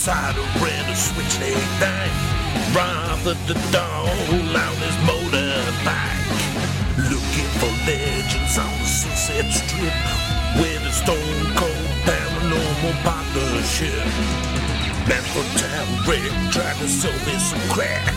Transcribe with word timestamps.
cider 0.00 0.40
and 0.40 0.88
a 0.88 0.96
switchblade 0.96 1.52
knife. 1.76 2.74
Rather 2.74 3.34
the 3.44 3.52
dog 3.70 4.08
on 4.08 4.74
his 4.80 4.96
motorbike. 5.04 6.40
Looking 7.12 7.50
for 7.60 7.68
legends 7.84 8.56
on 8.56 8.72
the 8.80 8.86
Sunset 8.86 9.52
Strip 9.52 9.92
with 10.56 10.88
a 10.88 10.92
stone 10.92 11.54
cold 11.54 11.92
paranormal 12.08 12.96
partnership. 13.04 14.08
From 15.34 15.46
town, 15.60 15.86
Rick 16.08 16.32
tried 16.50 16.76
to 16.78 16.88
sell 16.88 17.12
me 17.26 17.38
some 17.38 17.60
crack. 17.68 18.14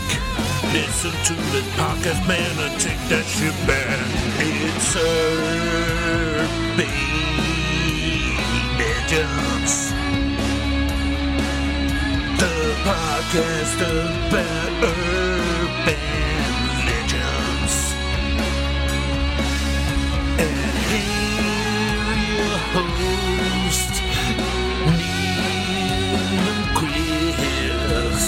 Listen 0.71 1.11
to 1.11 1.33
the 1.51 1.61
podcast, 1.75 2.25
man, 2.27 2.57
and 2.59 2.79
take 2.79 2.97
that 3.09 3.25
shit 3.25 3.53
back. 3.67 3.99
It's 4.39 4.95
Urban 4.95 5.27
Legends. 8.79 10.02
Podcast 12.83 13.79
about 13.79 14.71
urban 14.83 16.03
legends. 16.89 17.75
And 20.43 20.75
here 20.91 22.11
your 22.35 22.57
host, 22.73 23.93
Neil 24.97 26.27
and 26.51 26.65
Chris. 26.77 28.25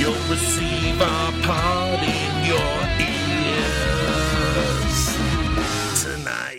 You'll 0.00 0.24
receive 0.30 0.98
our 1.02 1.32
pod 1.42 1.81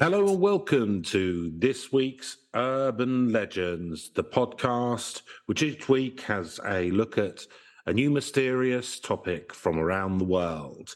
Hello 0.03 0.27
and 0.27 0.41
welcome 0.41 1.01
to 1.01 1.49
this 1.55 1.93
week's 1.93 2.35
Urban 2.53 3.31
Legends, 3.31 4.09
the 4.09 4.21
podcast, 4.21 5.21
which 5.45 5.63
each 5.63 5.87
week 5.87 6.19
has 6.23 6.59
a 6.65 6.91
look 6.91 7.17
at 7.17 7.47
a 7.85 7.93
new 7.93 8.11
mysterious 8.11 8.99
topic 8.99 9.53
from 9.53 9.79
around 9.79 10.17
the 10.17 10.25
world. 10.25 10.93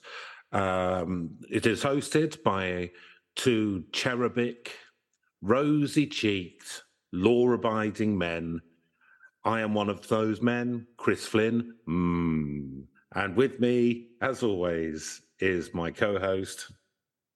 Um, 0.52 1.38
it 1.50 1.66
is 1.66 1.82
hosted 1.82 2.44
by 2.44 2.92
two 3.38 3.86
cherubic, 3.94 4.74
rosy 5.42 6.06
cheeked, 6.08 6.84
law 7.14 7.50
abiding 7.52 8.18
men. 8.18 8.60
I 9.46 9.62
am 9.62 9.74
one 9.74 9.88
of 9.88 10.06
those 10.10 10.42
men, 10.42 10.86
Chris 10.98 11.26
Flynn. 11.26 11.76
Mm. 11.88 12.84
And 13.16 13.38
with 13.38 13.62
me, 13.62 14.10
as 14.22 14.44
always, 14.44 15.22
is 15.40 15.74
my 15.74 15.92
co 15.92 16.20
host. 16.20 16.74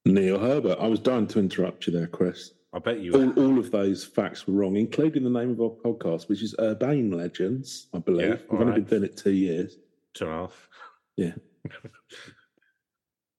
Neil 0.06 0.40
Herbert. 0.40 0.78
I 0.80 0.88
was 0.88 1.00
dying 1.00 1.28
to 1.28 1.40
interrupt 1.40 1.88
you 1.88 1.94
there, 1.94 2.08
Chris. 2.08 2.52
I 2.74 2.80
bet 2.80 3.02
you 3.02 3.14
All, 3.14 3.32
all 3.38 3.60
of 3.60 3.70
those 3.72 4.04
facts 4.06 4.48
were 4.48 4.54
wrong, 4.54 4.78
including 4.78 5.24
the 5.24 5.30
name 5.30 5.52
of 5.52 5.60
our 5.62 5.70
podcast, 5.70 6.30
which 6.30 6.42
is 6.42 6.56
Urbane 6.60 7.12
Legends, 7.12 7.88
I 7.94 8.00
believe. 8.00 8.30
Yeah, 8.30 8.36
We've 8.50 8.62
only 8.62 8.74
been 8.82 8.84
doing 8.86 9.04
it 9.04 9.18
two 9.18 9.32
years. 9.32 9.78
two 10.14 10.26
and 10.26 10.34
a 10.34 10.38
half. 10.38 10.70
Yeah. 11.18 11.34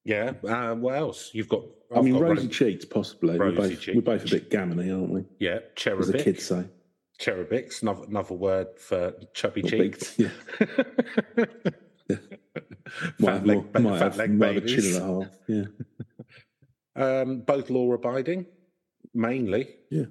Yeah. 0.04 0.32
Uh, 0.42 0.74
what 0.74 0.96
else? 0.96 1.30
You've 1.32 1.48
got. 1.48 1.62
i 1.94 1.98
I've 1.98 2.04
mean, 2.04 2.14
got 2.14 2.22
rosy 2.22 2.46
ro- 2.48 2.52
cheeks, 2.52 2.84
possibly. 2.84 3.38
We're 3.38 3.52
both, 3.52 3.80
cheeks. 3.80 3.94
we're 3.94 4.00
both 4.02 4.24
a 4.24 4.30
bit 4.30 4.50
gammony, 4.50 4.90
aren't 4.90 5.10
we? 5.10 5.24
Yeah, 5.38 5.60
As 5.86 6.08
the 6.08 6.18
kids 6.18 6.44
say. 6.44 6.64
Cherubics, 7.20 7.82
another, 7.82 8.04
another 8.08 8.34
word 8.34 8.66
for 8.78 9.14
chubby 9.32 9.62
cheeks. 9.62 10.18
yeah. 10.18 10.30
Might 13.20 13.32
have, 13.32 13.46
leg 13.46 13.56
more, 13.74 13.80
might 13.80 13.98
fat 14.00 14.02
have, 14.02 14.16
leg 14.16 14.30
might 14.32 14.54
have 14.56 14.64
a 14.64 14.66
chin 14.66 14.84
and 14.84 14.96
a 14.96 15.00
half. 15.06 15.28
Yeah. 15.46 15.64
Um, 16.96 17.40
both 17.40 17.70
law 17.70 17.92
abiding, 17.92 18.46
mainly. 19.14 19.68
Yeah. 19.90 20.04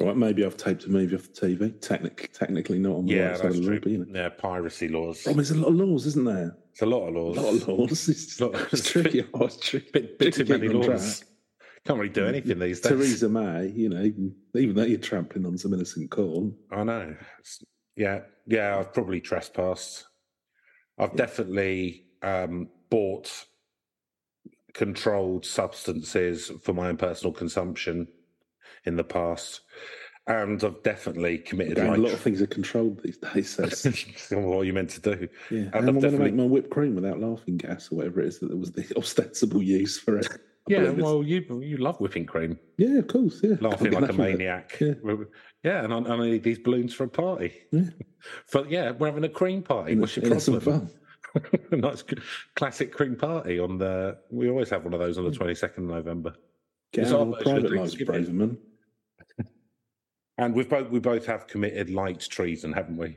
Right, 0.00 0.16
maybe 0.16 0.44
I've 0.44 0.56
taped 0.56 0.84
a 0.84 0.88
movie 0.90 1.16
off 1.16 1.32
the 1.32 1.48
TV. 1.56 1.80
Technic, 1.80 2.30
technically 2.32 2.78
not 2.78 2.96
on 2.96 3.06
the 3.06 3.14
Yeah, 3.14 3.28
right 3.30 3.36
side 3.38 3.46
of 3.46 3.56
the 3.56 3.62
true. 3.62 3.74
law, 3.74 3.80
but, 3.82 3.92
you 3.92 3.98
know. 3.98 4.20
Yeah, 4.20 4.28
piracy 4.28 4.88
laws. 4.88 5.26
Oh, 5.26 5.32
there's 5.32 5.50
a 5.50 5.56
lot 5.58 5.68
of 5.68 5.74
laws, 5.74 6.06
isn't 6.06 6.24
there? 6.24 6.56
It's 6.70 6.82
a 6.82 6.86
lot 6.86 7.08
of 7.08 7.14
laws. 7.14 7.36
A 7.36 7.40
lot 7.40 7.54
of 7.54 7.68
laws. 7.68 8.08
It's, 8.08 8.40
Lot- 8.40 8.54
it's 8.72 8.88
tricky. 8.90 9.24
Oh, 9.34 9.44
it's 9.46 9.56
tricky. 9.56 9.90
Bit, 9.92 10.18
bit 10.18 10.34
too 10.34 10.44
many 10.44 10.68
laws. 10.68 11.18
track. 11.20 11.28
Can't 11.84 11.98
really 11.98 12.12
do 12.12 12.26
anything 12.26 12.58
these 12.58 12.80
days. 12.80 12.90
Theresa 12.92 13.28
May, 13.28 13.68
you 13.68 13.88
know, 13.88 14.02
even, 14.02 14.34
even 14.54 14.76
though 14.76 14.82
you're 14.84 14.98
trampling 14.98 15.46
on 15.46 15.56
some 15.58 15.72
innocent 15.74 16.10
corn. 16.10 16.54
I 16.70 16.84
know. 16.84 17.00
It's- 17.40 17.64
yeah, 17.96 18.20
yeah. 18.46 18.78
I've 18.78 18.92
probably 18.94 19.20
trespassed. 19.20 20.06
I've 20.98 21.16
definitely 21.16 22.04
um, 22.22 22.68
bought 22.90 23.46
controlled 24.78 25.44
substances 25.44 26.52
for 26.62 26.72
my 26.72 26.86
own 26.88 26.96
personal 26.96 27.32
consumption 27.32 28.06
in 28.84 28.94
the 28.94 29.02
past, 29.02 29.62
and 30.28 30.62
I've 30.62 30.80
definitely 30.84 31.38
committed. 31.38 31.78
A 31.78 31.96
lot 31.96 32.12
of 32.12 32.20
things 32.20 32.40
are 32.40 32.46
controlled 32.46 33.02
these 33.02 33.18
days. 33.18 33.50
So 34.16 34.38
what 34.40 34.58
are 34.58 34.64
you 34.64 34.72
meant 34.72 34.90
to 34.90 35.00
do? 35.00 35.28
yeah. 35.50 35.58
And 35.58 35.74
How 35.74 35.78
I've 35.80 35.88
am 35.88 35.98
I 35.98 36.00
going 36.00 36.12
to 36.12 36.20
make 36.20 36.34
my 36.34 36.44
whipped 36.44 36.70
cream 36.70 36.94
without 36.94 37.18
laughing 37.18 37.56
gas 37.56 37.90
or 37.90 37.96
whatever 37.96 38.20
it 38.20 38.28
is 38.28 38.38
that 38.38 38.56
was 38.56 38.70
the 38.70 38.86
ostensible 38.96 39.62
use 39.62 39.98
for 39.98 40.16
it? 40.18 40.28
Yeah, 40.68 40.90
well, 40.90 41.24
you 41.24 41.42
you 41.60 41.78
love 41.78 41.98
whipping 41.98 42.26
cream, 42.26 42.56
yeah, 42.76 42.98
of 42.98 43.08
course, 43.08 43.40
yeah. 43.42 43.56
laughing 43.60 43.90
like 43.90 44.02
a 44.02 44.04
enough 44.04 44.10
of 44.10 44.20
it. 44.20 44.38
maniac. 44.38 44.76
Yeah. 44.80 44.94
Yeah, 45.64 45.82
and 45.82 45.92
I, 45.92 45.98
I 45.98 46.20
need 46.20 46.44
these 46.44 46.60
balloons 46.60 46.94
for 46.94 47.04
a 47.04 47.08
party. 47.08 47.52
Yeah. 47.72 47.82
But 48.52 48.70
yeah, 48.70 48.90
we're 48.90 49.06
having 49.06 49.24
a 49.24 49.28
cream 49.28 49.62
party. 49.62 49.96
What's 49.96 50.16
your 50.16 50.28
problem? 50.28 50.90
nice 51.70 52.04
classic 52.54 52.92
cream 52.92 53.16
party 53.16 53.58
on 53.58 53.78
the. 53.78 54.18
We 54.30 54.48
always 54.50 54.70
have 54.70 54.84
one 54.84 54.94
of 54.94 55.00
those 55.00 55.18
on 55.18 55.24
the 55.24 55.30
hmm. 55.30 55.36
twenty 55.36 55.54
second 55.54 55.84
of 55.84 55.90
November, 55.90 56.34
Get 56.92 57.04
It's 57.04 57.12
our 57.12 57.26
private 57.26 57.72
lives. 57.72 57.96
Braverman. 57.96 58.56
and 60.38 60.54
we've 60.54 60.68
both 60.68 60.90
we 60.90 61.00
both 61.00 61.26
have 61.26 61.46
committed 61.46 61.90
light 61.90 62.20
treason, 62.20 62.72
haven't 62.72 62.96
we? 62.96 63.16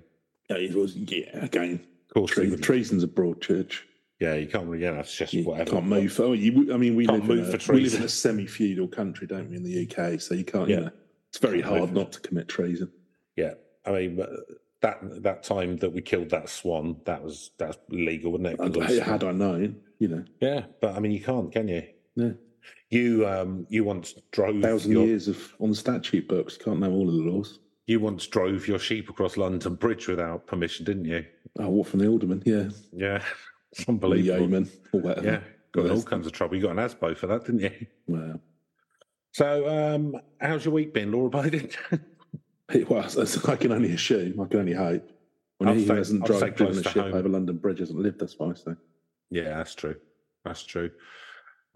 Yeah, 0.50 0.58
it 0.58 0.76
was, 0.76 0.96
yeah, 0.96 1.46
again, 1.46 1.86
Of 2.10 2.14
course, 2.14 2.32
tre- 2.32 2.50
we- 2.50 2.58
treason's 2.58 3.04
a 3.04 3.08
broad 3.08 3.42
church. 3.42 3.88
yeah, 4.20 4.34
you 4.34 4.48
can't. 4.48 4.68
really- 4.68 4.84
Yeah, 4.84 4.94
that's 4.94 5.16
just 5.16 5.34
You 5.34 5.46
whatever. 5.46 5.72
can't 5.72 5.86
move. 5.86 6.20
Oh, 6.20 6.34
you, 6.34 6.74
I 6.74 6.78
mean, 6.78 6.96
we 6.96 7.08
live, 7.08 7.22
in 7.22 7.28
move 7.28 7.54
a, 7.54 7.60
for 7.60 7.74
we 7.74 7.82
live 7.82 7.96
in 7.96 8.04
a 8.04 8.10
semi-feudal 8.10 8.90
country, 8.90 9.28
don't 9.28 9.50
we, 9.50 9.56
in 9.56 9.64
the 9.64 9.88
UK? 9.88 10.20
So 10.20 10.34
you 10.34 10.44
can't, 10.44 10.68
Yeah. 10.68 10.76
you 10.76 10.82
know, 10.86 10.92
it's 11.30 11.38
very 11.38 11.62
hard 11.62 11.90
for- 11.90 11.96
not 11.96 12.12
to 12.14 12.20
commit 12.20 12.50
treason. 12.50 12.92
Yeah, 13.38 13.54
I 13.86 13.92
mean 13.92 14.20
that 14.82 15.00
that 15.24 15.44
time 15.44 15.78
that 15.78 15.92
we 15.92 16.02
killed 16.02 16.30
that 16.32 16.50
swan, 16.50 16.98
that 17.06 17.24
was 17.24 17.52
that's 17.58 17.78
legal, 17.90 18.32
wasn't 18.32 18.48
it? 18.48 18.58
'Cause 18.58 18.66
And 18.68 18.76
it 18.78 18.80
was- 18.90 19.00
had 19.00 19.24
I 19.24 19.32
known, 19.32 19.78
you 20.00 20.08
know, 20.08 20.26
yeah, 20.40 20.66
but 20.82 20.96
I 20.96 21.00
mean, 21.00 21.12
you 21.12 21.22
can't, 21.22 21.52
can 21.52 21.68
you? 21.68 21.84
yeah. 22.16 22.32
You 22.90 23.26
um 23.28 23.66
you 23.70 23.84
once 23.84 24.16
drove 24.32 24.62
thousand 24.62 24.92
your, 24.92 25.06
years 25.06 25.28
of 25.28 25.56
on 25.60 25.70
the 25.70 25.76
statute 25.76 26.28
books. 26.28 26.58
Can't 26.58 26.80
know 26.80 26.92
all 26.92 27.08
of 27.08 27.16
the 27.16 27.22
laws. 27.22 27.60
you 27.88 28.00
once 28.00 28.28
drove 28.28 28.68
your 28.68 28.80
sheep 28.80 29.10
across 29.10 29.38
London 29.38 29.76
Bridge 29.76 30.08
without 30.08 30.46
permission, 30.46 30.86
didn't 30.86 31.06
you? 31.06 31.26
Oh, 31.60 31.70
what 31.70 31.88
from 31.88 32.00
the 32.00 32.08
alderman? 32.08 32.44
Yeah, 32.46 32.70
Yeah, 32.94 33.24
it's 33.72 33.82
or 33.82 33.86
the 33.86 33.92
unbelievable. 33.94 34.40
yeoman 34.42 34.70
or 34.94 35.00
whatever. 35.02 35.26
Yeah, 35.28 35.40
got 35.72 35.86
in 35.86 35.92
all 35.92 36.04
kinds 36.04 36.26
of 36.28 36.34
trouble. 36.34 36.56
You 36.56 36.62
got 36.64 36.72
an 36.72 36.78
ASBO 36.78 37.16
for 37.18 37.28
that, 37.28 37.46
didn't 37.46 37.62
you? 37.62 37.88
Well, 38.08 38.40
So, 39.34 39.68
um, 39.70 40.18
how's 40.40 40.66
your 40.66 40.74
week 40.74 40.94
been, 40.94 41.12
Laura 41.12 41.28
abiding? 41.28 41.70
it 42.74 42.90
was. 42.90 43.46
I 43.46 43.56
can 43.56 43.72
only 43.72 43.94
assume. 43.94 44.40
I 44.40 44.46
can 44.48 44.60
only 44.62 44.74
hope. 44.74 45.10
When 45.58 45.70
I'll 45.70 45.76
he 45.76 45.86
say- 45.88 45.96
hasn't 45.96 46.22
I'll 46.24 46.40
driven, 46.40 46.54
driven 46.56 46.78
a 46.80 46.84
ship 46.84 47.04
home. 47.04 47.14
over 47.14 47.30
London 47.30 47.58
Bridge 47.58 47.80
hasn't 47.80 48.00
lived. 48.00 48.20
That's 48.20 48.38
why 48.38 48.52
I 48.52 48.54
say. 48.56 48.72
yeah, 49.30 49.58
that's 49.58 49.76
true. 49.76 49.96
That's 50.44 50.64
true. 50.64 50.92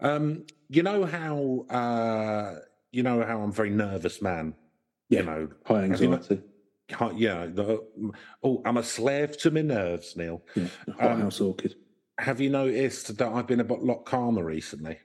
Um, 0.00 0.44
you 0.68 0.82
know 0.82 1.04
how 1.04 1.64
uh, 1.74 2.56
you 2.92 3.02
know 3.02 3.22
how 3.24 3.40
I'm 3.42 3.50
a 3.50 3.52
very 3.52 3.70
nervous 3.70 4.20
man. 4.20 4.54
Yeah. 5.08 5.20
You 5.20 5.26
know, 5.26 5.48
High 5.64 5.86
Have 5.86 6.00
you 6.00 6.12
anxiety. 6.14 6.42
yeah. 7.16 7.46
The, 7.46 7.80
oh, 8.42 8.60
I'm 8.64 8.76
a 8.76 8.82
slave 8.82 9.38
to 9.38 9.50
my 9.52 9.62
nerves, 9.62 10.16
Neil. 10.16 10.42
Yeah, 10.56 10.66
Um, 10.98 11.20
house 11.20 11.40
orchid. 11.40 11.76
Have 12.18 12.40
you 12.40 12.50
noticed 12.50 13.16
that 13.18 13.28
I've 13.28 13.46
been 13.46 13.60
a 13.60 13.72
lot 13.74 14.04
calmer 14.04 14.44
recently? 14.44 14.98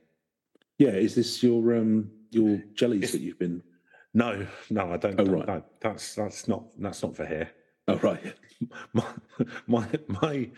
Yeah, 0.80 0.90
is 0.92 1.14
this 1.16 1.44
your 1.44 1.76
um 1.78 2.10
your 2.32 2.62
jellies 2.74 3.00
It's- 3.04 3.12
that 3.12 3.22
you've 3.22 3.38
been? 3.40 3.62
No, 4.14 4.46
no, 4.70 4.92
I 4.92 4.98
don't. 4.98 5.20
Oh, 5.20 5.26
right. 5.26 5.48
no, 5.48 5.64
that's 5.80 6.16
that's 6.16 6.48
not 6.48 6.64
that's 6.80 7.02
not 7.04 7.16
for 7.16 7.26
here. 7.26 7.50
Oh 7.88 7.96
right, 7.98 8.22
My 8.94 9.06
my 9.68 9.88
my, 10.08 10.50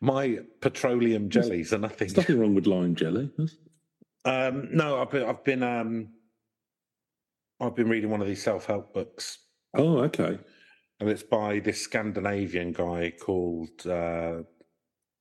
my 0.00 0.38
petroleum 0.60 1.28
jellies 1.30 1.72
are 1.72 1.78
nothing. 1.78 1.98
there's 2.08 2.16
nothing 2.16 2.40
wrong 2.40 2.54
with 2.54 2.66
lime 2.66 2.94
jelly. 2.94 3.30
Um, 4.24 4.68
no, 4.72 5.00
I've 5.00 5.10
been 5.10 5.24
I've 5.24 5.44
been 5.44 5.62
um, 5.62 6.08
I've 7.60 7.74
been 7.76 7.88
reading 7.88 8.10
one 8.10 8.20
of 8.20 8.26
these 8.26 8.42
self 8.42 8.66
help 8.66 8.92
books, 8.92 9.38
Oh, 9.74 9.98
okay. 10.00 10.38
and 11.00 11.08
it's 11.08 11.22
by 11.22 11.60
this 11.60 11.80
Scandinavian 11.80 12.72
guy 12.72 13.12
called 13.20 13.86
uh, 13.86 14.42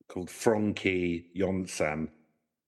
called 0.09 0.29
Frankie 0.29 1.27
Jonsson. 1.37 2.09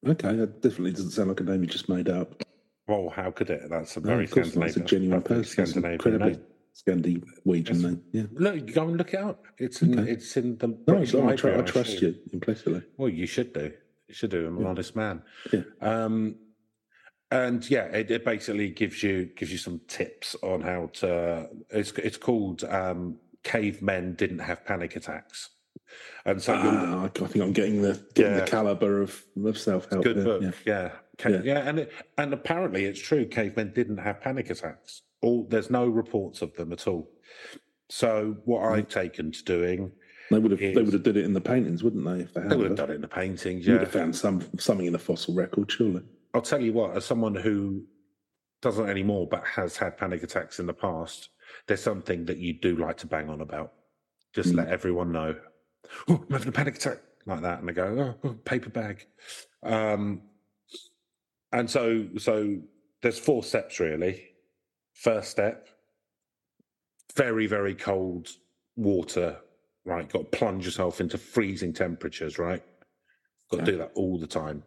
Okay, 0.07 0.35
that 0.35 0.61
definitely 0.61 0.91
doesn't 0.91 1.11
sound 1.11 1.29
like 1.29 1.39
a 1.39 1.43
name 1.43 1.61
you 1.63 1.67
just 1.67 1.89
made 1.89 2.07
up. 2.07 2.43
Oh, 2.87 3.09
how 3.09 3.31
could 3.31 3.49
it? 3.49 3.69
That's 3.69 3.97
a 3.97 3.99
very 3.99 4.21
not. 4.25 4.29
Scandinavian. 4.29 4.67
It's 4.67 4.77
a 4.77 4.81
genuine 4.81 5.21
person. 5.21 5.65
Scandinavian. 5.65 6.41
Scandinavian 6.73 7.81
name. 7.81 8.03
Yeah. 8.11 8.23
Look, 8.33 8.71
go 8.73 8.87
and 8.87 8.97
look 8.97 9.13
it 9.13 9.19
up. 9.19 9.45
It's 9.57 9.81
in, 9.81 9.99
Okay. 9.99 10.11
it's 10.11 10.37
in 10.37 10.57
the 10.57 10.77
No, 10.87 11.03
so 11.05 11.27
I, 11.27 11.33
I 11.33 11.35
trust 11.35 12.01
you 12.01 12.15
implicitly. 12.31 12.83
Well, 12.97 13.09
you 13.09 13.25
should 13.25 13.51
do. 13.53 13.71
You 14.07 14.13
should 14.13 14.29
do. 14.31 14.47
I'm 14.47 14.57
an 14.57 14.63
Yeah. 14.63 14.69
honest 14.69 14.95
man. 14.95 15.21
Yeah. 15.51 15.61
Um, 15.81 16.35
and 17.31 17.69
yeah, 17.69 17.85
it, 17.85 18.09
it 18.09 18.23
basically 18.23 18.69
gives 18.69 19.03
you 19.03 19.25
gives 19.35 19.51
you 19.51 19.57
some 19.57 19.81
tips 19.87 20.35
on 20.43 20.61
how 20.61 20.89
to. 20.93 21.49
It's 21.71 21.91
it's 21.93 22.15
called 22.17 22.63
um, 22.63 23.17
cavemen 23.43 24.13
didn't 24.15 24.39
have 24.39 24.63
panic 24.63 24.95
attacks. 24.95 25.49
And 26.25 26.41
so 26.41 26.53
Ah, 26.55 27.03
I 27.05 27.07
think 27.09 27.43
I'm 27.43 27.51
getting 27.53 27.81
the 27.81 28.01
getting 28.13 28.33
Yeah. 28.33 28.39
the 28.41 28.47
caliber 28.47 29.01
of, 29.01 29.25
of 29.43 29.57
self 29.57 29.89
help. 29.89 30.03
good 30.03 30.23
book. 30.23 30.53
Yeah. 30.65 30.91
Ca- 31.17 31.29
Yeah. 31.29 31.41
Yeah. 31.43 31.59
And, 31.69 31.79
it, 31.79 31.91
and 32.17 32.33
apparently 32.33 32.85
it's 32.85 33.01
true. 33.01 33.25
Cavemen 33.25 33.73
didn't 33.73 33.97
have 33.97 34.21
panic 34.21 34.49
attacks. 34.49 35.01
All 35.21 35.47
There's 35.49 35.69
no 35.69 35.87
reports 35.87 36.41
of 36.41 36.53
them 36.55 36.71
at 36.71 36.87
all. 36.87 37.09
So 37.89 38.37
what 38.45 38.61
Mm. 38.63 38.71
I've 38.77 38.87
taken 38.89 39.31
to 39.31 39.43
doing, 39.43 39.91
They 40.29 40.39
would 40.39 40.51
have 40.51 40.59
they 40.59 40.73
would 40.81 40.93
have 40.93 41.03
did 41.03 41.15
it 41.17 41.23
in 41.25 41.33
the 41.33 41.41
paintings, 41.41 41.83
wouldn't 41.83 42.03
they? 42.05 42.23
If 42.23 42.33
they 42.33 42.41
had 42.41 42.49
they 42.51 42.55
would 42.57 42.67
have 42.67 42.75
done 42.77 42.91
it 42.91 42.95
in 42.95 43.01
the 43.01 43.07
paintings. 43.07 43.65
You 43.65 43.73
would 43.73 43.81
Yeah. 43.81 43.85
have 43.85 43.93
found 43.93 44.15
some 44.15 44.41
something 44.59 44.85
in 44.85 44.93
the 44.93 44.99
fossil 44.99 45.33
record, 45.33 45.71
surely. 45.71 46.03
I'll 46.33 46.41
tell 46.41 46.61
you 46.61 46.73
what, 46.73 46.95
as 46.97 47.05
someone 47.05 47.33
who 47.33 47.85
doesn't 48.61 48.89
anymore 48.89 49.27
but 49.27 49.43
has 49.45 49.77
had 49.77 49.97
panic 49.97 50.23
attacks 50.23 50.59
in 50.59 50.65
the 50.65 50.73
past, 50.73 51.29
there's 51.67 51.81
something 51.81 52.25
that 52.25 52.37
you 52.39 52.53
do 52.59 52.75
like 52.75 52.97
to 52.97 53.07
bang 53.07 53.29
on 53.29 53.39
about. 53.41 53.71
Just 54.33 54.49
Mm. 54.53 54.57
let 54.57 54.67
everyone 54.67 55.11
know. 55.13 55.35
Oh, 56.09 56.25
I'm 56.27 56.31
having 56.33 56.49
a 56.49 56.51
panic 56.51 56.75
attack 56.75 56.99
like 57.25 57.41
that, 57.41 57.59
and 57.59 57.69
they 57.69 57.73
go, 57.73 58.17
"Oh, 58.23 58.27
oh 58.29 58.33
paper 58.43 58.69
bag." 58.69 59.07
Um, 59.63 60.21
and 61.51 61.69
so, 61.69 62.07
so 62.17 62.57
there's 63.01 63.19
four 63.19 63.43
steps 63.43 63.79
really. 63.79 64.23
First 64.93 65.29
step: 65.31 65.67
very, 67.15 67.47
very 67.47 67.75
cold 67.75 68.29
water. 68.75 69.37
Right, 69.85 70.09
got 70.09 70.31
to 70.31 70.37
plunge 70.37 70.65
yourself 70.65 70.99
into 70.99 71.17
freezing 71.17 71.71
temperatures. 71.73 72.37
Right, 72.37 72.61
got 73.49 73.59
to 73.65 73.71
do 73.71 73.77
that 73.77 73.91
all 73.95 74.17
the 74.19 74.27
time. 74.27 74.63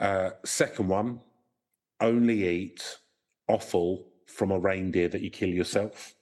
Uh, 0.00 0.30
second 0.44 0.88
one, 0.88 1.20
only 2.00 2.48
eat 2.48 2.98
offal 3.48 4.06
from 4.26 4.50
a 4.50 4.58
reindeer 4.58 5.08
that 5.08 5.20
you 5.20 5.28
kill 5.30 5.50
yourself. 5.50 6.14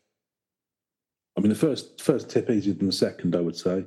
I 1.37 1.41
mean, 1.41 1.51
the 1.51 1.55
first 1.55 2.01
first 2.03 2.29
tip 2.29 2.51
easier 2.51 2.75
than 2.75 2.87
the 2.87 2.93
second, 2.93 3.37
I 3.37 3.41
would 3.41 3.57
say. 3.57 3.85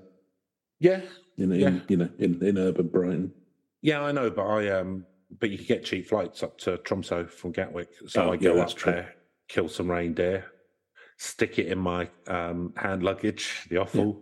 Yeah, 0.79 1.01
In, 1.37 1.51
in 1.51 1.59
Yeah. 1.59 1.79
you 1.89 1.97
know 1.97 2.09
in, 2.19 2.41
in 2.43 2.57
urban 2.57 2.87
Brighton. 2.87 3.33
yeah, 3.81 4.01
I 4.01 4.11
know, 4.13 4.29
but 4.29 4.45
I 4.45 4.69
um, 4.69 5.05
but 5.39 5.49
you 5.49 5.57
can 5.57 5.65
get 5.67 5.85
cheap 5.85 6.07
flights 6.07 6.43
up 6.43 6.57
to 6.59 6.77
Tromso 6.79 7.25
from 7.25 7.51
Gatwick, 7.51 7.89
so 8.07 8.23
Oh, 8.25 8.31
I 8.33 8.37
go 8.37 8.55
yeah, 8.55 8.63
up 8.63 8.73
true. 8.75 8.91
there, 8.91 9.15
kill 9.47 9.67
some 9.69 9.89
reindeer, 9.89 10.45
stick 11.17 11.59
it 11.59 11.67
in 11.67 11.77
my 11.79 12.09
um, 12.27 12.73
hand 12.75 13.03
luggage, 13.03 13.65
the 13.69 13.77
offal, 13.77 14.21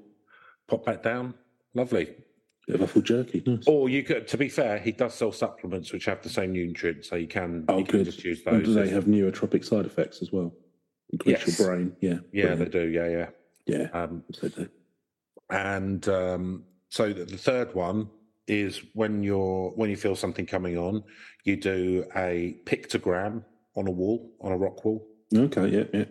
pop 0.67 0.85
back 0.85 1.03
down. 1.03 1.33
Lovely. 1.73 2.15
Bit 2.67 2.75
of 2.75 2.81
awful 2.83 3.01
jerky. 3.01 3.41
Nice. 3.45 3.63
Or 3.65 3.89
you 3.89 4.03
could, 4.03 4.27
to 4.27 4.37
be 4.37 4.47
fair, 4.47 4.77
he 4.77 4.91
does 4.91 5.15
sell 5.15 5.31
supplements 5.31 5.91
which 5.91 6.05
have 6.05 6.21
the 6.21 6.29
same 6.29 6.51
nutrients, 6.53 7.09
so 7.09 7.15
you 7.15 7.27
can, 7.27 7.65
Oh, 7.67 7.79
you 7.79 7.85
can 7.85 8.03
just 8.03 8.23
use 8.23 8.41
And 8.45 8.57
those. 8.63 8.67
do 8.67 8.73
they 8.75 8.89
have 8.89 9.05
neurotropic 9.05 9.65
side 9.65 9.85
effects 9.85 10.21
as 10.21 10.31
well? 10.31 10.53
Increase 11.11 11.45
Yes. 11.47 11.59
your 11.59 11.67
brain. 11.67 11.95
Yeah. 12.01 12.19
yeah, 12.31 12.55
they 12.55 12.65
do. 12.65 12.87
Yeah, 12.87 13.07
yeah. 13.09 13.29
Yeah. 13.65 13.87
Um, 13.93 14.23
They 14.41 14.49
do. 14.49 14.69
and 15.49 16.07
um, 16.07 16.63
so 16.89 17.11
the, 17.13 17.25
the 17.25 17.37
third 17.37 17.73
one 17.73 18.09
is 18.47 18.81
when 18.93 19.23
you're 19.23 19.71
when 19.75 19.89
you 19.89 19.95
feel 19.97 20.15
something 20.15 20.45
coming 20.45 20.77
on, 20.77 21.03
you 21.43 21.55
do 21.55 22.05
a 22.15 22.57
pictogram 22.65 23.43
on 23.75 23.87
a 23.87 23.91
wall 23.91 24.31
on 24.41 24.51
a 24.51 24.57
rock 24.57 24.83
wall, 24.85 25.07
Okay. 25.35 25.67
Yeah. 25.69 25.83
Yeah. 25.93 26.05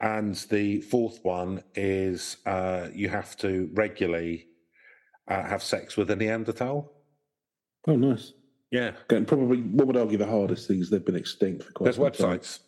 and 0.00 0.34
the 0.50 0.80
fourth 0.82 1.20
one 1.24 1.62
is 1.74 2.36
uh, 2.46 2.88
you 2.92 3.08
have 3.08 3.36
to 3.38 3.70
regularly 3.74 4.46
uh, 5.28 5.42
have 5.44 5.62
sex 5.62 5.96
with 5.96 6.10
a 6.10 6.16
Neanderthal. 6.16 6.92
Oh, 7.86 7.96
nice. 7.96 8.32
Yeah, 8.70 8.92
and 9.08 9.26
probably 9.26 9.62
what 9.62 9.86
would 9.86 9.96
argue 9.96 10.18
the 10.18 10.26
hardest 10.26 10.68
thing 10.68 10.80
is 10.80 10.90
they've 10.90 11.04
been 11.04 11.16
extinct 11.16 11.62
for 11.64 11.72
quite 11.72 11.84
there's 11.84 11.96
websites. 11.98 12.58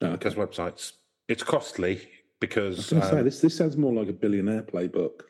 Oh, 0.00 0.08
okay. 0.08 0.28
There's 0.28 0.34
websites. 0.36 0.92
It's 1.28 1.42
costly 1.42 1.92
I 1.92 1.98
was 1.98 2.02
because 2.38 2.90
going 2.90 3.02
to 3.02 3.08
say 3.08 3.18
um, 3.18 3.24
this. 3.24 3.40
This 3.40 3.56
sounds 3.56 3.76
more 3.76 3.92
like 3.92 4.08
a 4.08 4.12
billionaire 4.12 4.62
playbook. 4.62 5.22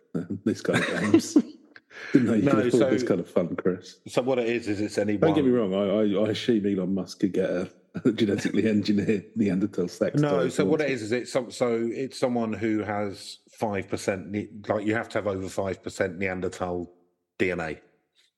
this 0.45 0.61
kind 0.67 0.83
of 0.85 1.01
games. 1.01 1.37
Didn't 2.13 2.37
you 2.37 2.43
No, 2.43 2.69
so- 2.71 2.91
this 2.91 3.03
kind 3.03 3.21
of 3.21 3.29
fun, 3.29 3.57
Chris. 3.57 3.97
so 4.09 4.23
what 4.23 4.39
it 4.39 4.49
is 4.49 4.69
is 4.69 4.81
it's 4.81 4.99
anyone. 4.99 5.29
Don't 5.29 5.35
get 5.35 5.45
me 5.45 5.51
wrong. 5.51 5.75
I, 5.75 5.79
I, 5.79 6.27
I 6.27 6.31
assume 6.31 6.67
Elon 6.67 6.95
Musk 6.95 7.21
could 7.21 7.33
get 7.33 7.51
a, 7.51 7.69
a 8.05 8.13
genetically 8.13 8.69
engineered 8.69 9.25
Neanderthal 9.37 9.89
sex. 9.89 10.21
No, 10.21 10.49
so 10.49 10.65
what 10.65 10.81
it 10.81 10.91
is 10.91 11.03
is 11.03 11.13
it's 11.13 11.33
some, 11.33 11.51
so 11.51 11.89
it's 11.93 12.19
someone 12.19 12.53
who 12.53 12.83
has 12.83 13.39
five 13.51 13.89
percent 13.89 14.35
like 14.69 14.87
you 14.87 14.95
have 14.95 15.09
to 15.11 15.19
have 15.19 15.27
over 15.27 15.49
five 15.49 15.83
percent 15.83 16.19
Neanderthal 16.19 16.91
DNA, 17.39 17.79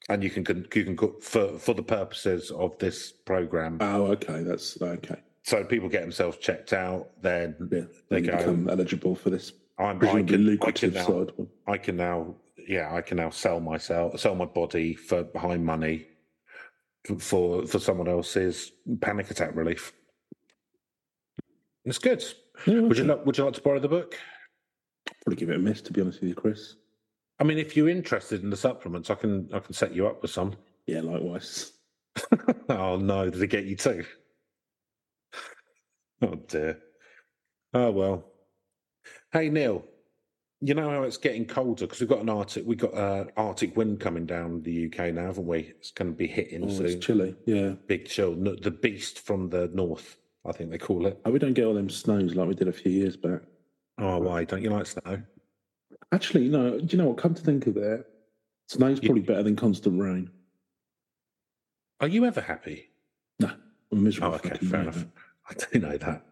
and 0.08 0.22
you 0.22 0.30
can 0.30 0.66
you 0.74 0.84
can 0.84 0.96
for 1.20 1.58
for 1.58 1.74
the 1.74 1.82
purposes 1.82 2.50
of 2.50 2.78
this 2.78 3.12
program. 3.12 3.78
Oh, 3.80 4.06
okay. 4.12 4.42
That's 4.42 4.80
okay. 4.80 5.20
so 5.42 5.64
people 5.64 5.88
get 5.88 6.02
themselves 6.02 6.38
checked 6.38 6.72
out, 6.72 7.10
then 7.22 7.56
Yeah, 7.70 7.82
They 8.10 8.20
become 8.20 8.68
eligible 8.68 9.14
for 9.14 9.30
this 9.30 9.52
I'm, 9.78 9.96
I 10.04 10.22
can 10.22 10.58
I 10.62 10.70
can 10.72 10.92
now 10.92 11.06
side 11.06 11.32
one. 11.36 11.48
I 11.66 11.78
can 11.78 11.96
now 11.96 12.34
yeah 12.68 12.94
I 12.94 13.00
can 13.00 13.16
now 13.16 13.30
sell 13.30 13.58
myself 13.58 14.20
sell 14.20 14.34
my 14.34 14.44
body 14.44 14.94
for 14.94 15.26
high 15.34 15.56
money 15.56 16.06
for 17.18 17.66
for 17.66 17.78
someone 17.78 18.08
else's 18.08 18.72
panic 19.00 19.30
attack 19.30 19.54
relief. 19.56 19.92
It's 21.84 21.98
good. 21.98 22.22
Yeah, 22.66 22.80
Would 22.80 22.98
you 22.98 23.04
like 23.04 23.24
Would 23.24 23.38
you 23.38 23.44
like 23.44 23.54
to 23.54 23.62
borrow 23.62 23.80
the 23.80 23.88
book? 23.88 24.16
probably 25.24 25.36
give 25.36 25.50
it 25.50 25.56
a 25.56 25.58
miss? 25.58 25.80
To 25.82 25.92
be 25.92 26.00
honest 26.02 26.20
with 26.20 26.28
you, 26.28 26.34
Chris. 26.34 26.76
I 27.40 27.44
mean, 27.44 27.58
if 27.58 27.76
you're 27.76 27.88
interested 27.88 28.42
in 28.42 28.50
the 28.50 28.56
supplements, 28.56 29.10
I 29.10 29.14
can 29.14 29.48
I 29.54 29.60
can 29.60 29.72
set 29.72 29.94
you 29.94 30.06
up 30.06 30.20
with 30.22 30.30
some. 30.30 30.54
Yeah, 30.86 31.00
likewise. 31.00 31.72
oh 32.68 32.96
no, 32.96 33.30
did 33.30 33.42
it 33.42 33.46
get 33.46 33.64
you 33.64 33.76
too? 33.76 34.04
Oh 36.20 36.34
dear. 36.34 36.78
Oh 37.72 37.90
well. 37.90 38.24
Hey 39.32 39.50
Neil, 39.50 39.84
you 40.60 40.74
know 40.74 40.90
how 40.90 41.02
it's 41.04 41.16
getting 41.16 41.44
colder 41.46 41.86
because 41.86 42.00
we've 42.00 42.08
got 42.08 42.20
an 42.20 42.28
Arctic 42.28 42.64
we've 42.66 42.78
got 42.78 42.94
uh, 42.94 43.24
Arctic 43.36 43.76
wind 43.76 44.00
coming 44.00 44.26
down 44.26 44.62
the 44.62 44.86
UK 44.86 45.14
now, 45.14 45.26
haven't 45.26 45.46
we? 45.46 45.72
It's 45.78 45.90
going 45.92 46.10
to 46.10 46.16
be 46.16 46.26
hitting 46.26 46.64
Oh, 46.64 46.68
soon. 46.68 46.86
it's 46.86 47.04
chilly. 47.04 47.36
Yeah. 47.46 47.74
Big 47.86 48.06
chill. 48.06 48.34
The 48.34 48.70
beast 48.70 49.20
from 49.20 49.50
the 49.50 49.70
north, 49.72 50.16
I 50.44 50.52
think 50.52 50.70
they 50.70 50.78
call 50.78 51.06
it. 51.06 51.20
Oh, 51.24 51.30
we 51.30 51.38
don't 51.38 51.54
get 51.54 51.64
all 51.64 51.74
them 51.74 51.88
snows 51.88 52.34
like 52.34 52.48
we 52.48 52.54
did 52.54 52.68
a 52.68 52.72
few 52.72 52.90
years 52.90 53.16
back. 53.16 53.42
Oh, 53.98 54.18
why 54.18 54.44
don't 54.44 54.62
you 54.62 54.70
like 54.70 54.86
snow? 54.86 55.22
Actually, 56.12 56.48
no. 56.48 56.78
Do 56.80 56.86
you 56.88 56.98
know 56.98 57.08
what? 57.08 57.18
Come 57.18 57.34
to 57.34 57.42
think 57.42 57.66
of 57.66 57.76
it, 57.76 58.06
snow's 58.68 58.98
probably 59.00 59.22
better 59.22 59.42
than 59.42 59.56
constant 59.56 60.00
rain. 60.00 60.30
Are 62.00 62.08
you 62.08 62.24
ever 62.24 62.40
happy? 62.40 62.90
No, 63.40 63.50
I'm 63.92 64.02
miserable. 64.02 64.32
Oh, 64.32 64.36
okay, 64.36 64.56
fair 64.66 64.82
enough. 64.82 65.04
I 65.50 65.54
do 65.72 65.78
know 65.80 65.96
that. 65.98 66.24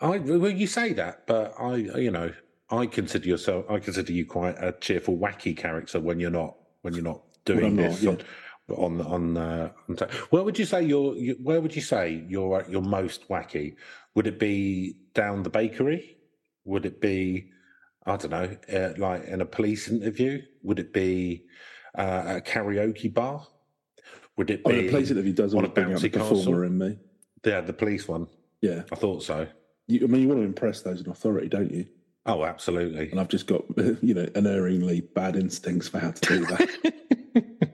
I 0.00 0.18
well, 0.18 0.50
you 0.50 0.66
say 0.66 0.92
that, 0.94 1.26
but 1.26 1.54
I, 1.58 1.76
you 1.76 2.10
know, 2.10 2.32
I 2.70 2.86
consider 2.86 3.28
yourself. 3.28 3.64
I 3.70 3.78
consider 3.78 4.12
you 4.12 4.26
quite 4.26 4.56
a 4.58 4.72
cheerful, 4.72 5.16
wacky 5.16 5.56
character 5.56 6.00
when 6.00 6.18
you're 6.18 6.30
not 6.30 6.56
when 6.82 6.94
you're 6.94 7.04
not 7.04 7.22
doing 7.44 7.64
I'm 7.66 7.76
not, 7.76 7.90
this 7.90 8.02
yeah. 8.02 8.16
on 8.74 9.00
on 9.00 9.36
uh, 9.36 9.70
on. 9.88 9.96
ta- 9.96 10.08
where 10.30 10.42
would 10.42 10.58
you 10.58 10.64
say 10.64 10.82
you're? 10.84 11.14
Where 11.42 11.60
would 11.60 11.76
you 11.76 11.82
say 11.82 12.24
you're 12.28 12.64
you're 12.68 12.82
most 12.82 13.28
wacky? 13.28 13.76
Would 14.14 14.26
it 14.26 14.38
be 14.38 14.96
down 15.14 15.42
the 15.42 15.50
bakery? 15.50 16.16
Would 16.64 16.86
it 16.86 17.00
be 17.00 17.50
I 18.04 18.16
don't 18.16 18.30
know, 18.30 18.56
uh, 18.72 18.92
like 18.98 19.24
in 19.24 19.40
a 19.40 19.46
police 19.46 19.88
interview? 19.88 20.42
Would 20.62 20.78
it 20.78 20.92
be 20.92 21.44
uh, 21.96 22.36
a 22.36 22.40
karaoke 22.40 23.12
bar? 23.12 23.46
Would 24.36 24.50
it 24.50 24.62
I 24.66 24.70
be 24.70 24.76
mean, 24.76 24.88
a 24.88 24.90
place 24.90 25.10
interview 25.10 25.32
does 25.32 25.54
on 25.54 25.58
always 25.58 25.70
a 25.70 25.74
bring 25.74 25.92
out 25.92 26.00
the 26.00 26.08
bouncy 26.08 26.12
castle? 26.12 26.38
performer 26.38 26.64
in 26.64 26.78
me. 26.78 26.98
yeah 27.44 27.60
the 27.60 27.72
police 27.72 28.06
one? 28.08 28.26
Yeah, 28.60 28.82
I 28.92 28.96
thought 28.96 29.22
so. 29.22 29.46
you, 29.86 30.00
I 30.04 30.06
mean, 30.08 30.22
you 30.22 30.28
want 30.28 30.40
to 30.40 30.44
impress 30.44 30.82
those 30.82 31.00
in 31.00 31.10
authority, 31.10 31.48
don't 31.48 31.70
you? 31.70 31.86
Oh, 32.26 32.44
absolutely. 32.44 33.10
And 33.10 33.20
I've 33.20 33.28
just 33.28 33.46
got, 33.46 33.64
you 34.02 34.14
know, 34.14 34.26
unerringly 34.34 35.00
bad 35.00 35.36
instincts 35.36 35.88
for 35.88 35.98
how 35.98 36.10
to 36.10 36.20
do 36.28 36.44
that. 36.46 36.68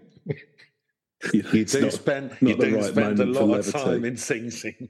you 1.33 1.43
know, 1.43 1.51
You 1.53 1.65
do 1.65 1.81
not- 1.83 1.93
spend 1.93 2.31
not 2.31 2.43
you 2.43 2.57
do 2.57 2.77
right 2.77 2.85
spend 2.85 3.21
a 3.21 3.25
lot 3.27 3.59
of 3.59 3.73
time 3.73 4.05
in 4.05 4.17
Sing 4.17 4.51
Sing. 4.51 4.89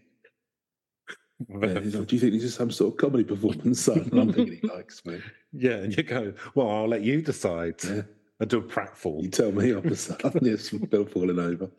yeah, 1.49 1.57
like, 1.59 1.83
do 2.07 2.07
you 2.17 2.21
think 2.21 2.33
this 2.33 2.45
is 2.45 2.55
some 2.55 2.71
sort 2.71 2.95
of 2.95 2.99
comedy 2.99 3.25
performance? 3.25 3.81
son?" 3.81 4.09
And 4.11 4.21
I'm 4.21 4.33
thinking 4.33 4.59
he 4.63 4.69
likes 4.69 5.05
me. 5.05 5.21
Yeah, 5.53 5.73
and 5.77 5.97
you 5.97 6.03
go, 6.03 6.33
well, 6.55 6.71
I'll 6.71 6.89
let 6.89 7.03
you 7.03 7.21
decide. 7.21 7.75
Yeah. 7.85 8.03
I 8.41 8.45
do 8.45 8.59
a 8.59 8.63
pratfall. 8.63 9.23
You 9.23 9.29
tell 9.29 9.53
me 9.53 9.71
I'm 9.71 9.89
the 9.89 9.95
son. 9.95 10.19
Yes, 10.41 10.71
Bill 10.71 11.05
falling 11.05 11.39
over. 11.39 11.71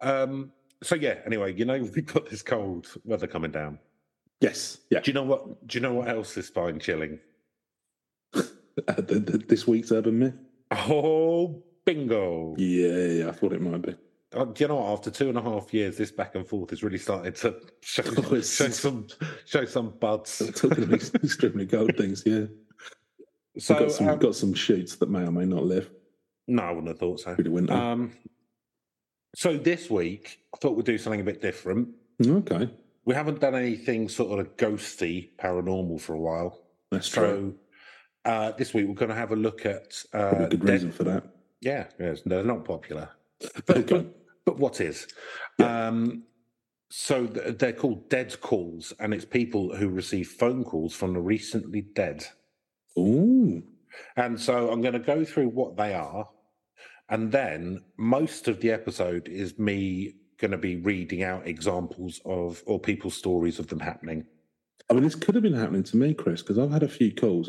Um, 0.00 0.52
so 0.82 0.94
yeah, 0.94 1.16
anyway, 1.26 1.54
you 1.54 1.64
know 1.64 1.78
we've 1.78 2.06
got 2.06 2.28
this 2.30 2.42
cold 2.42 2.86
weather 3.04 3.26
coming 3.26 3.50
down. 3.50 3.78
Yes, 4.44 4.78
yeah. 4.90 5.00
Do 5.00 5.10
you 5.10 5.14
know 5.14 5.22
what? 5.22 5.66
Do 5.66 5.78
you 5.78 5.82
know 5.82 5.94
what 5.94 6.08
else 6.08 6.36
is 6.36 6.46
spine 6.46 6.78
chilling? 6.78 7.18
Uh, 8.88 8.94
this 8.98 9.68
week's 9.68 9.92
urban 9.92 10.18
myth. 10.18 10.34
Oh, 10.72 11.62
bingo! 11.84 12.56
Yeah, 12.58 13.06
yeah, 13.06 13.28
I 13.28 13.30
thought 13.30 13.52
it 13.52 13.62
might 13.62 13.82
be. 13.82 13.94
Uh, 14.34 14.46
do 14.46 14.64
you 14.64 14.66
know 14.66 14.74
what? 14.74 14.90
After 14.94 15.12
two 15.12 15.28
and 15.28 15.38
a 15.38 15.42
half 15.42 15.72
years, 15.72 15.96
this 15.96 16.10
back 16.10 16.34
and 16.34 16.44
forth 16.44 16.72
is 16.72 16.82
really 16.82 16.98
starting 16.98 17.32
to 17.34 17.54
show, 17.82 18.02
Oh, 18.16 18.40
show 18.40 18.68
some 18.70 19.06
show 19.44 19.64
some 19.64 19.90
buds. 20.00 20.42
Talking 20.56 20.92
ex- 20.92 21.14
extremely 21.14 21.66
cold 21.68 21.96
things, 21.96 22.24
yeah. 22.26 22.46
So 23.58 23.74
We've 23.74 23.84
got 23.84 23.92
some, 23.92 24.08
um, 24.08 24.18
got 24.18 24.34
some 24.34 24.54
shoots 24.54 24.96
that 24.96 25.08
may 25.08 25.20
or 25.20 25.30
may 25.30 25.44
not 25.44 25.62
live 25.62 25.88
no, 26.46 26.62
I 26.62 26.70
wouldn't 26.70 26.88
have 26.88 26.98
thought 26.98 27.20
so. 27.20 27.34
the 27.34 27.50
winter. 27.50 27.72
Um, 27.72 28.12
so 29.34 29.56
this 29.56 29.90
week, 29.90 30.40
I 30.54 30.58
thought 30.58 30.76
we'd 30.76 30.84
do 30.86 30.98
something 30.98 31.20
a 31.20 31.24
bit 31.24 31.40
different. 31.40 31.88
okay. 32.24 32.68
We 33.04 33.14
haven't 33.14 33.40
done 33.40 33.54
anything 33.54 34.08
sort 34.08 34.38
of 34.40 34.56
ghosty, 34.56 35.30
paranormal 35.38 36.00
for 36.00 36.14
a 36.14 36.20
while. 36.20 36.62
That's 36.90 37.08
true. 37.08 37.56
Uh, 38.24 38.52
this 38.52 38.72
week 38.72 38.86
we're 38.88 38.94
going 38.94 39.10
to 39.10 39.14
have 39.14 39.32
a 39.32 39.36
look 39.36 39.66
at 39.66 40.02
Probably 40.10 40.44
uh, 40.44 40.46
a 40.46 40.48
good 40.50 40.60
dead- 40.60 40.72
reason 40.72 40.92
for 40.92 41.04
that. 41.04 41.24
Yeah, 41.60 41.86
yes, 41.98 42.20
they're 42.26 42.44
not 42.44 42.64
popular, 42.64 43.08
but 43.66 43.76
Okay. 43.78 43.96
but, 43.96 44.06
but 44.44 44.58
what 44.58 44.80
is? 44.80 45.06
Um, 45.62 46.24
so 46.90 47.26
th- 47.26 47.58
they're 47.58 47.72
called 47.72 48.08
dead 48.10 48.38
calls, 48.40 48.92
and 49.00 49.12
it's 49.14 49.24
people 49.24 49.74
who 49.74 49.88
receive 49.88 50.28
phone 50.28 50.62
calls 50.64 50.94
from 50.94 51.14
the 51.14 51.20
recently 51.20 51.80
dead. 51.80 52.26
Ooh. 52.98 53.62
And 54.16 54.38
so 54.40 54.70
I'm 54.70 54.80
going 54.82 54.92
to 54.92 54.98
go 54.98 55.24
through 55.24 55.48
what 55.48 55.76
they 55.76 55.94
are, 55.94 56.28
and 57.08 57.32
then 57.32 57.82
most 57.96 58.46
of 58.48 58.60
the 58.60 58.70
episode 58.70 59.28
is 59.28 59.58
me 59.58 60.14
going 60.44 60.50
to 60.50 60.58
be 60.58 60.76
reading 60.76 61.22
out 61.22 61.46
examples 61.46 62.20
of 62.26 62.62
or 62.66 62.78
people's 62.78 63.16
stories 63.16 63.58
of 63.58 63.68
them 63.68 63.80
happening. 63.80 64.26
I 64.90 64.92
mean, 64.94 65.02
this 65.02 65.14
could 65.14 65.34
have 65.34 65.42
been 65.42 65.54
happening 65.54 65.82
to 65.84 65.96
me, 65.96 66.12
Chris, 66.12 66.42
because 66.42 66.58
I've 66.58 66.70
had 66.70 66.82
a 66.82 66.88
few 66.88 67.10
calls. 67.14 67.48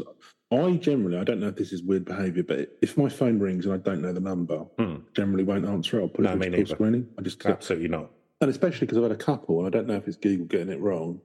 I 0.49 0.71
generally, 0.77 1.17
I 1.17 1.25
don't 1.25 1.41
know 1.41 1.49
if 1.49 1.57
this 1.57 1.73
is 1.73 1.83
weird 1.83 2.05
behaviour, 2.05 2.43
but 2.43 2.69
if 2.81 2.95
my 2.97 3.09
phone 3.09 3.37
rings 3.39 3.65
and 3.65 3.73
I 3.73 3.77
don't 3.77 4.01
know 4.01 4.13
the 4.13 4.21
number, 4.21 4.59
Hmm. 4.79 4.97
generally 5.13 5.43
won't 5.43 5.65
answer 5.65 5.99
it. 5.99 6.03
I'll 6.03 6.07
put 6.07 6.25
it 6.25 6.31
into 6.41 6.57
call 6.57 6.65
screening. 6.77 7.09
I 7.17 7.21
just. 7.23 7.45
Absolutely 7.45 7.89
not. 7.89 8.11
And 8.39 8.49
especially 8.49 8.85
because 8.87 8.97
I've 8.97 9.03
had 9.03 9.11
a 9.11 9.17
couple, 9.17 9.57
and 9.59 9.67
I 9.67 9.69
don't 9.77 9.87
know 9.87 9.95
if 9.95 10.07
it's 10.07 10.15
Google 10.15 10.45
getting 10.45 10.69
it 10.71 10.79
wrong, 10.79 11.19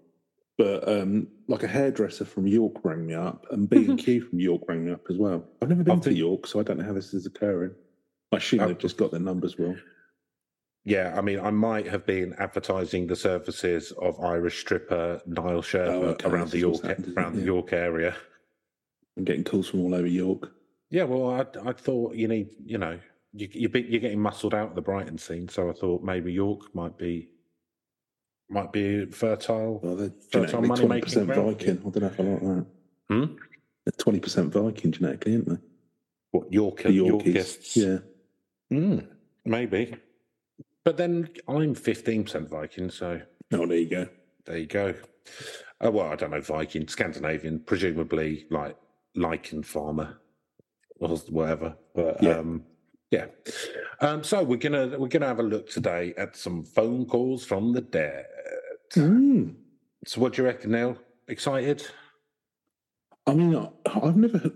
but 0.58 0.88
um, 0.88 1.28
like 1.46 1.62
a 1.62 1.68
hairdresser 1.68 2.24
from 2.24 2.48
York 2.48 2.84
rang 2.84 3.06
me 3.06 3.14
up, 3.14 3.46
and 3.52 3.70
B 3.70 3.84
and 3.86 3.96
Q 3.98 4.22
from 4.22 4.40
York 4.40 4.62
rang 4.66 4.84
me 4.84 4.90
up 4.90 5.02
as 5.08 5.16
well. 5.18 5.44
I've 5.62 5.68
never 5.68 5.84
been 5.84 5.92
I've 5.94 6.00
to 6.02 6.08
been- 6.08 6.18
York, 6.18 6.48
so 6.48 6.58
I 6.58 6.64
don't 6.64 6.78
know 6.78 6.84
how 6.84 6.92
this 6.94 7.14
is 7.14 7.26
occurring. 7.26 7.72
I 8.32 8.38
assume 8.38 8.60
I've- 8.60 8.72
they've 8.72 8.78
just 8.80 8.96
got 8.96 9.12
their 9.12 9.20
numbers 9.20 9.58
wrong. 9.60 9.76
Yeah, 10.84 11.14
I 11.16 11.20
mean, 11.20 11.38
I 11.40 11.50
might 11.50 11.86
have 11.88 12.06
been 12.06 12.34
advertising 12.38 13.06
the 13.06 13.16
services 13.16 13.92
of 13.92 14.18
Irish 14.20 14.60
stripper 14.60 15.20
Niall 15.26 15.62
Sherpa 15.62 15.88
Oh, 15.88 16.02
okay, 16.04 16.28
around 16.28 16.50
the 16.50 16.58
York 16.58 16.84
around 16.84 17.34
it? 17.34 17.34
the 17.34 17.40
Yeah. 17.40 17.46
York 17.46 17.72
area. 17.72 18.16
I'm 19.16 19.24
getting 19.24 19.44
calls 19.44 19.68
from 19.68 19.80
all 19.80 19.94
over 19.94 20.06
York. 20.06 20.50
Yeah, 20.88 21.04
well, 21.04 21.30
I, 21.30 21.68
I 21.68 21.72
thought 21.72 22.14
you 22.14 22.26
need, 22.28 22.48
you 22.64 22.78
know, 22.78 22.98
you, 23.34 23.48
you 23.52 23.68
be, 23.68 23.82
you're 23.82 24.00
getting 24.00 24.20
muscled 24.20 24.54
out 24.54 24.70
of 24.70 24.74
the 24.74 24.80
Brighton 24.80 25.18
scene, 25.18 25.48
so 25.48 25.68
I 25.68 25.72
thought 25.72 26.02
maybe 26.02 26.32
York 26.32 26.74
might 26.74 26.96
be 26.98 27.28
might 28.48 28.72
be 28.72 29.04
fertile. 29.06 29.78
Well, 29.82 29.94
they're 29.94 30.08
So 30.32 30.42
it's 30.42 30.52
genetically 30.52 30.56
on 30.56 30.64
twenty 30.64 30.68
money-making 30.68 31.02
percent 31.04 31.26
Viking. 31.28 31.78
I 31.78 31.82
don't 31.90 32.00
know 32.00 32.06
if 32.06 32.18
I 32.20 32.22
like 32.24 32.40
that. 32.40 32.66
Hmm? 33.08 33.24
They're 33.84 33.92
twenty 33.98 34.18
percent 34.18 34.52
Viking 34.52 34.90
genetically, 34.90 35.34
aren't 35.36 35.48
they? 35.50 35.56
What 36.32 36.52
York 36.52 36.82
The 36.82 36.88
Yorkies. 36.88 37.06
Yorkists? 37.06 37.76
Yeah. 37.76 37.98
Hmm, 38.70 38.98
maybe. 39.44 39.94
But 40.84 40.96
then 40.96 41.28
I'm 41.48 41.74
15% 41.74 42.48
Viking, 42.48 42.90
so 42.90 43.20
Oh, 43.52 43.66
there 43.66 43.76
you 43.78 43.88
go. 43.88 44.08
there 44.46 44.58
you 44.58 44.66
go. 44.66 44.94
Uh, 45.84 45.90
well, 45.90 46.06
I 46.08 46.16
don't 46.16 46.30
know 46.30 46.40
Viking, 46.40 46.86
Scandinavian, 46.88 47.60
presumably 47.60 48.46
like 48.50 48.76
lichen 49.14 49.62
farmer 49.62 50.18
or 50.98 51.16
whatever. 51.28 51.76
But 51.94 52.22
Yeah. 52.22 52.38
um, 52.38 52.64
yeah. 53.10 53.26
Um, 54.00 54.22
so 54.22 54.42
we're 54.42 54.56
gonna 54.56 54.96
we're 54.98 55.08
gonna 55.08 55.26
have 55.26 55.40
a 55.40 55.44
look 55.44 55.68
today 55.68 56.14
at 56.16 56.36
some 56.36 56.64
phone 56.64 57.06
calls 57.06 57.44
from 57.44 57.72
the 57.72 57.80
dead. 57.80 58.26
Mm. 58.92 59.54
So 60.06 60.20
what 60.20 60.32
do 60.34 60.42
you 60.42 60.46
reckon, 60.46 60.70
Neil? 60.72 60.96
Excited? 61.28 61.86
I 63.26 63.34
mean, 63.34 63.68
I've 63.86 64.16
never, 64.16 64.50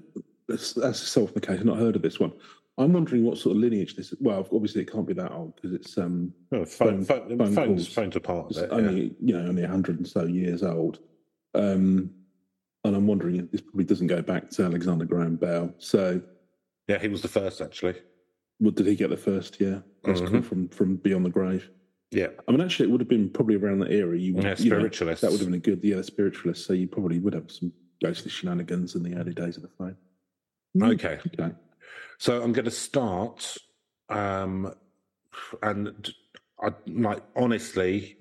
as 0.50 0.76
a 0.76 0.94
self-indication, 0.94 1.66
not 1.66 1.78
heard 1.78 1.96
of 1.96 2.02
this 2.02 2.18
one. 2.18 2.32
I'm 2.76 2.92
wondering 2.92 3.24
what 3.24 3.38
sort 3.38 3.54
of 3.56 3.62
lineage 3.62 3.94
this. 3.94 4.12
Well, 4.20 4.46
obviously 4.52 4.82
it 4.82 4.90
can't 4.90 5.06
be 5.06 5.12
that 5.14 5.30
old 5.32 5.54
because 5.54 5.72
it's 5.72 5.96
um, 5.96 6.32
Oh, 6.52 6.64
phone, 6.64 7.04
Phone- 7.04 7.28
phone, 7.28 7.38
phone 7.38 7.54
phones, 7.54 7.88
phones 7.88 8.16
are 8.16 8.20
part 8.20 8.50
it's 8.50 8.58
it. 8.58 8.68
yeah. 8.70 8.76
only 8.76 9.14
you 9.20 9.32
know 9.38 9.46
only 9.48 9.62
a 9.62 9.68
hundred 9.68 9.98
and 9.98 10.06
so 10.08 10.24
years 10.24 10.62
old. 10.62 10.98
Um, 11.54 12.10
and 12.84 12.96
I'm 12.96 13.06
wondering 13.06 13.36
if 13.36 13.50
this 13.50 13.60
probably 13.60 13.84
doesn't 13.84 14.08
go 14.08 14.20
back 14.22 14.50
to 14.50 14.64
Alexander 14.64 15.04
Graham 15.04 15.36
Bell. 15.36 15.72
So, 15.78 16.20
Yeah, 16.88 16.98
he 16.98 17.08
was 17.08 17.22
the 17.22 17.28
first 17.28 17.60
actually. 17.60 17.94
what 18.58 18.74
did 18.74 18.86
he 18.86 18.96
get 18.96 19.08
the 19.10 19.16
first? 19.16 19.60
Yeah, 19.60 19.80
that's 20.02 20.20
cool 20.20 20.28
Mhm. 20.30 20.44
from 20.44 20.68
from 20.68 20.96
Beyond 20.96 21.24
the 21.26 21.30
Grave. 21.30 21.70
Yeah, 22.10 22.28
I 22.46 22.52
mean, 22.52 22.60
actually, 22.60 22.88
it 22.88 22.92
would 22.92 23.00
have 23.00 23.08
been 23.08 23.30
probably 23.30 23.54
around 23.56 23.78
that 23.80 23.90
era. 23.92 24.16
You, 24.18 24.34
would- 24.34 24.44
yeah 24.44 24.54
you 24.58 24.70
know, 24.70 24.76
spiritualists. 24.78 25.20
that 25.22 25.30
would 25.30 25.40
have 25.40 25.48
been 25.48 25.54
a 25.54 25.58
good, 25.58 25.82
yeah, 25.82 25.96
the 25.96 26.04
spiritualist. 26.04 26.64
So 26.66 26.72
you 26.72 26.86
probably 26.88 27.18
would 27.20 27.34
have 27.34 27.50
some 27.50 27.72
ghostly 28.02 28.30
shenanigans 28.30 28.94
in 28.96 29.02
the 29.02 29.14
early 29.16 29.32
days 29.32 29.56
of 29.56 29.62
the 29.62 29.68
phone. 29.68 29.96
Okay. 30.80 31.18
Okay. 31.38 31.54
So 32.18 32.42
I'm 32.42 32.52
going 32.52 32.64
to 32.64 32.70
start, 32.70 33.56
um, 34.08 34.74
and 35.62 36.12
I 36.62 36.70
like 36.86 37.22
honestly, 37.36 38.16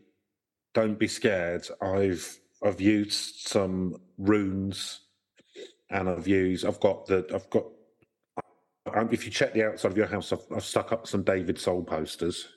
don't 0.74 0.98
be 0.98 1.08
scared. 1.08 1.68
I've 1.82 2.40
I've 2.64 2.82
used 2.82 3.48
some 3.48 3.98
runes, 4.18 5.02
and 5.90 6.10
I've 6.10 6.28
used 6.28 6.66
I've 6.66 6.80
got 6.80 7.06
the 7.06 7.26
I've 7.34 7.50
got. 7.50 7.66
Um, 8.94 9.10
if 9.12 9.26
you 9.26 9.32
check 9.32 9.54
the 9.54 9.66
outside 9.66 9.92
of 9.92 9.98
your 9.98 10.08
house, 10.08 10.34
I've, 10.34 10.46
I've 10.54 10.66
stuck 10.66 10.92
up 10.92 11.08
some 11.08 11.24
David 11.24 11.58
Soul 11.58 11.84
posters. 11.84 12.48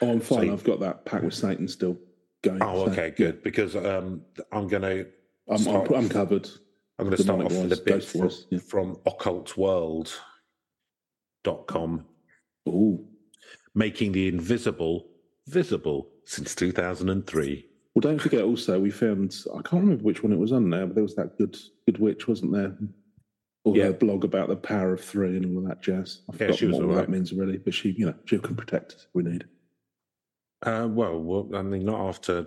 Oh, 0.00 0.12
I'm 0.12 0.20
fine. 0.20 0.46
So- 0.46 0.52
I've 0.52 0.64
got 0.64 0.80
that 0.80 1.04
pack 1.04 1.22
with 1.22 1.34
Satan 1.34 1.68
still 1.68 1.98
going. 2.42 2.62
Oh, 2.62 2.86
so, 2.86 2.92
okay, 2.92 3.10
good. 3.10 3.42
Because 3.42 3.76
um, 3.76 4.22
I'm 4.50 4.66
going 4.66 4.82
to 4.82 5.06
I'm, 5.48 5.66
I'm, 5.66 6.08
covered. 6.08 6.48
I'm 6.98 7.06
going 7.06 7.16
to 7.16 7.22
start 7.22 7.42
off 7.42 7.52
with 7.52 7.72
a 7.72 7.82
bit 7.82 8.04
from, 8.04 8.30
yeah. 8.50 8.58
from 8.60 8.96
occultworld.com. 11.44 12.04
Oh, 12.66 13.04
making 13.74 14.12
the 14.12 14.28
invisible 14.28 15.06
visible 15.46 16.08
since 16.24 16.54
2003. 16.54 17.66
well, 17.94 18.00
don't 18.00 18.18
forget. 18.20 18.42
Also, 18.42 18.80
we 18.80 18.90
filmed, 18.90 19.36
I 19.52 19.60
can't 19.62 19.82
remember 19.82 20.02
which 20.02 20.22
one 20.22 20.32
it 20.32 20.38
was 20.38 20.52
on 20.52 20.68
now, 20.70 20.86
but 20.86 20.94
there 20.94 21.02
was 21.04 21.14
that 21.16 21.36
good, 21.38 21.56
good 21.86 21.98
witch, 21.98 22.26
wasn't 22.26 22.52
there? 22.52 22.76
Or 23.64 23.76
Yeah. 23.76 23.84
her 23.86 23.92
blog 23.92 24.24
about 24.24 24.48
the 24.48 24.56
power 24.56 24.92
of 24.94 25.00
three 25.04 25.36
and 25.36 25.44
all 25.46 25.58
of 25.62 25.68
that 25.68 25.82
jazz. 25.82 26.22
I've 26.32 26.40
Yeah, 26.40 26.52
she 26.52 26.66
was 26.66 26.76
what 26.76 26.84
all 26.84 26.90
all 26.90 26.96
that 26.96 27.10
means 27.10 27.32
really, 27.32 27.58
but 27.58 27.74
she, 27.74 27.90
you 27.90 28.06
know, 28.06 28.14
she 28.24 28.38
can 28.38 28.56
protect 28.56 28.92
us 28.94 29.02
if 29.08 29.14
we 29.14 29.22
need. 29.22 29.44
Uh, 30.62 30.88
well, 30.90 31.18
well, 31.20 31.48
I 31.54 31.62
mean, 31.62 31.84
not 31.84 32.08
after 32.08 32.46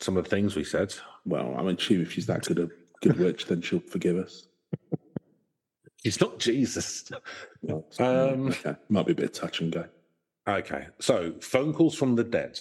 some 0.00 0.16
of 0.16 0.24
the 0.24 0.30
things 0.30 0.56
we 0.56 0.64
said. 0.64 0.94
Well, 1.26 1.54
I 1.58 1.62
mean, 1.62 1.76
she, 1.76 2.00
if 2.00 2.12
she's 2.12 2.26
that 2.26 2.46
good 2.46 2.58
a 2.58 2.68
good 3.02 3.18
witch, 3.18 3.46
then 3.46 3.60
she'll 3.60 3.80
forgive 3.80 4.16
us. 4.16 4.46
He's 6.02 6.20
not 6.20 6.38
Jesus. 6.38 7.10
Well, 7.62 7.84
Um, 7.98 8.48
okay, 8.48 8.74
might 8.88 9.06
be 9.06 9.12
a 9.12 9.14
bit 9.14 9.26
of 9.26 9.32
touch 9.32 9.60
and 9.60 9.72
go. 9.72 9.84
Okay, 10.48 10.86
so 10.98 11.34
phone 11.40 11.72
calls 11.74 11.94
from 11.94 12.16
the 12.16 12.24
dead. 12.24 12.58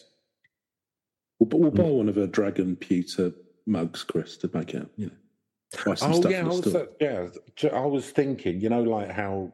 We'll, 1.39 1.59
we'll 1.59 1.71
Hmm. 1.71 1.77
buy 1.77 1.89
one 1.89 2.09
of 2.09 2.15
her 2.15 2.27
dragon 2.27 2.75
pewter 2.75 3.31
mugs, 3.65 4.03
Chris, 4.03 4.35
to 4.37 4.49
make 4.53 4.73
it. 4.73 4.87
You 4.97 5.05
know, 5.07 5.11
buy 5.85 5.93
some 5.95 6.11
Oh 6.13 6.19
stuff 6.19 6.31
yeah, 6.31 6.41
I 6.41 6.47
was, 6.47 6.75
uh, 6.75 6.85
yeah. 6.99 7.69
I 7.71 7.85
was 7.85 8.09
thinking, 8.11 8.59
you 8.59 8.69
know, 8.69 8.83
like 8.83 9.09
how 9.09 9.53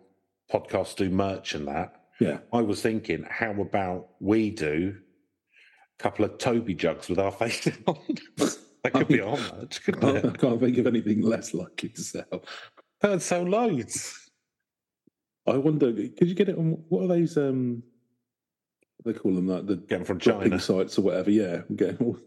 podcasts 0.51 0.95
do 0.95 1.09
merch 1.09 1.53
and 1.53 1.67
that. 1.67 2.01
Yeah, 2.19 2.39
I 2.53 2.61
was 2.61 2.81
thinking, 2.81 3.23
how 3.29 3.51
about 3.51 4.07
we 4.19 4.49
do 4.49 4.95
a 5.99 6.03
couple 6.03 6.25
of 6.25 6.37
Toby 6.39 6.73
jugs 6.73 7.07
with 7.09 7.19
our 7.19 7.31
faces 7.41 7.77
on? 7.85 7.99
that 8.83 8.93
could 8.93 9.07
be 9.09 9.21
our 9.21 9.37
merch, 9.37 9.81
I 10.01 10.17
I 10.17 10.21
can't 10.21 10.59
think 10.59 10.77
of 10.79 10.87
anything 10.87 11.21
less 11.21 11.53
likely 11.53 11.89
to 11.89 12.01
sell. 12.01 12.43
That'd 13.05 13.21
sell 13.21 13.43
loads. 13.43 14.31
I 15.45 15.57
wonder, 15.57 15.93
could 15.93 16.27
you 16.27 16.33
get 16.33 16.49
it 16.49 16.57
on 16.57 16.83
what 16.89 17.03
are 17.03 17.07
those? 17.07 17.37
Um, 17.37 17.83
they 19.05 19.13
call 19.13 19.35
them 19.35 19.47
like 19.47 19.67
the 19.67 19.75
Get 19.75 19.89
them 19.89 20.05
from 20.05 20.17
China. 20.17 20.59
sites 20.59 20.97
or 20.97 21.03
whatever. 21.03 21.29
Yeah, 21.29 21.61
get 21.75 22.01
all, 22.01 22.17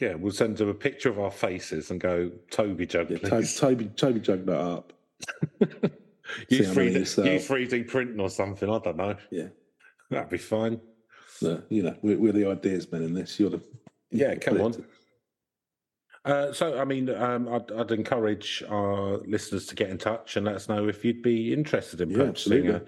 Yeah, 0.00 0.14
we'll 0.14 0.32
send 0.32 0.56
them 0.56 0.68
a 0.68 0.74
picture 0.74 1.10
of 1.10 1.20
our 1.20 1.30
faces 1.30 1.92
and 1.92 2.00
go, 2.00 2.32
Toby 2.50 2.86
jug, 2.86 3.12
yeah. 3.12 3.40
Toby, 3.40 3.84
Toby 3.94 4.18
jugged 4.18 4.46
that 4.46 4.60
up. 4.60 4.92
you, 5.60 6.66
how 6.66 6.72
3D, 6.72 7.24
you 7.24 7.32
you 7.32 7.38
3D 7.38 7.86
printing 7.86 8.18
or 8.18 8.30
something, 8.30 8.68
I 8.68 8.80
don't 8.80 8.96
know. 8.96 9.14
Yeah, 9.30 9.46
That'd 10.10 10.30
be 10.30 10.38
fine. 10.38 10.80
no, 11.40 11.62
you 11.68 11.84
know, 11.84 11.94
we're, 12.02 12.18
we're 12.18 12.32
the 12.32 12.50
ideas 12.50 12.90
men 12.90 13.04
in 13.04 13.14
this. 13.14 13.38
You're 13.38 13.50
the 13.50 13.62
Yeah, 14.10 14.34
come 14.34 14.60
on. 14.60 14.84
Uh, 16.24 16.52
so, 16.52 16.78
I 16.78 16.84
mean, 16.84 17.08
um, 17.08 17.48
I'd, 17.48 17.72
I'd 17.72 17.90
encourage 17.92 18.62
our 18.68 19.18
listeners 19.26 19.66
to 19.68 19.74
get 19.74 19.88
in 19.90 19.98
touch 19.98 20.36
and 20.36 20.44
let 20.46 20.54
us 20.56 20.68
know 20.68 20.86
if 20.88 21.04
you'd 21.04 21.22
be 21.22 21.52
interested 21.52 22.00
in 22.02 22.10
Yeah, 22.10 22.16
purchasing 22.18 22.68
a, 22.68 22.82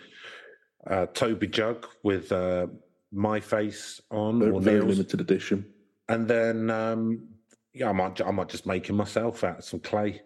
a 0.87 1.07
Toby 1.09 1.47
jug 1.47 1.87
with 2.03 2.31
uh, 2.31 2.67
my 3.11 3.41
face 3.41 4.01
on 4.11 4.41
Very, 4.41 4.51
or 4.53 4.61
very 4.61 4.79
Neil's. 4.81 4.99
limited 4.99 5.21
edition. 5.21 5.65
and 6.09 6.29
then 6.29 6.71
um, 6.71 7.29
yeah, 7.73 7.89
I 7.89 7.93
might 7.93 8.21
I 8.21 8.31
might 8.33 8.49
just 8.51 8.67
make 8.67 8.87
them 8.87 8.97
myself 8.97 9.45
out 9.45 9.59
of 9.61 9.65
some 9.65 9.81
clay 9.81 10.21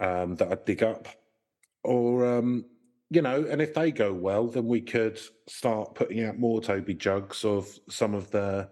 um, 0.00 0.36
that 0.36 0.50
I 0.50 0.56
dig 0.64 0.82
up, 0.82 1.06
or 1.84 2.24
um, 2.38 2.64
you 3.10 3.20
know, 3.20 3.44
and 3.50 3.60
if 3.60 3.74
they 3.74 3.90
go 3.90 4.12
well, 4.14 4.46
then 4.46 4.66
we 4.66 4.80
could 4.80 5.18
start 5.48 5.94
putting 5.94 6.24
out 6.24 6.38
more 6.38 6.62
Toby 6.62 6.94
jugs 6.94 7.44
of 7.44 7.68
some 7.90 8.14
of 8.14 8.30
the 8.30 8.70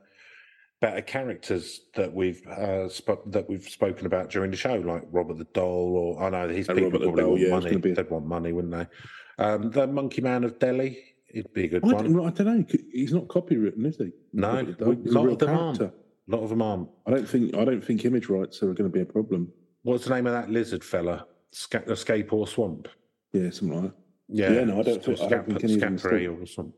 better 0.80 1.00
characters 1.00 1.80
that 1.94 2.12
we've 2.12 2.46
uh, 2.46 2.88
sp- 2.90 3.24
that 3.26 3.48
we've 3.48 3.64
spoken 3.68 4.06
about 4.06 4.30
during 4.30 4.50
the 4.50 4.56
show, 4.56 4.74
like 4.76 5.04
Robert 5.10 5.38
the 5.38 5.44
Doll, 5.52 5.96
or 5.96 6.22
I 6.22 6.30
know 6.30 6.48
his 6.48 6.66
people 6.68 6.84
Robert 6.84 7.02
probably 7.02 7.22
Doll, 7.22 7.30
want 7.30 7.40
yeah, 7.64 7.70
money. 7.70 7.76
be 7.78 7.92
They'd 7.92 8.10
want 8.10 8.26
money, 8.26 8.52
wouldn't 8.52 8.72
they? 8.74 9.44
Um, 9.44 9.70
the 9.70 9.86
Monkey 9.86 10.20
Man 10.22 10.44
of 10.44 10.58
Delhi, 10.58 10.98
it'd 11.32 11.52
be 11.52 11.64
a 11.64 11.68
good 11.68 11.84
I 11.84 11.92
one. 11.92 12.12
don't, 12.12 12.26
I 12.26 12.30
don't 12.30 12.46
know. 12.58 12.64
He's 12.92 13.12
not 13.12 13.28
copywritten, 13.28 13.86
is 13.86 13.96
he? 13.96 14.12
No, 14.32 14.54
Robert 14.56 14.78
Dog. 14.78 15.06
a 15.06 15.10
lot 15.10 15.28
of 15.28 15.38
them 15.38 15.58
aren't. 15.58 15.80
A 15.80 15.92
lot 16.28 16.42
of 16.42 16.48
them 16.50 16.62
aren't. 16.62 16.88
I 17.06 17.10
don't 17.12 17.28
think 17.28 17.54
I 17.56 17.64
don't 17.64 17.84
think 17.84 18.04
image 18.04 18.28
rights 18.28 18.62
are 18.62 18.66
going 18.74 18.90
to 18.90 18.94
be 18.94 19.00
a 19.00 19.06
problem. 19.06 19.52
What's 19.82 20.04
the 20.04 20.14
name 20.14 20.26
of 20.26 20.32
that 20.32 20.50
lizard 20.50 20.82
fella? 20.82 21.26
Sca- 21.52 21.94
Scape 21.96 22.32
Ore 22.32 22.46
Swamp? 22.46 22.88
Yeah, 23.32 23.50
something 23.50 23.82
like 23.82 23.90
that. 23.92 23.94
Yeah, 24.28 24.52
Yeah, 24.52 24.64
no, 24.64 24.80
I 24.80 24.82
don't 24.82 25.04
think- 25.04 25.20
I 25.20 25.28
don't 25.28 25.46
think 25.46 25.64
any 25.64 25.74
of 25.74 25.80
them 26.02 26.42
or 26.42 26.46
something. 26.46 26.72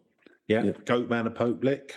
Yeah, 0.47 0.65
Yeah. 0.65 0.73
Goatman 0.85 1.27
and 1.27 1.35
Pope 1.35 1.65
Lick, 1.65 1.95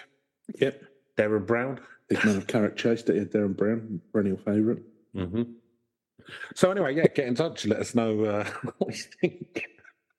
Yep. 0.60 0.84
Derren 1.22 1.46
Brown. 1.46 1.80
Big 2.10 2.24
man 2.26 2.38
of 2.38 2.48
Cannock 2.48 2.76
Chase, 2.76 3.04
Derren 3.04 3.56
Brown, 3.56 4.02
perennial 4.12 4.38
favourite. 4.38 4.82
hmm 5.16 5.44
So 6.56 6.72
anyway, 6.72 6.96
yeah, 6.96 7.08
get 7.08 7.28
in 7.28 7.36
touch. 7.36 7.66
Let 7.66 7.80
us 7.80 7.96
know 7.96 8.24
uh, 8.26 8.44
what 8.80 8.96
you 8.96 9.04
think. 9.22 9.66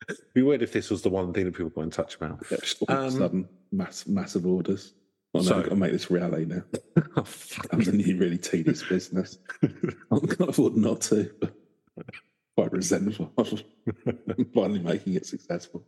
It'd 0.08 0.20
be 0.34 0.42
weird 0.42 0.62
if 0.62 0.72
this 0.72 0.90
was 0.90 1.02
the 1.02 1.10
one 1.10 1.32
thing 1.32 1.44
that 1.44 1.54
people 1.54 1.70
got 1.70 1.82
in 1.82 1.90
touch 1.90 2.16
about. 2.16 2.44
Yeah, 2.50 2.58
all 2.88 2.96
Um, 2.96 3.10
sudden, 3.10 3.48
mass, 3.72 4.06
massive 4.06 4.46
orders. 4.46 4.94
Oh, 5.34 5.38
no, 5.40 5.44
So- 5.44 5.56
I've 5.58 5.62
got 5.64 5.70
to 5.70 5.76
make 5.76 5.92
this 5.92 6.10
reality 6.10 6.44
now. 6.46 6.62
Oh, 7.16 7.24
fuck. 7.24 7.68
That 7.68 7.76
was 7.76 7.88
a 7.88 7.92
new, 7.92 8.16
really 8.16 8.38
tedious 8.38 8.82
business. 8.82 9.38
I 9.62 9.68
can't 10.18 10.48
afford 10.48 10.76
not 10.78 11.02
to, 11.02 11.30
but 11.40 11.54
quite 12.56 12.72
resentful 12.72 13.30
of 13.36 13.62
finally 14.54 14.78
making 14.78 15.14
it 15.14 15.26
successful. 15.26 15.84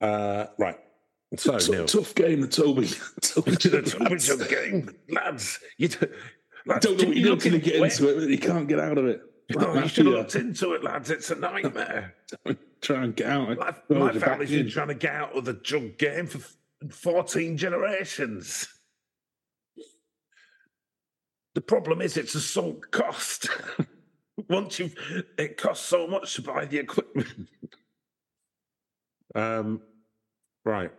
uh, 0.00 0.46
right. 0.58 0.78
So, 1.36 1.58
T- 1.58 1.84
tough 1.86 2.14
game, 2.14 2.40
the 2.40 2.48
Toby. 2.48 2.88
Toby 3.20 3.56
to 3.56 3.68
the 3.68 4.32
of 4.32 4.48
game, 4.48 4.96
lads. 5.08 5.60
You 5.78 5.88
don't, 5.88 6.10
lads, 6.66 6.86
don't 6.86 6.98
know 6.98 7.06
what 7.06 7.16
you 7.16 7.22
you're 7.22 7.30
look 7.30 7.44
going 7.44 7.52
to 7.52 7.58
get 7.60 7.80
wet. 7.80 7.92
into 7.92 8.10
it, 8.10 8.20
but 8.20 8.28
you 8.28 8.38
can't 8.38 8.66
get 8.68 8.80
out 8.80 8.98
of 8.98 9.06
it. 9.06 9.22
Oh, 9.56 9.74
you 9.74 9.88
should 9.88 10.06
have 10.06 10.14
looked 10.14 10.34
into 10.34 10.72
it, 10.74 10.82
lads. 10.82 11.10
It's 11.10 11.30
a 11.30 11.36
nightmare. 11.36 12.14
Try 12.80 13.04
and 13.04 13.14
get 13.14 13.28
out. 13.28 13.58
My, 13.58 13.74
my 13.88 14.12
family's 14.12 14.50
been 14.50 14.60
in. 14.60 14.70
trying 14.70 14.88
to 14.88 14.94
get 14.94 15.14
out 15.14 15.36
of 15.36 15.44
the 15.44 15.54
jug 15.54 15.98
game 15.98 16.26
for 16.26 16.40
14 16.88 17.56
generations. 17.56 18.68
The 21.54 21.60
problem 21.60 22.00
is 22.00 22.16
it's 22.16 22.34
a 22.34 22.40
sunk 22.40 22.90
cost. 22.90 23.48
Once 24.48 24.78
you've, 24.78 24.94
it 25.36 25.56
costs 25.56 25.86
so 25.86 26.06
much 26.06 26.34
to 26.34 26.42
buy 26.42 26.64
the 26.64 26.78
equipment. 26.78 27.48
um, 29.34 29.80
right. 30.64 30.92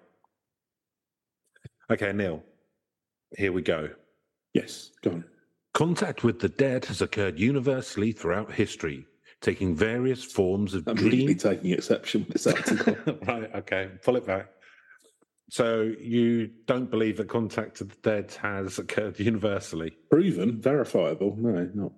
Okay, 1.92 2.12
Neil. 2.14 2.42
Here 3.38 3.52
we 3.52 3.62
go. 3.62 3.90
Yes, 4.54 4.92
go 5.04 5.12
on. 5.12 5.26
Contact 5.74 6.24
with 6.24 6.40
the 6.40 6.50
dead 6.50 6.86
has 6.86 7.02
occurred 7.02 7.40
universally 7.40 8.12
throughout 8.12 8.52
history, 8.52 9.06
taking 9.42 9.76
various 9.76 10.24
forms 10.24 10.74
of 10.74 10.88
I'm 10.88 10.96
really 10.98 11.36
taking 11.36 11.72
exception 11.72 12.22
with 12.26 12.34
this 12.34 12.48
article. 12.48 12.96
right, 13.28 13.50
okay, 13.56 13.90
pull 14.04 14.18
it 14.18 14.26
back. 14.28 14.48
So 15.50 15.94
you 16.00 16.48
don't 16.66 16.90
believe 16.90 17.18
that 17.18 17.28
contact 17.30 17.80
with 17.80 17.90
the 17.90 18.10
dead 18.10 18.32
has 18.42 18.80
occurred 18.80 19.20
universally? 19.20 19.92
Proven, 20.10 20.62
verifiable. 20.62 21.36
No, 21.38 21.70
not. 21.74 21.92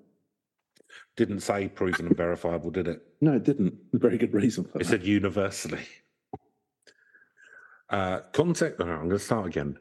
Didn't 1.15 1.41
say 1.41 1.67
proven 1.67 2.07
and 2.07 2.17
verifiable, 2.17 2.71
did 2.71 2.87
it? 2.87 3.01
No, 3.21 3.33
it 3.33 3.43
didn't. 3.43 3.75
Very 3.93 4.17
good 4.17 4.33
reason 4.33 4.63
for 4.63 4.77
It 4.79 4.83
that. 4.83 4.85
said 4.85 5.03
universally. 5.03 5.81
Uh, 7.89 8.21
contact. 8.31 8.75
oh, 8.79 8.85
I'm 8.85 9.07
going 9.07 9.11
to 9.11 9.19
start 9.19 9.47
again. 9.47 9.77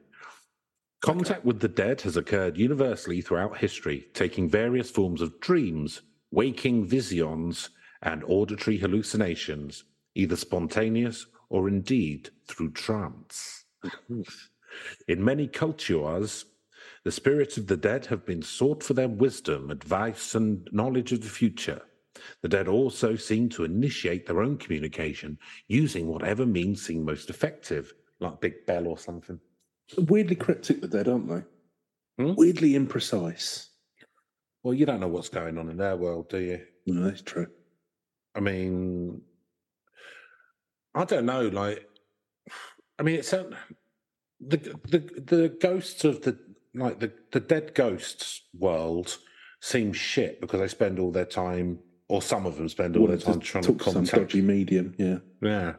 Contact 1.02 1.44
with 1.44 1.60
the 1.60 1.68
dead 1.68 2.00
has 2.02 2.16
occurred 2.16 2.56
universally 2.56 3.20
throughout 3.20 3.58
history, 3.58 4.06
taking 4.14 4.48
various 4.48 4.88
forms 4.90 5.20
of 5.20 5.40
dreams, 5.40 6.02
waking 6.30 6.86
visions, 6.86 7.70
and 8.02 8.22
auditory 8.24 8.78
hallucinations, 8.78 9.84
either 10.14 10.36
spontaneous 10.36 11.26
or 11.48 11.68
indeed 11.68 12.30
through 12.46 12.70
trance. 12.70 13.64
In 15.08 15.24
many 15.24 15.48
cultures, 15.48 16.44
the 17.04 17.12
spirits 17.12 17.56
of 17.56 17.66
the 17.66 17.76
dead 17.76 18.06
have 18.06 18.24
been 18.24 18.42
sought 18.42 18.82
for 18.82 18.94
their 18.94 19.08
wisdom, 19.08 19.70
advice, 19.70 20.34
and 20.34 20.68
knowledge 20.72 21.12
of 21.12 21.22
the 21.22 21.28
future. 21.28 21.82
The 22.42 22.48
dead 22.48 22.68
also 22.68 23.16
seem 23.16 23.48
to 23.50 23.64
initiate 23.64 24.26
their 24.26 24.42
own 24.42 24.58
communication 24.58 25.38
using 25.68 26.06
whatever 26.06 26.46
means 26.46 26.84
seem 26.84 27.04
most 27.04 27.30
effective, 27.30 27.92
like 28.20 28.40
Big 28.40 28.66
Bell 28.66 28.86
or 28.86 28.98
something. 28.98 29.40
Weirdly 29.96 30.36
cryptic, 30.36 30.80
the 30.80 30.88
dead, 30.88 31.08
aren't 31.08 31.28
they? 31.28 31.42
Hmm? 32.22 32.34
Weirdly 32.34 32.72
imprecise. 32.72 33.68
Well, 34.62 34.74
you 34.74 34.86
don't 34.86 35.00
know 35.00 35.08
what's 35.08 35.28
going 35.28 35.58
on 35.58 35.68
in 35.68 35.76
their 35.76 35.96
world, 35.96 36.28
do 36.28 36.38
you? 36.38 36.60
No, 36.86 37.04
that's 37.04 37.22
true. 37.22 37.48
I 38.34 38.40
mean, 38.40 39.22
I 40.94 41.04
don't 41.04 41.26
know. 41.26 41.48
Like, 41.48 41.86
I 42.98 43.02
mean, 43.02 43.16
it's 43.16 43.32
a, 43.32 43.50
the 44.40 44.56
the 44.88 44.98
the 44.98 45.56
ghosts 45.60 46.04
of 46.04 46.22
the 46.22 46.38
like 46.74 47.00
the 47.00 47.12
the 47.32 47.40
dead 47.40 47.74
ghosts 47.74 48.42
world 48.54 49.18
seems 49.60 49.96
shit 49.96 50.40
because 50.40 50.60
they 50.60 50.68
spend 50.68 50.98
all 50.98 51.12
their 51.12 51.24
time, 51.24 51.78
or 52.12 52.20
some 52.20 52.44
of 52.44 52.58
them 52.58 52.68
spend 52.68 52.94
all 52.94 53.06
their 53.06 53.16
time 53.16 53.40
trying 53.40 53.64
to 53.64 53.72
to 53.74 53.90
some 53.90 54.04
dodgy 54.04 54.42
medium, 54.42 54.94
yeah, 54.98 55.16
Yeah, 55.40 55.72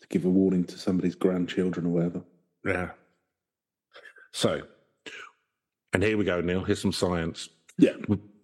to 0.00 0.06
give 0.08 0.24
a 0.24 0.30
warning 0.30 0.62
to 0.64 0.78
somebody's 0.78 1.16
grandchildren 1.16 1.86
or 1.86 1.88
whatever. 1.88 2.22
yeah. 2.64 2.90
So, 4.32 4.62
and 5.92 6.00
here 6.04 6.16
we 6.16 6.24
go, 6.24 6.40
Neil. 6.40 6.62
Here's 6.62 6.80
some 6.80 6.92
science. 6.92 7.48
Yeah, 7.76 7.94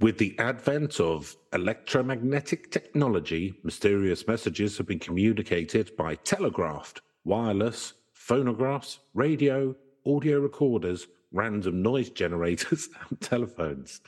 With 0.00 0.18
the 0.18 0.36
advent 0.40 0.98
of 0.98 1.36
electromagnetic 1.52 2.72
technology, 2.72 3.54
mysterious 3.62 4.26
messages 4.26 4.76
have 4.78 4.88
been 4.88 4.98
communicated 4.98 5.96
by 5.96 6.16
telegraphed, 6.16 7.00
wireless, 7.24 7.92
phonographs, 8.12 8.98
radio, 9.14 9.74
audio 10.04 10.40
recorders, 10.40 11.06
random 11.30 11.80
noise 11.80 12.10
generators, 12.10 12.88
and 13.08 13.20
telephones. 13.20 14.00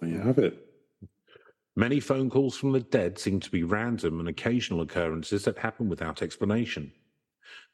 There 0.00 0.10
you 0.10 0.20
have 0.20 0.38
it. 0.38 0.66
Many 1.74 2.00
phone 2.00 2.30
calls 2.30 2.56
from 2.56 2.72
the 2.72 2.80
dead 2.80 3.18
seem 3.18 3.38
to 3.40 3.50
be 3.50 3.62
random 3.62 4.18
and 4.18 4.28
occasional 4.28 4.80
occurrences 4.80 5.44
that 5.44 5.58
happen 5.58 5.88
without 5.88 6.22
explanation. 6.22 6.90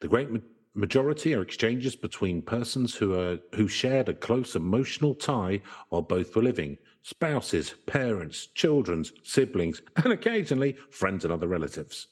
The 0.01 0.09
great 0.09 0.29
ma- 0.29 0.39
majority 0.73 1.33
are 1.33 1.41
exchanges 1.41 1.95
between 1.95 2.41
persons 2.41 2.95
who 2.95 3.17
are 3.17 3.39
who 3.55 3.69
shared 3.69 4.09
a 4.09 4.13
close 4.13 4.55
emotional 4.55 5.15
tie 5.15 5.61
while 5.87 6.01
both 6.01 6.35
were 6.35 6.43
living, 6.43 6.77
spouses, 7.01 7.75
parents, 7.85 8.47
children, 8.47 9.05
siblings, 9.23 9.81
and 9.95 10.11
occasionally 10.11 10.75
friends 10.89 11.23
and 11.23 11.33
other 11.33 11.47
relatives. 11.47 12.07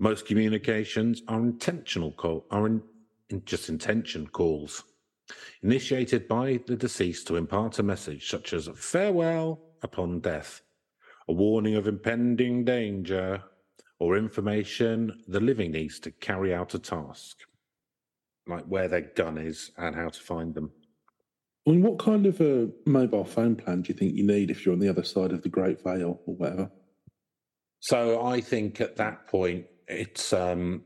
Most 0.00 0.26
communications 0.26 1.22
are 1.28 1.40
intentional 1.40 2.10
call 2.10 2.46
are 2.50 2.66
in, 2.66 2.82
in 3.28 3.44
just 3.44 3.68
intention 3.68 4.26
calls 4.26 4.82
initiated 5.62 6.28
by 6.28 6.60
the 6.66 6.76
deceased 6.76 7.26
to 7.26 7.36
impart 7.36 7.78
a 7.78 7.82
message 7.82 8.28
such 8.28 8.52
as 8.52 8.68
farewell 8.74 9.60
upon 9.82 10.20
death, 10.20 10.60
a 11.28 11.32
warning 11.32 11.76
of 11.76 11.86
impending 11.86 12.64
danger, 12.64 13.42
or 13.98 14.16
information 14.16 15.22
the 15.28 15.40
living 15.40 15.72
needs 15.72 16.00
to 16.00 16.10
carry 16.10 16.54
out 16.54 16.74
a 16.74 16.78
task, 16.78 17.38
like 18.46 18.64
where 18.64 18.88
their 18.88 19.12
gun 19.14 19.38
is 19.38 19.70
and 19.76 19.94
how 19.94 20.08
to 20.08 20.20
find 20.20 20.54
them. 20.54 20.72
I 21.66 21.72
mean, 21.72 21.82
what 21.82 21.98
kind 21.98 22.24
of 22.26 22.40
a 22.40 22.70
mobile 22.86 23.24
phone 23.24 23.54
plan 23.54 23.82
do 23.82 23.92
you 23.92 23.98
think 23.98 24.14
you 24.14 24.26
need 24.26 24.50
if 24.50 24.64
you're 24.64 24.72
on 24.72 24.80
the 24.80 24.88
other 24.88 25.04
side 25.04 25.32
of 25.32 25.42
the 25.42 25.50
Great 25.50 25.82
Veil 25.82 26.20
or 26.26 26.34
whatever? 26.34 26.70
So 27.80 28.24
I 28.26 28.40
think 28.40 28.80
at 28.80 28.96
that 28.96 29.26
point, 29.26 29.66
it's 29.86 30.32
um, 30.32 30.82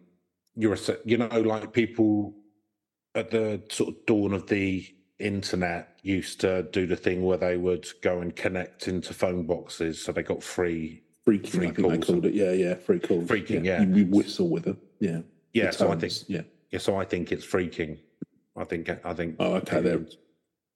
you're 0.57 0.75
a, 0.75 0.79
you 1.05 1.17
know 1.17 1.29
like 1.29 1.73
people 1.73 2.35
at 3.14 3.31
the 3.31 3.62
sort 3.70 3.90
of 3.90 4.07
dawn 4.07 4.33
of 4.33 4.46
the 4.48 4.87
internet 5.18 5.98
used 6.03 6.40
to 6.40 6.64
do 6.72 6.87
the 6.87 6.96
thing 6.96 7.22
where 7.22 7.37
they 7.37 7.57
would 7.57 7.87
go 8.03 8.20
and 8.20 8.35
connect 8.35 8.88
into 8.88 9.14
phone 9.14 9.46
boxes, 9.46 10.03
so 10.03 10.12
they 10.12 10.22
got 10.22 10.42
free. 10.42 11.03
Phreaking, 11.27 11.48
Free 11.48 11.68
I 11.68 11.70
think 11.70 11.88
they 11.88 11.98
called 12.07 12.27
it. 12.27 12.35
Yeah, 12.35 12.53
yeah, 12.53 12.74
free 12.74 12.98
calls. 13.00 13.27
Phreaking, 13.29 13.64
yeah. 13.64 13.81
You, 13.83 13.94
you 13.94 14.07
whistle 14.07 14.50
with 14.50 14.64
them. 14.64 14.79
Yeah. 15.00 15.20
Yeah, 15.55 15.66
the 15.66 15.72
so 15.72 15.90
I 15.92 15.96
think 15.96 16.12
Yeah. 16.29 16.42
yeah, 16.70 16.79
so 16.79 16.96
I 16.96 17.05
think 17.05 17.33
it's 17.33 17.46
phreaking. 17.46 17.98
I 18.57 18.64
think 18.64 18.90
I 19.05 19.14
think. 19.14 19.37
Oh, 19.38 19.55
okay, 19.55 19.81
they're- 19.81 20.07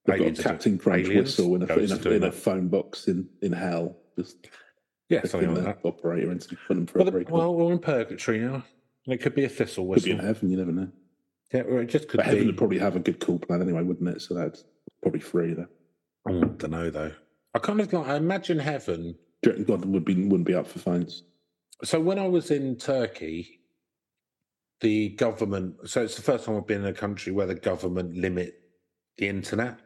They've 0.06 0.34
got 0.34 0.42
Captain 0.42 0.78
Crunch 0.78 1.06
whistle 1.06 1.54
in 1.56 1.62
a, 1.70 1.74
in 1.76 1.92
a, 1.92 2.10
in 2.12 2.22
a 2.22 2.32
phone 2.32 2.68
box 2.68 3.08
in, 3.08 3.28
in 3.42 3.52
hell. 3.52 3.94
Just 4.16 4.48
yeah, 5.10 5.22
something 5.24 5.54
like 5.54 5.64
that. 5.64 5.78
operator 5.86 6.34
put 6.66 6.74
them 6.74 6.86
for 6.86 6.98
Well, 7.00 7.08
a 7.08 7.10
the- 7.10 7.12
free 7.18 7.24
call. 7.26 7.38
well, 7.38 7.54
we're 7.54 7.72
in 7.72 7.78
purgatory 7.78 8.38
now. 8.40 8.64
And 9.04 9.14
It 9.14 9.18
could 9.18 9.34
be 9.34 9.44
a 9.44 9.50
thistle 9.50 9.84
Could 9.84 10.02
be 10.04 10.12
whistle. 10.12 10.20
in 10.20 10.26
heaven, 10.26 10.50
you 10.50 10.56
never 10.56 10.72
know. 10.72 10.88
Yeah, 11.52 11.62
or 11.62 11.80
it 11.80 11.86
just 11.86 12.08
could 12.08 12.18
But 12.18 12.26
heaven 12.26 12.46
would 12.46 12.58
probably 12.58 12.78
have 12.78 12.96
a 12.96 13.00
good 13.00 13.20
call 13.20 13.38
plan 13.38 13.62
anyway, 13.62 13.82
wouldn't 13.82 14.08
it? 14.08 14.20
So 14.20 14.34
that's 14.34 14.64
probably 15.02 15.20
free 15.20 15.54
there. 15.54 15.68
I 16.26 16.32
don't 16.32 16.70
know 16.70 16.90
though. 16.90 17.12
I 17.54 17.58
kind 17.58 17.80
of 17.80 17.90
like. 17.92 18.06
I 18.06 18.16
imagine 18.16 18.58
heaven. 18.58 19.14
Do 19.42 19.50
you 19.50 19.56
reckon 19.56 19.64
God 19.64 19.84
would 19.86 20.04
be 20.04 20.14
wouldn't 20.14 20.46
be 20.46 20.54
up 20.54 20.66
for 20.66 20.78
fines. 20.78 21.22
So 21.84 22.00
when 22.00 22.18
I 22.18 22.26
was 22.28 22.50
in 22.50 22.76
Turkey, 22.76 23.60
the 24.80 25.10
government. 25.10 25.76
So 25.88 26.02
it's 26.02 26.16
the 26.16 26.22
first 26.22 26.44
time 26.44 26.56
I've 26.56 26.66
been 26.66 26.82
in 26.82 26.86
a 26.86 26.92
country 26.92 27.32
where 27.32 27.46
the 27.46 27.54
government 27.54 28.14
limit 28.16 28.60
the 29.16 29.28
internet. 29.28 29.78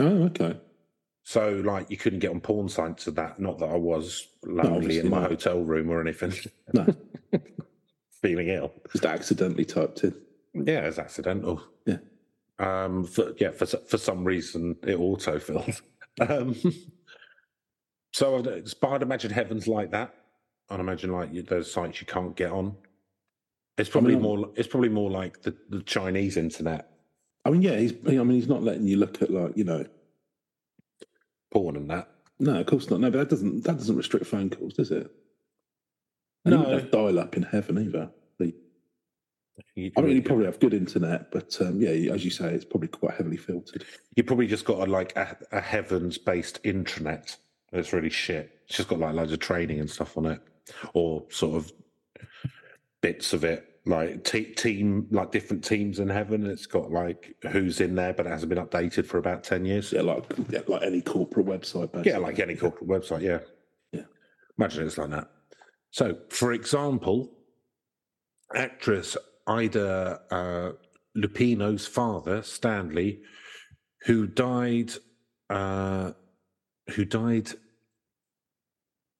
Oh, 0.00 0.24
okay. 0.24 0.58
So 1.22 1.62
like 1.64 1.90
you 1.90 1.96
couldn't 1.96 2.18
get 2.18 2.30
on 2.30 2.40
porn 2.40 2.68
sites 2.68 3.06
of 3.06 3.14
that. 3.14 3.40
Not 3.40 3.58
that 3.60 3.70
I 3.70 3.76
was 3.76 4.28
lonely 4.44 4.76
obviously 4.76 4.98
in 4.98 5.10
my 5.10 5.20
not. 5.22 5.30
hotel 5.30 5.60
room 5.62 5.88
or 5.90 6.00
anything, 6.00 6.32
No, 6.74 6.86
feeling 8.22 8.48
ill. 8.48 8.72
just 8.92 9.06
accidentally 9.06 9.64
typed 9.64 10.04
in. 10.04 10.14
Yeah, 10.64 10.80
it's 10.80 10.98
accidental. 10.98 11.62
Yeah. 11.84 11.98
Um. 12.58 13.04
For, 13.04 13.34
yeah. 13.38 13.50
For 13.50 13.66
for 13.66 13.98
some 13.98 14.24
reason, 14.24 14.76
it 14.82 14.96
auto 14.96 15.38
filled. 15.38 15.80
um. 16.28 16.56
So 18.12 18.38
I'd, 18.38 18.64
but 18.80 18.88
I'd 18.88 19.02
imagine 19.02 19.30
heaven's 19.30 19.68
like 19.68 19.90
that. 19.90 20.14
I'd 20.70 20.80
imagine 20.80 21.12
like 21.12 21.32
you, 21.32 21.42
there's 21.42 21.70
sites 21.70 22.00
you 22.00 22.06
can't 22.06 22.34
get 22.34 22.50
on. 22.50 22.74
It's 23.78 23.90
probably 23.90 24.14
mean, 24.14 24.22
more. 24.22 24.50
It's 24.56 24.68
probably 24.68 24.88
more 24.88 25.10
like 25.10 25.42
the, 25.42 25.54
the 25.68 25.82
Chinese 25.82 26.36
internet 26.36 26.90
I 27.46 27.50
mean, 27.50 27.62
yeah, 27.62 27.76
he's. 27.76 27.92
I 28.04 28.10
mean, 28.24 28.30
he's 28.30 28.48
not 28.48 28.64
letting 28.64 28.88
you 28.88 28.96
look 28.96 29.22
at 29.22 29.30
like 29.30 29.56
you 29.56 29.62
know. 29.62 29.86
porn 31.52 31.76
and 31.76 31.88
that. 31.90 32.08
No, 32.40 32.58
of 32.58 32.66
course 32.66 32.90
not. 32.90 32.98
No, 32.98 33.08
but 33.08 33.18
that 33.18 33.30
doesn't 33.30 33.62
that 33.62 33.78
doesn't 33.78 33.96
restrict 33.96 34.26
phone 34.26 34.50
calls, 34.50 34.74
does 34.74 34.90
it? 34.90 35.08
No. 36.44 36.62
no. 36.62 36.80
dial 36.80 37.20
up 37.20 37.36
in 37.36 37.44
heaven 37.44 37.78
either. 37.78 38.10
But- 39.56 39.64
You, 39.74 39.90
I 39.96 40.00
mean, 40.02 40.16
you 40.16 40.22
probably 40.22 40.44
have 40.46 40.60
good 40.60 40.74
internet, 40.74 41.30
but 41.30 41.56
um, 41.60 41.80
yeah, 41.80 42.12
as 42.12 42.24
you 42.24 42.30
say, 42.30 42.52
it's 42.52 42.64
probably 42.64 42.88
quite 42.88 43.14
heavily 43.14 43.36
filtered. 43.38 43.84
you 44.14 44.22
probably 44.22 44.46
just 44.46 44.64
got 44.66 44.86
a, 44.86 44.90
like 44.90 45.16
a, 45.16 45.36
a 45.52 45.60
heavens 45.60 46.18
based 46.18 46.62
intranet. 46.62 47.36
It's 47.72 47.92
really 47.92 48.10
shit. 48.10 48.50
It's 48.68 48.76
just 48.76 48.88
got 48.88 48.98
like 49.00 49.14
loads 49.14 49.32
of 49.32 49.38
training 49.40 49.80
and 49.80 49.90
stuff 49.90 50.16
on 50.18 50.26
it, 50.26 50.40
or 50.94 51.24
sort 51.30 51.56
of 51.56 51.72
bits 53.00 53.32
of 53.32 53.44
it, 53.44 53.80
like 53.86 54.24
te- 54.24 54.52
team, 54.54 55.06
like 55.10 55.30
different 55.32 55.64
teams 55.64 55.98
in 56.00 56.08
heaven. 56.08 56.46
It's 56.46 56.66
got 56.66 56.90
like 56.90 57.34
who's 57.50 57.80
in 57.80 57.94
there, 57.94 58.12
but 58.12 58.26
it 58.26 58.30
hasn't 58.30 58.48
been 58.50 58.64
updated 58.64 59.06
for 59.06 59.18
about 59.18 59.42
ten 59.44 59.64
years. 59.64 59.92
Yeah, 59.92 60.02
like 60.02 60.24
yeah, 60.50 60.60
like 60.66 60.82
any 60.82 61.00
corporate 61.02 61.46
website. 61.46 61.92
Basically. 61.92 62.12
Yeah, 62.12 62.18
like 62.18 62.38
any 62.38 62.56
corporate 62.56 62.88
website. 62.88 63.22
Yeah, 63.22 63.38
Yeah. 63.92 64.02
Imagine 64.58 64.86
it's 64.86 64.98
like 64.98 65.10
that. 65.10 65.30
So, 65.90 66.16
for 66.30 66.52
example, 66.52 67.32
actress 68.54 69.16
Ida 69.46 70.20
uh, 70.30 70.72
Lupino's 71.16 71.86
father, 71.86 72.42
Stanley, 72.42 73.20
who 74.02 74.26
died, 74.26 74.92
uh, 75.50 76.12
who 76.90 77.04
died 77.04 77.50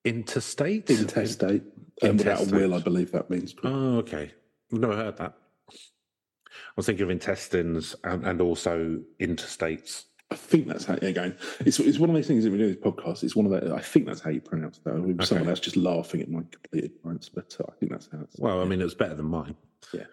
interstate. 0.04 0.88
intestate, 0.90 1.62
um, 2.02 2.16
without 2.16 2.50
a 2.50 2.54
will. 2.54 2.74
I 2.74 2.80
believe 2.80 3.12
that 3.12 3.30
means. 3.30 3.54
Oh, 3.64 3.98
okay. 3.98 4.32
I've 4.72 4.78
never 4.78 4.96
heard 4.96 5.16
that. 5.18 5.34
I 5.70 6.72
was 6.76 6.86
thinking 6.86 7.04
of 7.04 7.10
intestines 7.10 7.94
and, 8.04 8.24
and 8.24 8.40
also 8.40 9.00
interstates. 9.20 10.04
I 10.30 10.34
think 10.34 10.66
that's 10.66 10.84
how. 10.84 10.98
Yeah, 11.00 11.12
going. 11.12 11.34
It's 11.60 11.78
it's 11.78 11.98
one 11.98 12.10
of 12.10 12.16
those 12.16 12.26
things 12.26 12.44
that 12.44 12.50
we 12.50 12.58
do 12.58 12.66
this 12.66 12.76
podcast. 12.76 13.22
It's 13.22 13.36
one 13.36 13.46
of 13.46 13.52
the. 13.52 13.74
I 13.74 13.80
think 13.80 14.06
that's 14.06 14.20
how 14.20 14.30
you 14.30 14.40
pronounce 14.40 14.78
that. 14.78 15.00
With 15.00 15.24
Someone 15.24 15.48
else 15.48 15.60
just 15.60 15.76
laughing 15.76 16.20
at 16.20 16.28
my 16.28 16.42
complete 16.50 16.84
ignorance, 16.84 17.28
but 17.28 17.56
uh, 17.60 17.64
I 17.68 17.72
think 17.78 17.92
that's 17.92 18.08
how. 18.10 18.20
It's, 18.22 18.38
Well, 18.38 18.60
I 18.60 18.64
mean, 18.64 18.80
it 18.80 18.84
was 18.84 18.94
better 18.94 19.14
than 19.14 19.26
mine. 19.26 19.54
Yeah. 19.92 20.04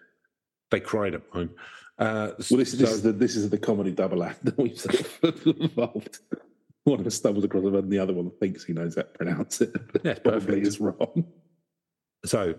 They 0.74 0.80
cried 0.80 1.14
at 1.14 1.22
home. 1.32 1.52
Uh, 2.00 2.32
Well, 2.50 2.58
this, 2.58 2.72
this 2.72 2.90
is 2.90 3.04
the 3.04 3.12
this 3.12 3.36
is 3.36 3.52
the 3.52 3.60
comedy 3.60 3.92
double 3.92 4.24
act 4.24 4.44
that 4.44 4.58
we've 4.58 4.84
involved. 5.62 6.18
One 6.86 7.00
of 7.00 7.06
us 7.06 7.14
stumbles 7.14 7.46
across 7.46 7.64
it, 7.64 7.76
and 7.76 7.92
the 7.92 8.00
other 8.00 8.12
one 8.12 8.32
thinks 8.40 8.64
he 8.64 8.74
knows 8.74 8.96
how 8.96 9.04
to 9.04 9.08
pronounce 9.10 9.62
it, 9.62 9.72
but 9.94 10.04
Yeah, 10.04 10.16
probably 10.16 10.62
is 10.62 10.80
wrong. 10.80 11.26
So, 12.26 12.56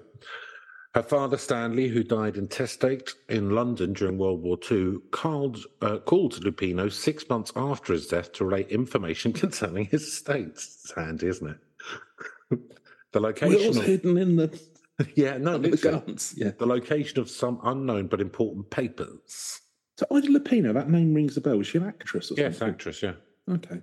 her 0.94 1.02
father 1.02 1.36
Stanley, 1.36 1.88
who 1.88 2.04
died 2.04 2.36
intestate 2.36 3.14
in 3.28 3.50
London 3.50 3.94
during 3.94 4.16
World 4.16 4.42
War 4.42 4.58
II, 4.70 4.98
called, 5.10 5.58
uh, 5.82 5.98
called 5.98 6.34
Lupino 6.44 6.90
six 6.92 7.28
months 7.28 7.50
after 7.56 7.94
his 7.94 8.06
death 8.06 8.32
to 8.34 8.44
relate 8.44 8.68
information 8.68 9.32
concerning 9.44 9.86
his 9.86 10.04
estate. 10.04 10.50
It's 10.50 10.92
handy, 10.94 11.26
isn't 11.26 11.50
it? 11.50 12.60
the 13.12 13.18
location 13.20 13.56
Will's 13.56 13.78
of, 13.78 13.84
hidden 13.84 14.16
in 14.18 14.36
the, 14.36 14.56
yeah, 15.14 15.38
no, 15.38 15.58
the 15.58 15.76
guns. 15.76 16.34
Yeah. 16.36 16.52
the 16.58 16.66
location 16.66 17.18
of 17.18 17.28
some 17.28 17.60
unknown 17.64 18.06
but 18.06 18.20
important 18.20 18.70
papers. 18.70 19.60
So 19.98 20.06
Ida 20.14 20.28
Lupino, 20.28 20.72
that 20.74 20.88
name 20.90 21.14
rings 21.14 21.36
a 21.36 21.40
bell. 21.40 21.56
Was 21.58 21.66
she 21.68 21.78
an 21.78 21.86
actress 21.86 22.30
or 22.30 22.34
Yes, 22.36 22.58
something? 22.58 22.74
actress, 22.74 23.02
yeah. 23.02 23.12
Okay. 23.48 23.80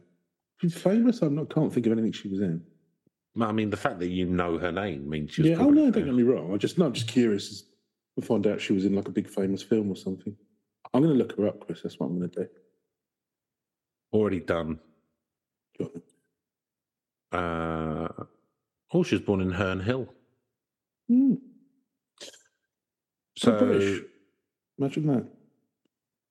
She's 0.61 0.75
famous. 0.77 1.21
I 1.23 1.27
am 1.27 1.35
not 1.35 1.53
can't 1.53 1.73
think 1.73 1.85
of 1.85 1.91
anything 1.93 2.11
she 2.11 2.27
was 2.29 2.41
in. 2.41 2.61
I 3.39 3.51
mean, 3.53 3.69
the 3.69 3.77
fact 3.77 3.99
that 3.99 4.09
you 4.09 4.25
know 4.25 4.57
her 4.57 4.71
name 4.71 5.09
means 5.09 5.31
she's 5.31 5.45
yeah. 5.47 5.55
Oh 5.57 5.69
no, 5.69 5.89
don't 5.89 6.05
get 6.05 6.13
me 6.13 6.23
wrong. 6.23 6.53
I 6.53 6.57
just 6.57 6.77
no, 6.77 6.85
I'm 6.85 6.93
just 6.93 7.07
curious 7.07 7.63
to 8.19 8.25
find 8.25 8.45
out 8.45 8.59
she 8.59 8.73
was 8.73 8.83
in 8.85 8.93
like 8.93 9.07
a 9.07 9.11
big 9.11 9.29
famous 9.29 9.63
film 9.63 9.89
or 9.89 9.95
something. 9.95 10.35
I'm 10.93 11.01
going 11.01 11.13
to 11.13 11.17
look 11.17 11.37
her 11.37 11.47
up, 11.47 11.65
Chris. 11.65 11.81
That's 11.81 11.97
what 11.99 12.07
I'm 12.07 12.17
going 12.19 12.29
to 12.29 12.39
do. 12.43 12.47
already 14.13 14.41
done. 14.41 14.79
Uh, 17.31 18.07
oh, 18.93 19.03
she 19.03 19.15
was 19.15 19.21
born 19.23 19.39
in 19.41 19.51
Herne 19.51 19.79
Hill. 19.79 20.13
Hmm, 21.09 21.33
So, 23.37 23.57
British. 23.57 24.01
Imagine 24.77 25.07
that. 25.07 25.27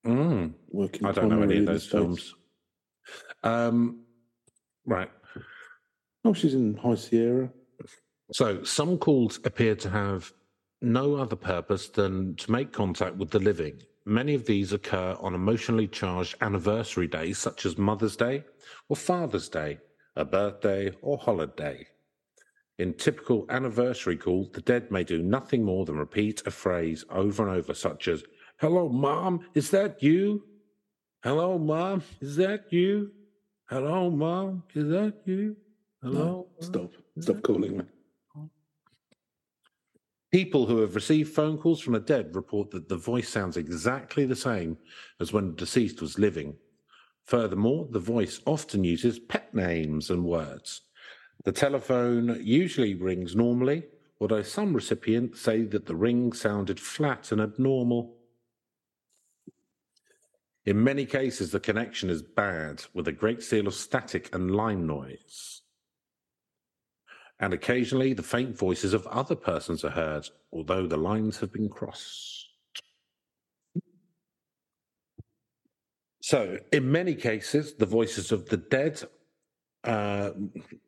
mm, 0.07 0.55
Working. 0.71 1.07
I 1.07 1.13
don't 1.13 1.29
know 1.29 1.43
any 1.43 1.59
of 1.59 1.67
those 1.67 1.87
films. 1.87 2.35
Um, 3.43 4.05
right. 4.87 5.11
Oh, 6.25 6.33
she's 6.33 6.55
in 6.55 6.77
High 6.77 6.95
Sierra. 6.97 7.51
So, 8.33 8.63
some 8.63 8.99
calls 8.99 9.41
appear 9.45 9.75
to 9.77 9.91
have 9.91 10.33
no 10.83 11.17
other 11.17 11.37
purpose 11.37 11.89
than 11.89 12.37
to 12.37 12.51
make 12.51 12.73
contact 12.73 13.17
with 13.17 13.31
the 13.31 13.39
living. 13.39 13.81
Many 14.07 14.35
of 14.35 14.47
these 14.47 14.73
occur 14.73 15.17
on 15.21 15.35
emotionally 15.35 15.87
charged 15.87 16.37
anniversary 16.41 17.07
days, 17.07 17.39
such 17.39 17.67
as 17.67 17.77
Mother's 17.77 18.17
Day 18.17 18.45
or 18.89 18.97
Father's 18.97 19.49
Day, 19.49 19.79
a 20.17 20.25
birthday 20.25 20.91
or 21.03 21.19
holiday. 21.19 21.87
In 22.81 22.95
typical 22.95 23.45
anniversary 23.51 24.17
call, 24.17 24.49
the 24.55 24.63
dead 24.63 24.91
may 24.91 25.05
do 25.05 25.21
nothing 25.21 25.63
more 25.63 25.85
than 25.85 25.99
repeat 25.99 26.41
a 26.47 26.51
phrase 26.51 27.05
over 27.11 27.47
and 27.47 27.55
over, 27.55 27.75
such 27.75 28.09
as, 28.09 28.25
Hello, 28.59 28.89
Mom, 28.89 29.41
is 29.53 29.69
that 29.73 30.03
you? 30.03 30.45
Hello, 31.23 31.59
Mom, 31.59 32.03
is 32.23 32.37
that 32.37 32.73
you? 32.73 33.13
Hello, 33.69 34.11
Mom, 34.11 34.63
is 34.75 34.89
that 34.89 35.13
you? 35.27 35.57
Hello? 36.03 36.49
Mom?" 36.59 36.67
Stop. 36.67 36.93
Stop 37.19 37.43
calling 37.43 37.77
me. 37.77 37.85
People 40.33 40.65
who 40.65 40.79
have 40.79 40.95
received 40.95 41.35
phone 41.35 41.59
calls 41.59 41.83
from 41.83 41.93
the 41.93 42.01
dead 42.01 42.35
report 42.35 42.71
that 42.71 42.89
the 42.89 42.97
voice 42.97 43.29
sounds 43.29 43.59
exactly 43.59 44.25
the 44.25 44.35
same 44.35 44.79
as 45.21 45.35
when 45.35 45.49
the 45.49 45.53
deceased 45.53 46.01
was 46.01 46.19
living. 46.19 46.57
Furthermore, 47.25 47.89
the 47.91 47.99
voice 47.99 48.41
often 48.47 48.85
uses 48.85 49.19
pet 49.19 49.53
names 49.55 50.09
and 50.09 50.25
words. 50.25 50.81
The 51.45 51.53
telephone 51.53 52.39
usually 52.43 52.95
rings 52.95 53.35
normally, 53.35 53.85
although 54.21 54.43
some 54.43 54.75
recipients 54.75 55.41
say 55.41 55.63
that 55.63 55.87
the 55.87 55.97
ring 55.97 56.33
sounded 56.33 56.79
flat 56.79 57.33
and 57.33 57.41
abnormal. 57.41 58.17
In 60.67 60.85
many 60.85 61.07
cases, 61.07 61.51
the 61.51 61.61
connection 61.61 62.11
is 62.11 62.23
bad, 62.23 62.85
with 62.93 63.09
a 63.09 63.13
great 63.13 63.49
deal 63.49 63.67
of 63.67 63.75
static 63.75 64.35
and 64.35 64.55
line 64.55 64.87
noise 64.87 65.63
and 67.41 67.55
occasionally 67.55 68.13
the 68.13 68.23
faint 68.23 68.57
voices 68.57 68.93
of 68.93 69.07
other 69.07 69.35
persons 69.35 69.83
are 69.83 69.91
heard, 69.91 70.29
although 70.53 70.87
the 70.87 70.99
lines 70.99 71.39
have 71.39 71.53
been 71.53 71.71
crossed. 71.71 72.49
So, 76.23 76.59
in 76.71 76.93
many 76.93 77.15
cases, 77.15 77.75
the 77.75 77.87
voices 77.87 78.31
of 78.31 78.47
the 78.51 78.59
dead, 78.59 79.03
uh, 79.85 80.31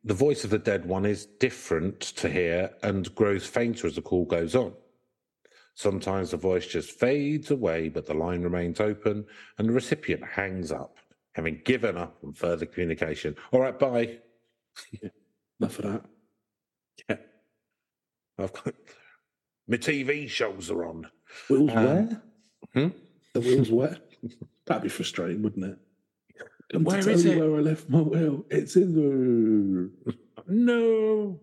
the 0.04 0.14
voice 0.14 0.44
of 0.44 0.50
the 0.50 0.58
dead 0.58 0.84
one 0.84 1.06
is 1.06 1.26
different 1.26 2.00
to 2.00 2.28
hear 2.28 2.70
and 2.82 3.14
grows 3.14 3.46
fainter 3.46 3.86
as 3.86 3.94
the 3.96 4.02
call 4.02 4.24
goes 4.24 4.54
on. 4.54 4.72
Sometimes 5.74 6.30
the 6.30 6.36
voice 6.36 6.66
just 6.66 6.90
fades 6.90 7.50
away, 7.50 7.88
but 7.88 8.06
the 8.06 8.12
line 8.14 8.42
remains 8.42 8.78
open 8.80 9.24
and 9.58 9.68
the 9.68 9.72
recipient 9.72 10.22
hangs 10.22 10.70
up, 10.70 10.98
having 11.32 11.62
given 11.64 11.96
up 11.96 12.18
on 12.22 12.34
further 12.34 12.66
communication. 12.66 13.34
All 13.52 13.60
right, 13.60 13.78
bye. 13.78 14.18
Enough 15.60 15.78
of 15.78 15.84
that. 15.92 16.04
Yeah. 17.08 17.16
I've 18.38 18.52
got 18.52 18.74
my 19.66 19.76
TV 19.78 20.28
shows 20.28 20.70
are 20.70 20.84
on. 20.84 21.06
Wheels 21.48 21.70
Um, 21.70 21.84
where? 21.84 22.22
hmm? 22.74 22.88
The 23.32 23.40
wheels 23.40 23.70
where? 23.70 23.96
That'd 24.66 24.82
be 24.82 24.88
frustrating, 24.90 25.42
wouldn't 25.42 25.64
it? 25.64 25.78
Come 26.72 26.84
Where 26.84 27.08
is 27.08 27.24
you 27.24 27.32
it? 27.32 27.38
Where 27.38 27.58
I 27.58 27.60
left 27.60 27.88
my 27.90 28.00
wheel? 28.00 28.44
It's 28.50 28.76
in 28.76 28.94
the. 28.94 30.14
No. 30.48 31.38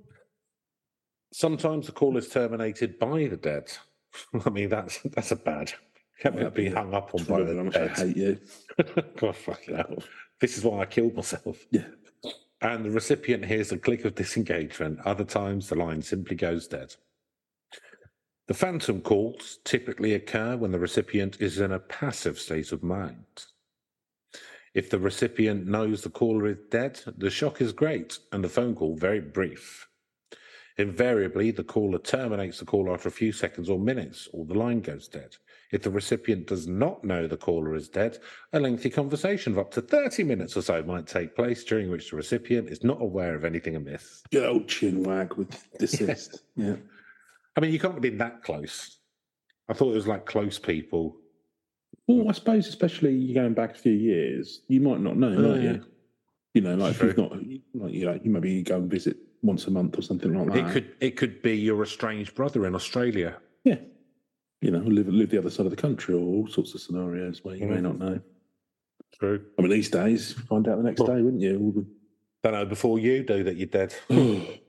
Sometimes 1.32 1.86
the 1.86 1.94
call 1.94 2.18
is 2.18 2.28
terminated 2.28 3.00
by 3.00 3.28
the 3.28 3.38
dead. 3.38 3.72
I 4.46 4.50
mean, 4.50 4.68
that's 4.68 5.00
that's 5.04 5.32
a 5.32 5.38
bad. 5.38 5.72
Can't 6.22 6.54
be 6.54 6.70
hung 6.70 6.94
up 6.94 7.16
on 7.16 7.24
by 7.24 7.44
the 7.44 7.64
much 7.64 7.78
I 7.78 7.88
dead. 7.88 7.98
hate 7.98 8.18
you. 8.18 8.40
God, 9.18 9.36
fucking 9.38 9.76
hell. 9.76 10.04
This 10.42 10.58
is 10.58 10.66
why 10.66 10.82
I 10.82 10.86
killed 10.86 11.16
myself. 11.16 11.66
Yeah. 11.72 11.86
And 12.62 12.84
the 12.84 12.92
recipient 12.92 13.46
hears 13.46 13.72
a 13.72 13.78
click 13.78 14.04
of 14.04 14.16
disengagement. 14.16 15.00
Other 15.06 15.24
times, 15.24 15.70
the 15.70 15.76
line 15.76 16.02
simply 16.02 16.36
goes 16.36 16.68
dead. 16.68 16.94
The 18.48 18.54
phantom 18.54 19.00
calls 19.00 19.60
typically 19.64 20.16
occur 20.16 20.58
when 20.58 20.72
the 20.72 20.80
recipient 20.80 21.40
is 21.40 21.60
in 21.60 21.72
a 21.72 21.80
passive 21.80 22.38
state 22.38 22.74
of 22.74 22.84
mind. 22.84 23.46
If 24.80 24.90
the 24.90 24.98
recipient 24.98 25.68
knows 25.68 26.04
the 26.04 26.10
caller 26.10 26.48
is 26.48 26.58
dead, 26.72 27.02
the 27.18 27.30
shock 27.30 27.60
is 27.60 27.74
great 27.74 28.18
and 28.32 28.42
the 28.42 28.48
phone 28.48 28.76
call 28.76 28.96
very 28.96 29.20
brief. 29.20 29.90
Invariably, 30.78 31.52
the 31.52 31.66
caller 31.66 32.00
terminates 32.00 32.60
the 32.60 32.66
call 32.66 32.90
after 32.90 33.10
a 33.10 33.12
few 33.12 33.34
seconds 33.34 33.70
or 33.70 33.78
minutes, 33.78 34.30
or 34.32 34.46
the 34.46 34.54
line 34.54 34.80
goes 34.80 35.10
dead. 35.10 35.36
If 35.74 35.82
the 35.82 35.90
recipient 35.90 36.48
does 36.48 36.66
not 36.66 37.04
know 37.04 37.28
the 37.28 37.36
caller 37.36 37.76
is 37.76 37.90
dead, 37.90 38.20
a 38.54 38.60
lengthy 38.62 38.90
conversation 38.90 39.52
of 39.52 39.60
up 39.60 39.72
to 39.72 39.82
30 39.82 40.24
minutes 40.24 40.56
or 40.56 40.62
so 40.62 40.82
might 40.84 41.08
take 41.08 41.36
place, 41.36 41.66
during 41.66 41.92
which 41.92 42.12
the 42.12 42.16
recipient 42.16 42.70
is 42.70 42.82
not 42.82 43.02
aware 43.02 43.36
of 43.36 43.44
anything 43.44 43.76
amiss. 43.76 44.24
Good 44.32 44.48
old 44.48 44.70
chin 44.70 45.04
wag 45.04 45.34
with 45.34 45.58
desist. 45.78 46.44
yeah. 46.56 46.78
I 47.58 47.60
mean, 47.60 47.74
you 47.74 47.80
can't 47.80 47.96
have 47.96 48.02
been 48.02 48.20
that 48.20 48.44
close. 48.44 49.00
I 49.68 49.74
thought 49.74 49.92
it 49.92 49.96
was 49.96 50.08
like 50.08 50.26
close 50.26 50.58
people. 50.58 51.18
Well, 52.10 52.28
I 52.28 52.32
suppose, 52.32 52.68
especially 52.68 53.32
going 53.34 53.54
back 53.54 53.76
a 53.76 53.78
few 53.78 53.92
years, 53.94 54.62
you 54.68 54.82
might 54.82 55.00
not 55.00 55.16
know, 55.16 55.30
might 55.30 55.62
you? 55.62 55.86
You 56.56 56.62
know, 56.62 56.74
like 56.76 56.96
True. 56.98 57.10
if 57.12 57.18
you've 57.18 57.30
not, 57.30 57.38
like, 57.86 57.94
you 57.94 58.06
know, 58.06 58.20
you 58.24 58.32
maybe 58.32 58.64
go 58.64 58.78
and 58.78 58.90
visit 58.90 59.16
once 59.44 59.68
a 59.68 59.72
month 59.72 59.96
or 59.96 60.02
something 60.02 60.34
like 60.34 60.48
that. 60.48 60.58
It 60.70 60.72
could 60.74 60.92
it 61.00 61.12
could 61.18 61.44
be 61.44 61.56
your 61.56 61.84
estranged 61.84 62.34
brother 62.34 62.66
in 62.66 62.74
Australia. 62.74 63.38
yeah. 63.64 63.78
You 64.62 64.72
know, 64.72 64.80
live 64.80 65.08
live 65.08 65.30
the 65.30 65.38
other 65.38 65.52
side 65.52 65.68
of 65.68 65.70
the 65.70 65.76
country, 65.78 66.16
or 66.16 66.20
all 66.20 66.48
sorts 66.48 66.74
of 66.74 66.82
scenarios 66.82 67.46
where 67.46 67.56
you 67.56 67.68
may 67.68 67.78
Mhm. 67.78 67.84
not 67.84 68.00
know. 68.00 68.20
True. 69.20 69.46
I 69.58 69.62
mean, 69.62 69.70
these 69.72 69.90
days, 69.92 70.34
find 70.34 70.68
out 70.68 70.78
the 70.78 70.84
next 70.84 71.00
Well- 71.00 71.16
day, 71.16 71.22
wouldn't 71.22 71.42
you? 71.44 71.60
All 71.60 71.72
the- 71.72 71.86
Don't 72.44 72.54
know 72.54 72.66
before 72.66 72.98
you 73.00 73.22
do 73.24 73.44
that 73.44 73.56
you're 73.56 73.68
dead. 73.68 73.94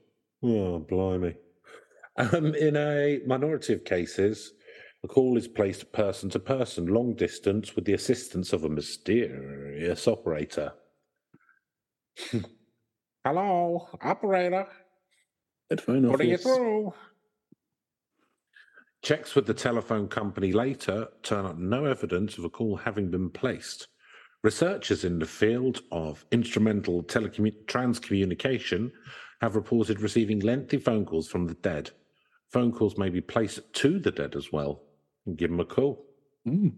Oh, 0.43 0.79
blimey. 0.79 1.35
Um, 2.17 2.53
in 2.55 2.75
a 2.75 3.21
minority 3.27 3.73
of 3.73 3.83
cases, 3.83 4.53
a 5.03 5.07
call 5.07 5.37
is 5.37 5.47
placed 5.47 5.91
person 5.91 6.29
to 6.29 6.39
person, 6.39 6.85
long 6.85 7.15
distance, 7.15 7.75
with 7.75 7.85
the 7.85 7.93
assistance 7.93 8.53
of 8.53 8.63
a 8.63 8.69
mysterious 8.69 10.07
operator. 10.07 10.73
Hello, 13.25 13.87
operator. 14.01 14.67
Headphone 15.69 16.09
Putting 16.09 16.29
you 16.29 16.37
through. 16.37 16.93
Checks 19.01 19.33
with 19.33 19.47
the 19.47 19.53
telephone 19.53 20.07
company 20.07 20.51
later 20.51 21.07
turn 21.23 21.45
up 21.45 21.57
no 21.57 21.85
evidence 21.85 22.37
of 22.37 22.45
a 22.45 22.49
call 22.49 22.75
having 22.75 23.09
been 23.09 23.31
placed. 23.31 23.87
Researchers 24.43 25.03
in 25.03 25.17
the 25.17 25.25
field 25.25 25.81
of 25.91 26.25
instrumental 26.31 27.03
telecommu- 27.03 27.65
transcommunication 27.65 28.91
have 29.41 29.55
reported 29.55 30.01
receiving 30.01 30.39
lengthy 30.39 30.77
phone 30.77 31.05
calls 31.05 31.27
from 31.27 31.47
the 31.47 31.55
dead. 31.55 31.89
Phone 32.51 32.71
calls 32.71 32.97
may 32.97 33.09
be 33.09 33.21
placed 33.21 33.61
to 33.73 33.97
the 33.97 34.11
dead 34.11 34.35
as 34.35 34.51
well. 34.51 34.83
Give 35.35 35.49
them 35.49 35.59
a 35.59 35.65
call. 35.65 36.05
Mm. 36.47 36.73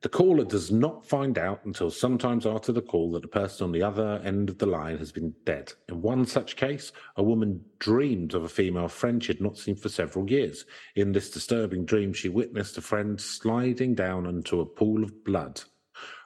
The 0.00 0.08
caller 0.08 0.44
does 0.44 0.70
not 0.70 1.06
find 1.06 1.38
out 1.38 1.64
until 1.64 1.90
sometimes 1.90 2.46
after 2.46 2.72
the 2.72 2.82
call 2.82 3.12
that 3.12 3.22
the 3.22 3.28
person 3.28 3.64
on 3.64 3.72
the 3.72 3.82
other 3.82 4.20
end 4.24 4.50
of 4.50 4.58
the 4.58 4.66
line 4.66 4.98
has 4.98 5.12
been 5.12 5.34
dead. 5.44 5.72
In 5.88 6.02
one 6.02 6.26
such 6.26 6.56
case, 6.56 6.92
a 7.16 7.22
woman 7.22 7.64
dreamed 7.78 8.34
of 8.34 8.44
a 8.44 8.48
female 8.48 8.88
friend 8.88 9.22
she 9.22 9.32
had 9.32 9.40
not 9.40 9.56
seen 9.56 9.76
for 9.76 9.88
several 9.88 10.30
years. 10.30 10.64
In 10.96 11.12
this 11.12 11.30
disturbing 11.30 11.84
dream, 11.84 12.12
she 12.12 12.28
witnessed 12.28 12.78
a 12.78 12.82
friend 12.82 13.20
sliding 13.20 13.94
down 13.94 14.26
into 14.26 14.60
a 14.60 14.66
pool 14.66 15.02
of 15.02 15.24
blood. 15.24 15.62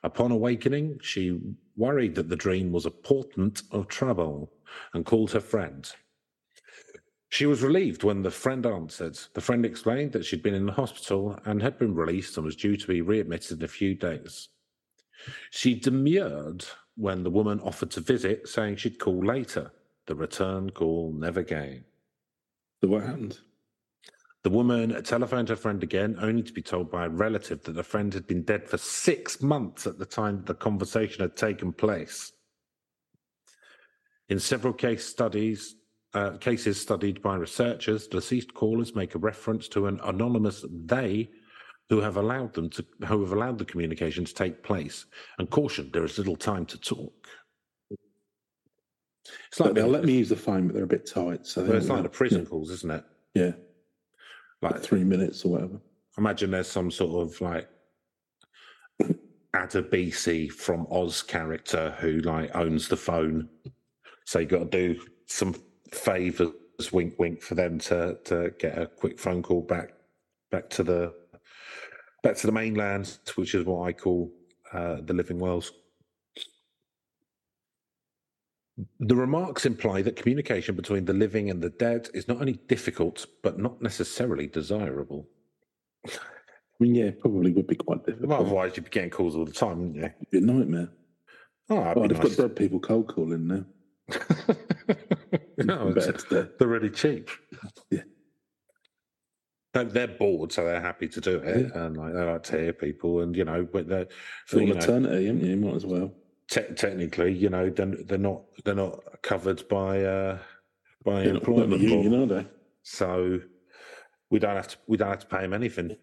Upon 0.03 0.31
awakening, 0.31 0.99
she 1.03 1.39
worried 1.77 2.15
that 2.15 2.29
the 2.29 2.37
dream 2.37 2.73
was 2.73 2.87
a 2.87 2.91
portent 2.91 3.63
of 3.71 3.89
trouble 3.89 4.53
and 4.95 5.05
called 5.05 5.33
her 5.33 5.41
friend. 5.41 5.91
She 7.31 7.47
was 7.47 7.63
relieved 7.63 8.05
when 8.05 8.23
the 8.23 8.31
friend 8.31 8.65
answered. 8.65 9.19
The 9.35 9.41
friend 9.41 9.65
explained 9.67 10.13
that 10.13 10.25
she'd 10.25 10.43
been 10.43 10.55
in 10.55 10.67
the 10.67 10.73
hospital 10.73 11.39
and 11.45 11.61
had 11.61 11.79
been 11.79 11.95
released 11.95 12.37
and 12.37 12.47
was 12.47 12.57
due 12.57 12.77
to 12.77 12.87
be 12.87 13.03
readmitted 13.03 13.59
in 13.59 13.65
a 13.65 13.69
few 13.69 13.95
days. 13.95 14.49
She 15.51 15.75
demurred 15.79 16.65
when 16.97 17.23
the 17.23 17.31
woman 17.31 17.61
offered 17.61 17.91
to 17.93 18.01
visit, 18.01 18.49
saying 18.49 18.77
she'd 18.77 18.99
call 18.99 19.25
later. 19.25 19.73
The 20.07 20.15
return 20.15 20.71
call 20.71 21.13
never 21.13 21.43
came. 21.43 21.85
So 22.81 22.89
what 22.89 23.03
happened? 23.03 23.39
The 24.43 24.51
woman 24.51 25.03
telephoned 25.03 25.49
her 25.51 25.57
friend 25.57 25.83
again, 25.83 26.17
only 26.21 26.43
to 26.43 26.53
be 26.53 26.63
told 26.63 26.91
by 26.91 27.07
a 27.07 27.11
relative 27.11 27.63
that 27.65 27.73
the 27.73 27.83
friend 27.83 28.15
had 28.15 28.27
been 28.27 28.43
dead 28.43 28.69
for 28.69 28.79
six 28.79 29.43
months 29.43 29.87
at 29.87 29.99
the 29.99 30.07
time 30.07 30.45
the 30.45 30.55
conversation 30.55 31.21
had 31.21 31.37
taken 31.37 31.73
place. 31.73 32.33
In 34.29 34.39
several 34.39 34.73
case 34.73 35.05
studies, 35.05 35.75
uh, 36.19 36.37
cases 36.39 36.81
studied 36.81 37.23
by 37.23 37.37
researchers, 37.37 38.09
deceased 38.09 38.53
callers 38.53 38.95
make 38.95 39.15
a 39.15 39.19
reference 39.19 39.69
to 39.69 39.87
an 39.87 40.01
anonymous 40.05 40.65
they 40.87 41.31
who 41.89 42.01
have 42.01 42.17
allowed 42.17 42.53
them 42.55 42.69
to 42.69 42.85
who 43.07 43.23
have 43.23 43.33
allowed 43.33 43.57
the 43.59 43.65
communication 43.65 44.25
to 44.25 44.35
take 44.35 44.63
place 44.63 45.07
and 45.39 45.49
cautioned 45.49 45.93
there 45.93 46.05
is 46.05 46.19
little 46.19 46.37
time 46.37 46.67
to 46.67 46.79
talk. 46.79 47.29
It's 49.49 49.61
like 49.61 49.75
they'll 49.75 49.87
let 49.89 50.05
me 50.05 50.15
use 50.19 50.29
the 50.31 50.37
phone, 50.37 50.67
but 50.67 50.75
they're 50.75 50.85
a 50.85 50.95
bit 50.97 51.07
tight. 51.07 51.47
So 51.47 51.63
well, 51.63 51.77
it's 51.77 51.89
like 51.89 52.03
the 52.03 52.09
prison 52.09 52.45
calls, 52.45 52.71
isn't 52.71 52.91
it? 52.91 53.05
Yeah, 53.35 53.53
Like 54.63 54.73
like 54.73 54.83
three 54.83 55.05
minutes 55.05 55.45
or 55.45 55.53
whatever. 55.53 55.81
imagine 56.17 56.51
there's 56.51 56.69
some 56.69 56.91
sort 56.91 57.27
of 57.27 57.41
like 57.41 57.69
Adebisi 59.55 60.51
from 60.51 60.87
Oz 60.91 61.23
character 61.23 61.95
who 62.01 62.21
like 62.21 62.55
owns 62.55 62.89
the 62.89 62.97
phone. 62.97 63.49
So 64.25 64.41
you 64.41 64.47
got 64.47 64.71
to 64.71 64.95
do 64.95 65.01
some 65.27 65.55
favors, 65.93 66.93
wink, 66.93 67.15
wink, 67.19 67.43
for 67.43 67.55
them 67.55 67.79
to 67.81 68.19
to 68.25 68.53
get 68.59 68.79
a 68.79 68.87
quick 68.87 69.19
phone 69.19 69.43
call 69.43 69.63
back 69.63 69.93
back 70.51 70.71
to 70.71 70.83
the 70.83 71.13
back 72.23 72.37
to 72.37 72.47
the 72.47 72.53
mainland, 72.53 73.19
which 73.37 73.55
is 73.55 73.65
what 73.65 73.87
I 73.87 73.93
call 73.93 74.33
uh, 74.73 74.99
the 75.03 75.15
living 75.15 75.39
worlds. 75.39 75.73
The 79.01 79.17
remarks 79.17 79.67
imply 79.67 80.03
that 80.03 80.15
communication 80.15 80.77
between 80.77 81.05
the 81.05 81.13
living 81.13 81.51
and 81.51 81.61
the 81.61 81.71
dead 81.71 82.11
is 82.15 82.29
not 82.29 82.41
only 82.41 82.61
difficult, 82.69 83.27
but 83.43 83.59
not 83.59 83.83
necessarily 83.83 84.47
desirable. 84.47 85.27
I 86.07 86.85
mean, 86.85 86.95
yeah, 86.95 87.07
it 87.07 87.21
probably 87.21 87.51
would 87.51 87.67
be 87.67 87.75
quite 87.75 88.07
difficult. 88.07 88.29
Well, 88.29 88.41
otherwise, 88.41 88.77
you'd 88.77 88.85
be 88.85 88.91
getting 88.91 89.11
calls 89.11 89.35
all 89.35 89.45
the 89.45 89.53
time, 89.53 89.79
wouldn't 89.79 89.97
you? 89.97 90.05
It'd 90.05 90.31
be 90.31 90.39
a 90.39 90.41
nightmare. 90.41 90.91
Oh, 91.71 92.07
they've 92.07 92.19
nice. 92.19 92.37
got 92.37 92.49
dead 92.49 92.57
people 92.57 92.79
cold 92.79 93.09
calling 93.09 93.49
now. 93.49 93.65
no, 95.59 95.93
to- 95.95 96.51
they're 96.59 96.69
really 96.69 96.91
cheap. 96.91 97.31
Yeah. 97.91 98.03
They're, 99.75 99.85
they're 99.85 100.09
bored, 100.09 100.51
so 100.53 100.65
they're 100.65 100.81
happy 100.81 101.09
to 101.09 101.21
do 101.21 101.39
it, 101.39 101.73
and 101.75 101.97
like 101.97 102.15
they 102.15 102.21
like 102.23 102.43
to 102.45 102.59
hear 102.59 102.73
people, 102.73 103.21
and 103.21 103.37
you 103.37 103.45
know, 103.45 103.67
but 103.71 103.87
they're 103.89 104.07
For 104.47 104.57
you 104.61 104.69
all 104.69 104.75
know, 104.75 104.81
eternity, 104.81 105.25
you? 105.25 105.57
Might 105.57 105.75
as 105.75 105.87
well. 105.87 106.13
te- 106.51 106.75
technically, 106.75 107.35
you 107.35 107.51
know, 107.51 107.69
they're, 107.69 107.87
they're 108.07 108.19
not 108.19 108.43
they're 108.65 108.75
not 108.75 109.01
covered 109.23 109.69
by 109.69 110.03
uh 110.03 110.39
by 111.05 111.23
They're 111.25 111.35
employment 111.35 111.83
law, 111.83 111.89
union, 112.03 112.23
are 112.23 112.27
they? 112.27 112.47
so 112.83 113.41
we 114.31 114.39
don't 114.39 114.57
have 114.57 114.69
to 114.69 114.77
we 114.87 114.97
don't 114.97 115.09
have 115.11 115.21
to 115.21 115.27
pay 115.27 115.43
them 115.43 115.53
anything. 115.53 115.97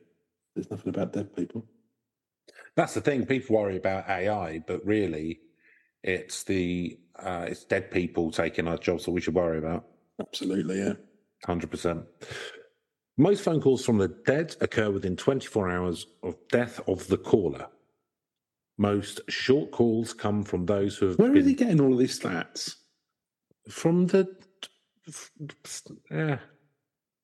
There's 0.56 0.70
nothing 0.70 0.90
about 0.90 1.14
dead 1.14 1.36
people. 1.36 1.66
That's 2.76 2.94
the 2.94 3.02
thing. 3.02 3.26
People 3.26 3.56
worry 3.58 3.78
about 3.78 4.08
AI, 4.08 4.60
but 4.68 4.86
really, 4.86 5.40
it's 6.04 6.44
the 6.44 7.00
uh, 7.20 7.46
it's 7.48 7.64
dead 7.66 7.92
people 7.92 8.32
taking 8.32 8.68
our 8.68 8.78
jobs 8.78 9.06
that 9.06 9.12
we 9.12 9.22
should 9.22 9.36
worry 9.36 9.58
about. 9.58 9.86
Absolutely, 10.20 10.80
yeah. 10.80 10.94
Hundred 11.46 11.72
percent. 11.72 12.04
Most 13.18 13.44
phone 13.44 13.62
calls 13.62 13.86
from 13.86 13.98
the 13.98 14.10
dead 14.26 14.56
occur 14.62 14.90
within 14.92 15.16
24 15.16 15.70
hours 15.70 16.06
of 16.24 16.36
death 16.50 16.82
of 16.88 17.08
the 17.08 17.18
caller. 17.18 17.68
Most 18.78 19.22
short 19.30 19.72
calls 19.72 20.14
come 20.14 20.44
from 20.44 20.66
those 20.66 20.98
who 20.98 21.08
have 21.08 21.20
Where 21.20 21.32
are 21.34 21.42
they 21.42 21.54
getting 21.54 21.80
all 21.80 21.94
of 21.94 22.00
these 22.00 22.20
stats? 22.20 22.76
from 23.70 24.08
the 24.08 24.28
yeah. 26.12 26.38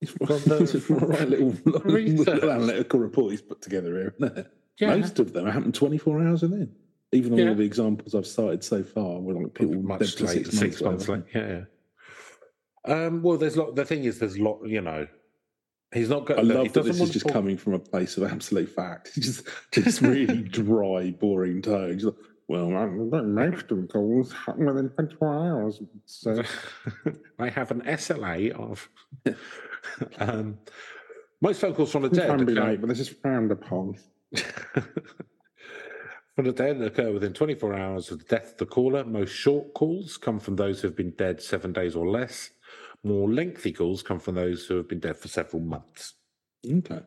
From 0.26 0.40
the- 0.46 0.84
from 0.84 0.98
right 0.98 1.30
little, 1.30 1.54
analytical 2.50 3.00
report 3.00 3.32
he's 3.32 3.42
put 3.42 3.62
together 3.62 4.14
here. 4.20 4.48
Yeah. 4.80 4.96
Most 4.96 5.20
of 5.20 5.34
them 5.34 5.46
happen 5.46 5.72
24 5.72 6.24
hours 6.24 6.42
then. 6.42 6.74
Even 7.14 7.36
Yeah. 7.38 7.50
all 7.50 7.56
the 7.56 7.64
examples 7.64 8.16
I've 8.16 8.26
cited 8.28 8.64
so 8.64 8.84
far 8.84 9.20
were 9.20 9.34
like 9.34 9.54
people 9.54 9.76
dead 9.76 9.84
much 9.84 10.16
for 10.16 10.24
late, 10.26 10.46
six, 10.46 10.58
six 10.58 10.82
months, 10.82 11.08
late. 11.10 11.24
Yeah, 11.36 11.64
yeah. 12.88 13.06
Um, 13.06 13.22
well, 13.22 13.38
there's 13.38 13.58
lot. 13.58 13.76
The 13.76 13.86
thing 13.86 14.06
is, 14.06 14.20
there's 14.20 14.38
a 14.38 14.42
lot. 14.44 14.66
You 14.66 14.82
know, 14.82 15.08
he's 15.94 16.10
not 16.10 16.26
got. 16.26 16.40
I 16.40 16.42
look, 16.42 16.58
he 16.58 16.64
love 16.64 16.74
that 16.74 16.84
this 16.86 17.00
is 17.02 17.10
just 17.10 17.28
to- 17.28 17.34
coming 17.34 17.58
from 17.58 17.74
a 17.74 17.80
place 17.80 18.18
of 18.18 18.32
absolute 18.32 18.70
fact. 18.70 19.14
Just, 19.16 19.46
just 19.72 20.02
really 20.02 20.42
dry, 20.44 21.12
boring 21.12 21.62
tone. 21.62 21.94
Just 22.00 22.06
like, 22.06 22.16
well, 22.48 22.70
most 22.70 23.70
of 23.72 23.82
the 23.82 23.88
calls 23.88 24.32
happen 24.34 24.66
within 24.66 24.90
24 24.90 25.34
hours. 25.34 25.82
So, 26.06 26.42
I 27.40 27.50
have 27.50 27.72
an 27.72 27.82
SLA 27.82 28.52
of. 28.52 28.90
um, 30.18 30.58
most 31.42 31.60
phone 31.62 31.74
calls 31.76 31.92
from 31.92 32.04
the 32.04 32.08
it 32.10 32.14
dead. 32.14 32.28
can 32.30 32.46
be 32.46 32.54
occur- 32.54 32.64
late, 32.70 32.82
but 32.82 32.88
this 32.88 33.00
is 33.00 33.10
frowned 33.10 33.52
upon. 33.52 33.96
From 36.36 36.46
the 36.46 36.52
dead 36.52 36.82
occur 36.82 37.12
within 37.12 37.34
24 37.34 37.74
hours 37.74 38.12
of 38.12 38.20
the 38.20 38.26
death 38.26 38.52
of 38.54 38.58
the 38.58 38.66
caller. 38.66 39.04
Most 39.04 39.32
short 39.32 39.74
calls 39.74 40.18
come 40.18 40.40
from 40.40 40.56
those 40.56 40.82
who 40.82 40.88
have 40.88 40.96
been 40.96 41.12
dead 41.12 41.42
seven 41.42 41.74
days 41.74 41.96
or 41.96 42.08
less. 42.10 42.52
More 43.04 43.30
lengthy 43.32 43.72
calls 43.74 44.02
come 44.04 44.20
from 44.20 44.36
those 44.36 44.66
who 44.66 44.78
have 44.78 44.88
been 44.88 45.00
dead 45.00 45.18
for 45.18 45.28
several 45.28 45.62
months. 45.62 46.14
Okay. 46.70 47.00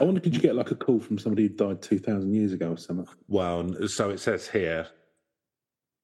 I 0.00 0.04
wonder, 0.04 0.20
could 0.20 0.34
you 0.34 0.40
get 0.40 0.54
like 0.54 0.70
a 0.70 0.74
call 0.76 1.00
from 1.00 1.18
somebody 1.18 1.42
who 1.44 1.48
died 1.50 1.82
2,000 1.82 2.32
years 2.32 2.52
ago 2.52 2.72
or 2.72 2.78
something? 2.78 3.06
Well, 3.28 3.86
so 3.88 4.10
it 4.10 4.20
says 4.20 4.48
here 4.48 4.86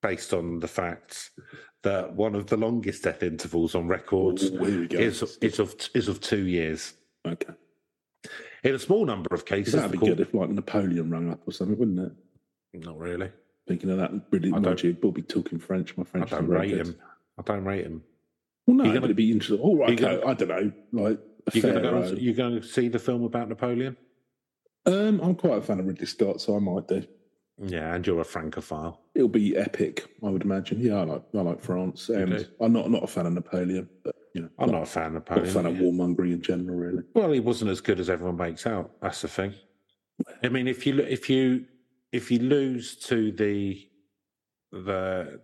based 0.03 0.35
on 0.35 0.59
the 0.59 0.69
fact 0.69 1.31
that 1.83 2.13
one 2.15 2.35
of 2.35 2.49
the 2.49 2.57
longest 2.57 3.05
death 3.05 3.23
intervals 3.23 3.75
on 3.75 3.87
record 3.87 4.41
Oh, 4.43 4.65
here 4.65 4.81
we 4.81 4.89
go. 4.89 4.99
is, 4.99 5.39
is 5.41 5.59
of 5.61 5.75
is 5.95 6.09
of 6.09 6.21
two 6.21 6.47
years. 6.47 6.95
Okay. 7.27 7.53
In 8.65 8.75
a 8.75 8.79
small 8.79 9.05
number 9.05 9.35
of 9.35 9.45
cases, 9.45 9.75
That'd 9.75 9.93
be 9.93 9.99
court- 9.99 10.11
good 10.17 10.21
if 10.21 10.35
like 10.35 10.51
Napoleon 10.51 11.11
rang 11.11 11.31
up 11.31 11.41
or 11.47 11.53
something, 11.53 11.77
wouldn't 11.79 11.99
it? 11.99 12.13
not 12.85 12.99
really. 12.99 13.31
Thinking 13.69 13.91
of 13.91 13.99
that, 13.99 14.11
really, 14.31 14.49
I 14.49 14.53
don't- 14.53 14.63
mind 14.65 14.83
you, 14.83 14.97
we'll 15.03 15.13
be 15.13 15.23
talking 15.23 15.59
French. 15.59 15.97
My 15.97 16.05
French. 16.05 16.33
I 16.33 16.37
don't 16.39 16.49
rate 16.49 16.71
good. 16.71 16.87
him. 16.87 16.97
I 17.39 17.43
don't 17.43 17.65
rate 17.65 17.85
him. 17.85 18.03
Well, 18.67 18.77
no, 18.77 18.85
You're 18.85 18.95
gonna- 18.95 19.05
it'd 19.07 19.17
be 19.17 19.31
interesting. 19.33 19.59
All 19.61 19.77
right, 19.77 19.99
you're 19.99 20.09
okay, 20.09 20.21
gonna- 20.21 20.31
I 20.31 20.35
don't 20.35 20.49
know, 20.93 21.03
like 21.03 21.21
You're 21.53 21.63
going 21.63 21.75
to 21.75 21.81
Pharaoh. 21.83 22.03
go. 22.11 22.17
You're 22.17 22.35
going 22.35 22.61
to 22.61 22.67
see 22.67 22.89
the 22.89 22.99
film 22.99 23.25
about 23.25 23.49
Napoleon. 23.49 23.97
Um, 24.87 25.21
I'm 25.21 25.35
quite 25.35 25.59
a 25.59 25.63
fan 25.63 25.81
of 25.81 25.87
Ridley 25.87 26.07
Scott, 26.07 26.41
so 26.41 26.57
I 26.57 26.59
might 26.61 26.87
do. 26.89 27.03
Yeah, 27.61 27.95
and 27.95 28.05
you're 28.07 28.21
a 28.21 28.25
francophile. 28.25 29.01
It'll 29.15 29.29
be 29.29 29.57
epic, 29.57 30.07
I 30.23 30.31
would 30.31 30.43
imagine. 30.43 30.81
Yeah, 30.81 31.01
I 31.01 31.05
like 31.05 31.23
I 31.35 31.41
like 31.43 31.61
France, 31.61 32.09
and? 32.09 32.49
I'm 32.61 32.73
not 32.73 32.91
not 32.91 33.05
a 33.05 33.07
fan 33.07 33.27
of 33.27 33.35
Napoleon, 33.35 33.89
but 34.03 34.17
you 34.35 34.43
know, 34.43 34.49
I'm 34.59 34.71
not, 34.71 34.79
not 34.79 34.83
a 34.83 34.87
fan 34.87 35.17
of 35.17 35.29
not 35.29 35.39
a 35.39 35.47
fan 35.47 35.67
of 35.67 35.75
warmongering 35.75 36.33
in 36.33 36.43
general, 36.43 36.77
really. 36.77 37.03
Well, 37.15 37.33
he 37.33 37.41
wasn't 37.41 37.71
as 37.71 37.81
good 37.81 38.01
as 38.01 38.09
everyone 38.09 38.37
makes 38.37 38.67
out. 38.67 38.91
That's 39.01 39.23
the 39.23 39.29
thing. 39.29 39.55
I 40.43 40.49
mean, 40.49 40.69
if 40.69 40.87
you 40.87 40.99
if 41.01 41.29
you 41.29 41.67
if 42.13 42.31
you 42.31 42.39
lose 42.39 42.97
to 43.07 43.33
the 43.33 43.89
the 44.71 45.41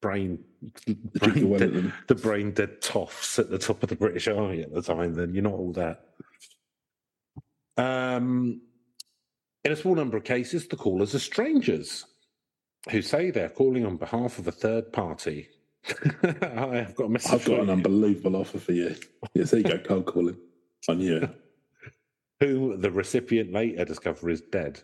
brain 0.00 0.44
The 0.86 0.94
brain 0.94 1.58
dead, 1.58 1.92
the 2.06 2.14
brain 2.14 2.50
dead 2.52 2.80
toffs 2.82 3.38
at 3.38 3.50
the 3.50 3.58
top 3.58 3.82
of 3.82 3.88
the 3.88 3.96
British 3.96 4.28
Army 4.28 4.62
at 4.62 4.72
the 4.72 4.82
time, 4.82 5.14
then 5.14 5.32
you're 5.32 5.42
not 5.42 5.54
all 5.54 5.72
that. 5.72 6.04
Um, 7.76 8.60
in 9.64 9.72
a 9.72 9.76
small 9.76 9.94
number 9.94 10.18
of 10.18 10.24
cases, 10.24 10.68
the 10.68 10.76
callers 10.76 11.14
are 11.14 11.20
strangers 11.20 12.04
who 12.90 13.00
say 13.00 13.30
they're 13.30 13.48
calling 13.48 13.86
on 13.86 13.96
behalf 13.96 14.38
of 14.38 14.48
a 14.48 14.52
third 14.52 14.92
party. 14.92 15.48
I 15.86 16.76
have 16.76 16.94
got 16.94 17.04
a 17.04 17.08
message. 17.08 17.32
I've 17.32 17.44
got 17.44 17.60
an 17.60 17.66
you. 17.66 17.72
unbelievable 17.72 18.36
offer 18.36 18.58
for 18.58 18.72
you. 18.72 18.94
Yes, 19.34 19.50
there 19.50 19.60
you 19.60 19.64
go, 19.64 19.78
cold 19.78 20.06
calling. 20.06 20.36
Knew 20.88 21.16
it. 21.16 21.30
who 22.40 22.76
the 22.76 22.90
recipient 22.90 23.52
later 23.52 23.84
discover 23.84 24.30
is 24.30 24.40
dead. 24.40 24.80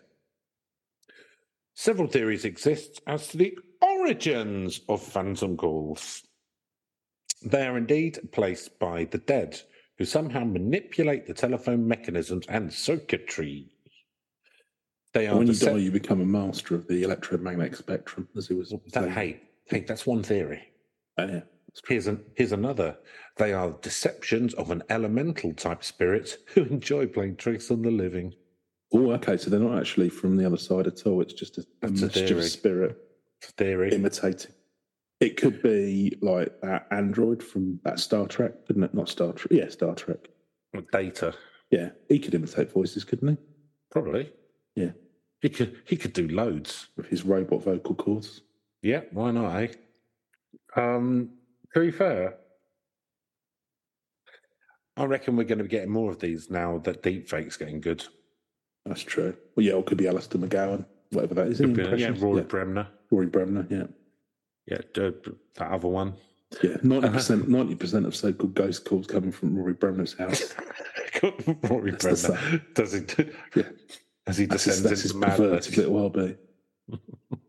Several 1.75 2.07
theories 2.07 2.45
exist 2.45 3.01
as 3.07 3.27
to 3.29 3.37
the 3.37 3.57
origins 3.81 4.81
of 4.87 5.01
phantom 5.01 5.57
calls. 5.57 6.23
They 7.43 7.67
are 7.67 7.77
indeed 7.77 8.19
placed 8.31 8.79
by 8.79 9.05
the 9.05 9.19
dead, 9.19 9.61
who 9.97 10.05
somehow 10.05 10.43
manipulate 10.43 11.27
the 11.27 11.33
telephone 11.33 11.87
mechanisms 11.87 12.45
and 12.47 12.73
circuitry. 12.73 13.67
They 15.13 15.27
are 15.27 15.37
when 15.37 15.47
you 15.47 15.53
die, 15.53 15.77
you 15.77 15.91
become 15.91 16.21
a 16.21 16.25
master 16.25 16.75
of 16.75 16.87
the 16.87 17.03
electromagnetic 17.03 17.75
spectrum, 17.75 18.27
as 18.35 18.47
he 18.47 18.53
was 18.53 18.73
that, 18.93 19.11
hey, 19.11 19.41
hey, 19.65 19.81
that's 19.81 20.05
one 20.05 20.23
theory. 20.23 20.67
Oh, 21.17 21.25
yeah. 21.27 21.41
Here's, 21.87 22.07
an, 22.07 22.23
here's 22.35 22.51
another. 22.51 22.97
They 23.37 23.53
are 23.53 23.71
deceptions 23.81 24.53
of 24.55 24.71
an 24.71 24.83
elemental 24.89 25.53
type 25.53 25.83
spirit 25.83 26.37
who 26.53 26.63
enjoy 26.63 27.07
playing 27.07 27.35
tricks 27.35 27.69
on 27.69 27.83
the 27.83 27.91
living. 27.91 28.33
Oh, 28.93 29.11
okay. 29.11 29.37
So 29.37 29.49
they're 29.49 29.59
not 29.59 29.77
actually 29.77 30.09
from 30.09 30.37
the 30.37 30.45
other 30.45 30.57
side 30.57 30.87
at 30.87 31.05
all. 31.05 31.21
It's 31.21 31.33
just 31.33 31.57
a, 31.57 31.65
a 31.83 31.89
mischievous 31.89 32.53
spirit 32.53 32.97
Theory. 33.41 33.93
imitating. 33.93 34.51
It 35.19 35.37
could 35.37 35.61
be 35.61 36.17
like 36.21 36.61
that 36.61 36.87
android 36.91 37.43
from 37.43 37.79
that 37.83 37.99
Star 37.99 38.27
Trek, 38.27 38.65
couldn't 38.65 38.83
it? 38.83 38.93
Not 38.93 39.09
Star 39.09 39.33
Trek. 39.33 39.51
Yeah, 39.51 39.69
Star 39.69 39.95
Trek. 39.95 40.29
Data. 40.91 41.33
Yeah, 41.71 41.89
he 42.07 42.19
could 42.19 42.35
imitate 42.35 42.71
voices, 42.71 43.03
couldn't 43.03 43.29
he? 43.29 43.37
Probably. 43.91 44.31
Yeah. 44.75 44.91
He 45.41 45.49
could 45.49 45.81
he 45.85 45.95
could 45.97 46.13
do 46.13 46.27
loads. 46.27 46.87
With 46.95 47.07
his 47.07 47.23
robot 47.23 47.63
vocal 47.63 47.95
cords. 47.95 48.41
Yeah, 48.81 49.01
why 49.11 49.31
not, 49.31 49.55
eh? 49.55 49.67
Um 50.77 51.31
to 51.73 51.79
be 51.81 51.91
fair, 51.91 52.35
I 54.95 55.05
reckon 55.05 55.35
we're 55.35 55.43
going 55.43 55.57
to 55.59 55.63
be 55.63 55.69
getting 55.69 55.91
more 55.91 56.11
of 56.11 56.19
these 56.19 56.49
now 56.49 56.79
that 56.79 57.03
deepfake's 57.03 57.57
getting 57.57 57.81
good. 57.81 58.03
That's 58.85 59.01
true. 59.03 59.35
Well, 59.55 59.65
yeah, 59.65 59.75
it 59.75 59.85
could 59.85 59.97
be 59.97 60.07
Alistair 60.07 60.41
McGowan, 60.41 60.85
whatever 61.11 61.35
that 61.35 61.47
is. 61.47 61.57
Could 61.59 61.75
be- 61.75 61.83
yeah, 62.01 62.13
Rory 62.17 62.37
yeah. 62.37 62.43
Bremner. 62.47 62.87
Rory 63.11 63.27
Bremner. 63.27 63.67
Yeah, 63.69 63.83
Yeah, 64.65 64.77
that 64.95 65.37
other 65.71 65.87
one. 65.87 66.13
yeah. 66.63 66.77
Ninety 66.83 67.09
percent, 67.13 67.47
ninety 67.49 67.75
percent 67.75 68.05
of 68.07 68.15
so-called 68.15 68.55
ghost 68.55 68.85
calls 68.85 69.05
coming 69.07 69.31
from 69.31 69.55
Rory 69.55 69.73
Bremner's 69.73 70.13
house. 70.13 70.55
Rory 71.69 71.91
That's 71.91 72.25
Bremner. 72.27 72.61
Does 72.73 72.93
he? 72.93 73.01
Yeah. 73.55 73.63
As 74.25 74.37
he 74.37 74.45
That's 74.45 74.63
his, 74.63 74.81
descends 74.81 74.81
that's 74.83 75.01
his 75.03 75.11
into 75.13 75.27
madness. 75.27 75.67
perverted 75.67 75.77
little 75.77 76.01
hobby. 76.01 76.37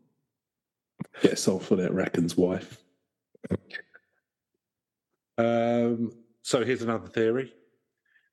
Get 1.21 1.39
sold 1.39 1.63
for 1.63 1.79
it, 1.83 1.91
reckons 1.91 2.37
wife. 2.37 2.77
Um, 5.37 6.11
so 6.41 6.63
here's 6.65 6.81
another 6.81 7.07
theory. 7.07 7.53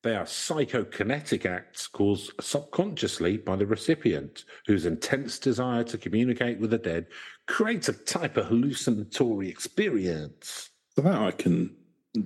They 0.02 0.14
are 0.14 0.24
psychokinetic 0.24 1.46
acts 1.46 1.86
caused 1.88 2.32
subconsciously 2.40 3.38
by 3.38 3.56
the 3.56 3.66
recipient, 3.66 4.44
whose 4.66 4.86
intense 4.86 5.38
desire 5.38 5.82
to 5.84 5.98
communicate 5.98 6.60
with 6.60 6.70
the 6.70 6.78
dead 6.78 7.06
creates 7.48 7.88
a 7.88 7.92
type 7.92 8.36
of 8.36 8.46
hallucinatory 8.46 9.48
experience. 9.48 10.70
So 10.94 11.02
that 11.02 11.14
I 11.16 11.30
can 11.32 11.74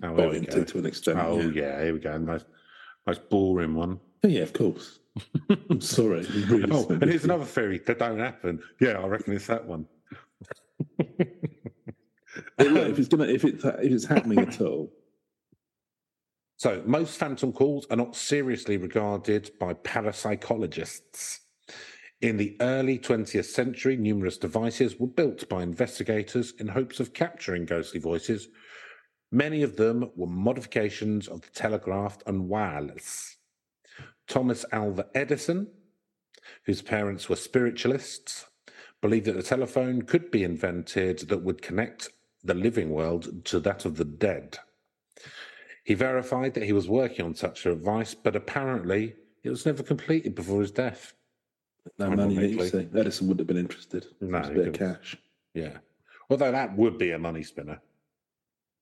Oh, 0.05 0.14
buy 0.14 0.37
into 0.37 0.64
to 0.64 0.79
an 0.79 0.87
extent. 0.87 1.19
Oh, 1.21 1.40
yeah. 1.40 1.62
yeah, 1.79 1.83
here 1.85 1.95
we 1.95 1.99
go. 2.01 2.16
Nice, 2.16 2.45
nice 3.09 3.19
boring 3.19 3.75
one. 3.75 3.99
Yeah, 4.23 4.31
yeah, 4.31 4.43
of 4.43 4.53
course. 4.53 5.01
I'm 5.71 5.81
sorry. 5.81 6.21
Really 6.49 6.71
Oh, 6.71 6.83
sorry. 6.85 6.95
and 7.01 7.11
here's 7.11 7.25
another 7.25 7.45
theory 7.45 7.79
that 7.87 7.99
don't 7.99 8.21
happen. 8.21 8.62
Yeah, 8.81 9.01
I 9.01 9.07
reckon 9.07 9.35
it's 9.35 9.49
that 9.49 9.64
one. 9.66 9.87
If 12.61 12.99
it's 12.99 13.09
gonna, 13.09 13.25
if 13.25 13.44
it's 13.44 13.64
if 13.64 13.92
it's 13.92 14.05
happening 14.07 14.38
at 14.40 14.61
all, 14.61 14.92
So, 16.57 16.83
most 16.85 17.18
phantom 17.18 17.53
calls 17.53 17.87
are 17.90 17.96
not 17.96 18.14
seriously 18.14 18.77
regarded 18.77 19.51
by 19.59 19.75
parapsychologists. 19.75 21.38
In 22.20 22.37
the 22.37 22.57
early 22.61 22.99
20th 22.99 23.46
century, 23.46 23.96
numerous 23.96 24.37
devices 24.37 25.01
were 25.01 25.07
built 25.07 25.49
by 25.49 25.62
investigators 25.62 26.53
in 26.59 26.68
hopes 26.68 27.01
of 27.01 27.14
capturing 27.14 27.64
ghostly 27.64 27.99
voices. 27.99 28.49
Many 29.33 29.62
of 29.62 29.77
them 29.77 30.11
were 30.16 30.27
modifications 30.27 31.29
of 31.29 31.40
the 31.40 31.51
telegraph 31.51 32.18
and 32.27 32.49
wireless. 32.49 33.38
Thomas 34.29 34.66
Alva 34.70 35.07
Edison, 35.14 35.68
whose 36.66 36.83
parents 36.83 37.31
were 37.31 37.37
spiritualists, 37.37 38.44
believed 39.01 39.27
that 39.27 39.37
the 39.37 39.42
telephone 39.42 40.03
could 40.03 40.31
be 40.31 40.44
invented 40.44 41.20
that 41.31 41.42
would 41.42 41.62
connect 41.62 42.11
the 42.42 42.55
living 42.55 42.90
world 42.90 43.44
to 43.46 43.61
that 43.61 43.85
of 43.85 43.96
the 43.96 44.05
dead. 44.05 44.59
He 45.85 45.94
verified 45.94 46.55
that 46.55 46.64
he 46.64 46.72
was 46.72 46.88
working 46.88 47.24
on 47.24 47.35
such 47.35 47.66
a 47.66 47.70
device, 47.70 48.14
but 48.14 48.37
apparently 48.37 49.14
it 49.42 49.50
was 49.50 49.66
never 49.66 49.83
completed 49.83 50.35
before 50.35 50.61
his 50.61 50.70
death. 50.70 51.14
no 51.98 52.11
money 52.11 52.57
to. 52.57 52.88
Edison 52.96 53.29
wouldn't 53.29 53.40
have 53.40 53.46
been 53.46 53.57
interested. 53.57 54.07
No, 54.20 54.38
a 54.38 54.50
bit 54.50 54.68
of 54.68 54.74
cash. 54.74 55.16
Yeah. 55.55 55.79
Although 56.29 56.53
that 56.53 56.76
would 56.76 56.98
be 56.98 57.11
a 57.11 57.18
money 57.18 57.42
spinner. 57.42 57.81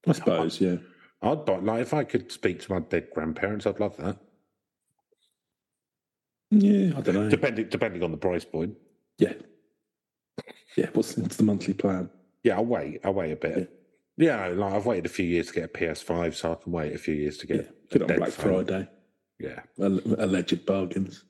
I 0.07 0.13
suppose. 0.13 0.61
Yeah. 0.61 0.77
I'd 1.23 1.45
buy, 1.45 1.57
like, 1.59 1.81
if 1.83 1.95
I 1.95 2.05
could 2.05 2.31
speak 2.31 2.61
to 2.61 2.73
my 2.73 2.81
dead 2.81 3.09
grandparents, 3.15 3.67
I'd 3.67 3.81
love 3.81 3.97
that. 3.97 4.19
Yeah. 6.51 6.97
I 6.97 7.01
don't 7.01 7.15
know. 7.15 7.29
Depending, 7.29 7.69
depending 7.69 8.03
on 8.03 8.11
the 8.11 8.19
price 8.19 8.45
point. 8.45 8.75
Yeah. 9.19 9.35
Yeah. 10.77 10.91
What's, 10.93 11.17
what's 11.17 11.37
the 11.37 11.43
monthly 11.43 11.75
plan? 11.75 12.11
Yeah, 12.49 12.57
I'll 12.57 12.65
wait. 12.65 13.01
I'll 13.05 13.13
wait 13.13 13.33
a 13.33 13.37
bit. 13.37 13.71
Yeah, 14.17 14.49
like 14.49 14.73
I've 14.73 14.87
waited 14.87 15.05
a 15.05 15.11
few 15.11 15.27
years 15.27 15.49
to 15.49 15.53
get 15.53 15.65
a 15.65 15.69
PS5, 15.69 16.35
so 16.35 16.53
I 16.53 16.55
can 16.55 16.73
wait 16.73 16.95
a 16.95 16.99
few 16.99 17.15
years 17.15 17.37
to 17.39 17.47
get 17.47 17.91
Get 17.91 18.01
a 18.01 18.11
on 18.11 18.17
Black 18.17 18.31
phone. 18.31 18.65
Friday. 18.65 18.89
Yeah. 19.39 19.61
Alleged 19.79 20.65
bargains. 20.65 21.25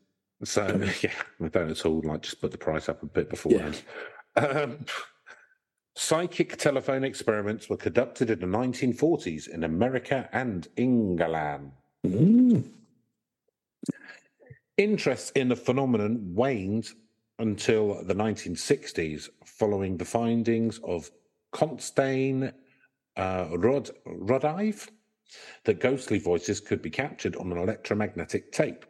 So 0.44 0.64
yeah, 1.02 1.11
I 1.44 1.48
don't 1.48 1.70
at 1.70 1.85
all 1.85 2.00
like 2.04 2.22
just 2.22 2.40
put 2.40 2.52
the 2.52 2.59
price 2.59 2.88
up 2.88 3.02
a 3.02 3.07
bit 3.07 3.31
beforehand. 3.31 3.83
Um, 4.37 4.85
psychic 5.96 6.57
telephone 6.57 7.02
experiments 7.02 7.68
were 7.68 7.76
conducted 7.76 8.31
in 8.31 8.38
the 8.38 8.46
1940s 8.46 9.48
in 9.48 9.64
America 9.64 10.28
and 10.33 10.68
England. 10.76 11.72
Mm. 12.07 12.62
Interest 14.76 15.36
in 15.36 15.49
the 15.49 15.57
phenomenon 15.57 16.20
waned 16.32 16.92
until 17.39 18.03
the 18.05 18.14
1960s, 18.14 19.28
following 19.45 19.97
the 19.97 20.05
findings 20.05 20.78
of 20.84 21.11
Constantine 21.53 22.53
uh, 23.16 23.49
Rod 23.53 23.91
Raudive 24.07 24.89
that 25.64 25.80
ghostly 25.80 26.18
voices 26.18 26.61
could 26.61 26.82
be 26.82 26.91
captured 26.91 27.36
on 27.36 27.53
an 27.53 27.59
electromagnetic 27.59 28.53
tape. 28.53 28.84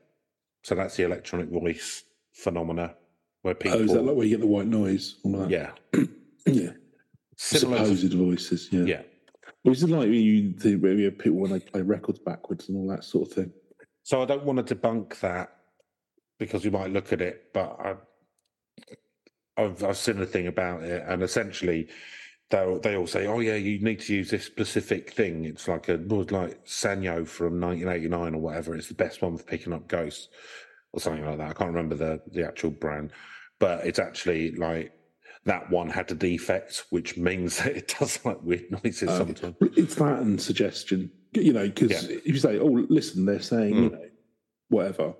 So 0.62 0.74
that's 0.74 0.96
the 0.96 1.04
electronic 1.04 1.48
voice 1.48 2.04
phenomena 2.32 2.94
where 3.42 3.54
people, 3.54 3.78
Oh, 3.78 3.82
is 3.84 3.92
that 3.92 4.02
like 4.02 4.16
where 4.16 4.26
you 4.26 4.36
get 4.36 4.40
the 4.40 4.46
white 4.46 4.66
noise? 4.66 5.16
Yeah, 5.24 5.70
Yeah. 6.46 6.70
similar. 7.36 7.78
to- 7.78 7.84
Supposed 7.96 8.12
voices. 8.14 8.68
Yeah. 8.70 8.84
yeah. 8.84 9.02
Well, 9.64 9.72
is 9.72 9.82
it 9.82 9.90
like 9.90 10.00
when 10.02 10.12
you 10.14 10.52
the 10.54 10.76
where 10.76 10.92
you 10.94 11.10
people 11.10 11.38
when 11.38 11.50
they 11.52 11.60
play 11.60 11.82
records 11.82 12.18
backwards 12.20 12.68
and 12.68 12.78
all 12.78 12.88
that 12.88 13.04
sort 13.04 13.28
of 13.28 13.34
thing? 13.34 13.52
So 14.02 14.22
I 14.22 14.24
don't 14.24 14.44
want 14.44 14.64
to 14.66 14.74
debunk 14.74 15.18
that 15.20 15.52
because 16.38 16.64
we 16.64 16.70
might 16.70 16.92
look 16.92 17.12
at 17.12 17.20
it, 17.20 17.46
but 17.52 17.76
I, 17.80 17.94
I've, 19.56 19.82
I've 19.82 19.96
seen 19.96 20.20
a 20.20 20.26
thing 20.26 20.46
about 20.46 20.84
it, 20.84 21.04
and 21.06 21.22
essentially, 21.22 21.88
they 22.50 22.78
they 22.82 22.96
all 22.96 23.06
say, 23.06 23.26
"Oh 23.26 23.40
yeah, 23.40 23.56
you 23.56 23.80
need 23.80 24.00
to 24.00 24.14
use 24.14 24.30
this 24.30 24.44
specific 24.44 25.12
thing." 25.12 25.44
It's 25.44 25.66
like 25.68 25.88
a 25.88 25.94
like 25.94 26.64
Sanyo 26.64 27.26
from 27.26 27.60
1989 27.60 28.34
or 28.34 28.40
whatever. 28.40 28.76
It's 28.76 28.88
the 28.88 28.94
best 28.94 29.20
one 29.20 29.36
for 29.36 29.44
picking 29.44 29.72
up 29.72 29.88
ghosts 29.88 30.28
or 30.92 31.00
something 31.00 31.24
like 31.24 31.38
that. 31.38 31.50
I 31.50 31.52
can't 31.54 31.70
remember 31.74 31.96
the 31.96 32.22
the 32.32 32.46
actual 32.46 32.70
brand, 32.70 33.10
but 33.58 33.84
it's 33.86 33.98
actually 33.98 34.52
like 34.52 34.92
that 35.44 35.70
one 35.70 35.88
had 35.88 36.10
a 36.10 36.14
defect, 36.14 36.84
which 36.90 37.16
means 37.16 37.58
that 37.62 37.76
it 37.76 37.94
does 37.98 38.24
like 38.24 38.40
weird 38.42 38.70
noises 38.84 39.10
Um, 39.10 39.34
sometimes. 39.34 39.56
It's 39.60 39.94
that 39.96 40.20
and 40.20 40.40
suggestion, 40.40 41.10
you 41.32 41.52
know, 41.52 41.66
because 41.68 42.08
Yeah. 42.08 42.16
if 42.18 42.26
you 42.26 42.38
say, 42.38 42.58
"Oh, 42.58 42.86
listen," 42.88 43.26
they're 43.26 43.40
saying, 43.40 43.74
you 43.76 43.90
Mm. 43.90 43.92
know, 43.92 44.08
whatever, 44.68 45.14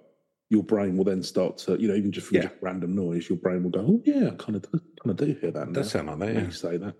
your 0.51 0.63
brain 0.63 0.97
will 0.97 1.05
then 1.05 1.23
start 1.23 1.59
to, 1.59 1.79
you 1.81 1.89
know, 1.89 1.95
even 1.95 2.11
just 2.11 2.27
from 2.29 2.37
Yeah. 2.37 2.43
just 2.45 2.55
random 2.61 2.95
noise, 2.95 3.29
your 3.29 3.39
brain 3.39 3.63
will 3.63 3.71
go, 3.71 3.81
"Oh, 3.81 4.03
yeah, 4.05 4.29
I 4.29 4.35
kind 4.37 4.57
of, 4.57 4.63
kind 4.71 4.83
of 5.07 5.17
do 5.17 5.27
hear 5.41 5.51
that." 5.51 5.67
Now. 5.69 5.73
does 5.73 5.91
sound 5.91 6.09
like 6.09 6.19
that. 6.21 6.35
Yeah. 6.35 6.45
you 6.45 6.51
say 6.51 6.77
that. 6.79 6.95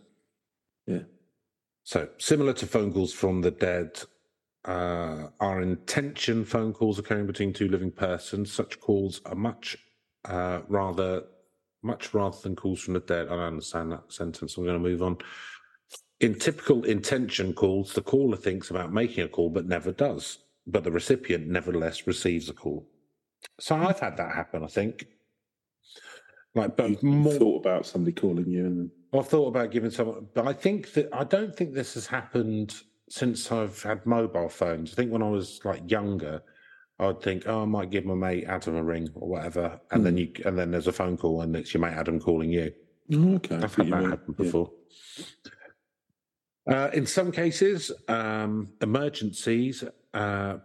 Yeah. 0.87 1.03
So, 1.85 2.09
similar 2.19 2.53
to 2.55 2.67
phone 2.67 2.93
calls 2.93 3.13
from 3.13 3.41
the 3.41 3.51
dead, 3.51 4.03
uh, 4.65 5.29
are 5.41 5.63
intention 5.63 6.45
phone 6.45 6.75
calls 6.75 6.99
occurring 6.99 7.27
between 7.27 7.53
two 7.55 7.69
living 7.69 7.91
persons. 7.91 8.53
Such 8.53 8.81
calls 8.81 9.23
are 9.25 9.35
much 9.35 9.79
uh, 10.27 10.61
rather, 10.69 11.25
much 11.83 12.13
rather 12.13 12.37
than 12.43 12.55
calls 12.57 12.81
from 12.81 12.95
the 12.95 13.01
dead. 13.01 13.29
I 13.29 13.31
don't 13.31 13.41
understand 13.41 13.93
that 13.93 14.13
sentence. 14.13 14.57
I'm 14.59 14.65
going 14.65 14.83
to 14.83 14.89
move 14.89 15.03
on. 15.03 15.17
In 16.21 16.35
typical 16.35 16.85
intention 16.85 17.55
calls, 17.55 17.95
the 17.95 18.03
caller 18.03 18.37
thinks 18.37 18.69
about 18.71 18.93
making 18.93 19.25
a 19.25 19.29
call 19.29 19.49
but 19.49 19.67
never 19.67 19.93
does, 19.93 20.39
but 20.67 20.85
the 20.85 20.91
recipient 20.91 21.47
nevertheless 21.47 22.07
receives 22.07 22.51
a 22.51 22.53
call. 22.53 22.87
So 23.61 23.77
I've 23.77 24.01
had 24.01 24.17
that 24.17 24.35
happen. 24.35 24.65
I 24.65 24.67
think, 24.67 25.07
like, 26.55 26.77
but 26.77 27.03
You 27.03 27.11
more 27.11 27.33
thought 27.35 27.61
about 27.61 27.87
somebody 27.87 28.13
calling 28.13 28.49
you, 28.49 28.67
and 28.67 28.91
I've 29.13 29.29
thought 29.29 29.49
about 29.49 29.71
giving 29.71 29.91
someone, 29.91 30.29
but 30.35 30.47
I 30.47 30.53
think 30.53 30.93
that 30.95 31.09
I 31.13 31.25
don't 31.25 31.55
think 31.55 31.75
this 31.75 31.95
has 31.95 32.07
happened 32.07 32.75
since 33.09 33.51
I've 33.51 33.83
had 33.83 34.05
mobile 34.07 34.49
phones. 34.49 34.93
I 34.93 34.97
think 34.97 35.11
when 35.11 35.23
I 35.23 35.29
was 35.29 35.61
like 35.65 35.91
younger, 35.91 36.43
I'd 36.99 37.23
think, 37.23 37.45
oh, 37.47 37.63
I 37.63 37.65
might 37.65 37.91
give 37.91 38.05
my 38.05 38.15
mate 38.15 38.45
Adam 38.49 38.77
a 38.77 38.83
ring 38.83 39.09
or 39.15 39.29
whatever, 39.29 39.81
and 39.93 40.05
then 40.05 40.17
you, 40.17 40.33
and 40.45 40.59
then 40.59 40.71
there's 40.71 40.89
a 40.89 40.93
phone 40.93 41.17
call, 41.17 41.43
and 41.43 41.55
it's 41.57 41.73
your 41.73 41.81
mate 41.81 41.95
Adam 41.95 42.21
calling 42.21 42.51
you. 42.51 42.73
oh, 43.13 43.35
okay, 43.37 43.57
I've 43.57 43.75
had 43.75 43.91
that 43.91 44.05
happen 44.05 44.35
yeah. 44.39 44.45
before. 44.45 44.71
Uh, 46.69 46.91
in 46.93 47.07
some 47.07 47.33
cases, 47.33 47.91
um, 48.09 48.69
emergencies 48.83 49.85
uh, 50.13 50.59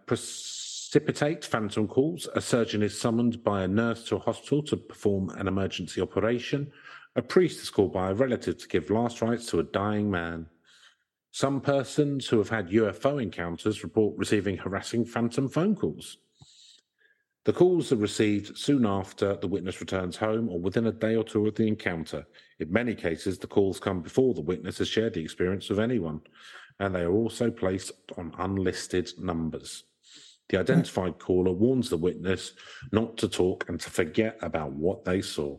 precipitate 0.93 1.43
phantom 1.43 1.87
calls. 1.87 2.29
A 2.35 2.39
surgeon 2.41 2.83
is 2.83 3.01
summoned 3.01 3.43
by 3.43 3.63
a 3.63 3.67
nurse 3.67 4.03
to 4.03 4.15
a 4.15 4.19
hospital 4.19 4.61
to 4.61 4.77
perform 4.77 5.31
an 5.31 5.47
emergency 5.47 5.99
operation. 5.99 6.71
A 7.15 7.21
priest 7.23 7.63
is 7.63 7.71
called 7.71 7.93
by 7.93 8.11
a 8.11 8.13
relative 8.13 8.59
to 8.59 8.67
give 8.67 8.91
last 8.91 9.19
rites 9.19 9.47
to 9.47 9.59
a 9.59 9.63
dying 9.63 10.11
man. 10.11 10.45
Some 11.31 11.61
persons 11.61 12.27
who 12.27 12.37
have 12.37 12.49
had 12.49 12.69
UFO 12.69 13.19
encounters 13.19 13.83
report 13.83 14.15
receiving 14.19 14.55
harassing 14.55 15.03
phantom 15.03 15.49
phone 15.49 15.75
calls. 15.75 16.19
The 17.45 17.53
calls 17.53 17.91
are 17.91 17.95
received 17.95 18.55
soon 18.55 18.85
after 18.85 19.35
the 19.35 19.47
witness 19.47 19.81
returns 19.81 20.17
home 20.17 20.47
or 20.47 20.59
within 20.59 20.85
a 20.85 20.91
day 20.91 21.15
or 21.15 21.23
two 21.23 21.47
of 21.47 21.55
the 21.55 21.67
encounter. 21.67 22.27
In 22.59 22.71
many 22.71 22.93
cases, 22.93 23.39
the 23.39 23.47
calls 23.47 23.79
come 23.79 24.03
before 24.03 24.35
the 24.35 24.41
witness 24.41 24.77
has 24.77 24.89
shared 24.89 25.15
the 25.15 25.23
experience 25.23 25.71
with 25.71 25.79
anyone, 25.79 26.21
and 26.79 26.93
they 26.93 27.01
are 27.01 27.11
also 27.11 27.49
placed 27.49 27.93
on 28.15 28.31
unlisted 28.37 29.09
numbers. 29.17 29.85
The 30.54 30.60
identified 30.60 31.18
caller 31.18 31.51
warns 31.51 31.89
the 31.89 31.97
witness 31.97 32.54
not 32.91 33.18
to 33.18 33.28
talk 33.28 33.68
and 33.70 33.80
to 33.80 33.89
forget 33.89 34.38
about 34.43 34.72
what 34.72 35.04
they 35.04 35.20
saw. 35.20 35.58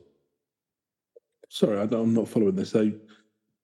Sorry, 1.49 1.77
I 1.81 1.83
I'm 1.83 2.15
not 2.15 2.29
following 2.29 2.55
this. 2.55 2.71
So, 2.71 2.93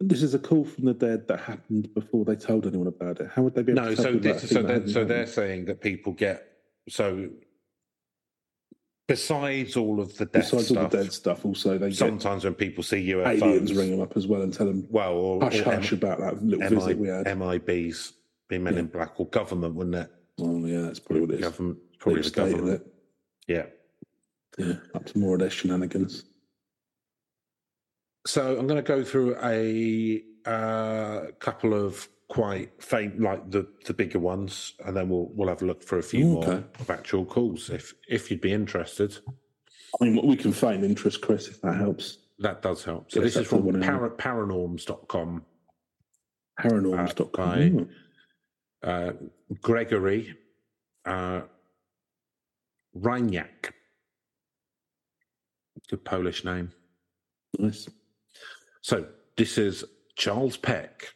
this 0.01 0.25
is 0.25 0.35
a 0.35 0.41
call 0.41 0.65
from 0.65 0.87
the 0.87 0.93
dead 0.95 1.29
that 1.29 1.39
happened 1.39 1.95
before 1.95 2.25
they 2.25 2.35
told 2.35 2.67
anyone 2.67 2.89
about 2.89 3.21
it. 3.21 3.31
How 3.33 3.43
would 3.43 3.55
they 3.55 3.63
be 3.63 3.71
able 3.71 3.83
No, 3.85 3.91
to 3.95 4.03
so 4.03 4.13
this, 4.15 4.51
so 4.51 4.61
they're, 4.61 4.89
so 4.89 5.05
they're 5.05 5.29
saying 5.29 5.67
that 5.67 5.81
people 5.81 6.15
get 6.15 6.49
so 6.89 7.29
besides 9.07 9.77
all 9.77 10.01
of 10.01 10.17
the 10.17 10.25
death 10.25 10.51
Besides 10.51 10.71
all 10.73 10.77
stuff. 10.79 10.91
the 10.91 10.97
dead 11.05 11.13
stuff, 11.13 11.45
also 11.45 11.79
they 11.79 11.93
sometimes 11.93 12.43
when 12.43 12.55
people 12.55 12.83
see 12.83 13.09
UFOs, 13.11 13.41
aliens 13.41 13.73
ring 13.75 13.93
them 13.93 14.01
up 14.01 14.17
as 14.17 14.27
well 14.27 14.43
and 14.43 14.53
tell 14.53 14.67
them 14.67 14.85
well, 14.91 15.13
or, 15.13 15.43
hush 15.45 15.61
or 15.61 15.65
hush 15.77 15.93
about 15.93 16.19
that 16.19 16.43
little 16.43 16.65
M- 16.65 16.75
visit 16.75 16.99
we 16.99 17.07
had. 17.07 17.27
MIBs, 17.27 18.15
be 18.49 18.59
men 18.59 18.79
in 18.79 18.87
black, 18.87 19.21
or 19.21 19.27
government, 19.27 19.77
wouldn't 19.77 19.95
it? 19.95 20.11
Oh 20.39 20.65
yeah, 20.67 20.83
that's 20.83 21.01
probably 21.01 21.23
what 21.23 21.31
it 21.31 21.35
is. 21.37 21.41
Government, 21.41 21.79
probably 21.99 22.23
the 22.23 22.31
government. 22.31 22.83
Yeah. 23.47 23.67
Yeah, 24.59 24.75
up 24.95 25.07
to 25.07 25.19
more 25.19 25.35
of 25.35 25.41
their 25.41 25.51
shenanigans. 25.51 26.25
So 28.27 28.59
I'm 28.59 28.67
going 28.67 28.83
to 28.83 28.87
go 28.87 29.03
through 29.05 29.37
a 29.43 30.23
uh, 30.45 31.31
couple 31.39 31.73
of 31.73 32.09
quite 32.29 32.71
faint, 32.83 33.21
like 33.21 33.51
the 33.51 33.67
the 33.87 33.95
bigger 33.95 34.19
ones, 34.19 34.75
and 34.85 34.97
then 34.97 35.09
we'll 35.09 35.31
we'll 35.35 35.49
have 35.49 35.63
a 35.63 35.67
look 35.67 35.83
for 35.83 35.99
a 35.99 36.03
few 36.03 36.25
more 36.27 36.65
of 36.79 36.91
actual 36.91 37.25
calls 37.25 37.71
if 37.71 37.95
if 38.09 38.31
you'd 38.31 38.41
be 38.41 38.53
interested. 38.53 39.17
I 40.01 40.05
mean, 40.05 40.27
we 40.27 40.37
can 40.37 40.53
feign 40.53 40.85
interest, 40.85 41.21
Chris, 41.21 41.49
if 41.49 41.61
that 41.63 41.77
helps. 41.77 42.19
That 42.39 42.63
does 42.63 42.85
help. 42.85 43.11
So 43.11 43.21
Yes, 43.21 43.35
this 43.35 43.43
is 43.43 43.49
from 43.49 43.59
the 43.59 43.65
one 43.67 43.83
I 43.83 43.87
para, 43.87 44.11
paranorms.com. 44.11 45.45
Paranorms.com. 46.61 47.49
Uh, 47.49 47.55
by- 47.57 47.73
Oh, 47.75 47.89
Uh, 48.83 49.13
Gregory 49.61 50.35
uh, 51.05 51.43
Rajniak. 52.97 53.73
Good 55.89 56.05
Polish 56.05 56.45
name. 56.45 56.73
nice. 57.59 57.89
So 58.83 59.07
this 59.37 59.59
is 59.59 59.85
Charles 60.17 60.57
Peck. 60.57 61.15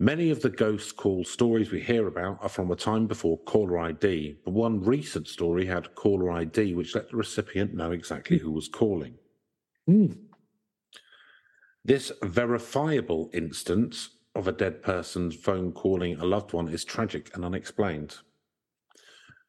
Many 0.00 0.30
of 0.30 0.42
the 0.42 0.50
ghost 0.50 0.96
call 0.96 1.24
stories 1.24 1.70
we 1.70 1.80
hear 1.80 2.08
about 2.08 2.38
are 2.42 2.48
from 2.48 2.70
a 2.70 2.76
time 2.76 3.06
before 3.06 3.38
caller 3.38 3.78
ID, 3.78 4.38
but 4.44 4.52
one 4.52 4.82
recent 4.82 5.28
story 5.28 5.66
had 5.66 5.94
caller 5.94 6.32
ID, 6.32 6.74
which 6.74 6.94
let 6.94 7.10
the 7.10 7.16
recipient 7.16 7.74
know 7.74 7.92
exactly 7.92 8.38
who 8.38 8.50
was 8.50 8.68
calling. 8.68 9.14
Hmm. 9.86 10.12
This 11.84 12.10
verifiable 12.22 13.30
instance 13.32 14.10
of 14.34 14.48
a 14.48 14.52
dead 14.52 14.82
person's 14.82 15.34
phone 15.34 15.72
calling 15.72 16.18
a 16.18 16.24
loved 16.24 16.52
one 16.52 16.68
is 16.68 16.84
tragic 16.84 17.30
and 17.34 17.44
unexplained. 17.44 18.18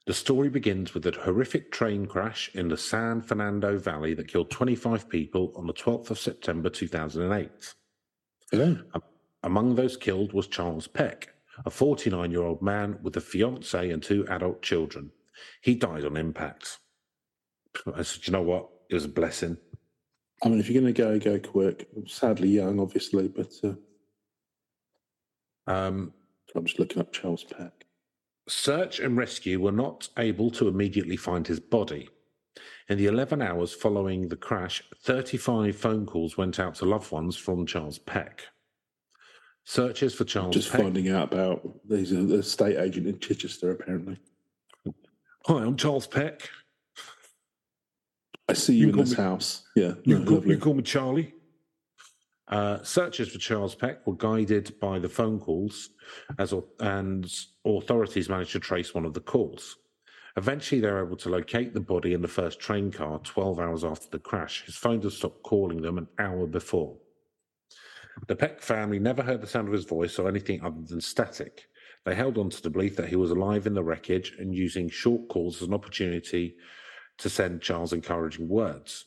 The 0.05 0.13
story 0.13 0.49
begins 0.49 0.93
with 0.93 1.07
a 1.07 1.11
horrific 1.11 1.71
train 1.71 2.05
crash 2.05 2.51
in 2.53 2.67
the 2.67 2.77
San 2.77 3.21
Fernando 3.21 3.79
Valley 3.79 4.13
that 4.13 4.27
killed 4.27 4.51
25 4.51 5.09
people 5.09 5.51
on 5.55 5.65
the 5.65 5.73
12th 5.73 6.11
of 6.11 6.19
September 6.19 6.69
2008. 6.69 7.73
Hello. 8.51 8.77
Among 9.41 9.73
those 9.73 9.97
killed 9.97 10.31
was 10.31 10.45
Charles 10.47 10.87
Peck, 10.87 11.33
a 11.65 11.71
49 11.71 12.29
year 12.29 12.43
old 12.43 12.61
man 12.61 12.99
with 13.01 13.17
a 13.17 13.21
fiance 13.21 13.89
and 13.89 14.03
two 14.03 14.27
adult 14.27 14.61
children. 14.61 15.11
He 15.61 15.73
died 15.73 16.05
on 16.05 16.17
impact. 16.17 16.77
I 17.93 18.03
said, 18.03 18.27
you 18.27 18.33
know 18.33 18.43
what? 18.43 18.69
It 18.89 18.93
was 18.93 19.05
a 19.05 19.09
blessing. 19.09 19.57
I 20.43 20.49
mean, 20.49 20.59
if 20.59 20.69
you're 20.69 20.81
going 20.81 20.93
to 20.93 21.01
go, 21.01 21.19
go 21.19 21.39
quick. 21.39 21.87
Sadly 22.05 22.49
young, 22.49 22.79
obviously, 22.79 23.27
but 23.27 23.51
uh, 23.63 23.73
Um, 25.67 26.13
I'm 26.55 26.65
just 26.65 26.79
looking 26.79 26.99
up 27.01 27.11
Charles 27.11 27.43
Peck. 27.43 27.85
Search 28.47 28.99
and 28.99 29.17
rescue 29.17 29.59
were 29.59 29.71
not 29.71 30.07
able 30.17 30.51
to 30.51 30.67
immediately 30.67 31.17
find 31.17 31.45
his 31.47 31.59
body. 31.59 32.09
In 32.87 32.97
the 32.97 33.07
11 33.07 33.41
hours 33.41 33.73
following 33.73 34.29
the 34.29 34.35
crash, 34.35 34.83
35 35.03 35.75
phone 35.75 36.05
calls 36.05 36.37
went 36.37 36.59
out 36.59 36.75
to 36.75 36.85
loved 36.85 37.11
ones 37.11 37.35
from 37.35 37.65
Charles 37.65 37.97
Peck. 37.97 38.43
Searches 39.65 40.13
for 40.13 40.25
Charles 40.25 40.53
Just 40.55 40.71
Peck. 40.71 40.81
finding 40.81 41.09
out 41.09 41.33
about 41.33 41.67
he's 41.89 42.11
a, 42.11 42.19
a 42.35 42.43
state 42.43 42.77
agent 42.77 43.07
in 43.07 43.19
Chichester, 43.19 43.71
apparently. 43.71 44.17
Hi, 45.47 45.63
I'm 45.63 45.75
Charles 45.75 46.05
Peck. 46.05 46.47
I 48.47 48.53
see 48.53 48.75
You 48.75 48.87
you, 48.87 48.93
in 48.93 48.99
this 48.99 49.09
me- 49.17 49.23
house. 49.23 49.63
Yeah, 49.75 49.93
You, 50.03 50.19
no, 50.19 50.25
call, 50.39 50.47
you 50.47 50.57
call 50.59 50.75
me 50.75 50.83
Charlie. 50.83 51.33
Uh, 52.47 52.81
searches 52.83 53.29
for 53.29 53.39
Charles 53.39 53.73
Peck 53.73 54.05
were 54.05 54.15
guided 54.15 54.79
by 54.79 54.99
the 54.99 55.09
phone 55.09 55.39
calls, 55.39 55.89
as 56.37 56.53
and 56.79 57.31
authorities 57.65 58.29
managed 58.29 58.51
to 58.51 58.59
trace 58.59 58.93
one 58.93 59.05
of 59.05 59.13
the 59.13 59.19
calls. 59.19 59.77
Eventually, 60.37 60.81
they 60.81 60.91
were 60.91 61.05
able 61.05 61.15
to 61.17 61.29
locate 61.29 61.73
the 61.73 61.79
body 61.79 62.13
in 62.13 62.21
the 62.21 62.27
first 62.27 62.59
train 62.59 62.91
car 62.91 63.19
12 63.19 63.59
hours 63.59 63.83
after 63.83 64.07
the 64.11 64.19
crash. 64.19 64.63
His 64.65 64.75
phone 64.75 65.01
had 65.01 65.11
stopped 65.11 65.43
calling 65.43 65.81
them 65.81 65.97
an 65.97 66.07
hour 66.19 66.45
before. 66.45 66.97
The 68.27 68.35
Peck 68.35 68.61
family 68.61 68.99
never 68.99 69.23
heard 69.23 69.41
the 69.41 69.47
sound 69.47 69.67
of 69.67 69.73
his 69.73 69.85
voice 69.85 70.19
or 70.19 70.27
anything 70.27 70.61
other 70.61 70.81
than 70.81 71.01
static. 71.01 71.67
They 72.05 72.15
held 72.15 72.37
on 72.37 72.49
to 72.49 72.61
the 72.61 72.69
belief 72.69 72.95
that 72.97 73.09
he 73.09 73.15
was 73.15 73.31
alive 73.31 73.65
in 73.65 73.73
the 73.73 73.83
wreckage 73.83 74.33
and 74.37 74.53
using 74.53 74.89
short 74.89 75.27
calls 75.29 75.61
as 75.61 75.67
an 75.67 75.73
opportunity 75.73 76.55
to 77.17 77.29
send 77.29 77.61
Charles 77.61 77.93
encouraging 77.93 78.47
words. 78.47 79.05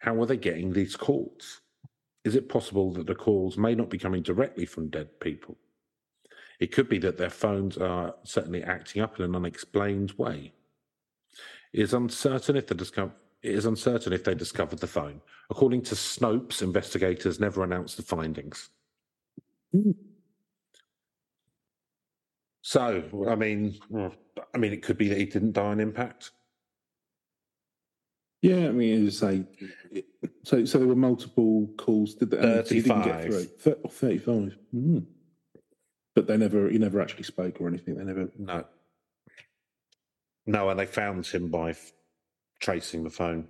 How 0.00 0.14
were 0.14 0.26
they 0.26 0.36
getting 0.36 0.72
these 0.72 0.96
calls? 0.96 1.60
Is 2.30 2.36
it 2.36 2.48
possible 2.48 2.92
that 2.92 3.08
the 3.08 3.14
calls 3.16 3.58
may 3.58 3.74
not 3.74 3.90
be 3.90 3.98
coming 3.98 4.22
directly 4.22 4.64
from 4.64 4.88
dead 4.88 5.18
people? 5.18 5.58
It 6.60 6.70
could 6.70 6.88
be 6.88 6.98
that 6.98 7.18
their 7.18 7.28
phones 7.28 7.76
are 7.76 8.14
certainly 8.22 8.62
acting 8.62 9.02
up 9.02 9.18
in 9.18 9.24
an 9.24 9.34
unexplained 9.34 10.12
way. 10.12 10.52
It 11.72 11.80
is 11.80 11.92
uncertain 11.92 12.54
if 12.54 12.68
the 12.68 12.76
disco- 12.76 13.12
it 13.42 13.52
is 13.52 13.66
uncertain 13.66 14.12
if 14.12 14.22
they 14.22 14.36
discovered 14.36 14.78
the 14.78 14.86
phone. 14.86 15.20
According 15.50 15.82
to 15.82 15.96
Snopes, 15.96 16.62
investigators 16.62 17.40
never 17.40 17.64
announced 17.64 17.96
the 17.96 18.04
findings. 18.04 18.70
Hmm. 19.72 19.90
So, 22.62 23.26
I 23.28 23.34
mean, 23.34 23.76
I 24.54 24.56
mean, 24.56 24.72
it 24.72 24.84
could 24.84 24.98
be 24.98 25.08
that 25.08 25.18
he 25.18 25.24
didn't 25.24 25.54
die 25.54 25.64
on 25.64 25.80
impact. 25.80 26.30
Yeah, 28.40 28.68
I 28.68 28.70
mean, 28.70 29.08
as 29.08 29.20
I 29.20 29.30
say, 29.32 29.44
it- 29.90 30.06
so 30.42 30.64
so 30.64 30.78
there 30.78 30.88
were 30.88 30.94
multiple 30.96 31.68
calls. 31.76 32.14
Did 32.14 32.30
they, 32.30 32.38
and 32.38 32.66
he 32.66 32.80
didn't 32.82 33.02
get 33.02 33.22
35. 33.22 33.24
through? 33.24 33.44
Thir- 33.44 33.78
oh, 33.84 33.88
Thirty-five. 33.88 34.56
Mm. 34.74 35.04
But 36.14 36.26
they 36.26 36.36
never, 36.36 36.68
he 36.68 36.78
never 36.78 37.00
actually 37.00 37.22
spoke 37.22 37.60
or 37.60 37.68
anything. 37.68 37.96
They 37.96 38.04
never. 38.04 38.28
No. 38.38 38.64
No, 40.46 40.68
and 40.70 40.80
they 40.80 40.86
found 40.86 41.26
him 41.26 41.48
by 41.48 41.70
f- 41.70 41.92
tracing 42.60 43.04
the 43.04 43.10
phone, 43.10 43.46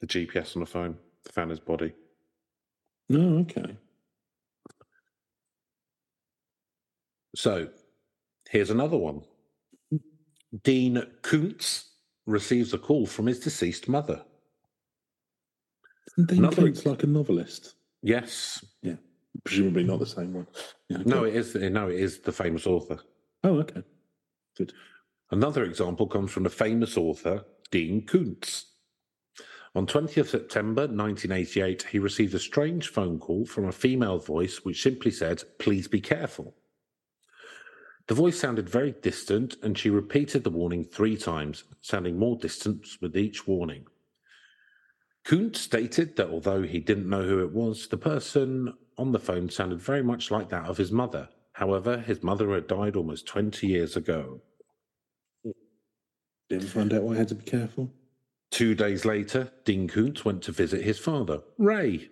the 0.00 0.06
GPS 0.06 0.56
on 0.56 0.60
the 0.60 0.66
phone. 0.66 0.96
They 1.24 1.30
found 1.32 1.50
his 1.50 1.60
body. 1.60 1.92
No, 3.08 3.38
okay. 3.40 3.76
So, 7.36 7.68
here's 8.50 8.70
another 8.70 8.96
one. 8.96 9.22
Dean 10.64 11.02
Koontz 11.22 11.90
receives 12.26 12.72
a 12.74 12.78
call 12.78 13.06
from 13.06 13.26
his 13.26 13.38
deceased 13.38 13.88
mother. 13.88 14.22
Isn't 16.12 16.28
Dean 16.30 16.38
Another- 16.38 16.62
Koontz 16.62 16.86
like 16.86 17.02
a 17.02 17.06
novelist? 17.06 17.74
Yes. 18.02 18.64
Yeah. 18.82 18.96
Presumably 19.44 19.84
not 19.84 20.00
the 20.00 20.06
same 20.06 20.32
one. 20.32 20.46
Yeah, 20.88 20.98
No, 21.04 21.24
it 21.24 21.34
is. 21.34 21.54
No, 21.54 21.88
it 21.88 21.98
is 22.00 22.20
the 22.20 22.32
famous 22.32 22.66
author. 22.66 22.98
Oh, 23.44 23.58
okay. 23.60 23.82
Good. 24.56 24.72
Another 25.30 25.64
example 25.64 26.06
comes 26.06 26.30
from 26.32 26.44
the 26.44 26.50
famous 26.50 26.96
author 26.96 27.44
Dean 27.70 28.04
Koontz. 28.06 28.64
On 29.74 29.86
20th 29.86 30.28
September 30.28 30.82
1988, 30.82 31.82
he 31.90 31.98
received 31.98 32.34
a 32.34 32.38
strange 32.38 32.88
phone 32.88 33.18
call 33.18 33.44
from 33.44 33.66
a 33.66 33.72
female 33.72 34.18
voice 34.18 34.64
which 34.64 34.82
simply 34.82 35.10
said, 35.10 35.42
Please 35.58 35.86
be 35.86 36.00
careful. 36.00 36.54
The 38.08 38.14
voice 38.14 38.40
sounded 38.40 38.68
very 38.70 38.92
distant, 39.02 39.56
and 39.62 39.76
she 39.76 39.90
repeated 39.90 40.42
the 40.42 40.50
warning 40.50 40.82
three 40.82 41.16
times, 41.18 41.64
sounding 41.82 42.18
more 42.18 42.36
distant 42.38 42.86
with 43.02 43.16
each 43.16 43.46
warning. 43.46 43.86
Koontz 45.28 45.60
stated 45.60 46.16
that 46.16 46.30
although 46.30 46.62
he 46.62 46.80
didn't 46.80 47.10
know 47.10 47.22
who 47.22 47.40
it 47.40 47.52
was, 47.52 47.86
the 47.88 47.98
person 47.98 48.72
on 48.96 49.12
the 49.12 49.18
phone 49.18 49.50
sounded 49.50 49.78
very 49.78 50.02
much 50.02 50.30
like 50.30 50.48
that 50.48 50.64
of 50.64 50.78
his 50.78 50.90
mother. 50.90 51.28
However, 51.52 51.98
his 51.98 52.22
mother 52.22 52.54
had 52.54 52.66
died 52.66 52.96
almost 52.96 53.26
20 53.26 53.66
years 53.66 53.94
ago. 53.94 54.40
Didn't 56.48 56.68
find 56.68 56.94
out 56.94 57.02
why 57.02 57.12
I 57.12 57.18
had 57.18 57.28
to 57.28 57.34
be 57.34 57.44
careful. 57.44 57.92
Two 58.50 58.74
days 58.74 59.04
later, 59.04 59.52
Dean 59.66 59.86
Koontz 59.86 60.24
went 60.24 60.42
to 60.44 60.52
visit 60.52 60.82
his 60.82 60.98
father, 60.98 61.40
Ray, 61.58 62.08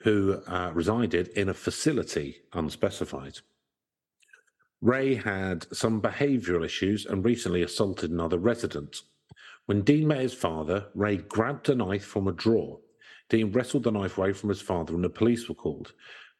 who 0.00 0.42
uh, 0.46 0.70
resided 0.74 1.28
in 1.28 1.48
a 1.48 1.54
facility 1.54 2.42
unspecified. 2.52 3.38
Ray 4.82 5.14
had 5.14 5.66
some 5.74 6.02
behavioral 6.02 6.62
issues 6.62 7.06
and 7.06 7.24
recently 7.24 7.62
assaulted 7.62 8.10
another 8.10 8.36
resident. 8.36 9.00
When 9.70 9.82
Dean 9.82 10.08
met 10.08 10.18
his 10.18 10.34
father, 10.34 10.86
Ray 10.96 11.18
grabbed 11.18 11.68
a 11.68 11.76
knife 11.76 12.04
from 12.04 12.26
a 12.26 12.32
drawer. 12.32 12.80
Dean 13.28 13.52
wrestled 13.52 13.84
the 13.84 13.92
knife 13.92 14.18
away 14.18 14.32
from 14.32 14.48
his 14.48 14.60
father 14.60 14.96
and 14.96 15.04
the 15.04 15.08
police 15.08 15.48
were 15.48 15.54
called. 15.54 15.92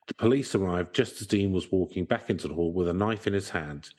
The 0.09 0.15
police 0.15 0.57
arrived 0.57 0.93
just 0.93 1.21
as 1.21 1.29
Dean 1.29 1.53
was 1.53 1.71
walking 1.71 2.07
back 2.07 2.29
into 2.29 2.49
the 2.49 2.55
hall 2.55 2.73
with 2.73 2.89
a 2.89 2.93
knife 2.93 3.29
in 3.29 3.33
his 3.33 3.49
hand. 3.49 3.91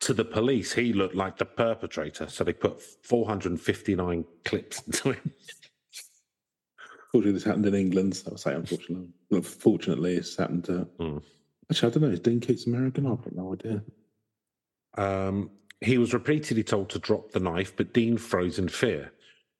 To 0.00 0.14
the 0.14 0.24
police, 0.24 0.72
he 0.72 0.94
looked 0.94 1.14
like 1.14 1.36
the 1.36 1.44
perpetrator, 1.44 2.26
so 2.30 2.42
they 2.42 2.54
put 2.54 2.80
459 2.80 4.24
clips 4.46 4.82
into 4.86 5.12
him. 5.12 5.30
Fortunately, 7.12 7.32
this 7.32 7.44
happened 7.44 7.66
in 7.66 7.74
England. 7.74 8.16
So 8.16 8.32
I 8.32 8.36
say 8.36 8.54
unfortunately. 8.54 9.42
Fortunately, 9.42 10.14
it's 10.14 10.38
happened 10.38 10.64
to. 10.64 10.88
Mm. 10.98 11.22
Actually, 11.70 11.86
I 11.86 11.92
don't 11.92 12.02
know. 12.04 12.14
Is 12.14 12.20
Dean 12.20 12.40
Koontz 12.40 12.66
American? 12.66 13.06
I've 13.06 13.22
got 13.22 13.36
no 13.36 13.52
idea. 13.52 13.82
Um, 14.96 15.50
he 15.80 15.98
was 15.98 16.12
repeatedly 16.12 16.62
told 16.62 16.90
to 16.90 16.98
drop 16.98 17.32
the 17.32 17.40
knife, 17.40 17.74
but 17.76 17.92
Dean 17.92 18.18
froze 18.18 18.58
in 18.58 18.68
fear. 18.68 19.12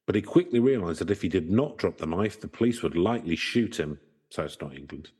But 0.06 0.14
he 0.16 0.22
quickly 0.22 0.60
realised 0.60 1.00
that 1.00 1.10
if 1.10 1.22
he 1.22 1.28
did 1.28 1.50
not 1.50 1.78
drop 1.78 1.98
the 1.98 2.06
knife, 2.06 2.40
the 2.40 2.48
police 2.48 2.82
would 2.82 2.96
likely 2.96 3.36
shoot 3.36 3.78
him. 3.78 3.98
So 4.30 4.44
it's 4.44 4.60
not 4.60 4.74
England. 4.74 5.10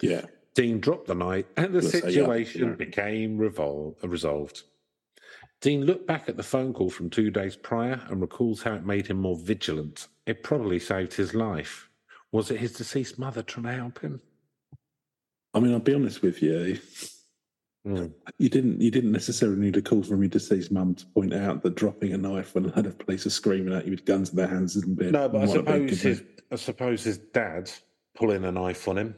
Yeah. 0.00 0.22
Dean 0.54 0.80
dropped 0.80 1.06
the 1.06 1.14
knife, 1.14 1.46
and 1.56 1.72
the 1.72 1.80
Let's 1.80 1.90
say, 1.92 2.00
situation 2.00 2.68
yeah. 2.68 2.74
became 2.74 3.38
revol- 3.38 3.96
resolved. 4.02 4.62
Dean 5.60 5.84
looked 5.84 6.06
back 6.06 6.28
at 6.28 6.36
the 6.36 6.42
phone 6.42 6.72
call 6.72 6.90
from 6.90 7.10
two 7.10 7.30
days 7.30 7.54
prior 7.54 8.00
and 8.08 8.20
recalls 8.20 8.62
how 8.62 8.74
it 8.74 8.86
made 8.86 9.06
him 9.06 9.18
more 9.18 9.36
vigilant. 9.36 10.08
It 10.26 10.42
probably 10.42 10.78
saved 10.78 11.12
his 11.12 11.34
life. 11.34 11.88
Was 12.32 12.50
it 12.50 12.60
his 12.60 12.72
deceased 12.72 13.18
mother 13.18 13.42
trying 13.42 13.66
to 13.66 13.72
help 13.72 14.00
him? 14.00 14.20
I 15.52 15.60
mean, 15.60 15.72
I'll 15.72 15.80
be 15.80 15.94
honest 15.94 16.22
with 16.22 16.42
you. 16.42 16.78
Mm. 17.86 18.12
You 18.38 18.48
didn't. 18.50 18.80
You 18.80 18.90
didn't 18.90 19.12
necessarily 19.12 19.58
need 19.58 19.76
a 19.76 19.82
call 19.82 20.02
from 20.02 20.20
your 20.20 20.28
deceased 20.28 20.70
mum 20.70 20.94
to 20.96 21.06
point 21.06 21.32
out 21.32 21.62
that 21.62 21.76
dropping 21.76 22.12
a 22.12 22.18
knife 22.18 22.54
when 22.54 22.66
a 22.66 22.68
load 22.76 22.86
of 22.86 22.98
police 22.98 23.24
are 23.24 23.30
screaming 23.30 23.74
at 23.74 23.86
you 23.86 23.92
with 23.92 24.04
guns 24.04 24.30
in 24.30 24.36
their 24.36 24.48
hands 24.48 24.76
isn't 24.76 24.98
bit. 24.98 25.12
No, 25.12 25.28
but 25.28 25.42
I 25.42 25.46
might 25.46 25.56
have 25.56 25.64
been 25.64 25.88
suppose 25.88 26.02
his 26.02 26.22
I 26.52 26.56
suppose 26.56 27.04
his 27.04 27.18
dad 27.18 27.70
pulling 28.14 28.44
a 28.44 28.52
knife 28.52 28.86
on 28.86 28.98
him. 28.98 29.14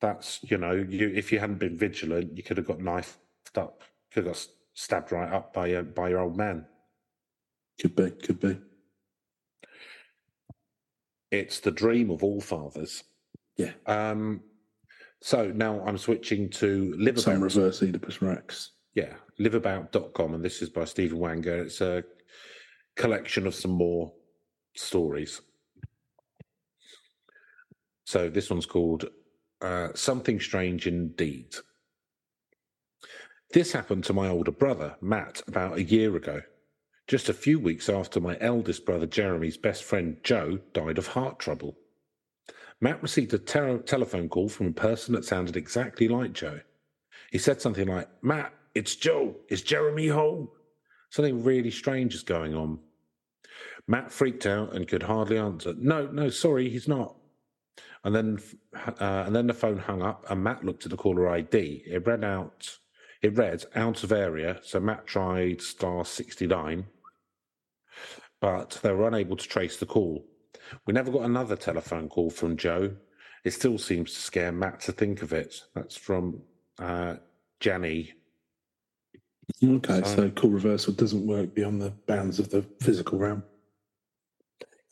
That's 0.00 0.40
you 0.42 0.56
know, 0.56 0.72
you 0.72 1.08
if 1.08 1.32
you 1.32 1.40
hadn't 1.40 1.58
been 1.58 1.76
vigilant, 1.76 2.36
you 2.36 2.44
could 2.44 2.58
have 2.58 2.66
got 2.66 2.80
knifed 2.80 3.16
up, 3.56 3.82
could 4.12 4.24
have 4.24 4.34
got 4.34 4.46
stabbed 4.74 5.10
right 5.10 5.32
up 5.32 5.52
by 5.52 5.66
your 5.66 5.82
by 5.82 6.10
your 6.10 6.20
old 6.20 6.36
man. 6.36 6.66
Could 7.80 7.96
be. 7.96 8.10
Could 8.10 8.40
be. 8.40 8.58
It's 11.30 11.60
the 11.60 11.70
dream 11.70 12.10
of 12.10 12.22
all 12.22 12.40
fathers. 12.40 13.02
Yeah. 13.56 13.72
Um. 13.86 14.42
So 15.22 15.52
now 15.54 15.80
I'm 15.86 15.98
switching 15.98 16.50
to 16.50 16.94
live 16.98 17.20
Some 17.20 17.40
reverse 17.40 17.80
Oedipus 17.80 18.20
Rex. 18.20 18.72
Yeah, 18.94 19.14
liveabout.com, 19.38 20.34
and 20.34 20.44
this 20.44 20.60
is 20.60 20.68
by 20.68 20.84
Stephen 20.84 21.20
Wagner. 21.20 21.62
It's 21.62 21.80
a 21.80 22.02
collection 22.96 23.46
of 23.46 23.54
some 23.54 23.70
more 23.70 24.12
stories. 24.74 25.40
So 28.04 28.28
this 28.28 28.50
one's 28.50 28.66
called 28.66 29.04
uh, 29.60 29.90
Something 29.94 30.40
Strange 30.40 30.88
Indeed. 30.88 31.54
This 33.52 33.70
happened 33.70 34.02
to 34.04 34.12
my 34.12 34.28
older 34.28 34.50
brother, 34.50 34.96
Matt, 35.00 35.40
about 35.46 35.78
a 35.78 35.84
year 35.84 36.16
ago. 36.16 36.42
Just 37.06 37.28
a 37.28 37.34
few 37.34 37.60
weeks 37.60 37.88
after 37.88 38.18
my 38.18 38.36
eldest 38.40 38.84
brother 38.84 39.06
Jeremy's 39.06 39.56
best 39.56 39.84
friend 39.84 40.16
Joe 40.24 40.58
died 40.72 40.98
of 40.98 41.06
heart 41.06 41.38
trouble. 41.38 41.76
Matt 42.82 43.00
received 43.00 43.32
a 43.32 43.38
ter- 43.38 43.78
telephone 43.78 44.28
call 44.28 44.48
from 44.48 44.66
a 44.66 44.72
person 44.72 45.14
that 45.14 45.24
sounded 45.24 45.56
exactly 45.56 46.08
like 46.08 46.32
Joe. 46.32 46.60
He 47.30 47.38
said 47.38 47.62
something 47.62 47.86
like, 47.86 48.08
Matt, 48.22 48.52
it's 48.74 48.96
Joe. 48.96 49.36
Is 49.48 49.62
Jeremy 49.62 50.08
home? 50.08 50.48
Something 51.10 51.44
really 51.44 51.70
strange 51.70 52.12
is 52.12 52.24
going 52.24 52.56
on. 52.56 52.80
Matt 53.86 54.10
freaked 54.10 54.46
out 54.46 54.74
and 54.74 54.88
could 54.88 55.04
hardly 55.04 55.38
answer. 55.38 55.74
No, 55.78 56.06
no, 56.08 56.28
sorry, 56.28 56.68
he's 56.70 56.88
not. 56.88 57.14
And 58.02 58.16
then, 58.16 58.38
uh, 58.74 59.24
and 59.26 59.34
then 59.34 59.46
the 59.46 59.54
phone 59.54 59.78
hung 59.78 60.02
up, 60.02 60.26
and 60.28 60.42
Matt 60.42 60.64
looked 60.64 60.84
at 60.84 60.90
the 60.90 60.96
caller 60.96 61.28
ID. 61.28 61.84
It 61.86 62.04
read 62.04 62.24
out, 62.24 62.78
it 63.22 63.36
read 63.36 63.64
out 63.76 64.02
of 64.02 64.10
area. 64.10 64.58
So 64.64 64.80
Matt 64.80 65.06
tried 65.06 65.62
star 65.62 66.04
sixty 66.04 66.48
nine, 66.48 66.86
but 68.40 68.80
they 68.82 68.90
were 68.90 69.06
unable 69.06 69.36
to 69.36 69.48
trace 69.48 69.76
the 69.76 69.86
call. 69.86 70.24
We 70.86 70.92
never 70.92 71.10
got 71.10 71.22
another 71.22 71.56
telephone 71.56 72.08
call 72.08 72.30
from 72.30 72.56
Joe. 72.56 72.94
It 73.44 73.52
still 73.52 73.78
seems 73.78 74.12
to 74.14 74.20
scare 74.20 74.52
Matt 74.52 74.80
to 74.82 74.92
think 74.92 75.22
of 75.22 75.32
it. 75.32 75.62
That's 75.74 75.96
from 75.96 76.42
uh, 76.78 77.16
Janny. 77.60 78.12
Okay, 79.62 80.00
So- 80.04 80.16
so 80.16 80.30
call 80.30 80.50
reversal 80.50 80.92
doesn't 80.94 81.26
work 81.26 81.54
beyond 81.54 81.82
the 81.82 81.90
bounds 82.06 82.38
of 82.38 82.50
the 82.50 82.62
physical 82.80 83.18
realm. 83.18 83.42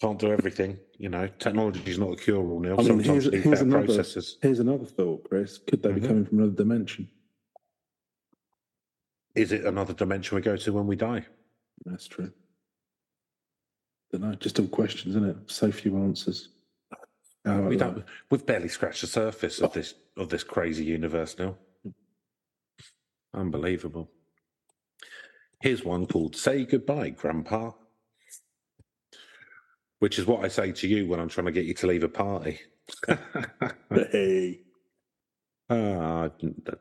Can't 0.01 0.19
do 0.19 0.33
everything, 0.33 0.79
you 0.99 1.11
know. 1.11 1.29
Technology 1.39 1.83
is 1.87 1.99
not 1.99 2.13
a 2.13 2.17
cure 2.17 2.39
all, 2.43 2.59
Neil. 2.61 2.73
I 2.73 2.77
mean, 2.79 2.87
Sometimes 2.87 3.25
here's, 3.25 3.45
here's 3.45 3.61
another. 3.61 3.85
processes. 3.85 4.39
Here's 4.41 4.59
another 4.59 4.87
thought, 4.87 5.25
Chris. 5.29 5.59
Could 5.59 5.83
they 5.83 5.93
be 5.93 6.01
Mhm. 6.01 6.07
coming 6.07 6.25
from 6.25 6.39
another 6.39 6.55
dimension? 6.57 7.09
Is 9.35 9.53
it 9.53 9.65
another 9.65 9.93
dimension 9.93 10.35
we 10.37 10.43
go 10.43 10.57
to 10.57 10.73
when 10.73 10.87
we 10.87 10.97
die? 10.97 11.27
That's 11.85 12.09
true. 12.09 12.33
Don't 14.13 14.23
know. 14.23 14.35
Just 14.35 14.59
all 14.59 14.67
questions, 14.67 15.15
isn't 15.17 15.29
it? 15.29 15.37
So 15.47 15.71
few 15.71 15.97
answers. 15.99 16.49
How 17.45 17.63
we 17.63 17.77
don't, 17.77 18.05
we've 18.31 18.45
barely 18.45 18.69
scratched 18.69 19.01
the 19.01 19.07
surface 19.07 19.61
of 19.61 19.73
this 19.73 19.95
of 20.19 20.29
this 20.29 20.45
crazy 20.45 20.85
universe 20.85 21.37
now. 21.39 21.57
Unbelievable. 23.33 24.11
Here's 25.63 25.85
one 25.85 26.07
called 26.07 26.37
"Say 26.37 26.65
Goodbye, 26.67 27.11
Grandpa," 27.11 27.71
which 30.01 30.19
is 30.19 30.27
what 30.27 30.45
I 30.45 30.49
say 30.49 30.73
to 30.73 30.89
you 30.89 31.07
when 31.07 31.19
I'm 31.21 31.29
trying 31.29 31.47
to 31.47 31.53
get 31.53 31.65
you 31.65 31.75
to 31.75 31.87
leave 31.87 32.05
a 32.05 32.09
party. 32.09 32.61
Hey. 34.13 34.61
Ah, 35.69 36.25
I 36.25 36.31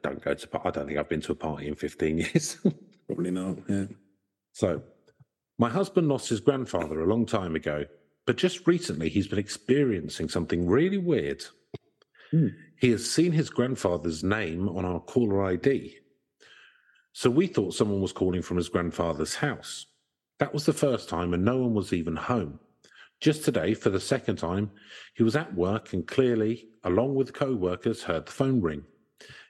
don't 0.01 0.23
go 0.23 0.33
to. 0.33 0.47
par- 0.47 0.61
I 0.65 0.71
don't 0.71 0.87
think 0.87 0.97
I've 0.97 1.09
been 1.09 1.21
to 1.21 1.31
a 1.33 1.35
party 1.35 1.67
in 1.67 1.75
15 1.75 2.17
years. 2.17 2.57
Probably 3.07 3.29
not. 3.31 3.57
Yeah. 3.67 3.85
So, 4.53 4.81
My 5.59 5.69
husband 5.69 6.07
lost 6.07 6.29
his 6.29 6.39
grandfather 6.39 7.01
a 7.01 7.05
long 7.05 7.25
time 7.25 7.53
ago, 7.53 7.85
but 8.25 8.37
just 8.37 8.65
recently 8.65 9.09
he's 9.09 9.27
been 9.27 9.37
experiencing 9.37 10.29
something 10.29 10.65
really 10.65 10.97
weird. 10.97 11.43
Hmm. 12.31 12.47
He 12.77 12.91
has 12.91 13.11
seen 13.11 13.33
his 13.33 13.49
grandfather's 13.49 14.23
name 14.23 14.69
on 14.69 14.85
our 14.85 15.01
caller 15.01 15.43
ID. 15.43 15.97
So 17.11 17.29
we 17.29 17.47
thought 17.47 17.73
someone 17.73 17.99
was 17.99 18.13
calling 18.13 18.41
from 18.41 18.55
his 18.55 18.69
grandfather's 18.69 19.35
house. 19.35 19.85
That 20.37 20.53
was 20.53 20.65
the 20.65 20.71
first 20.71 21.09
time, 21.09 21.33
and 21.33 21.43
no 21.43 21.57
one 21.57 21.73
was 21.73 21.91
even 21.91 22.15
home. 22.15 22.61
Just 23.19 23.43
today, 23.43 23.73
for 23.73 23.89
the 23.89 23.99
second 23.99 24.37
time, 24.37 24.71
he 25.13 25.23
was 25.23 25.35
at 25.35 25.53
work 25.53 25.91
and 25.91 26.07
clearly, 26.07 26.69
along 26.85 27.15
with 27.15 27.33
co 27.33 27.53
workers, 27.53 28.03
heard 28.03 28.27
the 28.27 28.31
phone 28.31 28.61
ring. 28.61 28.83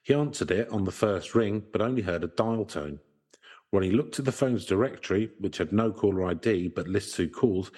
He 0.01 0.15
answered 0.15 0.49
it 0.49 0.69
on 0.69 0.85
the 0.85 0.91
first 0.91 1.35
ring, 1.35 1.63
but 1.71 1.81
only 1.81 2.01
heard 2.01 2.23
a 2.23 2.27
dial 2.27 2.65
tone. 2.65 2.99
When 3.71 3.83
he 3.83 3.91
looked 3.91 4.17
at 4.19 4.25
the 4.25 4.31
phone's 4.31 4.65
directory, 4.65 5.29
which 5.39 5.57
had 5.57 5.71
no 5.71 5.91
caller 5.91 6.25
ID 6.25 6.69
but 6.69 6.87
lists 6.87 7.15
who 7.15 7.27
called, 7.29 7.71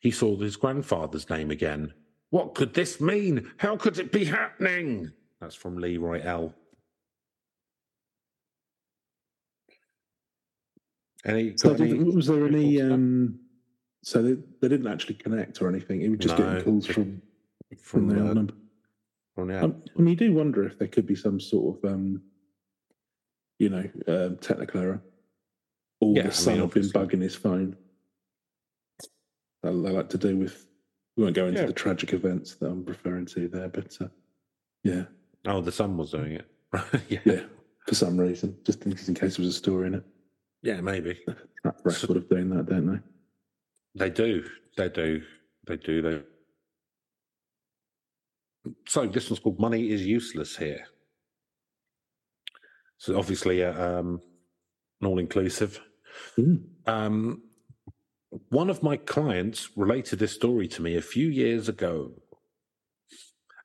he 0.00 0.10
saw 0.10 0.36
his 0.36 0.56
grandfather's 0.56 1.30
name 1.30 1.50
again. 1.50 1.92
What 2.30 2.54
could 2.54 2.74
this 2.74 3.00
mean? 3.00 3.50
How 3.58 3.76
could 3.76 3.98
it 3.98 4.10
be 4.10 4.24
happening? 4.24 5.12
That's 5.40 5.54
from 5.54 5.78
Leroy 5.78 6.20
L. 6.22 6.52
Any, 11.24 11.56
So 11.56 11.74
any- 11.74 11.94
was 11.94 12.26
there 12.26 12.46
any? 12.46 12.76
thoughts 12.78 12.82
on 12.82 12.88
that? 12.88 12.94
Um, 12.94 13.38
so 14.02 14.22
they, 14.22 14.34
they 14.60 14.68
didn't 14.68 14.86
actually 14.86 15.14
connect 15.16 15.60
or 15.62 15.68
anything. 15.68 16.00
He 16.00 16.08
was 16.08 16.18
just 16.20 16.38
No, 16.38 16.44
getting 16.44 16.64
calls 16.64 16.86
from 16.86 17.22
from 17.78 17.78
from 17.78 18.08
the 18.08 18.14
number. 18.34 18.54
from 19.34 19.48
the 19.48 19.64
Um, 19.64 19.82
and 19.96 20.08
you 20.08 20.16
do 20.16 20.32
wonder 20.32 20.64
if 20.64 20.78
there 20.78 20.86
could 20.88 21.06
be 21.06 21.16
some 21.16 21.40
sort 21.40 21.78
of, 21.84 21.92
um, 21.92 22.22
you 23.58 23.68
know, 23.68 23.88
um, 24.06 24.36
technical 24.38 24.80
error. 24.80 25.02
Or 26.00 26.14
Yeah, 26.14 26.22
I 26.24 26.26
the 26.26 26.32
son 26.32 26.54
mean, 26.54 26.62
have 26.62 26.74
been 26.74 26.88
bugging 26.90 27.22
his 27.22 27.34
phone. 27.34 27.76
They, 29.62 29.70
they 29.70 29.72
like 29.72 30.08
to 30.10 30.18
do 30.18 30.36
with. 30.36 30.66
We 31.16 31.22
won't 31.24 31.34
go 31.34 31.46
into 31.46 31.60
Yeah. 31.60 31.66
the 31.66 31.72
tragic 31.72 32.12
events 32.12 32.56
that 32.56 32.66
I'm 32.66 32.84
referring 32.84 33.24
to 33.26 33.48
there, 33.48 33.68
but 33.68 33.96
uh, 34.00 34.08
yeah, 34.84 35.04
Oh, 35.46 35.60
the 35.62 35.72
son 35.72 35.96
was 35.96 36.10
doing 36.10 36.32
it. 36.32 36.46
yeah. 37.08 37.20
yeah, 37.24 37.40
for 37.86 37.94
some 37.94 38.18
reason, 38.18 38.56
just 38.64 38.84
in, 38.84 38.92
just 38.92 39.08
in 39.08 39.14
case 39.14 39.36
there 39.36 39.46
was 39.46 39.54
a 39.54 39.58
story 39.58 39.86
in 39.86 39.94
it. 39.94 40.04
Yeah, 40.62 40.80
maybe. 40.82 41.18
Track 41.62 41.76
record 41.84 42.16
of 42.18 42.28
doing 42.28 42.50
that, 42.50 42.66
don't 42.66 42.86
they? 42.92 42.98
They 44.06 44.10
do. 44.10 44.44
They 44.76 44.88
do. 44.90 45.22
They 45.66 45.76
do. 45.76 46.02
They. 46.02 46.22
So 48.86 49.06
this 49.06 49.30
one's 49.30 49.38
called 49.40 49.58
"Money 49.60 49.90
is 49.90 50.04
Useless" 50.04 50.56
here. 50.56 50.84
So 52.98 53.16
obviously, 53.18 53.62
uh, 53.64 54.00
um, 54.00 54.20
an 55.00 55.06
all-inclusive. 55.06 55.80
Mm. 56.38 56.62
Um, 56.86 57.42
one 58.48 58.70
of 58.70 58.82
my 58.82 58.96
clients 58.96 59.70
related 59.76 60.18
this 60.18 60.32
story 60.32 60.68
to 60.68 60.82
me 60.82 60.96
a 60.96 61.02
few 61.02 61.28
years 61.28 61.68
ago. 61.68 62.12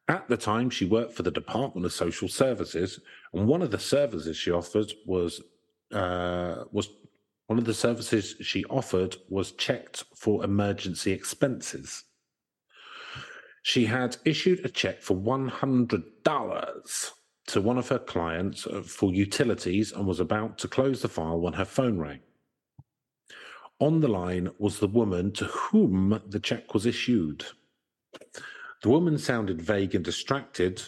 At 0.08 0.28
the 0.28 0.38
time, 0.38 0.70
she 0.70 0.86
worked 0.86 1.14
for 1.14 1.24
the 1.24 1.32
Department 1.32 1.86
of 1.86 1.94
Social 1.94 2.28
Services, 2.28 3.00
and 3.34 3.48
one 3.48 3.62
of 3.62 3.72
the 3.72 3.80
services 3.80 4.36
she 4.36 4.52
offered 4.52 4.92
was 5.06 5.42
uh, 5.94 6.64
was 6.72 6.90
one 7.48 7.60
of 7.60 7.66
the 7.66 7.74
services 7.74 8.36
she 8.42 8.64
offered 8.66 9.16
was 9.30 9.52
checked 9.54 10.06
for 10.16 10.44
emergency 10.44 11.12
expenses. 11.12 12.04
She 13.64 13.86
had 13.86 14.18
issued 14.26 14.66
a 14.66 14.70
check 14.70 15.02
for 15.02 15.16
one 15.16 15.48
hundred 15.48 16.04
dollars 16.24 17.12
to 17.52 17.60
one 17.62 17.78
of 17.78 17.90
her 17.90 18.00
clients 18.00 18.66
uh, 18.66 18.82
for 18.82 19.12
utilities 19.12 19.92
and 19.92 20.08
was 20.08 20.22
about 20.22 20.58
to 20.58 20.70
close 20.70 21.02
the 21.02 21.10
file 21.10 21.40
when 21.40 21.54
her 21.54 21.66
phone 21.66 22.00
rang. 22.00 22.20
On 23.80 24.00
the 24.00 24.08
line 24.08 24.50
was 24.58 24.80
the 24.80 24.88
woman 24.88 25.34
to 25.34 25.46
whom 25.46 26.22
the 26.28 26.40
check 26.40 26.74
was 26.74 26.86
issued. 26.86 27.46
The 28.84 28.90
woman 28.90 29.18
sounded 29.18 29.62
vague 29.62 29.96
and 29.96 30.06
distracted, 30.06 30.82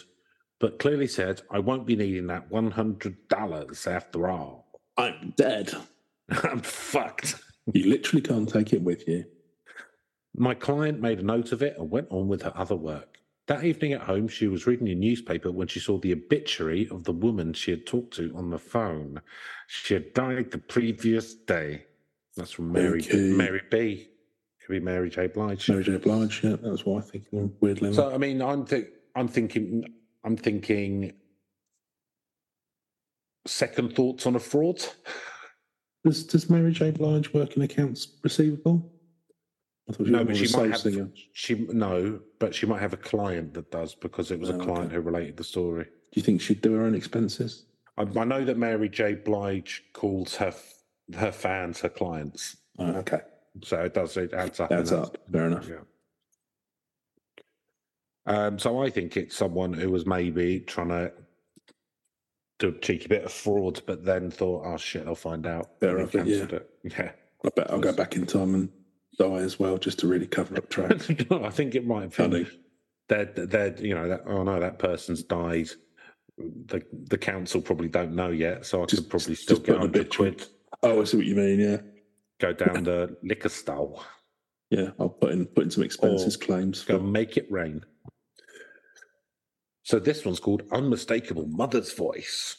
but 0.58 0.78
clearly 0.78 1.06
said, 1.06 1.42
I 1.50 1.58
won't 1.58 1.86
be 1.86 1.96
needing 1.96 2.28
that 2.28 2.50
$100 2.50 3.86
after 3.86 4.30
all. 4.30 4.80
I'm 4.96 5.34
dead. 5.36 5.70
I'm 6.30 6.60
fucked. 6.60 7.36
You 7.72 7.90
literally 7.90 8.22
can't 8.22 8.48
take 8.48 8.72
it 8.72 8.82
with 8.82 9.06
you. 9.06 9.24
My 10.34 10.54
client 10.54 11.00
made 11.00 11.20
a 11.20 11.24
note 11.24 11.52
of 11.52 11.62
it 11.62 11.76
and 11.78 11.90
went 11.90 12.08
on 12.10 12.26
with 12.28 12.42
her 12.42 12.52
other 12.56 12.76
work. 12.76 13.13
That 13.46 13.64
evening 13.64 13.92
at 13.92 14.00
home, 14.00 14.26
she 14.26 14.46
was 14.46 14.66
reading 14.66 14.88
a 14.88 14.94
newspaper 14.94 15.52
when 15.52 15.68
she 15.68 15.78
saw 15.78 15.98
the 15.98 16.12
obituary 16.12 16.88
of 16.90 17.04
the 17.04 17.12
woman 17.12 17.52
she 17.52 17.70
had 17.70 17.86
talked 17.86 18.14
to 18.14 18.32
on 18.34 18.48
the 18.48 18.58
phone. 18.58 19.20
She 19.66 19.94
had 19.94 20.14
died 20.14 20.50
the 20.50 20.58
previous 20.58 21.34
day. 21.34 21.84
That's 22.36 22.52
from 22.52 22.72
Mary 22.72 23.02
Okay. 23.02 23.18
Mary 23.18 23.62
B. 23.70 24.08
Could 24.66 24.72
be 24.72 24.80
Mary 24.80 25.10
J. 25.10 25.26
Blige. 25.26 25.68
Mary 25.68 25.84
J. 25.84 25.98
Blige, 25.98 26.42
yeah, 26.42 26.56
that's 26.62 26.86
what 26.86 27.04
I 27.04 27.06
think. 27.06 27.26
Weirdly. 27.60 27.92
So 27.92 28.14
I 28.14 28.16
mean, 28.16 28.40
I'm 28.40 28.64
think 28.64 28.86
I'm 29.14 29.28
thinking 29.28 29.84
I'm 30.24 30.36
thinking 30.38 31.12
second 33.46 33.94
thoughts 33.94 34.26
on 34.26 34.36
a 34.36 34.40
fraud. 34.40 34.82
does 36.04 36.24
does 36.24 36.48
Mary 36.48 36.72
J. 36.72 36.92
Blige 36.92 37.32
work 37.34 37.56
in 37.56 37.62
accounts 37.62 38.08
receivable? 38.22 38.90
I 39.88 39.92
thought 39.92 40.06
No, 40.06 40.24
but 40.24 40.36
she 40.36 40.56
might 40.56 40.70
have 40.70 40.78
singer. 40.80 41.08
she 41.32 41.54
no, 41.70 42.20
but 42.38 42.54
she 42.54 42.66
might 42.66 42.80
have 42.80 42.92
a 42.94 42.98
client 42.98 43.52
that 43.54 43.70
does 43.70 43.94
because 43.94 44.30
it 44.30 44.40
was 44.40 44.48
a 44.50 44.54
Oh, 44.54 44.58
client 44.64 44.86
okay. 44.86 44.94
who 44.94 45.00
related 45.02 45.36
the 45.36 45.44
story. 45.44 45.84
Do 45.84 45.90
you 46.20 46.22
think 46.22 46.40
she'd 46.40 46.62
do 46.62 46.74
her 46.74 46.84
own 46.84 46.94
expenses? 46.94 47.66
I, 47.98 48.02
I 48.02 48.24
know 48.24 48.44
that 48.44 48.56
Mary 48.56 48.88
J. 48.88 49.14
Blige 49.14 49.84
calls 49.92 50.36
her 50.36 50.54
her 51.14 51.32
fans 51.32 51.80
her 51.80 51.88
clients, 51.90 52.56
Oh, 52.78 52.86
okay, 52.94 53.20
so 53.62 53.80
it 53.82 53.92
does 53.94 54.16
it 54.16 54.32
adds 54.32 54.58
up. 54.58 54.72
adds 54.72 54.90
up. 54.92 55.18
Fair 55.30 55.46
enough. 55.46 55.68
Yeah. 55.68 55.80
Um, 58.26 58.58
so 58.58 58.82
I 58.82 58.88
think 58.88 59.16
it's 59.18 59.36
someone 59.36 59.74
who 59.74 59.90
was 59.90 60.06
maybe 60.06 60.60
trying 60.60 60.88
to 60.88 61.12
do 62.58 62.68
a 62.68 62.78
cheeky 62.80 63.06
bit 63.08 63.24
of 63.24 63.32
fraud, 63.32 63.82
but 63.86 64.04
then 64.04 64.30
thought, 64.30 64.62
"Oh 64.64 64.78
shit, 64.78 65.06
I'll 65.06 65.14
find 65.14 65.46
out." 65.46 65.72
Fair 65.80 65.98
enough, 65.98 66.14
yeah. 66.14 66.22
it. 66.22 66.70
Yeah. 66.84 67.12
I 67.44 67.48
bet 67.54 67.70
I'll 67.70 67.78
go 67.80 67.92
back 67.92 68.16
in 68.16 68.24
time 68.24 68.54
and 68.54 68.68
die 69.18 69.36
as 69.38 69.58
well, 69.58 69.78
just 69.78 69.98
to 70.00 70.06
really 70.06 70.26
cover 70.26 70.56
up 70.56 70.68
tracks. 70.70 71.08
I 71.30 71.50
think 71.50 71.74
it 71.74 71.86
might 71.86 72.02
have 72.02 72.16
been 72.16 72.30
Funny. 72.30 72.46
that 73.08 73.50
that 73.50 73.80
you 73.80 73.94
know 73.94 74.08
that 74.08 74.22
oh 74.26 74.42
no 74.42 74.60
that 74.60 74.78
person's 74.78 75.22
died. 75.22 75.68
The 76.38 76.82
the 77.08 77.18
council 77.18 77.60
probably 77.60 77.88
don't 77.88 78.14
know 78.14 78.30
yet, 78.30 78.66
so 78.66 78.82
I 78.82 78.86
Just- 78.86 79.02
could 79.04 79.10
probably 79.10 79.34
still 79.36 79.58
get 79.58 79.78
hundred 79.78 80.14
quid. 80.14 80.44
Oh, 80.82 81.00
I 81.00 81.04
see 81.04 81.16
what 81.16 81.26
you 81.26 81.36
mean. 81.36 81.60
Yeah, 81.60 81.78
Go 82.40 82.52
down 82.52 82.84
the 82.90 83.16
liquor 83.22 83.48
stall, 83.48 84.04
yeah. 84.70 84.90
I'll 84.98 85.08
put 85.08 85.30
in 85.32 85.46
put 85.46 85.64
in 85.64 85.70
some 85.70 85.84
expenses 85.84 86.36
claims. 86.36 86.82
go 86.84 86.98
For, 86.98 87.04
make 87.04 87.36
it 87.36 87.46
rain. 87.50 87.84
So 89.82 89.98
this 89.98 90.24
one's 90.24 90.40
called 90.40 90.62
"Unmistakable 90.72 91.46
Mother's 91.46 91.92
Voice." 91.92 92.56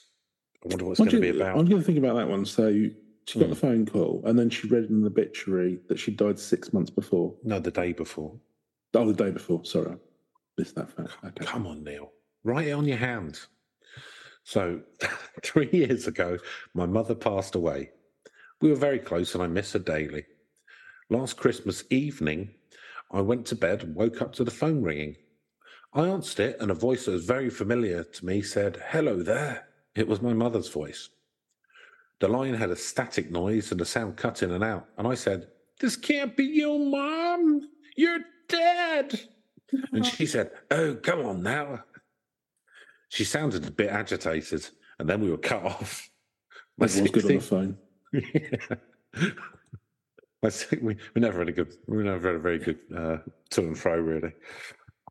I 0.63 0.69
wonder 0.69 0.85
what 0.85 0.91
it's 0.91 0.99
going 0.99 1.11
to 1.11 1.19
be 1.19 1.29
about. 1.29 1.57
I'm 1.57 1.65
going 1.65 1.81
to 1.81 1.85
think 1.85 1.97
about 1.97 2.15
that 2.15 2.27
one. 2.29 2.45
So 2.45 2.85
she 3.27 3.39
got 3.39 3.45
Hmm. 3.45 3.49
the 3.51 3.55
phone 3.55 3.85
call, 3.85 4.21
and 4.25 4.37
then 4.37 4.49
she 4.49 4.67
read 4.67 4.85
in 4.85 4.95
an 4.97 5.05
obituary 5.05 5.79
that 5.87 5.99
she 5.99 6.11
died 6.11 6.39
six 6.39 6.73
months 6.73 6.89
before. 6.91 7.35
No, 7.43 7.59
the 7.59 7.71
day 7.71 7.93
before. 7.93 8.39
Oh, 8.93 9.11
the 9.11 9.23
day 9.25 9.31
before. 9.31 9.65
Sorry, 9.65 9.91
I 9.91 9.95
missed 10.57 10.75
that 10.75 10.89
fact. 10.89 11.11
Okay. 11.23 11.45
Come 11.45 11.67
on, 11.67 11.83
Neil. 11.83 12.11
Write 12.43 12.67
it 12.67 12.71
on 12.73 12.85
your 12.85 12.97
hand. 12.97 13.39
So, 14.43 14.81
three 15.43 15.69
years 15.71 16.07
ago, 16.07 16.37
my 16.73 16.85
mother 16.85 17.15
passed 17.15 17.55
away. 17.55 17.91
We 18.61 18.69
were 18.69 18.75
very 18.75 18.99
close 18.99 19.33
and 19.33 19.43
I 19.43 19.47
miss 19.47 19.73
her 19.73 19.79
daily. 19.79 20.25
Last 21.09 21.37
Christmas 21.37 21.83
evening, 21.89 22.51
I 23.11 23.21
went 23.21 23.45
to 23.47 23.55
bed 23.55 23.83
and 23.83 23.95
woke 23.95 24.21
up 24.21 24.33
to 24.33 24.43
the 24.43 24.51
phone 24.51 24.81
ringing. 24.81 25.15
I 25.93 26.07
answered 26.07 26.49
it, 26.51 26.57
and 26.59 26.71
a 26.71 26.75
voice 26.75 27.05
that 27.05 27.11
was 27.11 27.25
very 27.25 27.49
familiar 27.49 28.03
to 28.03 28.25
me 28.25 28.41
said, 28.41 28.81
Hello 28.89 29.21
there. 29.23 29.67
It 29.95 30.07
was 30.07 30.21
my 30.21 30.33
mother's 30.33 30.67
voice. 30.69 31.09
The 32.19 32.27
line 32.27 32.53
had 32.53 32.69
a 32.69 32.75
static 32.75 33.31
noise 33.31 33.71
and 33.71 33.79
the 33.79 33.85
sound 33.85 34.17
cut 34.17 34.41
in 34.41 34.51
and 34.51 34.63
out. 34.63 34.87
And 34.97 35.07
I 35.07 35.15
said, 35.15 35.47
This 35.79 35.95
can't 35.95 36.35
be 36.35 36.45
you, 36.45 36.77
Mom. 36.77 37.61
You're 37.97 38.21
dead. 38.47 39.19
And 39.91 40.05
she 40.05 40.25
said, 40.25 40.51
Oh, 40.71 40.95
come 40.95 41.25
on 41.25 41.43
now. 41.43 41.83
She 43.09 43.23
sounded 43.23 43.65
a 43.67 43.71
bit 43.71 43.89
agitated, 43.89 44.67
and 44.99 45.09
then 45.09 45.21
we 45.21 45.29
were 45.29 45.37
cut 45.37 45.63
off. 45.63 46.09
My 46.77 46.87
That 46.87 47.01
was 47.01 47.11
good 47.11 47.25
on 47.25 47.31
the 47.31 47.39
phone. 47.39 47.77
Yeah. 48.11 48.75
I 50.43 50.49
think 50.49 50.83
we, 50.83 50.97
we 51.13 51.21
never 51.21 51.39
had 51.39 51.49
a 51.49 51.51
good, 51.51 51.73
we 51.87 52.03
never 52.03 52.27
had 52.27 52.35
a 52.35 52.39
very 52.39 52.59
good 52.59 52.79
uh, 52.95 53.17
to 53.51 53.61
and 53.61 53.77
fro, 53.77 53.97
really. 53.99 54.33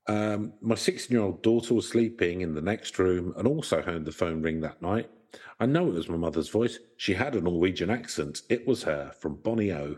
Um, 0.07 0.53
my 0.61 0.75
16 0.75 1.15
year 1.15 1.25
old 1.25 1.43
daughter 1.43 1.75
was 1.75 1.89
sleeping 1.89 2.43
in 2.43 2.55
the 2.55 2.61
next 2.61 2.99
room 2.99 3.33
and 3.37 3.49
also 3.49 3.81
heard 3.81 4.05
the 4.05 4.13
phone 4.13 4.43
ring 4.43 4.61
that 4.61 4.83
night. 4.83 5.11
I 5.61 5.66
know 5.66 5.87
it 5.89 5.95
was 5.95 6.09
my 6.09 6.16
mother's 6.16 6.49
voice. 6.49 6.78
She 6.97 7.14
had 7.14 7.35
a 7.35 7.41
Norwegian 7.41 7.91
accent. 7.91 8.43
It 8.49 8.66
was 8.66 8.82
her 8.85 9.12
from 9.20 9.37
Bonnie 9.37 9.72
O, 9.72 9.97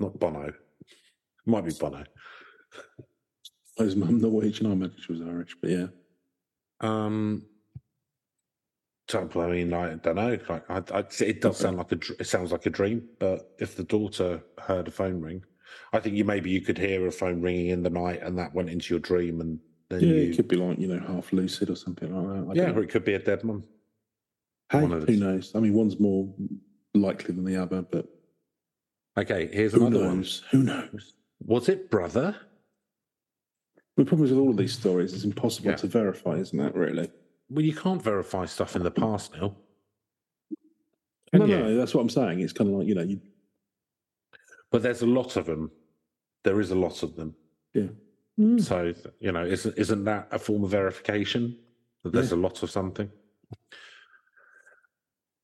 not 0.00 0.18
Bono. 0.18 0.52
Might 1.46 1.64
be 1.64 1.72
Bono. 1.72 2.04
His 3.78 3.94
mum 3.96 4.20
Norwegian. 4.20 4.66
I 4.66 4.72
imagine 4.72 4.96
she 5.00 5.12
was 5.12 5.22
Irish, 5.22 5.56
but 5.60 5.70
yeah. 5.70 5.86
Um, 6.80 7.46
So, 9.08 9.28
I 9.36 9.46
mean, 9.50 9.72
I 9.72 9.94
don't 9.94 10.16
know. 10.16 10.38
Like, 10.48 10.68
I, 10.70 10.82
I, 10.98 11.04
it 11.20 11.40
does 11.40 11.56
sound 11.58 11.78
like 11.78 11.92
a. 11.92 11.98
It 12.20 12.26
sounds 12.26 12.52
like 12.52 12.66
a 12.66 12.70
dream. 12.70 13.08
But 13.18 13.54
if 13.58 13.76
the 13.76 13.84
daughter 13.84 14.42
heard 14.58 14.88
a 14.88 14.90
phone 14.90 15.20
ring, 15.20 15.44
I 15.92 16.00
think 16.00 16.16
you 16.16 16.24
maybe 16.24 16.50
you 16.50 16.60
could 16.60 16.76
hear 16.76 17.06
a 17.06 17.12
phone 17.12 17.40
ringing 17.40 17.68
in 17.68 17.82
the 17.82 17.90
night, 17.90 18.20
and 18.22 18.36
that 18.38 18.52
went 18.54 18.68
into 18.68 18.92
your 18.92 19.00
dream, 19.00 19.40
and 19.40 19.60
then 19.88 20.00
Yeah, 20.00 20.08
you. 20.08 20.30
it 20.32 20.36
could 20.36 20.48
be 20.48 20.56
like 20.56 20.78
you 20.78 20.88
know 20.88 21.00
half 21.06 21.32
lucid 21.32 21.70
or 21.70 21.76
something 21.76 22.12
like 22.14 22.26
that. 22.26 22.50
I 22.50 22.54
yeah, 22.54 22.66
don't 22.66 22.72
or 22.72 22.80
know. 22.80 22.82
it 22.82 22.90
could 22.90 23.04
be 23.04 23.14
a 23.14 23.18
dead 23.18 23.44
mum. 23.44 23.64
Hey, 24.70 24.80
who 24.80 25.16
knows? 25.16 25.52
I 25.54 25.60
mean, 25.60 25.72
one's 25.74 25.98
more 25.98 26.32
likely 26.94 27.34
than 27.34 27.44
the 27.44 27.56
other, 27.56 27.82
but 27.82 28.06
Okay, 29.16 29.48
here's 29.52 29.72
who 29.72 29.86
another 29.86 30.06
one. 30.06 30.24
Who 30.50 30.62
knows? 30.62 31.14
Was 31.44 31.68
it 31.68 31.90
brother? 31.90 32.36
The 33.96 34.04
problem 34.04 34.26
is 34.26 34.30
with 34.30 34.40
all 34.40 34.50
of 34.50 34.56
these 34.56 34.74
stories, 34.74 35.12
it's 35.12 35.24
impossible 35.24 35.70
Yeah. 35.70 35.76
to 35.76 35.86
verify, 35.88 36.36
isn't 36.36 36.58
that 36.58 36.74
really? 36.74 37.10
Well, 37.50 37.64
you 37.64 37.74
can't 37.74 38.02
verify 38.02 38.44
stuff 38.44 38.76
in 38.76 38.82
the 38.82 38.90
past 38.90 39.32
now. 39.34 39.56
No, 41.32 41.44
you? 41.44 41.58
no, 41.58 41.76
that's 41.76 41.94
what 41.94 42.02
I'm 42.02 42.08
saying. 42.08 42.40
It's 42.40 42.52
kind 42.52 42.70
of 42.70 42.76
like 42.76 42.86
you 42.86 42.94
know, 42.94 43.02
you, 43.02 43.20
But 44.70 44.82
there's 44.82 45.02
a 45.02 45.06
lot 45.06 45.36
of 45.36 45.46
them. 45.46 45.70
There 46.44 46.60
is 46.60 46.70
a 46.70 46.74
lot 46.76 47.02
of 47.02 47.16
them. 47.16 47.34
yeah. 47.74 47.88
Mm. 48.38 48.54
Mm. 48.56 48.62
So 48.62 48.94
you 49.18 49.32
know, 49.32 49.44
isn't 49.44 49.76
isn't 49.76 50.04
that 50.04 50.28
a 50.30 50.38
form 50.38 50.62
of 50.62 50.70
verification 50.70 51.58
that 52.04 52.12
there's 52.12 52.30
a 52.32 52.36
lot 52.36 52.62
of 52.62 52.70
something? 52.70 53.10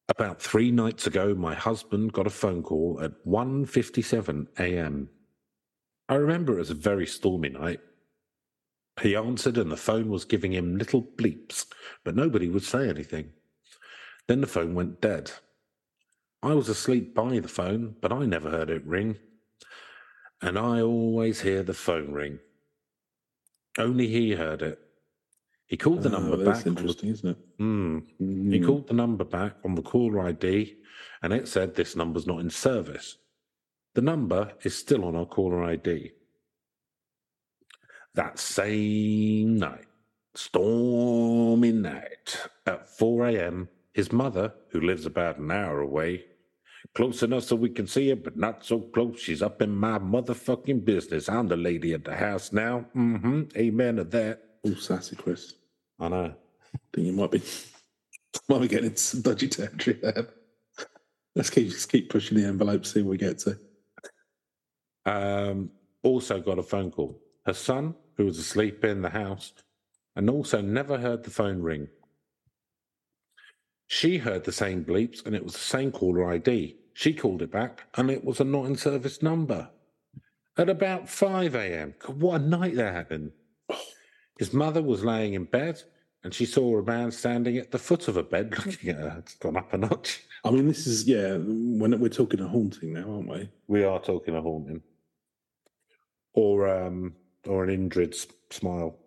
About 0.09 0.43
three 0.43 0.71
nights 0.71 1.07
ago, 1.07 1.35
my 1.35 1.55
husband 1.55 2.13
got 2.13 2.27
a 2.27 2.31
phone 2.31 2.63
call 2.63 3.01
at 3.03 3.25
1.57 3.27 4.49
a.m. 4.59 5.09
I 6.09 6.15
remember 6.17 6.55
it 6.55 6.59
was 6.59 6.71
a 6.71 6.75
very 6.75 7.07
stormy 7.07 7.49
night. 7.49 7.81
He 9.01 9.17
answered, 9.17 9.57
and 9.57 9.73
the 9.73 9.79
phone 9.79 10.11
was 10.11 10.27
giving 10.27 10.53
him 10.53 10.77
little 10.77 11.03
bleeps, 11.03 11.67
but 12.05 12.15
nobody 12.15 12.51
would 12.51 12.65
say 12.65 12.89
anything. 12.89 13.33
Then 14.29 14.43
the 14.43 14.47
phone 14.47 14.75
went 14.75 15.01
dead. 15.01 15.33
I 16.43 16.53
was 16.53 16.69
asleep 16.69 17.15
by 17.15 17.39
the 17.39 17.49
phone, 17.49 17.97
but 18.03 18.13
I 18.13 18.27
never 18.27 18.51
heard 18.51 18.69
it 18.69 18.87
ring. 18.87 19.17
And 20.43 20.59
I 20.59 20.83
always 20.83 21.41
hear 21.41 21.63
the 21.63 21.73
phone 21.73 22.13
ring. 22.13 22.41
Only 23.79 24.09
he 24.09 24.33
heard 24.33 24.61
it. 24.61 24.84
He 25.67 25.77
called 25.77 26.03
the 26.03 26.11
Oh, 26.15 26.19
number 26.21 26.45
back. 26.45 26.63
the- 26.63 26.71
interesting, 26.71 27.09
isn't 27.11 27.29
it? 27.31 27.39
Hmm. 27.59 27.99
He 28.19 28.61
Mm. 28.61 28.67
called 28.67 28.87
the 28.89 28.95
number 28.95 29.25
back 29.25 29.57
on 29.65 29.75
the 29.75 29.83
caller 29.83 30.21
ID 30.21 30.77
and 31.23 31.33
it 31.33 31.49
said 31.49 31.75
this 31.75 31.97
number's 31.97 32.27
not 32.27 32.41
in 32.41 32.51
service. 32.51 33.17
The 33.95 34.03
number 34.03 34.53
is 34.63 34.75
still 34.77 35.05
on 35.05 35.15
our 35.17 35.27
caller 35.27 35.63
ID. 35.65 36.13
That 38.15 38.39
same 38.39 39.57
night, 39.57 39.87
stormy 40.35 41.73
night, 41.73 42.49
at 42.67 42.89
4 42.89 43.27
a.m., 43.27 43.69
his 43.93 44.13
mother, 44.13 44.53
who 44.71 44.81
lives 44.81 45.07
about 45.07 45.39
an 45.39 45.51
hour 45.51 45.81
away, 45.81 46.25
close 46.95 47.23
enough 47.23 47.45
so 47.45 47.57
we 47.57 47.71
can 47.71 47.87
see 47.87 48.11
her, 48.11 48.17
but 48.17 48.37
not 48.37 48.65
so 48.65 48.81
close, 48.81 49.19
she's 49.21 49.43
up 49.43 49.63
in 49.63 49.75
my 49.75 49.99
motherfucking 49.99 50.85
business. 50.85 51.29
I'm 51.29 51.49
the 51.49 51.57
lady 51.57 51.93
at 51.93 52.05
the 52.05 52.15
house 52.17 52.53
now. 52.53 52.87
Mm-hmm. 52.95 53.43
Amen 53.57 53.97
to 53.97 54.05
that. 54.05 54.43
Oh, 54.67 54.75
sassy 54.75 55.17
Chris. 55.17 55.55
I 56.01 56.09
know. 56.09 56.35
I 56.75 56.79
think 56.95 57.07
you 57.07 57.13
might 57.13 57.31
be 57.31 57.43
might 58.49 58.61
be 58.61 58.69
getting 58.69 58.87
into 58.87 58.99
some 58.99 59.23
dodgy 59.23 59.49
territory 59.49 59.99
there. 60.03 60.29
Let's 61.37 61.51
keep 61.51 61.71
just 61.71 61.91
keep 61.91 62.11
pushing 62.11 62.39
the 62.39 62.47
envelope, 62.47 62.87
see 62.87 63.03
what 63.03 63.11
we 63.13 63.19
get 63.19 63.39
to. 63.41 63.59
um, 65.07 65.71
also 66.03 66.41
got 66.41 66.59
a 66.59 66.63
phone 66.63 66.91
call. 66.91 67.21
Her 67.47 67.55
son, 67.55 67.95
who 68.17 68.27
was 68.27 68.39
asleep 68.39 68.85
in 68.85 69.03
the 69.03 69.11
house, 69.11 69.53
and 70.17 70.31
also 70.31 70.61
never 70.61 70.99
heard 70.99 71.25
the 71.25 71.31
phone 71.31 71.61
ring. 71.63 71.89
She 73.89 74.19
heard 74.19 74.45
the 74.45 74.53
same 74.53 74.85
bleeps, 74.85 75.25
and 75.27 75.35
it 75.35 75.45
was 75.45 75.55
the 75.55 75.59
same 75.61 75.93
caller 75.93 76.31
ID. 76.33 76.77
She 76.95 77.15
called 77.15 77.43
it 77.43 77.53
back, 77.53 77.85
and 77.97 78.11
it 78.11 78.25
was 78.25 78.41
a 78.41 78.45
not 78.45 78.67
in 78.67 78.77
service 78.77 79.23
number. 79.23 79.71
At 80.57 80.69
about 80.71 81.09
5 81.09 81.55
a.m. 81.57 81.95
What 82.07 82.41
a 82.41 82.45
night 82.45 82.77
they're 82.77 82.93
having. 82.93 83.33
His 84.39 84.53
mother 84.53 84.83
was 84.83 85.05
laying 85.05 85.35
in 85.35 85.45
bed, 85.45 85.83
and 86.25 86.35
she 86.35 86.47
saw 86.47 86.79
a 86.79 86.83
man 86.83 87.11
standing 87.11 87.59
at 87.59 87.71
the 87.71 87.79
foot 87.79 88.09
of 88.09 88.17
a 88.17 88.23
bed 88.23 88.55
looking 88.67 88.91
at 88.91 88.97
her. 88.97 89.17
It's 89.19 89.35
gone 89.37 89.57
up 89.57 89.73
a 89.73 89.79
notch. 89.79 90.23
I 90.45 90.51
mean, 90.51 90.67
this 90.67 90.87
is 90.87 91.07
yeah. 91.07 91.37
When 91.37 91.99
we're 91.99 92.09
talking 92.09 92.41
a 92.41 92.49
haunting 92.49 92.93
now, 92.93 93.11
aren't 93.11 93.29
we? 93.29 93.49
We 93.69 93.85
are 93.85 94.01
talking 94.01 94.37
a 94.37 94.43
haunting, 94.43 94.83
or 96.35 96.69
um, 96.69 97.15
or 97.47 97.65
an 97.65 97.91
Indrid 97.91 98.15
smile. 98.51 98.99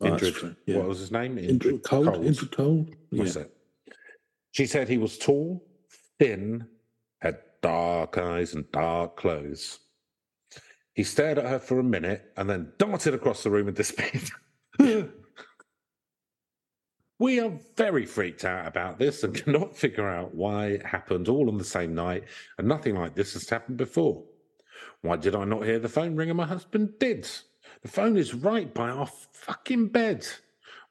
Oh, 0.00 0.06
Indrid, 0.06 0.56
yeah. 0.66 0.78
what 0.78 0.88
was 0.88 0.98
his 0.98 1.10
name? 1.10 1.36
Indrid 1.36 1.82
cold, 1.82 2.06
Coles. 2.06 2.26
Indrid 2.26 2.52
cold. 2.52 2.94
Yeah. 3.10 3.24
That's 3.24 3.36
it. 3.36 3.56
She 4.50 4.66
said 4.66 4.88
he 4.88 4.98
was 4.98 5.18
tall, 5.18 5.64
thin, 6.18 6.66
had 7.20 7.38
dark 7.60 8.18
eyes 8.18 8.54
and 8.54 8.70
dark 8.70 9.16
clothes. 9.16 9.80
He 10.94 11.02
stared 11.02 11.38
at 11.38 11.46
her 11.46 11.58
for 11.58 11.80
a 11.80 11.84
minute 11.84 12.32
and 12.36 12.48
then 12.48 12.72
darted 12.78 13.14
across 13.14 13.42
the 13.42 13.50
room 13.50 13.66
and 13.66 13.76
disappeared. 13.76 14.30
we 17.18 17.40
are 17.40 17.52
very 17.76 18.06
freaked 18.06 18.44
out 18.44 18.68
about 18.68 18.98
this 19.00 19.24
and 19.24 19.34
cannot 19.34 19.76
figure 19.76 20.08
out 20.08 20.34
why 20.34 20.66
it 20.66 20.86
happened 20.86 21.28
all 21.28 21.48
on 21.48 21.58
the 21.58 21.64
same 21.64 21.94
night 21.94 22.24
and 22.58 22.68
nothing 22.68 22.94
like 22.94 23.14
this 23.14 23.32
has 23.34 23.48
happened 23.48 23.76
before. 23.76 24.22
Why 25.02 25.16
did 25.16 25.34
I 25.34 25.44
not 25.44 25.64
hear 25.64 25.80
the 25.80 25.88
phone 25.88 26.14
ring 26.14 26.30
and 26.30 26.36
my 26.36 26.46
husband 26.46 26.98
did? 27.00 27.28
The 27.82 27.88
phone 27.88 28.16
is 28.16 28.32
right 28.32 28.72
by 28.72 28.90
our 28.90 29.08
fucking 29.32 29.88
bed. 29.88 30.26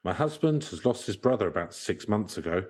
My 0.04 0.12
husband 0.12 0.64
has 0.64 0.84
lost 0.84 1.06
his 1.06 1.16
brother 1.16 1.48
about 1.48 1.74
six 1.74 2.06
months 2.08 2.36
ago. 2.36 2.64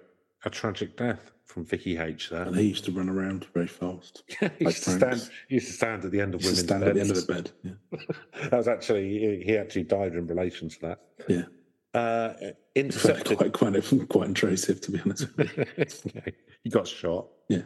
A 0.45 0.51
tragic 0.51 0.97
death 0.97 1.33
from 1.47 1.65
Vicky 1.65 1.99
H. 1.99 2.31
There. 2.31 2.43
And 2.43 2.57
he 2.57 2.69
used 2.69 2.85
to 2.87 2.93
run 2.93 3.09
around 3.09 3.47
very 3.55 3.67
fast. 3.67 4.23
he, 4.41 4.47
like 4.47 4.61
used 4.61 4.85
to 4.85 4.91
stand, 4.91 5.31
he 5.49 5.57
used 5.57 5.69
to 5.69 5.73
stand 5.75 6.05
at 6.05 6.11
the 6.11 6.21
end 6.21 6.35
of 6.35 6.41
He 6.41 6.49
used 6.49 6.69
to 6.69 6.75
women's 6.75 6.83
stand 6.83 6.85
at 6.85 6.95
the 6.95 7.01
end 7.01 7.11
of 7.11 7.27
the 7.27 7.33
bed. 7.33 7.51
Yeah. 7.63 8.49
That 8.51 8.57
was 8.57 8.69
actually 8.69 9.43
he, 9.45 9.57
actually 9.57 9.85
died 9.85 10.15
in 10.15 10.27
relation 10.27 10.69
to 10.69 10.81
that. 10.81 11.01
Yeah. 11.29 11.45
Uh, 11.93 12.35
intercepted. 12.75 13.39
quite, 13.39 13.53
quite, 13.53 14.09
quite 14.09 14.29
intrusive, 14.29 14.81
to 14.83 14.91
be 14.91 15.01
honest. 15.01 15.29
okay. 15.39 16.35
he 16.63 16.71
got 16.71 16.89
shot. 16.89 17.29
Yeah. 17.49 17.63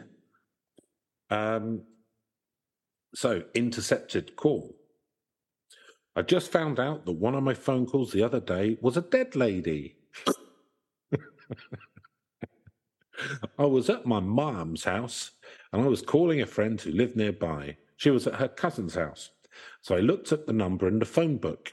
Um, 1.29 1.83
so, 3.15 3.43
intercepted 3.55 4.35
call. 4.35 4.75
I 6.15 6.21
just 6.21 6.51
found 6.51 6.79
out 6.79 7.05
that 7.05 7.13
one 7.13 7.33
of 7.33 7.43
my 7.43 7.53
phone 7.53 7.85
calls 7.85 8.11
the 8.11 8.23
other 8.23 8.39
day 8.39 8.77
was 8.81 8.97
a 8.97 9.01
dead 9.01 9.35
lady. 9.35 9.95
I 13.57 13.65
was 13.65 13.89
at 13.89 14.05
my 14.05 14.19
mom's 14.19 14.83
house 14.83 15.31
and 15.71 15.81
I 15.81 15.87
was 15.87 16.01
calling 16.01 16.41
a 16.41 16.45
friend 16.45 16.79
who 16.79 16.91
lived 16.91 17.15
nearby. 17.15 17.77
She 17.97 18.09
was 18.09 18.27
at 18.27 18.35
her 18.35 18.47
cousin's 18.47 18.95
house. 18.95 19.31
So 19.81 19.95
I 19.95 19.99
looked 19.99 20.31
at 20.31 20.47
the 20.47 20.53
number 20.53 20.87
in 20.87 20.99
the 20.99 21.05
phone 21.05 21.37
book. 21.37 21.71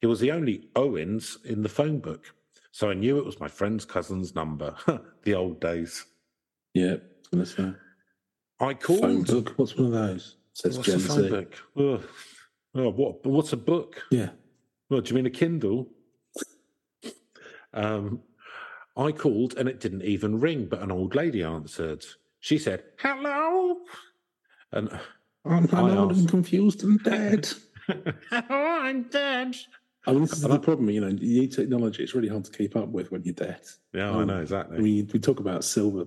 It 0.00 0.06
was 0.06 0.20
the 0.20 0.32
only 0.32 0.68
Owens 0.76 1.38
in 1.44 1.62
the 1.62 1.68
phone 1.68 1.98
book. 1.98 2.34
So 2.72 2.90
I 2.90 2.94
knew 2.94 3.18
it 3.18 3.24
was 3.24 3.40
my 3.40 3.48
friend's 3.48 3.84
cousin's 3.84 4.34
number. 4.34 4.74
the 5.22 5.34
old 5.34 5.60
days. 5.60 6.04
Yeah. 6.74 6.96
I 7.32 7.36
was. 7.36 7.58
I 8.60 8.74
called. 8.74 9.00
Phone 9.00 9.22
book. 9.22 9.54
What's 9.56 9.76
one 9.76 9.86
of 9.86 9.92
those? 9.92 10.36
Says 10.54 10.76
What's 10.76 10.88
Gen 10.88 10.96
a 10.96 11.00
phone 11.00 11.22
Z. 11.22 11.28
book? 11.28 11.54
Ugh. 11.78 12.08
Oh, 12.74 12.90
what? 12.90 13.24
What's 13.26 13.52
a 13.52 13.56
book? 13.56 14.02
Yeah. 14.10 14.30
Well, 14.88 15.00
do 15.00 15.08
you 15.10 15.16
mean 15.16 15.26
a 15.26 15.30
Kindle? 15.30 15.88
Um, 17.74 18.20
I 18.96 19.12
called 19.12 19.54
and 19.56 19.68
it 19.68 19.80
didn't 19.80 20.02
even 20.02 20.40
ring, 20.40 20.66
but 20.66 20.80
an 20.82 20.92
old 20.92 21.14
lady 21.14 21.42
answered. 21.42 22.04
She 22.40 22.58
said, 22.58 22.82
"Hello," 22.98 23.76
and 24.72 24.90
I'm, 25.44 25.68
I 25.72 25.78
I'm 25.80 25.98
old 25.98 26.16
and 26.16 26.28
confused 26.28 26.82
and 26.84 27.02
dead. 27.02 27.48
"Hello, 27.86 28.12
I'm 28.50 29.04
dead." 29.04 29.56
I 30.06 30.12
mean, 30.12 30.22
this 30.22 30.32
is 30.32 30.40
the 30.42 30.58
problem. 30.58 30.90
You 30.90 31.00
know, 31.02 31.10
new 31.10 31.46
technology. 31.46 32.02
It's 32.02 32.14
really 32.14 32.28
hard 32.28 32.44
to 32.44 32.50
keep 32.50 32.74
up 32.76 32.88
with 32.88 33.12
when 33.12 33.22
you're 33.22 33.34
dead. 33.34 33.60
Yeah, 33.94 34.10
I 34.10 34.20
Um, 34.22 34.26
know 34.26 34.40
exactly. 34.40 34.76
I 34.76 34.80
mean, 34.80 35.08
we 35.12 35.20
talk 35.20 35.38
about 35.40 35.64
silver 35.64 36.06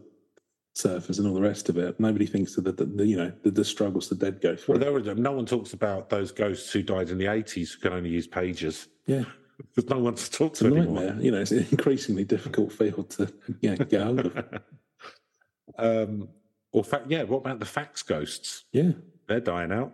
surfers 0.75 1.17
and 1.19 1.27
all 1.27 1.33
the 1.33 1.41
rest 1.41 1.69
of 1.69 1.77
it. 1.77 1.97
Nobody 2.01 2.25
thinks 2.25 2.57
of 2.57 2.65
the, 2.65 2.73
the, 2.73 2.83
the 2.85 3.07
you 3.07 3.15
know 3.15 3.31
the, 3.43 3.51
the 3.51 3.63
struggles 3.63 4.09
the 4.09 4.15
dead 4.15 4.41
go 4.41 4.55
through. 4.57 4.73
well, 4.75 4.79
there 4.79 4.91
was, 4.91 5.05
no 5.17 5.31
one 5.31 5.45
talks 5.45 5.71
about 5.73 6.09
those 6.09 6.31
ghosts 6.33 6.69
who 6.71 6.83
died 6.83 7.09
in 7.09 7.17
the 7.17 7.27
eighties 7.27 7.71
who 7.71 7.79
can 7.79 7.93
only 7.93 8.09
use 8.09 8.27
pages. 8.27 8.89
yeah, 9.05 9.23
There's 9.75 9.89
no 9.89 9.99
one 9.99 10.15
to 10.15 10.31
talk 10.31 10.53
to 10.55 10.67
anymore. 10.67 11.01
nightmare. 11.01 11.23
You 11.23 11.31
know, 11.31 11.41
it's 11.41 11.51
an 11.51 11.67
increasingly 11.71 12.23
difficult 12.23 12.71
field 12.71 13.09
to 13.11 13.33
yeah, 13.61 13.75
get 13.75 14.01
hold 14.01 14.19
of. 14.19 14.61
um, 15.77 16.29
or 16.71 16.83
fact, 16.83 17.09
yeah. 17.09 17.23
What 17.23 17.37
about 17.37 17.59
the 17.59 17.65
fax 17.65 18.03
ghosts? 18.03 18.65
Yeah, 18.71 18.91
They're 19.27 19.39
dying 19.39 19.71
out. 19.71 19.93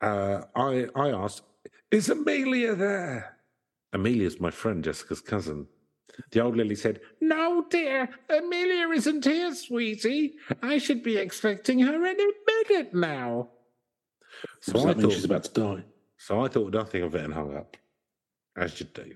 Uh, 0.00 0.42
I 0.54 0.86
I 0.94 1.10
asked, 1.10 1.42
"Is 1.90 2.08
Amelia 2.08 2.74
there?" 2.74 3.38
Amelia's 3.92 4.40
my 4.40 4.50
friend 4.50 4.84
Jessica's 4.84 5.20
cousin. 5.20 5.66
The 6.30 6.40
old 6.40 6.56
lady 6.56 6.76
said, 6.76 7.00
"No, 7.20 7.64
dear, 7.70 8.08
Amelia 8.28 8.88
isn't 8.90 9.24
here, 9.24 9.54
sweetie. 9.54 10.34
I 10.62 10.78
should 10.78 11.02
be 11.02 11.16
expecting 11.16 11.80
her 11.80 12.04
any 12.04 12.26
minute 12.46 12.94
now." 12.94 13.50
So 14.60 14.88
I 14.88 14.94
thought, 14.94 15.12
she's 15.12 15.24
about 15.24 15.44
to 15.44 15.60
die? 15.60 15.84
So 16.26 16.42
I 16.42 16.48
thought 16.48 16.72
nothing 16.72 17.02
of 17.02 17.14
it 17.14 17.22
and 17.22 17.34
hung 17.34 17.54
up, 17.54 17.76
as 18.56 18.80
you 18.80 18.86
do. 18.86 19.12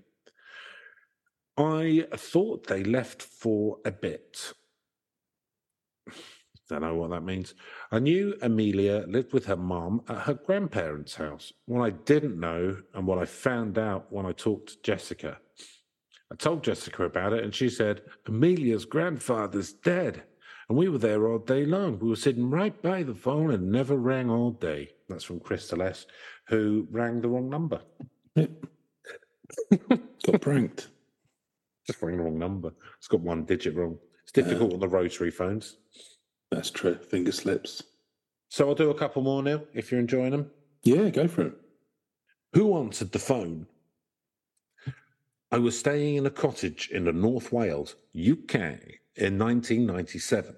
I 1.57 2.07
thought 2.15 2.67
they 2.67 2.85
left 2.85 3.23
for 3.23 3.79
a 3.87 3.91
bit. 3.91 4.53
Don't 6.69 6.83
know 6.83 6.97
what 6.97 7.09
that 7.09 7.23
means. 7.23 7.55
I 7.91 7.99
knew 7.99 8.37
Amelia 8.43 9.07
lived 9.09 9.33
with 9.33 9.47
her 9.47 9.57
mum 9.57 10.03
at 10.07 10.25
her 10.25 10.35
grandparents' 10.35 11.15
house. 11.15 11.55
What 11.65 11.83
I 11.83 11.91
didn't 11.91 12.39
know 12.39 12.77
and 12.93 13.07
what 13.07 13.19
I 13.19 13.25
found 13.25 13.79
out 13.79 14.13
when 14.13 14.27
I 14.27 14.33
talked 14.33 14.69
to 14.69 14.83
Jessica. 14.83 15.39
I 16.31 16.35
told 16.37 16.63
Jessica 16.63 17.05
about 17.05 17.33
it 17.33 17.43
and 17.43 17.55
she 17.55 17.71
said, 17.71 18.03
Amelia's 18.27 18.85
grandfather's 18.85 19.73
dead. 19.73 20.25
And 20.69 20.77
we 20.77 20.91
were 20.91 20.99
there 20.99 21.27
all 21.27 21.39
day 21.39 21.65
long. 21.65 21.99
We 21.99 22.11
were 22.11 22.17
sitting 22.17 22.51
right 22.51 22.81
by 22.83 23.03
the 23.03 23.15
phone 23.15 23.51
and 23.53 23.73
never 23.73 23.97
rang 23.97 24.29
all 24.29 24.51
day. 24.51 24.91
That's 25.09 25.25
from 25.25 25.41
Crystal 25.41 25.81
S, 25.81 26.07
who 26.49 26.87
rang 26.91 27.21
the 27.21 27.29
wrong 27.29 27.49
number. 27.49 27.81
Got 28.37 28.49
pranked. 30.41 30.89
Just 31.87 32.03
rang 32.03 32.17
the 32.17 32.23
wrong 32.23 32.39
number. 32.39 32.73
It's 32.99 33.09
got 33.09 33.21
one 33.21 33.45
digit 33.45 33.75
wrong. 33.75 33.99
It's 34.23 34.33
difficult 34.33 34.75
on 34.75 34.81
the 34.81 34.89
rotary 34.89 35.31
phones. 35.31 35.77
That's 36.51 36.71
true. 36.71 36.95
Finger 36.95 37.33
slips. 37.33 37.83
So 38.49 38.69
I'll 38.69 38.75
do 38.75 38.91
a 38.91 38.95
couple 38.95 39.23
more 39.23 39.43
now 39.43 39.63
if 39.75 39.91
you're 39.91 40.01
enjoying 40.01 40.31
them. 40.31 40.51
Yeah, 40.83 41.09
go 41.11 41.29
for 41.29 41.43
it. 41.43 41.55
Who 42.55 42.79
answered 42.79 43.13
the 43.13 43.19
phone? 43.19 43.67
I 45.51 45.59
was 45.59 45.79
staying 45.79 46.17
in 46.17 46.27
a 46.27 46.31
cottage 46.31 46.91
in 46.93 47.05
the 47.05 47.13
North 47.13 47.53
Wales, 47.53 47.97
UK, 48.15 48.55
in 49.17 49.39
1997. 49.39 50.55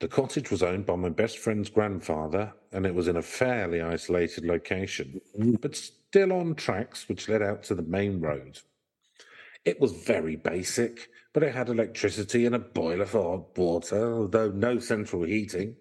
The 0.00 0.08
cottage 0.08 0.50
was 0.50 0.62
owned 0.62 0.86
by 0.86 0.96
my 0.96 1.10
best 1.10 1.38
friend's 1.38 1.68
grandfather, 1.68 2.54
and 2.72 2.86
it 2.86 2.94
was 2.94 3.06
in 3.06 3.18
a 3.18 3.22
fairly 3.22 3.82
isolated 3.82 4.46
location, 4.46 5.20
mm. 5.38 5.60
but 5.60 5.76
still 5.76 6.32
on 6.32 6.54
tracks 6.54 7.06
which 7.06 7.28
led 7.28 7.42
out 7.42 7.62
to 7.64 7.74
the 7.74 7.82
main 7.82 8.18
road. 8.18 8.58
It 9.66 9.78
was 9.78 9.92
very 9.92 10.36
basic, 10.36 11.10
but 11.34 11.42
it 11.42 11.54
had 11.54 11.68
electricity 11.68 12.46
and 12.46 12.54
a 12.54 12.58
boiler 12.58 13.04
for 13.04 13.36
hot 13.36 13.58
water, 13.58 14.14
although 14.14 14.50
no 14.50 14.78
central 14.78 15.24
heating. 15.24 15.76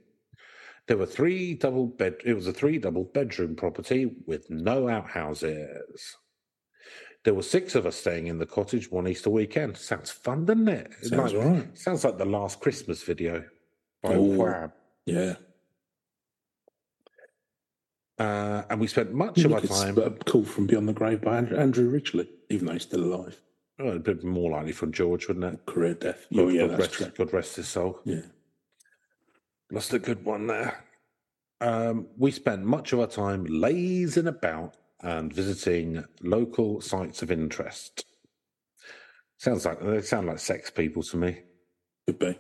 There 0.88 0.98
were 0.98 1.06
three 1.06 1.54
double 1.54 1.88
bed. 1.88 2.16
It 2.26 2.34
was 2.34 2.48
a 2.48 2.54
three 2.54 2.78
double 2.78 3.06
bedroom 3.06 3.56
property 3.56 4.12
with 4.26 4.50
no 4.50 4.90
outhouses. 4.90 6.18
There 7.24 7.34
were 7.34 7.44
six 7.44 7.74
of 7.76 7.86
us 7.86 7.96
staying 7.96 8.28
in 8.28 8.38
the 8.38 8.46
cottage 8.46 8.92
one 8.92 9.08
Easter 9.08 9.30
weekend. 9.30 9.78
Sounds 9.78 10.12
fun, 10.12 10.46
doesn't 10.46 10.68
it? 10.68 10.92
Sounds 11.04 11.34
like, 11.34 11.46
right. 11.46 11.78
Sounds 11.78 12.04
like 12.04 12.18
the 12.18 12.26
last 12.26 12.60
Christmas 12.60 13.02
video 13.04 13.46
by 14.02 14.14
Oh. 14.16 14.22
Wham. 14.24 14.72
Yeah. 15.06 15.36
Uh, 18.18 18.64
and 18.70 18.82
we 18.82 18.88
spent 18.88 19.14
much 19.14 19.38
of 19.46 19.54
our 19.54 19.62
time. 19.62 19.98
a 19.98 20.10
call 20.12 20.44
from 20.44 20.68
Beyond 20.68 20.90
the 20.90 20.94
Grave 20.94 21.22
by 21.22 21.38
Andrew, 21.38 21.58
Andrew 21.58 21.90
Ridgeley, 21.90 22.28
even 22.50 22.66
though 22.68 22.74
he's 22.74 22.84
still 22.84 23.04
alive. 23.04 23.40
Oh, 23.80 23.88
a 23.92 24.00
bit 24.00 24.26
more 24.26 24.52
likely 24.52 24.74
from 24.74 24.92
George, 24.92 25.30
wouldn't 25.30 25.46
it? 25.54 25.66
Career 25.66 25.94
death. 25.94 26.28
God, 26.34 26.42
Oh, 26.42 26.50
yeah, 26.50 26.68
God 26.68 26.80
that's 26.80 27.00
rest. 27.00 27.16
God 27.16 27.34
rest 27.34 27.56
his 27.56 27.70
soul. 27.70 28.00
Yeah. 28.04 28.24
Lost 29.72 29.94
a 29.94 30.00
good 30.00 30.26
one 30.26 30.48
there. 30.48 30.84
Um, 31.62 32.08
we 32.18 32.32
spent 32.32 32.64
much 32.66 32.92
of 32.92 33.00
our 33.00 33.08
time 33.08 33.46
lazing 33.46 34.28
about 34.28 34.76
and 35.02 35.32
visiting 35.32 36.04
local 36.22 36.82
sites 36.82 37.22
of 37.22 37.32
interest. 37.32 38.04
Sounds 39.38 39.66
like 39.66 39.80
they 39.80 40.02
sound 40.02 40.28
like 40.28 40.40
sex 40.40 40.70
people 40.70 41.04
to 41.04 41.16
me. 41.18 41.40
Could 42.06 42.20
be. 42.20 42.38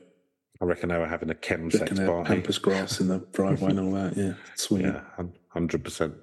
I 0.62 0.66
reckon 0.66 0.90
they 0.90 0.98
were 0.98 1.08
having 1.08 1.30
a 1.30 1.36
chem 1.36 1.72
sex 1.72 1.98
party. 2.00 2.28
pampas 2.28 2.58
grass 2.58 3.00
in 3.00 3.08
the 3.08 3.20
driveway 3.32 3.72
and 3.72 3.80
all 3.80 3.92
that. 3.94 4.18
Yeah. 4.18 4.34
Sweet. 4.56 4.84
Yeah, 4.84 5.02
hundred 5.50 5.84
percent. 5.84 6.16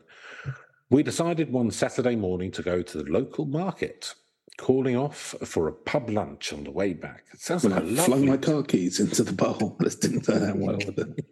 We 0.90 1.02
decided 1.02 1.50
one 1.50 1.70
Saturday 1.70 2.16
morning 2.16 2.50
to 2.52 2.62
go 2.62 2.82
to 2.82 3.02
the 3.02 3.10
local 3.10 3.44
market, 3.44 4.14
calling 4.56 4.96
off 4.96 5.34
for 5.44 5.68
a 5.68 5.72
pub 5.72 6.10
lunch 6.10 6.52
on 6.52 6.64
the 6.64 6.70
way 6.70 6.92
back. 6.92 7.24
It 7.32 7.40
sounds 7.40 7.64
like 7.64 7.82
a 7.82 7.84
I 7.84 7.94
flung 7.94 8.10
lovely 8.10 8.26
my 8.26 8.36
car 8.36 8.62
keys 8.62 9.00
into 9.00 9.22
the 9.24 9.32
bowl, 9.32 9.76
this 9.80 9.96
didn't 9.96 10.22
turn 10.22 10.50
out 10.50 10.56
well 10.56 10.76
with 10.76 10.98
it. 10.98 11.26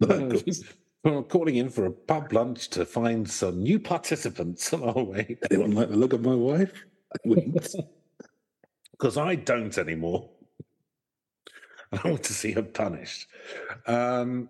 Locals. 0.00 0.62
Well, 1.02 1.22
calling 1.22 1.56
in 1.56 1.70
for 1.70 1.86
a 1.86 1.90
pub 1.90 2.32
lunch 2.32 2.68
to 2.70 2.84
find 2.84 3.28
some 3.28 3.62
new 3.62 3.80
participants 3.80 4.72
on 4.74 4.82
our 4.82 5.02
way 5.02 5.38
Anyone 5.50 5.72
like 5.72 5.88
the 5.88 5.96
look 5.96 6.12
of 6.12 6.20
my 6.20 6.34
wife? 6.34 6.72
I 7.14 7.34
because 8.92 9.16
I 9.16 9.34
don't 9.34 9.76
anymore. 9.78 10.30
I 12.04 12.08
want 12.08 12.22
to 12.24 12.32
see 12.34 12.52
her 12.52 12.62
punished. 12.62 13.26
Um, 13.86 14.48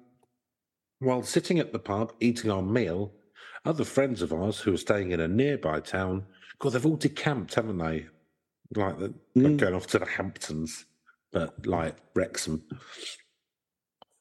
while 0.99 1.23
sitting 1.23 1.59
at 1.59 1.73
the 1.73 1.79
pub 1.79 2.13
eating 2.21 2.51
our 2.51 2.63
meal, 2.63 3.13
other 3.65 3.85
friends 3.85 4.23
of 4.23 4.33
ours 4.33 4.61
who 4.61 4.73
were 4.73 4.77
staying 4.77 5.13
in 5.13 5.21
a 5.21 5.29
nearby 5.29 5.81
town, 5.81 6.27
God, 6.59 6.73
they've 6.73 6.87
all 6.87 6.97
decamped, 6.97 7.55
haven't 7.55 7.79
they? 7.79 8.07
Like 8.75 8.99
the, 8.99 9.15
Mm. 9.37 9.57
going 9.57 9.75
off 9.75 9.87
to 9.89 9.99
the 9.99 10.07
Hamptons, 10.07 10.85
but 11.33 11.67
like 11.67 11.97
Wrexham. 12.15 12.63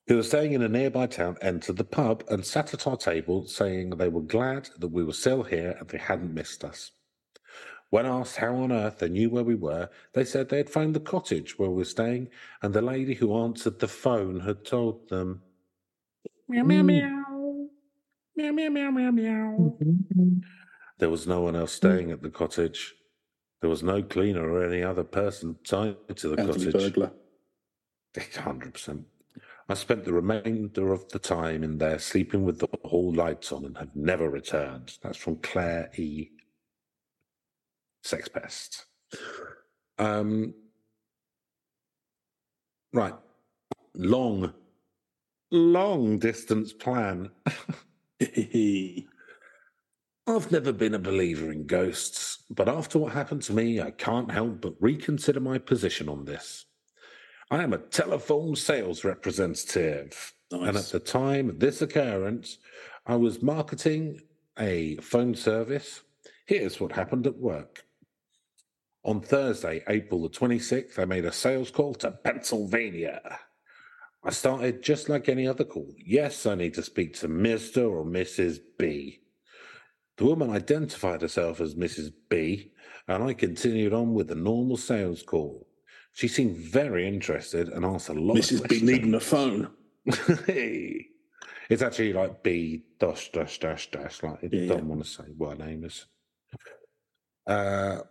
Who 0.07 0.15
were 0.15 0.23
staying 0.23 0.53
in 0.53 0.61
a 0.63 0.69
nearby 0.69 1.05
town 1.07 1.37
entered 1.41 1.77
the 1.77 1.83
pub 1.83 2.23
and 2.29 2.45
sat 2.45 2.73
at 2.73 2.87
our 2.87 2.97
table, 2.97 3.45
saying 3.45 3.91
they 3.91 4.09
were 4.09 4.21
glad 4.21 4.69
that 4.79 4.87
we 4.87 5.03
were 5.03 5.13
still 5.13 5.43
here 5.43 5.75
and 5.79 5.87
they 5.89 5.99
hadn't 5.99 6.33
missed 6.33 6.63
us. 6.63 6.91
When 7.89 8.05
asked 8.05 8.37
how 8.37 8.55
on 8.55 8.71
earth 8.71 8.99
they 8.99 9.09
knew 9.09 9.29
where 9.29 9.43
we 9.43 9.55
were, 9.55 9.89
they 10.13 10.23
said 10.23 10.49
they 10.49 10.57
had 10.57 10.69
phoned 10.69 10.95
the 10.95 10.99
cottage 10.99 11.57
where 11.57 11.69
we 11.69 11.77
were 11.77 11.85
staying, 11.85 12.29
and 12.61 12.73
the 12.73 12.81
lady 12.81 13.15
who 13.15 13.35
answered 13.35 13.79
the 13.79 13.87
phone 13.87 14.41
had 14.41 14.63
told 14.63 15.09
them. 15.09 15.41
Meow, 16.47 16.63
meow, 16.63 16.83
meow. 16.83 17.69
Meow, 18.35 18.51
meow, 18.51 18.69
meow, 18.69 18.91
meow, 18.91 19.11
meow. 19.11 19.77
There 20.99 21.09
was 21.09 21.25
no 21.25 21.41
one 21.41 21.55
else 21.55 21.73
hmm. 21.73 21.87
staying 21.87 22.11
at 22.11 22.21
the 22.21 22.29
cottage. 22.29 22.93
There 23.61 23.69
was 23.69 23.83
no 23.83 24.03
cleaner 24.03 24.49
or 24.49 24.63
any 24.63 24.83
other 24.83 25.03
person 25.03 25.57
tied 25.65 25.95
to 26.15 26.29
the 26.29 26.39
Elderly 26.39 26.71
cottage. 26.71 26.93
burglar. 26.93 27.11
Hundred 28.37 28.73
percent. 28.73 29.05
I 29.67 29.73
spent 29.75 30.03
the 30.03 30.13
remainder 30.13 30.91
of 30.93 31.07
the 31.09 31.19
time 31.19 31.63
in 31.63 31.77
there 31.77 31.99
sleeping 31.99 32.43
with 32.43 32.59
the 32.59 32.67
hall 32.85 33.13
lights 33.13 33.51
on 33.51 33.65
and 33.65 33.77
have 33.77 33.95
never 33.95 34.29
returned. 34.29 34.97
That's 35.03 35.17
from 35.17 35.37
Claire 35.37 35.91
E. 35.95 36.29
Sex 38.03 38.27
pest. 38.27 38.85
Um, 39.97 40.53
right. 42.93 43.13
Long, 43.95 44.53
long 45.51 46.19
distance 46.19 46.73
plan. 46.73 47.31
I've 50.27 50.51
never 50.51 50.71
been 50.71 50.93
a 50.93 50.99
believer 50.99 51.51
in 51.51 51.65
ghosts, 51.65 52.43
but 52.49 52.69
after 52.69 52.99
what 52.99 53.13
happened 53.13 53.41
to 53.43 53.53
me, 53.53 53.81
I 53.81 53.91
can't 53.91 54.31
help 54.31 54.61
but 54.61 54.75
reconsider 54.79 55.39
my 55.39 55.57
position 55.57 56.07
on 56.07 56.25
this. 56.25 56.65
I 57.49 57.63
am 57.63 57.73
a 57.73 57.79
telephone 57.79 58.55
sales 58.55 59.03
representative, 59.03 60.33
and 60.51 60.77
at 60.77 60.85
the 60.85 60.99
time 60.99 61.49
of 61.49 61.59
this 61.59 61.81
occurrence, 61.81 62.59
I 63.07 63.15
was 63.15 63.41
marketing 63.41 64.21
a 64.59 64.97
phone 64.97 65.33
service. 65.33 66.01
Here's 66.45 66.79
what 66.79 66.91
happened 66.91 67.25
at 67.25 67.37
work. 67.37 67.83
On 69.09 69.19
Thursday, 69.21 69.83
April 69.87 70.21
the 70.21 70.29
26th, 70.29 70.99
I 70.99 71.05
made 71.05 71.25
a 71.25 71.31
sales 71.31 71.71
call 71.71 71.95
to 71.95 72.11
Pennsylvania. 72.11 73.39
I 74.23 74.29
started 74.29 74.83
just 74.83 75.09
like 75.09 75.27
any 75.27 75.47
other 75.47 75.63
call. 75.63 75.91
Yes, 75.97 76.45
I 76.45 76.53
need 76.53 76.75
to 76.75 76.83
speak 76.83 77.15
to 77.15 77.27
Mr. 77.27 77.89
or 77.89 78.05
Mrs. 78.05 78.59
B. 78.77 79.21
The 80.17 80.25
woman 80.25 80.51
identified 80.51 81.23
herself 81.23 81.59
as 81.59 81.73
Mrs. 81.73 82.11
B, 82.29 82.71
and 83.07 83.23
I 83.23 83.33
continued 83.33 83.93
on 83.93 84.13
with 84.13 84.27
the 84.27 84.35
normal 84.35 84.77
sales 84.77 85.23
call. 85.23 85.65
She 86.13 86.27
seemed 86.27 86.57
very 86.57 87.07
interested 87.07 87.69
and 87.69 87.83
asked 87.83 88.09
a 88.09 88.13
lot 88.13 88.37
of 88.37 88.43
Mrs. 88.45 88.69
B 88.69 88.79
needing 88.83 89.15
a 89.15 89.19
phone. 89.19 89.71
hey. 90.45 91.07
It's 91.71 91.81
actually 91.83 92.13
like 92.13 92.43
B 92.43 92.83
dash 92.99 93.31
dash 93.31 93.59
dash 93.59 93.89
dash. 93.89 94.21
Like, 94.21 94.43
I 94.43 94.49
Yeah, 94.51 94.67
don't 94.67 94.77
yeah. 94.79 94.83
want 94.85 95.03
to 95.03 95.09
say 95.09 95.23
what 95.35 95.57
her 95.59 95.65
name 95.65 95.83
is. 95.83 96.05
Uh, 97.47 98.01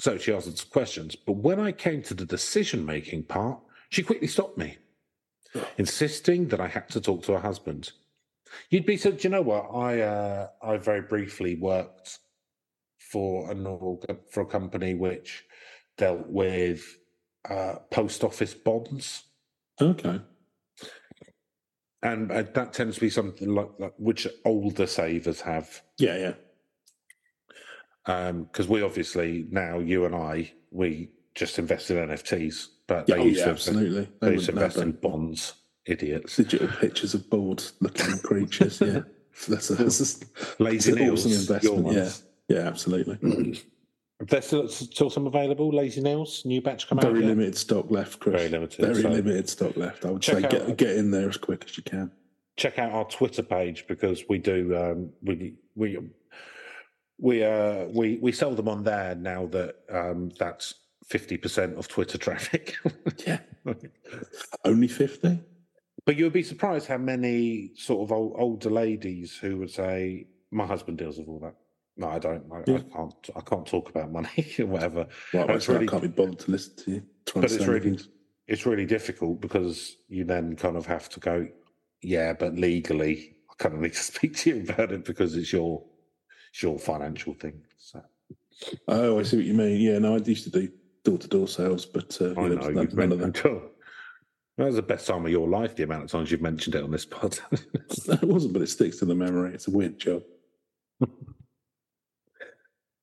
so 0.00 0.16
she 0.18 0.32
answered 0.32 0.58
some 0.58 0.70
questions, 0.70 1.16
but 1.16 1.32
when 1.32 1.58
I 1.60 1.72
came 1.72 2.02
to 2.04 2.14
the 2.14 2.24
decision 2.24 2.84
making 2.86 3.24
part, 3.24 3.58
she 3.90 4.02
quickly 4.02 4.28
stopped 4.28 4.58
me, 4.58 4.78
insisting 5.78 6.48
that 6.48 6.60
I 6.60 6.68
had 6.68 6.88
to 6.90 7.00
talk 7.00 7.22
to 7.24 7.32
her 7.32 7.40
husband. 7.40 7.92
You'd 8.70 8.86
be 8.86 8.96
so. 8.96 9.10
Do 9.10 9.18
you 9.22 9.28
know 9.30 9.42
what? 9.42 9.66
I 9.74 10.00
uh, 10.00 10.48
I 10.62 10.78
very 10.78 11.02
briefly 11.02 11.56
worked 11.56 12.18
for 12.98 13.50
an 13.50 13.66
org- 13.66 14.06
for 14.30 14.42
a 14.42 14.46
company 14.46 14.94
which 14.94 15.44
dealt 15.98 16.26
with 16.28 16.82
uh, 17.50 17.74
post 17.90 18.24
office 18.24 18.54
bonds 18.54 19.24
Okay. 19.80 20.20
and 22.02 22.30
uh, 22.30 22.42
that 22.54 22.72
tends 22.72 22.96
to 22.96 23.00
be 23.00 23.10
something 23.10 23.54
like, 23.54 23.68
like 23.78 23.94
which 23.98 24.26
older 24.44 24.86
savers 24.86 25.40
have 25.42 25.82
Yeah, 25.98 26.16
yeah. 26.18 26.34
Because 28.08 28.68
we 28.68 28.82
obviously 28.82 29.46
now 29.50 29.78
you 29.78 30.06
and 30.06 30.14
i 30.14 30.50
we 30.70 31.10
just 31.34 31.58
invest 31.58 31.90
in 31.90 31.98
nfts 32.08 32.68
but 32.86 33.06
Yeah, 33.08 33.16
they 33.16 33.20
oh, 33.20 33.24
used 33.26 33.38
yeah 33.40 33.44
to 33.44 33.50
absolutely. 33.50 34.08
they 34.20 34.32
used 34.32 34.46
to 34.46 34.52
invest 34.52 34.78
in 34.78 34.92
bonds 34.92 35.54
idiots 35.84 36.36
digital 36.38 36.68
pictures 36.68 37.12
of 37.14 37.28
bored 37.28 37.62
looking 37.80 38.18
creatures. 38.24 38.80
Yeah. 38.80 39.00
That's 39.46 39.70
a, 39.70 39.74
that's 39.76 40.22
a, 40.22 40.62
lazy 40.62 40.92
an 40.92 41.10
awesome 41.10 41.32
investment. 41.32 41.92
Yeah. 41.92 42.10
Yeah, 42.48 42.66
absolutely. 42.66 43.18
There's 44.20 44.46
still, 44.46 44.66
still 44.68 45.10
some 45.10 45.26
available. 45.28 45.70
Lazy 45.70 46.00
Nails, 46.00 46.42
new 46.44 46.60
batch 46.60 46.88
come 46.88 46.98
out. 46.98 47.04
Very 47.04 47.24
limited 47.24 47.56
stock 47.56 47.88
left, 47.90 48.18
Chris. 48.18 48.34
Very 48.34 48.48
limited, 48.48 48.80
Very 48.84 49.02
so- 49.02 49.08
limited 49.10 49.48
stock 49.48 49.76
left. 49.76 50.04
I 50.04 50.10
would 50.10 50.24
say 50.24 50.42
out- 50.42 50.50
get 50.50 50.76
get 50.76 50.96
in 50.96 51.10
there 51.12 51.28
as 51.28 51.36
quick 51.36 51.64
as 51.68 51.76
you 51.76 51.84
can. 51.84 52.10
check 52.56 52.78
out 52.80 52.90
our 52.90 53.04
Twitter 53.04 53.44
page 53.44 53.86
because 53.86 54.24
we 54.28 54.38
do 54.38 54.76
um, 54.76 55.10
we 55.22 55.54
we 55.76 55.98
we 57.18 57.42
uh 57.44 57.84
we 57.86 58.18
we 58.22 58.32
sell 58.32 58.54
them 58.54 58.68
on 58.68 58.84
there 58.84 59.14
now 59.14 59.46
that 59.46 59.76
um 59.90 60.30
that's 60.38 60.74
fifty 61.06 61.36
percent 61.36 61.76
of 61.78 61.88
Twitter 61.88 62.18
traffic. 62.18 62.76
Yeah. 63.26 63.40
Only 64.64 64.88
fifty. 64.88 65.40
but 66.06 66.16
you'd 66.16 66.32
be 66.32 66.42
surprised 66.42 66.86
how 66.86 66.96
many 66.98 67.72
sort 67.76 68.02
of 68.02 68.12
old, 68.12 68.34
older 68.38 68.70
ladies 68.70 69.36
who 69.36 69.58
would 69.58 69.70
say, 69.70 70.26
"My 70.50 70.66
husband 70.66 70.98
deals 70.98 71.18
with 71.18 71.28
all 71.28 71.40
that." 71.40 71.54
No, 71.96 72.08
I 72.08 72.18
don't. 72.18 72.44
I, 72.52 72.60
I 72.60 72.62
can't. 72.80 73.30
I 73.36 73.40
can't 73.40 73.66
talk 73.66 73.90
about 73.90 74.10
money 74.12 74.54
or 74.58 74.66
whatever. 74.66 75.06
Right, 75.34 75.46
That's 75.46 75.68
well, 75.68 75.78
really- 75.78 75.88
I 75.88 75.90
can't 75.90 76.02
be 76.02 76.08
bothered 76.08 76.38
to 76.40 76.50
listen 76.50 76.76
to 76.84 76.90
you. 76.92 77.02
But 77.34 77.44
it's 77.44 77.66
really- 77.66 77.80
things. 77.80 78.08
It's 78.46 78.64
really 78.64 78.86
difficult 78.86 79.42
because 79.42 79.96
you 80.08 80.24
then 80.24 80.56
kind 80.56 80.76
of 80.78 80.86
have 80.86 81.10
to 81.10 81.20
go, 81.20 81.46
yeah, 82.00 82.32
but 82.32 82.54
legally, 82.54 83.36
I 83.50 83.54
kind 83.62 83.74
of 83.74 83.80
need 83.82 83.92
to 83.92 83.98
speak 84.12 84.36
to 84.36 84.50
you 84.50 84.62
about 84.62 84.92
it 84.92 85.04
because 85.04 85.36
it's 85.36 85.52
your 85.52 85.82
it's 85.82 85.87
your 86.62 86.78
financial 86.78 87.34
thing. 87.34 87.62
So 87.78 88.02
Oh, 88.88 89.18
I 89.18 89.22
see 89.22 89.36
what 89.36 89.46
you 89.46 89.54
mean. 89.54 89.80
Yeah, 89.80 89.98
no, 89.98 90.14
I 90.14 90.18
used 90.18 90.44
to 90.44 90.50
do 90.50 90.68
door 91.04 91.18
to 91.18 91.28
door 91.28 91.48
sales, 91.48 91.86
but 91.86 92.16
uh, 92.20 92.34
I 92.36 92.42
yeah, 92.42 92.48
know 92.48 92.54
none, 92.54 92.82
you've 92.82 92.94
none 92.94 93.12
of 93.12 93.18
that. 93.20 93.70
That 94.56 94.66
was 94.66 94.74
the 94.74 94.82
best 94.82 95.06
time 95.06 95.24
of 95.24 95.30
your 95.30 95.46
life. 95.46 95.76
The 95.76 95.84
amount 95.84 96.02
of 96.02 96.10
times 96.10 96.32
you've 96.32 96.42
mentioned 96.42 96.74
it 96.74 96.82
on 96.82 96.90
this 96.90 97.06
pod. 97.06 97.38
it 97.52 98.24
wasn't, 98.24 98.54
but 98.54 98.62
it 98.62 98.68
sticks 98.68 98.96
to 98.96 99.04
the 99.04 99.14
memory. 99.14 99.54
It's 99.54 99.68
a 99.68 99.70
weird 99.70 100.00
job. 100.00 100.24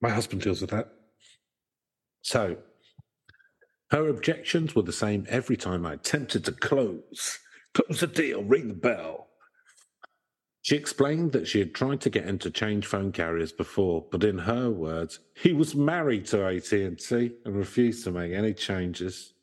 My 0.02 0.10
husband 0.10 0.42
deals 0.42 0.60
with 0.60 0.72
that. 0.72 0.90
So, 2.24 2.58
her 3.92 4.10
objections 4.10 4.76
were 4.76 4.82
the 4.82 4.92
same 4.92 5.26
every 5.30 5.56
time 5.56 5.86
I 5.86 5.94
attempted 5.94 6.44
to 6.44 6.52
close. 6.52 7.40
Close 7.74 8.02
the 8.02 8.08
deal, 8.08 8.44
ring 8.44 8.68
the 8.68 8.74
bell. 8.74 9.30
She 10.66 10.76
explained 10.76 11.32
that 11.34 11.48
she 11.48 11.60
had 11.60 11.76
tried 11.76 12.02
to 12.02 12.10
get 12.10 12.26
him 12.26 12.40
to 12.40 12.50
change 12.50 12.88
phone 12.88 13.12
carriers 13.12 13.52
before, 13.52 14.08
but 14.10 14.24
in 14.24 14.40
her 14.40 14.72
words, 14.72 15.20
he 15.36 15.54
was 15.54 15.76
married 15.76 16.26
to 16.26 16.44
AT&T 16.44 17.34
and 17.46 17.56
refused 17.56 18.04
to 18.04 18.12
make 18.12 18.34
any 18.34 18.52
changes. 18.52 19.36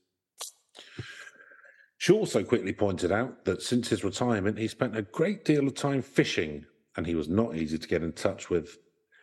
She 1.97 2.12
also 2.12 2.43
quickly 2.43 2.73
pointed 2.73 3.12
out 3.12 3.45
that 3.45 3.62
since 3.62 3.87
his 3.87 4.03
retirement, 4.03 4.59
he 4.59 4.66
spent 4.66 4.97
a 4.97 5.03
great 5.03 5.45
deal 5.45 5.68
of 5.68 5.77
time 5.77 6.03
fishing, 6.03 6.66
and 6.97 7.07
he 7.07 7.14
was 7.14 7.29
not 7.29 7.55
easy 7.55 7.79
to 7.79 7.87
get 7.87 8.03
in 8.03 8.14
touch 8.14 8.51
with 8.51 8.79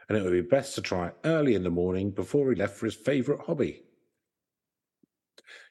and 0.08 0.18
it 0.18 0.24
would 0.24 0.32
be 0.32 0.42
best 0.42 0.74
to 0.76 0.82
try 0.82 1.12
early 1.26 1.54
in 1.54 1.64
the 1.64 1.70
morning 1.70 2.12
before 2.12 2.50
he 2.50 2.56
left 2.56 2.78
for 2.78 2.86
his 2.88 2.96
favourite 2.96 3.46
hobby. 3.46 3.84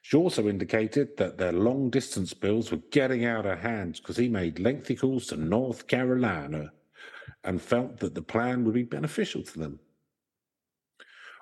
She 0.02 0.16
also 0.16 0.48
indicated 0.48 1.16
that 1.16 1.38
their 1.38 1.52
long 1.52 1.90
distance 1.90 2.34
bills 2.34 2.70
were 2.70 2.82
getting 2.90 3.24
out 3.24 3.46
of 3.46 3.60
hand 3.60 3.96
because 3.96 4.16
he 4.16 4.28
made 4.28 4.58
lengthy 4.58 4.96
calls 4.96 5.26
to 5.26 5.36
North 5.36 5.86
Carolina 5.86 6.72
and 7.44 7.60
felt 7.60 7.98
that 7.98 8.14
the 8.14 8.22
plan 8.22 8.64
would 8.64 8.74
be 8.74 8.82
beneficial 8.82 9.42
to 9.42 9.58
them. 9.58 9.80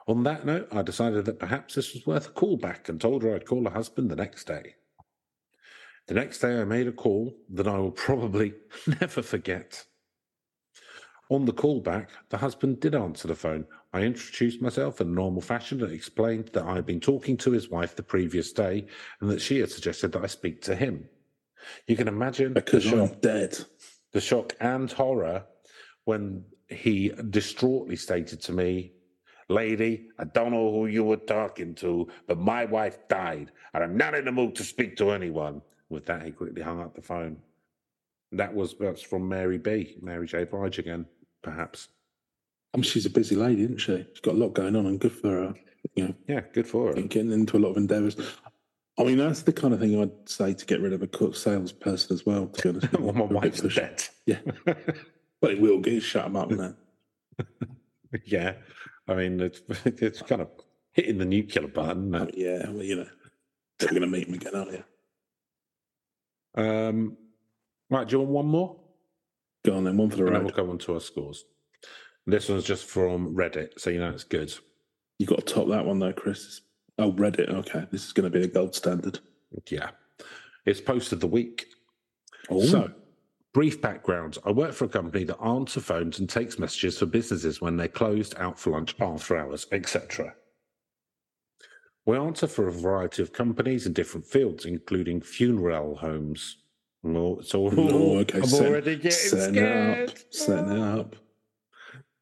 On 0.08 0.22
that 0.22 0.46
note, 0.46 0.68
I 0.70 0.82
decided 0.82 1.24
that 1.24 1.38
perhaps 1.38 1.74
this 1.74 1.92
was 1.92 2.06
worth 2.06 2.28
a 2.28 2.32
call 2.32 2.56
back 2.56 2.88
and 2.88 3.00
told 3.00 3.22
her 3.22 3.34
I'd 3.34 3.46
call 3.46 3.64
her 3.64 3.70
husband 3.70 4.10
the 4.10 4.16
next 4.16 4.46
day. 4.46 4.76
The 6.06 6.14
next 6.14 6.38
day, 6.38 6.60
I 6.60 6.64
made 6.64 6.86
a 6.86 6.92
call 6.92 7.34
that 7.50 7.66
I 7.66 7.78
will 7.78 7.90
probably 7.90 8.54
never 9.00 9.22
forget. 9.22 9.84
On 11.28 11.44
the 11.44 11.52
call 11.52 11.80
back, 11.80 12.10
the 12.28 12.38
husband 12.38 12.78
did 12.78 12.94
answer 12.94 13.26
the 13.26 13.34
phone. 13.34 13.66
I 13.96 14.02
introduced 14.02 14.60
myself 14.60 15.00
in 15.00 15.14
normal 15.14 15.40
fashion 15.40 15.82
and 15.82 15.90
explained 15.90 16.50
that 16.52 16.64
I 16.64 16.74
had 16.74 16.84
been 16.84 17.00
talking 17.00 17.34
to 17.38 17.50
his 17.50 17.70
wife 17.70 17.96
the 17.96 18.02
previous 18.02 18.52
day 18.52 18.86
and 19.22 19.30
that 19.30 19.40
she 19.40 19.58
had 19.58 19.70
suggested 19.70 20.12
that 20.12 20.22
I 20.22 20.26
speak 20.26 20.60
to 20.62 20.76
him. 20.76 21.08
You 21.86 21.96
can 21.96 22.06
imagine 22.06 22.52
Because 22.52 22.84
the, 22.84 22.90
I'm 22.90 23.08
shock, 23.08 23.20
dead. 23.22 23.58
the 24.12 24.20
shock 24.20 24.52
and 24.60 24.92
horror 24.92 25.46
when 26.04 26.44
he 26.68 27.08
distraughtly 27.30 27.96
stated 27.96 28.42
to 28.42 28.52
me, 28.52 28.92
Lady, 29.48 30.08
I 30.18 30.24
don't 30.24 30.50
know 30.52 30.70
who 30.72 30.86
you 30.88 31.02
were 31.02 31.16
talking 31.16 31.74
to, 31.76 32.06
but 32.26 32.36
my 32.36 32.66
wife 32.66 33.08
died, 33.08 33.50
and 33.72 33.82
I'm 33.82 33.96
not 33.96 34.14
in 34.14 34.26
the 34.26 34.32
mood 34.32 34.56
to 34.56 34.64
speak 34.64 34.96
to 34.98 35.10
anyone. 35.12 35.62
With 35.88 36.04
that, 36.06 36.22
he 36.22 36.32
quickly 36.32 36.60
hung 36.60 36.82
up 36.82 36.94
the 36.94 37.00
phone. 37.00 37.38
That 38.32 38.52
was 38.52 38.74
that's 38.78 39.00
from 39.00 39.26
Mary 39.26 39.56
B. 39.56 39.96
Mary 40.02 40.26
J. 40.26 40.44
Blige 40.44 40.80
again, 40.80 41.06
perhaps. 41.42 41.88
I 42.74 42.78
mean, 42.78 42.82
she's 42.84 43.06
a 43.06 43.10
busy 43.10 43.36
lady, 43.36 43.62
isn't 43.62 43.78
she? 43.78 44.04
She's 44.12 44.20
got 44.20 44.34
a 44.34 44.38
lot 44.38 44.50
going 44.54 44.76
on, 44.76 44.86
and 44.86 45.00
good 45.00 45.12
for 45.12 45.28
her. 45.30 45.54
You 45.94 46.08
know, 46.08 46.14
Yeah, 46.28 46.40
good 46.52 46.66
for 46.66 46.88
her. 46.94 47.00
getting 47.02 47.32
into 47.32 47.56
a 47.56 47.60
lot 47.60 47.70
of 47.70 47.76
endeavours. 47.76 48.16
I 48.98 49.04
mean, 49.04 49.18
that's 49.18 49.42
the 49.42 49.52
kind 49.52 49.72
of 49.74 49.80
thing 49.80 50.00
I'd 50.00 50.28
say 50.28 50.52
to 50.54 50.66
get 50.66 50.80
rid 50.80 50.92
of 50.92 51.02
a 51.02 51.34
salesperson 51.34 52.14
as 52.14 52.24
well. 52.26 52.46
To 52.48 52.62
be 52.62 52.68
honest, 52.78 52.92
well, 53.00 53.12
my 53.12 53.24
wife's 53.24 53.60
dead. 53.62 54.02
Yeah, 54.26 54.40
but 54.64 55.50
it 55.50 55.60
will 55.60 55.78
get 55.80 56.02
shut 56.02 56.24
them 56.24 56.36
up 56.36 56.50
now. 56.50 56.74
yeah, 58.24 58.54
I 59.06 59.14
mean 59.14 59.40
it's 59.40 59.60
it's 59.84 60.22
kind 60.22 60.40
of 60.42 60.48
hitting 60.92 61.18
the 61.18 61.24
nuclear 61.26 61.68
button. 61.68 62.10
Mean, 62.10 62.30
yeah, 62.34 62.68
well, 62.70 62.82
you 62.82 62.96
know, 62.96 63.06
they're 63.78 63.90
going 63.90 64.00
to 64.02 64.06
meet 64.08 64.28
him 64.28 64.34
again, 64.34 64.54
aren't 64.54 64.70
it? 64.74 64.84
Um, 66.56 67.16
right, 67.90 68.08
do 68.08 68.12
you 68.12 68.18
want 68.20 68.30
one 68.30 68.46
more? 68.46 68.76
Go 69.64 69.76
on 69.76 69.84
then, 69.84 69.96
one 69.98 70.10
for 70.10 70.16
the 70.16 70.22
And 70.26 70.34
then 70.34 70.42
road. 70.42 70.54
we'll 70.56 70.64
go 70.64 70.70
on 70.70 70.78
to 70.78 70.94
our 70.94 71.00
scores. 71.00 71.44
This 72.26 72.48
one's 72.48 72.64
just 72.64 72.84
from 72.86 73.34
Reddit, 73.34 73.78
so 73.78 73.90
you 73.90 74.00
know 74.00 74.10
it's 74.10 74.24
good. 74.24 74.52
You 75.18 75.26
got 75.26 75.46
to 75.46 75.54
top 75.54 75.68
that 75.68 75.84
one 75.84 75.98
though, 75.98 76.12
Chris. 76.12 76.60
Oh, 76.98 77.12
Reddit. 77.12 77.48
Okay, 77.50 77.86
this 77.92 78.04
is 78.06 78.12
going 78.12 78.24
to 78.24 78.30
be 78.30 78.40
the 78.44 78.48
gold 78.52 78.74
standard. 78.74 79.20
Yeah, 79.70 79.90
it's 80.64 80.80
post 80.80 81.12
of 81.12 81.20
the 81.20 81.26
week. 81.26 81.66
Oh, 82.50 82.62
So, 82.64 82.90
brief 83.54 83.80
background. 83.80 84.38
I 84.44 84.50
work 84.50 84.72
for 84.72 84.84
a 84.86 84.88
company 84.88 85.24
that 85.24 85.40
answers 85.40 85.84
phones 85.84 86.18
and 86.18 86.28
takes 86.28 86.58
messages 86.58 86.98
for 86.98 87.06
businesses 87.06 87.60
when 87.60 87.76
they're 87.76 87.88
closed, 87.88 88.34
out 88.38 88.58
for 88.58 88.70
lunch, 88.70 88.94
after 89.00 89.36
hours, 89.36 89.66
etc. 89.72 90.34
We 92.06 92.16
answer 92.16 92.46
for 92.46 92.68
a 92.68 92.72
variety 92.72 93.22
of 93.22 93.32
companies 93.32 93.86
in 93.86 93.92
different 93.92 94.26
fields, 94.26 94.64
including 94.64 95.20
funeral 95.22 95.96
homes. 95.96 96.58
Well, 97.02 97.40
so 97.42 97.68
Oh, 97.68 98.18
okay, 98.18 98.38
I'm 98.38 98.46
set- 98.46 98.66
already 98.66 98.96
getting 98.96 99.10
setting 99.10 99.54
it 99.56 99.58
scared. 99.58 100.10
up, 100.10 100.16
setting 100.30 100.72
it 100.72 100.98
up. 101.00 101.16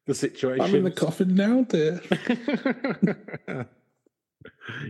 The 0.07 0.13
situation. 0.13 0.61
I'm 0.63 0.75
in 0.75 0.83
the 0.83 0.91
coffin 0.91 1.33
now, 1.35 1.63
dear. 1.63 1.99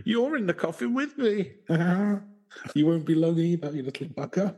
You're 0.04 0.36
in 0.36 0.46
the 0.46 0.54
coffin 0.54 0.94
with 0.94 1.16
me. 1.18 1.52
Uh-huh. 1.68 2.16
you 2.74 2.86
won't 2.86 3.04
be 3.06 3.14
long 3.14 3.38
either, 3.38 3.70
you 3.74 3.82
little 3.82 4.06
bugger. 4.08 4.54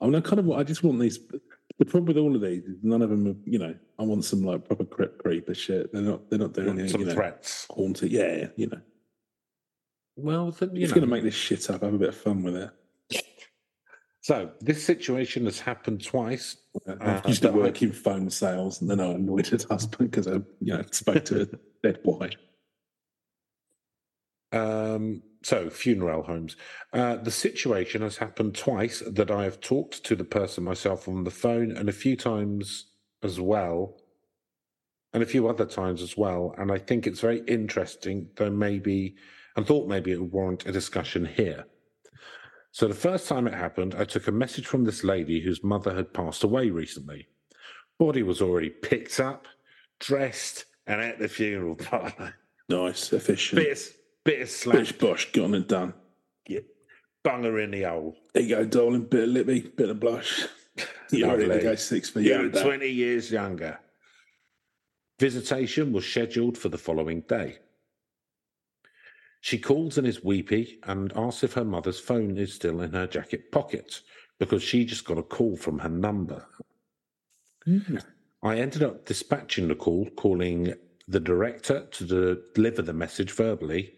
I 0.00 0.04
mean, 0.04 0.14
I 0.16 0.20
kind 0.20 0.38
of, 0.38 0.50
I 0.52 0.62
just 0.62 0.82
want 0.84 1.00
these. 1.00 1.18
The 1.78 1.84
problem 1.84 2.06
with 2.06 2.16
all 2.18 2.34
of 2.34 2.40
these 2.42 2.64
is 2.64 2.76
none 2.82 3.02
of 3.02 3.10
them, 3.10 3.26
are, 3.28 3.34
you 3.44 3.58
know, 3.58 3.74
I 3.98 4.02
want 4.02 4.24
some 4.24 4.42
like 4.42 4.64
proper 4.66 4.84
creep, 4.84 5.18
creeper 5.18 5.54
shit. 5.54 5.92
They're 5.92 6.02
not, 6.02 6.28
they're 6.30 6.38
not 6.38 6.52
doing 6.52 6.70
anything, 6.70 6.88
Some 6.90 7.00
you 7.02 7.06
know, 7.08 7.14
threats. 7.14 7.66
haunted. 7.70 8.10
Yeah, 8.10 8.48
you 8.56 8.66
know, 8.68 8.80
Well, 10.16 10.50
then, 10.52 10.74
you 10.74 10.82
if 10.84 10.90
know. 10.90 10.94
you're 10.96 11.06
going 11.06 11.08
to 11.08 11.14
make 11.16 11.22
this 11.24 11.34
shit 11.34 11.68
up, 11.70 11.82
have 11.82 11.94
a 11.94 11.98
bit 11.98 12.08
of 12.10 12.16
fun 12.16 12.42
with 12.42 12.56
it. 12.56 12.70
So 14.28 14.50
this 14.60 14.84
situation 14.84 15.46
has 15.46 15.58
happened 15.58 16.04
twice. 16.04 16.58
I 16.86 16.90
Uh, 16.92 17.22
used 17.26 17.40
to 17.40 17.48
but 17.48 17.54
I- 17.60 17.62
work 17.62 17.80
in 17.80 17.92
phone 17.92 18.28
sales, 18.28 18.82
and 18.82 18.90
then 18.90 19.00
I 19.00 19.12
annoyed 19.12 19.46
his 19.46 19.64
husband 19.64 20.10
because 20.10 20.28
I, 20.28 20.34
you 20.60 20.74
know, 20.74 20.84
spoke 20.90 21.24
to 21.24 21.40
a 21.40 21.46
dead 21.82 22.00
wife. 22.04 22.34
Um, 24.52 25.22
so 25.42 25.70
funeral 25.70 26.24
homes. 26.24 26.56
Uh, 26.92 27.16
the 27.16 27.30
situation 27.30 28.02
has 28.02 28.18
happened 28.18 28.54
twice 28.54 29.02
that 29.06 29.30
I 29.30 29.44
have 29.44 29.62
talked 29.62 30.04
to 30.04 30.14
the 30.14 30.24
person 30.24 30.62
myself 30.62 31.08
on 31.08 31.24
the 31.24 31.30
phone, 31.30 31.70
and 31.74 31.88
a 31.88 31.92
few 31.92 32.14
times 32.14 32.92
as 33.22 33.40
well, 33.40 33.96
and 35.14 35.22
a 35.22 35.26
few 35.26 35.48
other 35.48 35.64
times 35.64 36.02
as 36.02 36.18
well. 36.18 36.54
And 36.58 36.70
I 36.70 36.76
think 36.76 37.06
it's 37.06 37.20
very 37.20 37.40
interesting, 37.46 38.28
though 38.36 38.50
maybe, 38.50 39.16
and 39.56 39.66
thought 39.66 39.88
maybe 39.88 40.12
it 40.12 40.20
would 40.20 40.32
warrant 40.32 40.66
a 40.66 40.72
discussion 40.72 41.24
here. 41.24 41.64
So 42.70 42.86
the 42.86 42.94
first 42.94 43.28
time 43.28 43.46
it 43.46 43.54
happened, 43.54 43.94
I 43.98 44.04
took 44.04 44.28
a 44.28 44.32
message 44.32 44.66
from 44.66 44.84
this 44.84 45.02
lady 45.02 45.40
whose 45.40 45.64
mother 45.64 45.94
had 45.94 46.12
passed 46.12 46.44
away 46.44 46.70
recently. 46.70 47.28
Body 47.98 48.22
was 48.22 48.40
already 48.40 48.70
picked 48.70 49.18
up, 49.18 49.46
dressed, 49.98 50.66
and 50.86 51.00
at 51.00 51.18
the 51.18 51.28
funeral 51.28 51.74
parlour. 51.74 52.34
Nice, 52.68 53.12
efficient. 53.12 53.62
Bit 53.62 53.72
of, 53.72 53.88
bit 54.24 54.42
of 54.42 54.50
slack, 54.50 54.78
Bish 54.78 54.92
bosh, 54.92 55.32
got 55.32 55.54
it 55.54 55.68
done. 55.68 55.94
bunger 57.24 57.58
in 57.60 57.70
the 57.70 57.82
hole. 57.82 58.16
There 58.32 58.42
you 58.42 58.56
go, 58.56 58.64
darling. 58.64 59.04
Bit 59.04 59.24
of 59.24 59.28
lippy, 59.30 59.60
bit 59.60 59.90
of 59.90 60.00
blush. 60.00 60.46
You're 61.10 61.36
ready 61.36 61.48
to 61.48 61.60
go 61.60 61.74
six 61.74 62.10
for 62.10 62.20
you. 62.20 62.50
20 62.50 62.86
years 62.86 63.30
younger. 63.30 63.78
Visitation 65.18 65.92
was 65.92 66.06
scheduled 66.06 66.56
for 66.56 66.68
the 66.68 66.78
following 66.78 67.22
day. 67.22 67.58
She 69.40 69.58
calls 69.58 69.98
and 69.98 70.06
is 70.06 70.24
weepy 70.24 70.78
and 70.84 71.12
asks 71.14 71.44
if 71.44 71.52
her 71.54 71.64
mother's 71.64 72.00
phone 72.00 72.36
is 72.36 72.54
still 72.54 72.80
in 72.80 72.92
her 72.92 73.06
jacket 73.06 73.52
pocket 73.52 74.00
because 74.38 74.62
she 74.62 74.84
just 74.84 75.04
got 75.04 75.18
a 75.18 75.22
call 75.22 75.56
from 75.56 75.78
her 75.78 75.88
number. 75.88 76.46
Hmm. 77.64 77.98
I 78.42 78.58
ended 78.58 78.82
up 78.82 79.04
dispatching 79.04 79.68
the 79.68 79.74
call, 79.74 80.08
calling 80.16 80.74
the 81.06 81.20
director 81.20 81.86
to 81.90 82.04
de- 82.04 82.42
deliver 82.54 82.82
the 82.82 82.92
message 82.92 83.32
verbally. 83.32 83.94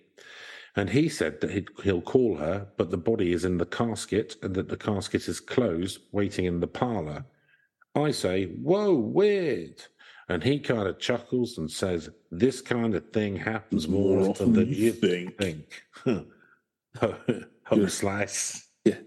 And 0.77 0.89
he 0.89 1.09
said 1.09 1.41
that 1.41 1.51
he'd, 1.51 1.69
he'll 1.83 2.01
call 2.01 2.37
her, 2.37 2.69
but 2.77 2.91
the 2.91 2.97
body 2.97 3.33
is 3.33 3.45
in 3.45 3.59
the 3.59 3.67
casket 3.67 4.37
and 4.43 4.55
that 4.55 4.69
the 4.69 4.77
casket 4.77 5.29
is 5.29 5.41
closed, 5.41 5.99
waiting 6.13 6.45
in 6.45 6.61
the 6.61 6.69
parlor. 6.69 7.25
I 7.95 8.13
say, 8.13 8.47
Whoa, 8.47 8.95
weird. 8.95 9.83
And 10.31 10.45
he 10.45 10.61
kind 10.61 10.87
of 10.87 11.01
chuckles 11.01 11.59
and 11.59 11.69
says, 11.69 12.09
This 12.31 12.61
kind 12.61 12.95
of 12.95 13.11
thing 13.11 13.35
happens 13.35 13.89
more 13.89 14.21
often 14.21 14.53
than 14.53 14.73
you 14.73 14.93
think. 14.93 15.37
think. 15.37 15.83
Home 17.65 17.89
slice. 17.89 18.69
Yeah. 18.85 18.99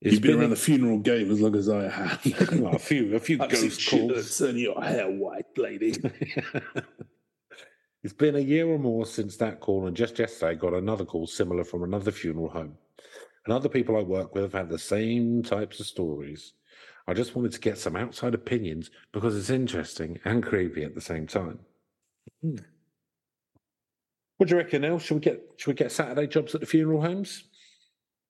It's 0.00 0.14
You've 0.14 0.22
been 0.22 0.30
been 0.30 0.40
around 0.40 0.52
a, 0.52 0.54
the 0.54 0.60
funeral 0.60 0.98
game 1.00 1.32
as 1.32 1.40
long 1.40 1.56
as 1.56 1.68
I 1.68 1.88
have. 1.88 2.52
well, 2.60 2.76
a 2.76 2.78
few, 2.78 3.16
a 3.16 3.18
few 3.18 3.38
ghost 3.48 3.90
calls. 3.90 4.38
Turn 4.38 4.56
your 4.56 4.80
hair 4.80 5.10
white, 5.10 5.46
lady. 5.56 5.96
it's 8.04 8.14
been 8.14 8.36
a 8.36 8.40
year 8.40 8.68
or 8.68 8.78
more 8.78 9.04
since 9.04 9.36
that 9.38 9.58
call, 9.58 9.88
and 9.88 9.96
just 9.96 10.16
yesterday 10.16 10.52
I 10.52 10.54
got 10.54 10.74
another 10.74 11.04
call 11.04 11.26
similar 11.26 11.64
from 11.64 11.82
another 11.82 12.12
funeral 12.12 12.50
home. 12.50 12.78
And 13.46 13.52
other 13.52 13.68
people 13.68 13.96
I 13.96 14.02
work 14.02 14.32
with 14.32 14.44
have 14.44 14.52
had 14.52 14.68
the 14.68 14.78
same 14.78 15.42
types 15.42 15.80
of 15.80 15.86
stories. 15.86 16.52
I 17.06 17.14
just 17.14 17.34
wanted 17.34 17.52
to 17.52 17.60
get 17.60 17.78
some 17.78 17.96
outside 17.96 18.34
opinions 18.34 18.90
because 19.12 19.36
it's 19.36 19.50
interesting 19.50 20.18
and 20.24 20.42
creepy 20.42 20.84
at 20.84 20.94
the 20.94 21.00
same 21.00 21.26
time. 21.26 21.58
Hmm. 22.42 22.56
What 24.36 24.48
do 24.48 24.54
you 24.54 24.58
reckon, 24.58 24.82
Neil? 24.82 24.98
Should 24.98 25.14
we 25.14 25.20
get 25.20 25.40
should 25.56 25.70
we 25.70 25.74
get 25.74 25.92
Saturday 25.92 26.26
jobs 26.26 26.54
at 26.54 26.60
the 26.60 26.66
funeral 26.66 27.00
homes? 27.02 27.44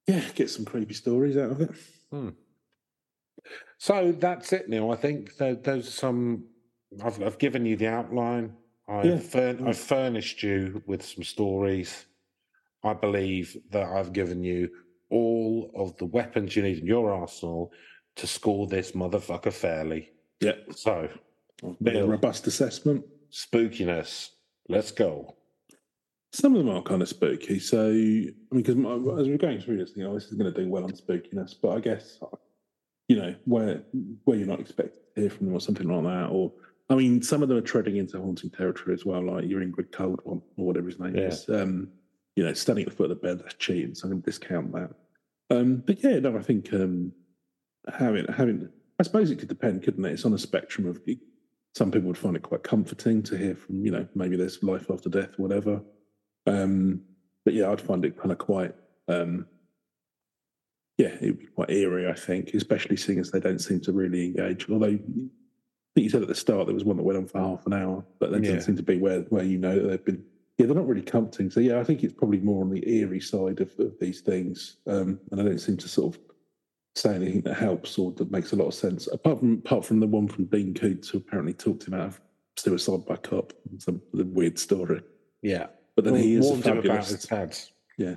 Yeah, 0.06 0.22
get 0.34 0.50
some 0.50 0.64
creepy 0.64 0.94
stories 0.94 1.36
out 1.36 1.50
of 1.52 1.60
it. 1.60 2.34
So 3.78 4.12
that's 4.12 4.52
it, 4.52 4.68
Neil. 4.68 4.90
I 4.92 4.96
think 4.96 5.36
tho- 5.36 5.54
those 5.54 5.88
are 5.88 5.92
some. 5.92 6.44
I've, 7.02 7.22
I've 7.22 7.38
given 7.38 7.64
you 7.66 7.76
the 7.76 7.88
outline. 7.88 8.54
I've, 8.88 9.04
Yeah. 9.04 9.18
furn- 9.18 9.66
I've 9.66 9.78
furnished 9.78 10.42
you 10.42 10.82
with 10.86 11.02
some 11.04 11.24
stories. 11.24 12.04
I 12.84 12.92
believe 12.94 13.56
that 13.70 13.86
I've 13.86 14.12
given 14.12 14.42
you 14.44 14.68
all 15.10 15.70
of 15.74 15.96
the 15.98 16.04
weapons 16.06 16.56
you 16.56 16.62
need 16.62 16.78
in 16.78 16.86
your 16.86 17.10
arsenal 17.12 17.72
to 18.16 18.26
score 18.26 18.66
this 18.66 18.92
motherfucker 18.92 19.52
fairly. 19.52 20.10
Yeah. 20.40 20.52
So, 20.74 21.08
a 21.62 21.70
Bill. 21.82 22.06
robust 22.08 22.46
assessment. 22.46 23.04
spookiness. 23.30 24.30
Let's 24.68 24.90
go. 24.92 25.36
Some 26.32 26.54
of 26.56 26.64
them 26.64 26.74
are 26.74 26.82
kind 26.82 27.02
of 27.02 27.08
spooky. 27.08 27.58
So, 27.58 27.88
I 27.88 27.92
mean, 27.92 28.34
because 28.50 28.74
as 28.76 29.28
we're 29.28 29.36
going 29.36 29.60
through 29.60 29.78
this, 29.78 29.92
you 29.96 30.04
know, 30.04 30.14
this 30.14 30.26
is 30.26 30.34
going 30.34 30.52
to 30.52 30.62
do 30.64 30.68
well 30.68 30.84
on 30.84 30.92
spookiness. 30.92 31.54
But 31.60 31.70
I 31.76 31.80
guess, 31.80 32.18
you 33.08 33.16
know, 33.16 33.34
where 33.44 33.82
where 34.24 34.38
you're 34.38 34.46
not 34.46 34.60
expected 34.60 34.94
to 35.14 35.20
hear 35.22 35.30
from 35.30 35.46
them 35.46 35.54
or 35.56 35.60
something 35.60 35.86
like 35.88 36.04
that, 36.04 36.30
or 36.30 36.52
I 36.88 36.94
mean, 36.94 37.22
some 37.22 37.42
of 37.42 37.48
them 37.48 37.58
are 37.58 37.62
treading 37.62 37.96
into 37.96 38.18
haunting 38.18 38.50
territory 38.50 38.94
as 38.94 39.04
well, 39.04 39.22
like 39.22 39.46
your 39.48 39.60
Ingrid 39.60 39.92
Cold 39.92 40.20
one 40.24 40.40
or 40.56 40.66
whatever 40.66 40.88
his 40.88 40.98
name 41.00 41.14
Yeah. 41.16 41.28
is. 41.28 41.48
Um, 41.48 41.88
you 42.36 42.44
know, 42.44 42.54
standing 42.54 42.84
at 42.84 42.90
the 42.90 42.96
foot 42.96 43.10
of 43.10 43.20
the 43.20 43.26
bed, 43.26 43.40
that's 43.40 43.54
cheating. 43.54 43.94
So 43.94 44.04
I'm 44.06 44.12
going 44.12 44.22
to 44.22 44.26
discount 44.30 44.72
that. 44.72 44.90
Um, 45.50 45.82
but 45.86 46.02
yeah, 46.02 46.18
no, 46.18 46.34
I 46.38 46.40
think 46.42 46.72
um, 46.72 47.12
having 47.92 48.26
having, 48.32 48.68
I 48.98 49.02
suppose 49.02 49.30
it 49.30 49.38
could 49.38 49.48
depend, 49.48 49.82
couldn't 49.82 50.04
it? 50.04 50.12
It's 50.12 50.24
on 50.24 50.34
a 50.34 50.38
spectrum 50.38 50.86
of. 50.88 51.00
Some 51.74 51.90
people 51.90 52.08
would 52.08 52.18
find 52.18 52.36
it 52.36 52.42
quite 52.42 52.62
comforting 52.62 53.22
to 53.22 53.36
hear 53.38 53.54
from, 53.54 53.82
you 53.82 53.90
know, 53.90 54.06
maybe 54.14 54.36
there's 54.36 54.62
life 54.62 54.90
after 54.90 55.08
death, 55.08 55.30
or 55.38 55.42
whatever. 55.42 55.80
Um, 56.46 57.00
but 57.46 57.54
yeah, 57.54 57.70
I'd 57.70 57.80
find 57.80 58.04
it 58.04 58.18
kind 58.18 58.30
of 58.30 58.36
quite, 58.36 58.74
um, 59.08 59.46
yeah, 60.98 61.14
it'd 61.14 61.38
be 61.38 61.46
quite 61.46 61.70
eerie, 61.70 62.08
I 62.08 62.12
think, 62.12 62.52
especially 62.52 62.96
seeing 62.98 63.18
as 63.18 63.30
they 63.30 63.40
don't 63.40 63.58
seem 63.58 63.80
to 63.80 63.92
really 63.92 64.26
engage. 64.26 64.68
Although 64.68 64.86
I 64.88 64.98
think 64.98 65.30
you 65.96 66.10
said 66.10 66.20
at 66.20 66.28
the 66.28 66.34
start 66.34 66.66
there 66.66 66.74
was 66.74 66.84
one 66.84 66.98
that 66.98 67.04
went 67.04 67.16
on 67.18 67.26
for 67.26 67.38
half 67.40 67.64
an 67.66 67.72
hour, 67.72 68.04
but 68.18 68.32
that 68.32 68.42
Yeah. 68.44 68.50
doesn't 68.50 68.66
seem 68.66 68.76
to 68.76 68.82
be 68.82 68.98
where, 68.98 69.20
where 69.22 69.44
you 69.44 69.56
know 69.56 69.74
that 69.80 69.88
they've 69.88 70.04
been. 70.04 70.24
Yeah, 70.58 70.66
they're 70.66 70.76
not 70.76 70.86
really 70.86 71.00
comforting. 71.00 71.50
So 71.50 71.60
yeah, 71.60 71.80
I 71.80 71.84
think 71.84 72.04
it's 72.04 72.12
probably 72.12 72.40
more 72.40 72.62
on 72.62 72.68
the 72.68 72.86
eerie 72.86 73.18
side 73.20 73.60
of, 73.60 73.72
of 73.78 73.98
these 73.98 74.20
things, 74.20 74.76
um, 74.86 75.18
and 75.30 75.40
I 75.40 75.44
don't 75.44 75.58
seem 75.58 75.78
to 75.78 75.88
sort 75.88 76.14
of 76.14 76.20
say 76.94 77.14
anything 77.14 77.40
that 77.42 77.54
helps 77.54 77.98
or 77.98 78.12
that 78.12 78.30
makes 78.30 78.52
a 78.52 78.56
lot 78.56 78.66
of 78.66 78.74
sense. 78.74 79.08
Apart 79.12 79.38
from 79.40 79.54
apart 79.64 79.84
from 79.84 80.00
the 80.00 80.06
one 80.06 80.28
from 80.28 80.46
Dean 80.46 80.74
Koontz, 80.74 81.08
who 81.08 81.18
apparently 81.18 81.54
talked 81.54 81.86
him 81.86 81.94
out 81.94 82.08
of 82.08 82.20
suicide 82.56 83.06
by 83.06 83.16
cop, 83.16 83.52
some 83.78 84.02
the 84.12 84.24
weird 84.24 84.58
story. 84.58 85.02
Yeah. 85.42 85.66
But 85.96 86.04
then 86.04 86.16
he 86.16 86.34
is 86.34 86.46
a 86.46 86.48
warned 86.48 86.64
him 86.64 86.78
about 86.78 87.04
fabulous. 87.06 87.72
Yeah. 87.98 88.14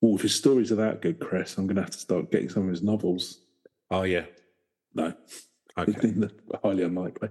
Well, 0.00 0.16
if 0.16 0.22
his 0.22 0.34
stories 0.34 0.72
are 0.72 0.76
that 0.76 1.00
good, 1.02 1.20
Chris, 1.20 1.56
I'm 1.56 1.66
going 1.66 1.76
to 1.76 1.82
have 1.82 1.90
to 1.90 1.98
start 1.98 2.32
getting 2.32 2.48
some 2.48 2.64
of 2.64 2.70
his 2.70 2.82
novels. 2.82 3.42
Oh, 3.90 4.02
yeah. 4.02 4.24
No, 4.94 5.14
Okay. 5.78 6.12
highly 6.62 6.82
unlikely. 6.82 7.28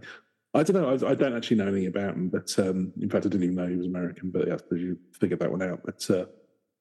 I 0.54 0.64
don't 0.64 0.82
know. 0.82 0.90
I, 0.90 1.12
I 1.12 1.16
don't 1.16 1.36
actually 1.36 1.58
know 1.58 1.68
anything 1.68 1.88
about 1.88 2.16
him, 2.16 2.30
but 2.30 2.58
um, 2.60 2.92
in 3.00 3.10
fact, 3.10 3.26
I 3.26 3.30
didn't 3.30 3.44
even 3.44 3.56
know 3.56 3.68
he 3.68 3.76
was 3.76 3.88
American. 3.88 4.32
But 4.32 4.48
yeah, 4.48 4.56
I 4.56 4.58
suppose 4.58 4.82
you 4.82 4.98
figured 5.20 5.40
that 5.40 5.52
one 5.52 5.62
out. 5.62 5.82
But 5.86 6.10
uh, 6.10 6.26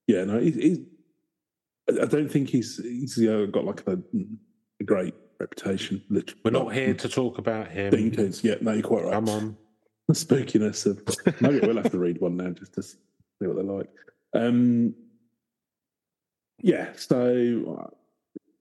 yeah, 0.06 0.24
no, 0.24 0.38
he, 0.38 0.50
he's. 0.50 0.78
I 2.00 2.06
don't 2.06 2.30
think 2.30 2.50
he's 2.50 2.78
he's 2.78 3.18
uh, 3.18 3.46
got 3.50 3.64
like 3.64 3.86
a, 3.86 3.98
a 4.80 4.84
great 4.84 5.14
reputation. 5.38 6.02
Literally, 6.08 6.40
We're 6.44 6.50
not 6.50 6.72
here 6.74 6.94
to 6.94 7.08
talk 7.08 7.38
about 7.38 7.68
him. 7.68 7.90
Koontz. 8.12 8.44
Yeah, 8.44 8.56
no, 8.60 8.72
you're 8.72 8.82
quite 8.82 9.04
right. 9.04 9.12
Come 9.12 9.28
on. 9.28 9.56
the 10.08 10.14
spookiness 10.14 10.86
of 10.86 11.02
maybe 11.40 11.60
we'll 11.60 11.76
have 11.76 11.90
to 11.92 11.98
read 11.98 12.20
one 12.20 12.36
now 12.36 12.50
just 12.50 12.74
to 12.74 12.82
see 12.82 12.96
what 13.40 13.56
they're 13.56 13.64
like. 13.64 13.88
Um, 14.34 14.94
yeah, 16.62 16.90
so 16.96 17.80
uh, 17.80 17.90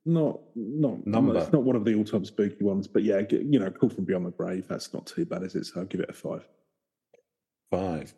not 0.06 0.40
not 0.56 1.06
Number. 1.06 1.38
It's 1.38 1.52
not 1.52 1.64
one 1.64 1.76
of 1.76 1.86
the 1.86 1.96
all-time 1.96 2.26
spooky 2.26 2.64
ones, 2.64 2.88
but 2.88 3.04
yeah, 3.04 3.22
you 3.30 3.60
know, 3.60 3.70
Call 3.70 3.90
from 3.90 4.06
Beyond 4.06 4.26
the 4.26 4.32
Grave. 4.32 4.68
That's 4.68 4.94
not 4.94 5.06
too 5.06 5.26
bad, 5.26 5.44
is 5.44 5.56
it? 5.56 5.66
So 5.66 5.82
I'll 5.82 5.86
give 5.86 6.02
it 6.02 6.10
a 6.10 6.14
five. 6.14 6.48
Five. 7.72 8.14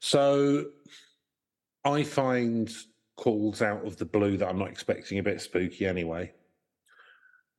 So 0.00 0.66
I 1.84 2.02
find 2.02 2.72
calls 3.16 3.62
out 3.62 3.84
of 3.86 3.96
the 3.96 4.04
blue 4.04 4.36
that 4.36 4.48
I'm 4.48 4.58
not 4.58 4.68
expecting 4.70 5.18
a 5.18 5.22
bit 5.22 5.40
spooky 5.40 5.86
anyway. 5.86 6.32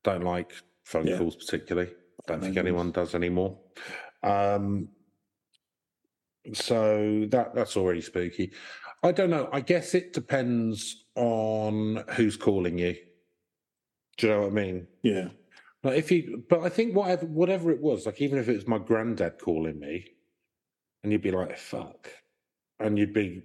Don't 0.03 0.23
like 0.23 0.51
phone 0.83 1.07
Yeah. 1.07 1.17
calls 1.17 1.35
particularly. 1.35 1.91
Don't 2.27 2.41
think 2.41 2.57
anyone 2.57 2.91
does 2.91 3.15
anymore. 3.15 3.59
Um, 4.23 4.89
so 6.53 7.25
that 7.29 7.53
that's 7.55 7.75
already 7.77 8.01
spooky. 8.01 8.53
I 9.03 9.11
don't 9.11 9.29
know. 9.29 9.49
I 9.51 9.61
guess 9.61 9.93
it 9.93 10.13
depends 10.13 11.05
on 11.15 12.03
who's 12.15 12.37
calling 12.37 12.77
you. 12.77 12.95
Do 14.17 14.27
you 14.27 14.33
know 14.33 14.41
what 14.41 14.51
I 14.51 14.55
mean? 14.55 14.87
Yeah, 15.03 15.29
Like 15.83 15.97
if 15.97 16.11
you, 16.11 16.43
but 16.49 16.61
I 16.61 16.69
think 16.69 16.95
whatever 16.95 17.25
whatever 17.27 17.71
it 17.71 17.81
was, 17.81 18.05
like 18.05 18.19
even 18.21 18.39
if 18.39 18.49
it 18.49 18.55
was 18.55 18.67
my 18.67 18.79
granddad 18.79 19.39
calling 19.39 19.79
me, 19.79 20.05
and 21.03 21.11
you'd 21.11 21.21
be 21.21 21.31
like, 21.31 21.57
"Fuck," 21.57 22.09
and 22.79 22.97
you'd 22.97 23.13
be 23.13 23.43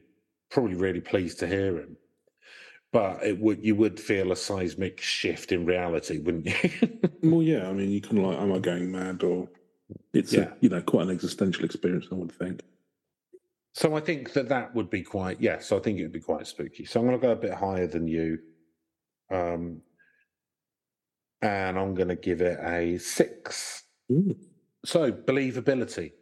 probably 0.53 0.74
really 0.76 1.00
pleased 1.00 1.38
to 1.40 1.46
hear 1.46 1.78
him, 1.78 1.96
but 2.92 3.22
it 3.24 3.38
would 3.40 3.64
you 3.64 3.74
would 3.74 3.98
feel 3.98 4.30
a 4.32 4.36
seismic 4.36 5.00
shift 5.00 5.50
in 5.50 5.64
reality, 5.66 6.18
wouldn't 6.18 6.46
you? 6.46 6.98
well, 7.30 7.42
yeah. 7.42 7.68
I 7.68 7.72
mean, 7.72 7.90
you 7.90 8.00
can 8.00 8.22
like, 8.22 8.38
am 8.38 8.53
I 8.53 8.59
going 8.59 8.92
mad? 8.92 9.22
Or 9.22 9.48
it's 10.12 10.32
Yeah. 10.32 10.40
a, 10.53 10.53
you 10.61 10.68
know 10.68 10.82
quite 10.82 11.05
an 11.09 11.11
existential 11.11 11.64
experience. 11.64 12.07
I 12.12 12.14
would 12.16 12.32
think. 12.32 12.60
so 13.74 13.97
I 13.97 14.01
think 14.01 14.32
that 14.35 14.48
that 14.51 14.74
would 14.74 14.90
be 14.90 15.02
quite 15.02 15.40
yes. 15.40 15.72
I 15.72 15.78
think 15.78 15.98
it 15.98 16.02
would 16.02 16.12
be 16.12 16.20
quite 16.20 16.47
spooky. 16.47 16.85
So 16.85 17.01
I'm 17.01 17.06
going 17.06 17.18
to 17.18 17.27
go 17.27 17.32
a 17.32 17.36
bit 17.36 17.55
higher 17.55 17.86
than 17.86 18.06
you, 18.06 18.39
um, 19.31 19.81
and 21.40 21.78
I'm 21.78 21.94
going 21.94 22.09
to 22.09 22.16
give 22.16 22.40
it 22.43 22.59
a 22.62 22.98
six. 22.98 23.85
Ooh. 24.12 24.36
So 24.85 25.10
believability. 25.12 26.12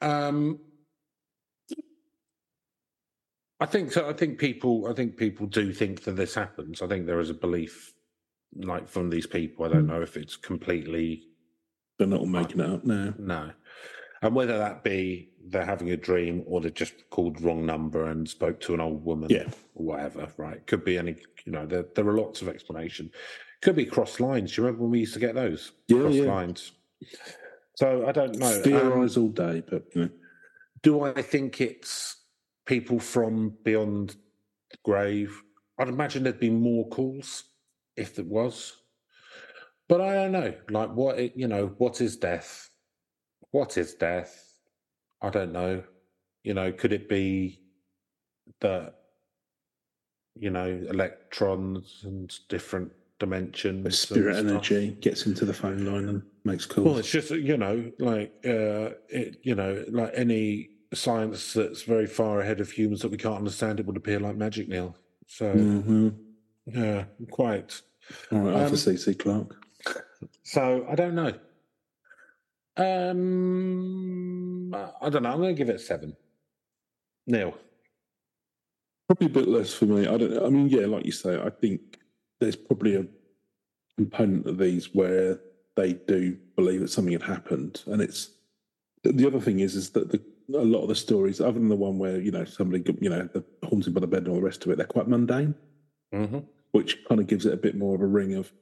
Um, 0.00 0.58
I 3.62 3.66
think 3.66 3.92
so. 3.92 4.08
I 4.08 4.12
think 4.12 4.38
people. 4.38 4.88
I 4.90 4.92
think 4.92 5.16
people 5.16 5.46
do 5.46 5.72
think 5.72 6.02
that 6.04 6.16
this 6.16 6.34
happens. 6.34 6.82
I 6.82 6.88
think 6.88 7.06
there 7.06 7.20
is 7.20 7.30
a 7.30 7.34
belief, 7.34 7.92
like 8.56 8.88
from 8.88 9.08
these 9.08 9.26
people. 9.26 9.64
I 9.64 9.68
don't 9.68 9.82
Hmm. 9.84 9.92
know 9.92 10.02
if 10.02 10.16
it's 10.16 10.36
completely 10.36 11.28
They're 11.98 12.08
not 12.08 12.26
making 12.26 12.60
it 12.60 12.68
up 12.68 12.84
now. 12.84 13.14
no, 13.18 13.52
and 14.22 14.34
whether 14.34 14.58
that 14.58 14.82
be 14.82 15.28
they're 15.44 15.64
having 15.74 15.90
a 15.90 15.96
dream 15.96 16.42
or 16.46 16.60
they 16.60 16.70
just 16.70 16.94
called 17.10 17.40
wrong 17.40 17.64
number 17.66 18.06
and 18.06 18.28
spoke 18.28 18.58
to 18.60 18.74
an 18.74 18.80
old 18.80 19.04
woman 19.04 19.28
Yeah. 19.30 19.48
or 19.76 19.86
whatever. 19.86 20.32
Right? 20.36 20.66
Could 20.66 20.84
be 20.84 20.98
any. 20.98 21.16
You 21.44 21.52
know, 21.52 21.66
there 21.66 21.86
there 21.94 22.08
are 22.08 22.16
lots 22.18 22.42
of 22.42 22.48
explanation. 22.48 23.10
Could 23.60 23.76
be 23.76 23.86
cross 23.86 24.18
lines. 24.18 24.50
Do 24.56 24.62
you 24.62 24.66
remember 24.66 24.82
when 24.82 24.90
we 24.92 25.00
used 25.00 25.14
to 25.14 25.20
get 25.20 25.36
those? 25.36 25.70
Yeah, 25.86 26.00
cross 26.00 26.14
yeah. 26.14 26.24
lines. 26.24 26.72
So 27.76 28.06
I 28.08 28.12
don't 28.12 28.36
know. 28.38 28.56
Um, 28.56 28.62
Theorize 28.62 29.16
all 29.16 29.28
day, 29.28 29.62
but 29.68 29.84
you 29.94 30.02
know, 30.02 30.10
do 30.82 31.00
I 31.02 31.22
think 31.22 31.60
it's 31.60 32.16
people 32.66 32.98
from 32.98 33.56
beyond 33.64 34.16
the 34.70 34.78
grave? 34.84 35.42
I'd 35.78 35.88
imagine 35.88 36.22
there'd 36.22 36.40
be 36.40 36.50
more 36.50 36.88
calls 36.88 37.44
if 37.96 38.14
there 38.14 38.24
was. 38.24 38.74
But 39.88 40.00
I 40.00 40.14
don't 40.14 40.32
know. 40.32 40.54
Like 40.70 40.90
what 40.94 41.36
you 41.36 41.48
know, 41.48 41.74
what 41.78 42.00
is 42.00 42.16
death? 42.16 42.70
What 43.50 43.76
is 43.76 43.94
death? 43.94 44.60
I 45.20 45.30
don't 45.30 45.52
know. 45.52 45.82
You 46.44 46.54
know, 46.54 46.72
could 46.72 46.92
it 46.92 47.08
be 47.08 47.60
that 48.60 48.94
you 50.34 50.50
know, 50.50 50.66
electrons 50.88 52.00
and 52.04 52.32
different 52.48 52.90
dimensions 53.18 53.84
and 53.84 53.94
spirit 53.94 54.36
energy 54.36 54.96
gets 55.00 55.26
into 55.26 55.44
the 55.44 55.54
phone 55.54 55.84
line 55.84 56.08
and 56.08 56.22
makes 56.44 56.66
calls. 56.66 56.86
Well, 56.86 56.98
it's 56.98 57.10
just 57.10 57.30
you 57.30 57.56
know, 57.56 57.92
like 57.98 58.32
uh, 58.44 58.96
it, 59.08 59.38
you 59.42 59.54
know, 59.54 59.84
like 59.88 60.10
any 60.14 60.70
science 60.96 61.52
that's 61.54 61.82
very 61.82 62.06
far 62.06 62.40
ahead 62.40 62.60
of 62.60 62.70
humans 62.70 63.02
that 63.02 63.10
we 63.10 63.16
can't 63.16 63.36
understand, 63.36 63.80
it 63.80 63.86
would 63.86 63.96
appear 63.96 64.20
like 64.20 64.36
magic, 64.36 64.68
Neil. 64.68 64.96
So 65.26 65.52
hmm 65.52 66.08
yeah, 66.66 67.04
quite. 67.30 67.80
All 68.30 68.38
right, 68.40 68.54
Arthur 68.54 68.74
Um, 68.74 68.76
C.C. 68.76 69.14
Clarke. 69.14 69.56
So 70.44 70.86
I 70.88 70.94
don't 70.94 71.14
know. 71.14 71.32
Um, 72.76 74.74
I 74.74 75.08
don't 75.10 75.22
know. 75.24 75.30
I'm 75.30 75.38
going 75.38 75.54
to 75.54 75.58
give 75.58 75.68
it 75.68 75.76
a 75.76 75.78
seven. 75.78 76.16
Neil. 77.26 77.54
Probably 79.08 79.26
a 79.26 79.30
bit 79.30 79.48
less 79.48 79.74
for 79.74 79.86
me. 79.86 80.06
I 80.06 80.16
don't. 80.16 80.42
I 80.44 80.48
mean, 80.48 80.68
yeah, 80.68 80.86
like 80.86 81.04
you 81.04 81.12
say, 81.12 81.40
I 81.40 81.50
think 81.50 81.98
there's 82.40 82.56
probably 82.56 82.96
a 82.96 83.06
component 83.96 84.46
of 84.46 84.58
these 84.58 84.94
where 84.94 85.40
they 85.76 85.94
do 85.94 86.36
believe 86.56 86.80
that 86.80 86.88
something 86.88 87.12
had 87.12 87.22
happened, 87.22 87.82
and 87.86 88.00
it's 88.00 88.30
the 89.04 89.26
other 89.26 89.40
thing 89.40 89.60
is 89.60 89.74
is 89.74 89.90
that 89.90 90.10
the, 90.10 90.20
a 90.54 90.64
lot 90.64 90.82
of 90.82 90.88
the 90.88 90.94
stories, 90.94 91.40
other 91.40 91.58
than 91.58 91.68
the 91.68 91.76
one 91.76 91.98
where 91.98 92.20
you 92.20 92.30
know 92.30 92.44
somebody, 92.44 92.84
you 93.00 93.10
know, 93.10 93.28
the 93.32 93.44
haunted 93.64 93.94
by 93.94 94.00
the 94.00 94.06
bed 94.06 94.20
and 94.20 94.28
all 94.28 94.34
the 94.36 94.42
rest 94.42 94.64
of 94.64 94.70
it, 94.70 94.76
they're 94.76 94.86
quite 94.86 95.08
mundane, 95.08 95.54
Mm-hmm. 96.14 96.38
which 96.72 97.04
kind 97.06 97.20
of 97.20 97.26
gives 97.26 97.46
it 97.46 97.54
a 97.54 97.56
bit 97.56 97.76
more 97.76 97.94
of 97.94 98.00
a 98.02 98.06
ring 98.06 98.34
of. 98.34 98.52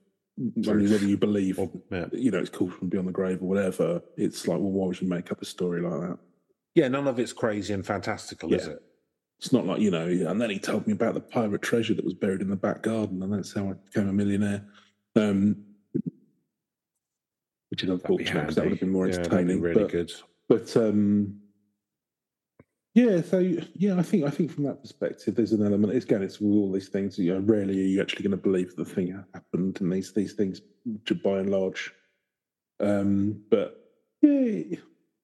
Whether 0.55 0.81
you 1.07 1.19
believe, 1.19 1.59
Well, 1.59 1.71
yeah. 1.91 2.07
you 2.13 2.31
know, 2.31 2.39
it's 2.39 2.49
called 2.49 2.73
from 2.73 2.89
beyond 2.89 3.09
the 3.09 3.13
grave 3.13 3.43
or 3.43 3.47
whatever. 3.49 4.01
It's 4.17 4.49
like, 4.49 4.59
well, 4.59 4.71
why 4.71 4.87
would 4.87 4.99
you 5.01 5.07
make 5.09 5.31
up 5.31 5.43
a 5.43 5.45
story 5.45 5.83
like 5.83 6.01
that? 6.01 6.19
yeah, 6.75 6.89
none 6.89 7.07
of 7.09 7.19
it's 7.19 7.33
crazy 7.35 7.75
and 7.75 7.85
fantastical, 7.85 8.55
is 8.55 8.67
it? 8.69 8.81
It's 9.39 9.53
not 9.53 9.67
like, 9.67 9.81
you 9.81 9.91
know, 9.91 10.07
and 10.07 10.41
then 10.41 10.49
he 10.49 10.59
told 10.59 10.87
me 10.87 10.93
about 10.95 11.13
the 11.15 11.21
pirate 11.21 11.61
treasure 11.61 11.93
that 11.95 12.05
was 12.05 12.15
buried 12.15 12.41
in 12.41 12.49
the 12.49 12.57
back 12.57 12.83
garden, 12.83 13.23
and 13.23 13.33
that's 13.35 13.53
how 13.53 13.69
I 13.69 13.73
became 13.73 14.09
a 14.09 14.13
millionaire. 14.15 14.65
Um, 15.17 15.57
which 17.71 17.85
is 17.85 17.91
unfortunate 17.91 18.41
because 18.41 18.55
that 18.55 18.65
would 18.65 18.71
have 18.73 18.81
been 18.81 18.91
more 18.91 19.07
Yeah, 19.09 19.17
that'd 19.17 19.31
be 19.31 19.37
entertaining. 19.37 19.61
really 19.61 19.83
but, 19.83 19.91
good. 19.93 20.13
but 20.49 20.77
um, 20.77 21.39
yeah, 22.95 23.23
so 23.23 23.39
yeah, 23.75 23.99
I 23.99 24.03
think 24.03 24.25
I 24.25 24.31
think 24.31 24.53
from 24.53 24.65
that 24.65 24.83
perspective, 24.83 25.35
there's 25.35 25.53
an 25.53 25.65
element. 25.65 25.93
It's 25.93 26.05
again, 26.05 26.23
it's 26.23 26.41
with 26.41 26.53
all 26.53 26.73
these 26.73 26.89
things. 26.89 27.19
You 27.19 27.35
know, 27.35 27.41
rarely 27.41 27.79
are 27.81 27.87
you 27.87 28.01
actually 28.01 28.23
going 28.23 28.37
to 28.39 28.43
believe 28.43 28.75
the 28.77 28.85
thing 28.85 29.25
happened, 29.35 29.81
and 29.81 29.93
these 29.93 30.13
these 30.13 30.33
things, 30.33 30.61
by 31.23 31.39
and 31.39 31.51
large. 31.51 31.93
Um, 32.81 33.43
but 33.51 33.77
yeah, 34.23 34.77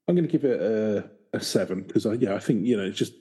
I'm 0.09 0.14
going 0.14 0.26
to 0.26 0.32
give 0.32 0.44
it 0.44 0.60
a, 0.60 1.10
a 1.32 1.40
seven 1.40 1.82
because 1.82 2.06
I 2.06 2.14
yeah, 2.14 2.34
I 2.34 2.38
think 2.38 2.64
you 2.66 2.76
know, 2.76 2.84
it's 2.84 2.98
just 2.98 3.14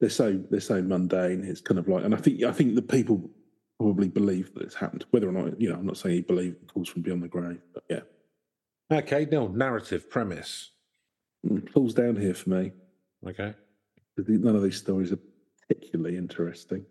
they're 0.00 0.10
so 0.10 0.38
they're 0.50 0.60
so 0.60 0.82
mundane. 0.82 1.44
It's 1.44 1.60
kind 1.60 1.78
of 1.78 1.88
like, 1.88 2.04
and 2.04 2.14
I 2.14 2.18
think 2.18 2.42
I 2.42 2.52
think 2.52 2.74
the 2.74 2.82
people 2.82 3.30
probably 3.78 4.08
believe 4.08 4.52
that 4.54 4.64
it's 4.64 4.74
happened, 4.74 5.06
whether 5.12 5.28
or 5.28 5.32
not 5.32 5.60
you 5.60 5.70
know. 5.70 5.76
I'm 5.76 5.86
not 5.86 5.96
saying 5.96 6.16
you 6.16 6.22
believe 6.22 6.56
it 6.62 6.72
calls 6.72 6.88
from 6.88 7.02
beyond 7.02 7.22
the 7.22 7.28
grave, 7.28 7.60
but 7.72 7.84
yeah, 7.88 8.00
Okay, 8.90 9.26
Neil. 9.30 9.48
Narrative 9.48 10.08
premise. 10.08 10.70
it 11.44 11.70
falls 11.70 11.94
down 11.94 12.16
here 12.16 12.34
for 12.34 12.50
me. 12.50 12.72
Okay. 13.26 13.54
None 14.26 14.56
of 14.56 14.62
these 14.62 14.76
stories 14.76 15.12
are 15.12 15.18
particularly 15.68 16.16
interesting. 16.16 16.84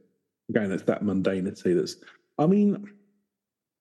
Again, 0.49 0.71
it's 0.71 0.83
that 0.83 1.03
mundanity 1.03 1.75
that's. 1.75 1.97
I 2.37 2.45
mean, 2.47 2.87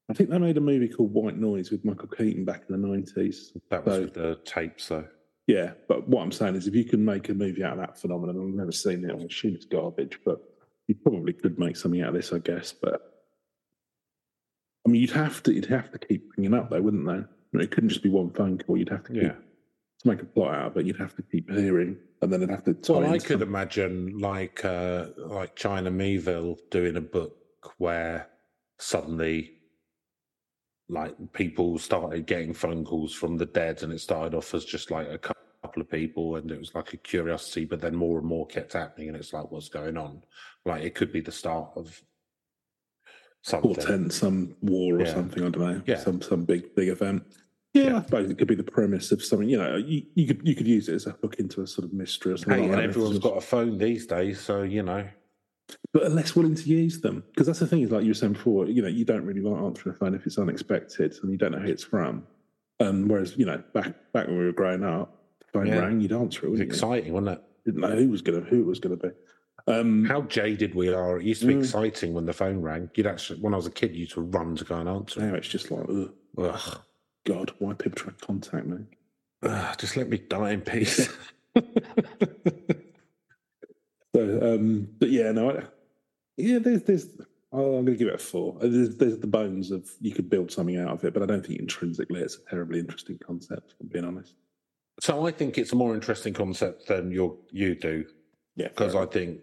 I 0.09 0.15
think 0.15 0.31
they 0.31 0.39
made 0.39 0.57
a 0.57 0.61
movie 0.61 0.89
called 0.89 1.13
White 1.13 1.37
Noise 1.39 1.71
with 1.71 1.85
Michael 1.85 2.09
Keaton 2.09 2.45
back 2.45 2.63
in 2.69 2.81
the 2.81 2.89
nineties. 2.89 3.53
That 3.71 3.85
was 3.85 3.95
So- 3.95 4.01
with 4.03 4.15
the 4.15 4.41
tapes, 4.45 4.89
though. 4.89 5.07
Yeah, 5.47 5.75
but 5.87 6.09
what 6.09 6.23
I'm 6.23 6.33
saying 6.33 6.57
is, 6.57 6.67
if 6.67 6.75
you 6.75 6.85
can 6.85 7.05
make 7.05 7.29
a 7.29 7.35
movie 7.35 7.63
out 7.63 7.75
of 7.75 7.79
that 7.79 7.97
phenomenon, 8.01 8.37
I've 8.49 8.55
never 8.57 8.73
seen 8.73 9.05
it. 9.05 9.13
I 9.13 9.23
assume 9.23 9.55
it's 9.55 9.65
garbage, 9.65 10.19
but 10.25 10.43
you 10.89 10.97
probably 10.97 11.33
could 11.35 11.57
make 11.57 11.77
something 11.77 12.03
out 12.03 12.09
of 12.09 12.15
this, 12.15 12.33
I 12.33 12.39
guess. 12.39 12.73
But 12.73 13.01
I 14.85 14.89
mean, 14.89 15.01
you'd 15.01 15.11
have 15.11 15.43
to, 15.45 15.53
you'd 15.53 15.67
have 15.67 15.93
to 15.93 15.99
keep 15.99 16.35
bringing 16.35 16.53
up, 16.55 16.71
though, 16.71 16.83
wouldn't 16.83 17.07
they? 17.07 17.13
I 17.13 17.25
mean, 17.53 17.63
it 17.63 17.71
couldn't 17.71 17.91
just 17.91 18.03
be 18.03 18.09
one 18.09 18.31
phone 18.31 18.59
call. 18.59 18.77
You'd 18.77 18.89
have 18.89 19.05
to 19.05 19.13
keep, 19.13 19.23
Yeah. 19.23 19.35
to 20.01 20.09
make 20.09 20.21
a 20.23 20.25
plot 20.25 20.55
out 20.55 20.67
of 20.73 20.77
it. 20.79 20.87
You'd 20.87 20.97
have 20.99 21.15
to 21.17 21.23
keep 21.23 21.49
hearing, 21.51 21.97
and 22.23 22.33
then 22.33 22.43
it'd 22.43 22.51
have 22.51 22.65
to. 22.83 22.93
Well, 22.93 23.07
I 23.13 23.19
could 23.19 23.41
some- 23.41 23.43
imagine 23.43 24.19
like 24.19 24.65
uh, 24.65 25.07
like 25.19 25.57
China 25.57 25.91
Miéville 25.91 26.57
doing 26.71 26.97
a 26.97 27.01
book 27.01 27.37
where 27.79 28.29
suddenly 28.79 29.53
like 30.89 31.15
people 31.33 31.79
started 31.79 32.27
getting 32.27 32.55
phone 32.55 32.85
calls 32.85 33.13
from 33.13 33.37
the 33.37 33.47
dead 33.47 33.83
and 33.83 33.93
it 33.93 34.01
started 34.01 34.37
off 34.37 34.55
as 34.55 34.65
just 34.65 34.91
like 34.93 35.09
a 35.09 35.19
couple 35.19 35.83
of 35.83 35.91
people 35.91 36.37
and 36.37 36.49
it 36.53 36.59
was 36.59 36.73
like 36.77 36.93
a 36.93 36.97
curiosity 36.99 37.65
but 37.65 37.81
then 37.81 37.93
more 37.95 38.19
and 38.19 38.27
more 38.27 38.47
kept 38.47 38.73
happening 38.75 39.09
and 39.09 39.17
it's 39.17 39.33
like 39.33 39.51
what's 39.51 39.69
going 39.69 39.97
on 39.97 40.23
like 40.65 40.85
it 40.85 40.95
could 40.95 41.11
be 41.11 41.21
the 41.21 41.33
start 41.33 41.71
of 41.75 42.01
something 43.43 43.75
portend 43.75 44.13
some 44.13 44.55
war 44.61 44.97
or 44.97 45.01
Yeah. 45.05 45.13
something. 45.15 45.43
I 45.45 45.49
don't 45.51 45.59
know. 45.73 45.83
Yeah. 45.87 45.99
Some 45.99 46.23
some 46.23 46.45
big 46.45 46.73
big 46.77 46.89
event. 46.89 47.25
Yeah. 47.85 47.99
I 47.99 48.03
suppose 48.03 48.31
it 48.31 48.39
could 48.39 48.49
be 48.49 48.55
the 48.55 48.63
premise 48.65 49.13
of 49.13 49.23
something. 49.25 49.49
You 49.49 49.59
know, 49.59 49.77
you, 49.77 50.03
you 50.15 50.27
could 50.27 50.47
you 50.47 50.55
could 50.55 50.67
use 50.67 50.89
it 50.89 50.95
as 50.95 51.07
a 51.07 51.11
hook 51.23 51.37
into 51.39 51.63
a 51.63 51.67
sort 51.67 51.85
of 51.87 51.93
mystery 51.93 52.33
or 52.33 52.37
something. 52.37 52.55
hey, 52.55 52.61
like 52.69 52.71
and 52.73 52.81
that. 52.81 52.89
everyone's 52.89 53.19
got 53.19 53.37
a 53.37 53.41
phone 53.41 53.79
these 53.79 54.07
days 54.07 54.41
so 54.41 54.63
you 54.63 54.83
know 54.83 55.07
but 55.93 56.05
are 56.05 56.09
less 56.11 56.37
willing 56.37 56.55
to 56.55 56.69
use 56.69 57.01
them 57.01 57.25
because 57.33 57.47
that's 57.49 57.59
the 57.59 57.67
thing. 57.67 57.83
Is 57.83 57.91
like 57.91 58.03
you 58.05 58.11
were 58.11 58.15
saying 58.15 58.35
before. 58.35 58.67
You 58.67 58.83
know, 58.83 58.89
you 58.89 59.05
don't 59.05 59.25
really 59.25 59.41
like 59.41 59.61
answering 59.63 59.93
the 59.95 59.99
phone 59.99 60.15
if 60.15 60.25
it's 60.27 60.39
unexpected 60.39 61.15
and 61.23 61.33
you 61.33 61.39
don't 61.39 61.53
know 61.53 61.59
who 61.59 61.69
it's 61.71 61.83
from. 61.85 62.25
Um, 62.79 63.09
whereas 63.09 63.37
you 63.37 63.47
know, 63.47 63.63
back 63.75 63.95
back 64.13 64.29
when 64.29 64.39
we 64.39 64.45
were 64.45 64.53
growing 64.53 64.85
up, 64.85 65.23
the 65.41 65.47
phone 65.53 65.67
Yeah. 65.67 65.81
rang, 65.81 66.01
you'd 66.01 66.13
answer 66.13 66.45
it. 66.45 66.49
it 66.49 66.51
was 66.53 66.61
exciting 66.61 67.13
wasn't 67.13 67.39
it 67.39 67.43
Didn't 67.65 67.81
know 67.81 67.89
who 67.97 68.09
was 68.11 68.23
gonna 68.23 68.41
who 68.43 68.61
it 68.61 68.67
was 68.67 68.79
gonna 68.79 68.97
be. 68.97 69.09
Um, 69.67 70.05
How 70.05 70.23
jaded 70.23 70.77
we 70.77 70.91
are. 70.95 71.19
It 71.19 71.25
used 71.25 71.41
to 71.41 71.49
be 71.49 71.55
Mm. 71.55 71.59
exciting 71.61 72.15
when 72.15 72.27
the 72.27 72.33
phone 72.33 72.61
rang. 72.61 72.89
You'd 72.95 73.09
actually, 73.09 73.41
when 73.41 73.53
I 73.53 73.57
was 73.57 73.67
a 73.67 73.71
kid, 73.73 73.95
you 73.95 74.01
used 74.03 74.13
to 74.13 74.21
run 74.21 74.55
to 74.55 74.65
go 74.65 74.77
and 74.77 74.89
answer. 74.89 75.21
now 75.21 75.35
it's 75.35 75.49
just 75.49 75.73
like, 75.73 75.85
ugh, 75.89 76.13
Ugh. 76.39 76.79
God, 77.27 77.53
why 77.59 77.75
people 77.75 77.97
try 77.97 78.13
to 78.13 78.25
contact 78.25 78.67
me? 78.67 78.79
Ugh, 79.43 79.77
just 79.79 79.97
let 79.97 80.09
me 80.09 80.19
die 80.19 80.53
in 80.53 80.61
peace. 80.63 81.09
So, 84.15 84.55
um, 84.55 84.89
but 84.99 85.11
yeah, 85.11 85.31
no, 85.31 85.51
I, 85.51 85.63
yeah, 86.39 86.59
there's, 86.59 86.83
there's, 86.85 87.07
oh, 87.53 87.77
I'm 87.77 87.85
going 87.85 87.87
to 87.87 87.97
give 87.97 88.09
it 88.09 88.15
a 88.15 88.19
four. 88.19 88.57
Uh, 88.63 88.67
There's, 88.69 88.97
there's 88.97 89.19
the 89.19 89.27
bones 89.27 89.71
of 89.71 89.91
you 90.01 90.13
could 90.13 90.31
build 90.31 90.51
something 90.51 90.79
out 90.79 90.89
of 90.89 91.05
it, 91.05 91.13
but 91.13 91.23
I 91.23 91.27
don't 91.27 91.45
think 91.45 91.61
intrinsically 91.61 92.21
it's 92.23 92.37
a 92.39 92.51
terribly 92.51 92.79
interesting 92.79 93.19
concept. 93.19 93.73
If 93.73 93.81
I'm 93.81 93.89
being 93.89 94.07
honest. 94.07 94.35
so 95.01 95.27
I 95.27 95.33
think 95.33 95.59
it's 95.59 95.73
a 95.73 95.77
more 95.77 95.95
interesting 95.95 96.33
concept 96.33 96.87
than 96.89 97.11
you 97.11 97.39
you 97.51 97.75
do 97.75 98.07
Yeah, 98.55 98.69
because 98.69 98.95
I 98.95 99.05
think, 99.05 99.41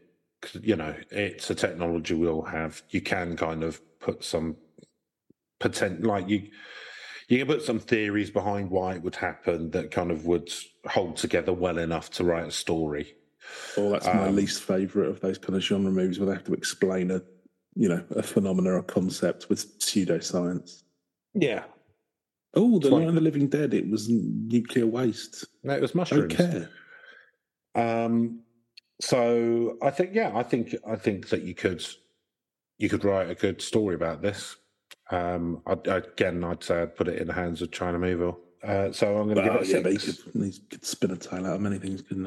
you 0.59 0.75
know 0.75 0.95
it's 1.11 1.51
a 1.51 1.55
technology 1.55 2.15
we'll 2.15 2.41
have. 2.41 2.81
You 2.89 3.01
can 3.01 3.37
kind 3.37 3.63
of 3.63 3.79
put 3.99 4.23
some 4.23 4.57
potent 5.59 6.03
like 6.03 6.27
you. 6.27 6.49
You 7.33 7.39
can 7.39 7.47
put 7.47 7.63
some 7.63 7.79
theories 7.79 8.29
behind 8.29 8.69
why 8.69 8.93
it 8.93 9.01
would 9.01 9.15
happen 9.15 9.71
that 9.71 9.89
kind 9.89 10.11
of 10.11 10.27
would 10.27 10.53
hold 10.85 11.17
together 11.17 11.51
well 11.51 11.79
enough 11.79 12.11
to 12.11 12.23
write 12.23 12.47
a 12.47 12.51
story. 12.51 13.15
Well, 13.75 13.89
that's 13.89 14.05
my 14.05 14.27
Um, 14.27 14.35
least 14.35 14.61
favourite 14.61 15.09
of 15.09 15.19
those 15.19 15.39
kind 15.39 15.55
of 15.55 15.63
genre 15.63 15.91
movies 15.91 16.19
where 16.19 16.27
they 16.27 16.33
have 16.35 16.43
to 16.43 16.53
explain 16.53 17.09
a, 17.09 17.23
you 17.75 17.89
know, 17.89 18.05
a 18.11 18.21
phenomena 18.21 18.73
or 18.73 18.83
concept 18.83 19.49
with 19.49 19.79
pseudoscience. 19.79 20.83
Yeah, 21.33 21.63
Oh, 22.53 22.77
the 22.77 22.91
Night 22.91 22.97
like- 22.97 23.07
of 23.07 23.15
the 23.15 23.21
Living 23.21 23.47
Dead. 23.47 23.73
It 23.73 23.89
was 23.89 24.07
nuclear 24.09 24.85
waste. 24.85 25.45
no, 25.63 25.73
it 25.73 25.81
was 25.81 25.95
mushrooms. 25.95 26.35
care. 26.35 26.69
Um, 27.73 28.43
so 29.01 29.79
I 29.81 29.89
think, 29.89 30.11
yeah, 30.13 30.31
I 30.35 30.43
think 30.43 30.75
I 30.85 30.95
think 30.97 31.29
that 31.29 31.41
you 31.41 31.55
could 31.55 31.83
you 32.77 32.89
could 32.89 33.03
write 33.03 33.31
a 33.31 33.35
good 33.35 33.59
story 33.59 33.95
about 33.95 34.21
this. 34.21 34.55
Um, 35.13 35.61
I'd, 35.67 35.87
again, 35.87 36.43
I'd 36.43 36.63
say 36.63 36.81
I'd 36.81 36.95
put 36.95 37.07
it 37.07 37.19
in 37.21 37.27
the 37.27 37.33
hands 37.33 37.61
of 37.61 37.71
China 37.71 37.99
Miéville. 37.99 38.37
Uh, 38.63 38.91
so 38.91 39.17
I'm 39.17 39.25
going 39.25 39.35
to 39.35 39.41
Well, 39.49 39.59
give 39.59 39.69
yeah, 39.69 39.77
it 39.77 39.85
a 39.85 39.89
he 39.91 39.97
six. 39.99 40.23
could, 40.23 40.43
he 40.43 40.59
could 40.69 40.85
spin 40.85 41.11
a 41.11 41.17
tale 41.17 41.45
out 41.45 41.55
of 41.55 41.61
many 41.61 41.77
things, 41.77 42.01
couldn't 42.01 42.25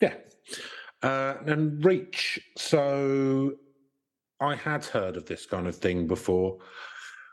he? 0.00 0.06
Yeah. 0.06 0.14
Uh, 1.02 1.36
and 1.46 1.82
Reach. 1.84 2.40
So 2.56 3.54
I 4.40 4.54
had 4.56 4.84
heard 4.84 5.16
of 5.16 5.26
this 5.26 5.46
kind 5.46 5.66
of 5.66 5.76
thing 5.76 6.06
before, 6.06 6.58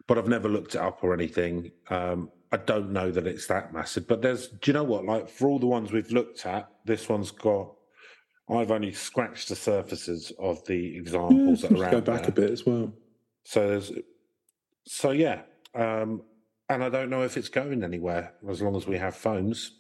but 0.08 0.18
I've 0.18 0.28
never 0.28 0.48
looked 0.48 0.76
it 0.76 0.82
up 0.82 1.00
or 1.04 1.14
anything. 1.14 1.72
Um, 1.90 2.30
I 2.52 2.58
don't 2.58 2.94
know 2.94 3.12
that 3.12 3.28
it's 3.28 3.48
that 3.48 3.74
massive, 3.74 4.08
but 4.08 4.22
there's, 4.22 4.48
do 4.48 4.72
you 4.72 4.74
know 4.74 4.84
what? 4.86 5.04
Like 5.04 5.28
for 5.28 5.50
all 5.50 5.60
the 5.60 5.66
ones 5.68 5.92
we've 5.92 6.12
looked 6.12 6.46
at, 6.46 6.70
this 6.86 7.10
one's 7.10 7.32
got, 7.32 7.74
I've 8.50 8.72
only 8.72 8.94
scratched 8.94 9.50
the 9.50 9.56
surfaces 9.58 10.32
of 10.40 10.64
the 10.66 10.78
Yeah, 10.78 11.00
examples 11.02 11.62
that 11.64 11.72
let's 11.74 11.84
are 11.84 11.92
go 11.92 11.98
out 11.98 12.06
back 12.06 12.22
there. 12.22 12.30
a 12.30 12.32
bit 12.32 12.52
as 12.52 12.66
well. 12.66 12.94
So 13.44 13.68
there's, 13.68 13.92
so 14.88 15.12
yeah. 15.12 15.42
Um, 15.76 16.22
and 16.70 16.84
I 16.84 16.90
don't 16.90 17.10
know 17.10 17.24
if 17.24 17.38
it's 17.38 17.50
going 17.50 17.84
anywhere 17.84 18.34
as 18.50 18.62
long 18.62 18.76
as 18.76 18.88
we 18.88 18.98
have 18.98 19.16
phones. 19.16 19.72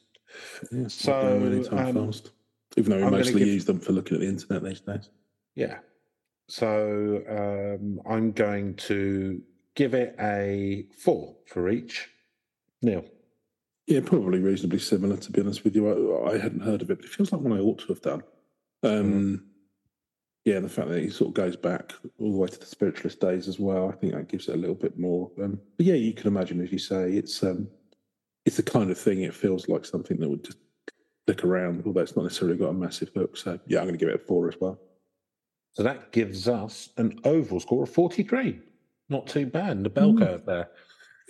Yes, 0.71 0.93
So, 0.93 1.13
anytime 1.17 1.97
um, 1.97 2.11
fast. 2.11 2.31
Even 2.77 2.91
though 2.91 2.97
we 2.97 3.03
I'm 3.03 3.11
mostly 3.11 3.39
give- 3.39 3.47
use 3.47 3.65
them 3.65 3.79
for 3.79 3.91
looking 3.93 4.15
at 4.15 4.21
the 4.21 4.27
internet 4.27 4.63
these 4.63 4.81
days. 4.81 5.09
Yeah. 5.55 5.79
So 6.49 7.23
um, 7.27 7.99
I'm 8.09 8.31
going 8.31 8.75
to 8.75 9.41
give 9.75 9.93
it 9.93 10.15
a 10.19 10.85
four 11.03 11.35
for 11.47 11.69
each. 11.69 12.07
Neil. 12.81 13.03
Yeah, 13.87 14.01
probably 14.01 14.39
reasonably 14.39 14.79
similar, 14.79 15.17
to 15.17 15.31
be 15.31 15.41
honest 15.41 15.63
with 15.63 15.75
you. 15.75 15.87
I, 16.25 16.33
I 16.33 16.37
hadn't 16.37 16.61
heard 16.61 16.81
of 16.81 16.91
it, 16.91 16.97
but 16.97 17.05
it 17.05 17.11
feels 17.11 17.31
like 17.31 17.41
one 17.41 17.53
I 17.57 17.61
ought 17.61 17.79
to 17.79 17.87
have 17.87 18.01
done. 18.01 18.23
Um, 18.83 19.45
Yeah, 20.47 20.61
the 20.61 20.69
fact 20.69 20.87
that 20.87 21.01
he 21.03 21.09
sort 21.09 21.27
of 21.27 21.33
goes 21.33 21.57
back 21.57 21.91
all 22.21 22.31
the 22.31 22.37
way 22.37 22.47
to 22.47 22.57
the 22.57 22.65
spiritualist 22.65 23.19
days 23.19 23.49
as 23.49 23.59
well, 23.59 23.89
I 23.89 23.91
think 23.97 24.13
that 24.13 24.29
gives 24.29 24.47
it 24.47 24.55
a 24.55 24.57
little 24.57 24.77
bit 24.77 24.97
more. 24.97 25.29
Um, 25.43 25.59
but 25.75 25.85
yeah, 25.85 25.95
you 25.95 26.13
can 26.13 26.27
imagine, 26.27 26.61
as 26.61 26.71
you 26.71 26.79
say, 26.79 27.11
it's 27.11 27.43
um, 27.43 27.67
it's 28.45 28.55
the 28.55 28.63
kind 28.63 28.89
of 28.89 28.97
thing 28.97 29.23
it 29.23 29.33
feels 29.33 29.67
like 29.67 29.83
something 29.83 30.17
that 30.21 30.29
would 30.29 30.45
just 30.45 30.59
stick 31.25 31.43
around, 31.43 31.83
although 31.85 31.99
it's 31.99 32.15
not 32.15 32.23
necessarily 32.23 32.55
got 32.57 32.69
a 32.69 32.73
massive 32.73 33.09
hook. 33.13 33.35
So 33.35 33.59
yeah, 33.67 33.79
I'm 33.79 33.87
going 33.87 33.99
to 33.99 34.05
give 34.05 34.07
it 34.07 34.15
a 34.21 34.25
four 34.25 34.47
as 34.47 34.55
well. 34.61 34.79
So 35.73 35.83
that 35.83 36.13
gives 36.13 36.47
us 36.47 36.91
an 36.95 37.19
overall 37.25 37.59
score 37.59 37.83
of 37.83 37.89
43. 37.89 38.57
Not 39.09 39.27
too 39.27 39.47
bad. 39.47 39.83
The 39.83 39.89
bell 39.89 40.13
Mm. 40.13 40.19
curve 40.19 40.45
there. 40.45 40.69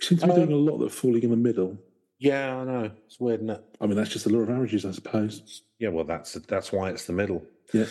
You 0.00 0.06
seem 0.06 0.18
to 0.18 0.26
be 0.26 0.30
Um, 0.32 0.36
doing 0.38 0.52
a 0.52 0.56
lot 0.70 0.78
that's 0.78 0.94
falling 0.94 1.24
in 1.24 1.30
the 1.30 1.36
middle. 1.36 1.76
Yeah, 2.20 2.58
I 2.58 2.64
know. 2.64 2.90
It's 3.08 3.18
weird, 3.18 3.40
isn't 3.40 3.50
it? 3.50 3.64
I 3.80 3.86
mean, 3.88 3.96
that's 3.96 4.10
just 4.10 4.26
the 4.26 4.32
law 4.32 4.42
of 4.42 4.50
averages, 4.50 4.84
I 4.84 4.92
suppose. 4.92 5.62
Yeah, 5.80 5.88
well, 5.88 6.04
that's 6.04 6.34
that's 6.34 6.70
why 6.70 6.90
it's 6.90 7.06
the 7.06 7.12
middle. 7.12 7.44
Yeah. 7.74 7.86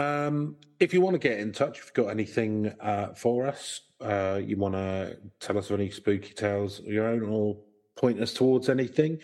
Um, 0.00 0.56
if 0.78 0.94
you 0.94 1.00
want 1.02 1.14
to 1.14 1.18
get 1.18 1.38
in 1.38 1.52
touch, 1.52 1.78
if 1.78 1.84
you've 1.84 1.94
got 1.94 2.08
anything 2.08 2.72
uh, 2.80 3.12
for 3.14 3.46
us, 3.46 3.82
uh, 4.00 4.40
you 4.42 4.56
want 4.56 4.74
to 4.74 5.18
tell 5.40 5.58
us 5.58 5.68
of 5.70 5.78
any 5.78 5.90
spooky 5.90 6.32
tales 6.32 6.78
of 6.78 6.86
your 6.86 7.06
own 7.06 7.22
or 7.22 7.58
point 7.96 8.18
us 8.20 8.32
towards 8.32 8.70
anything, 8.70 9.18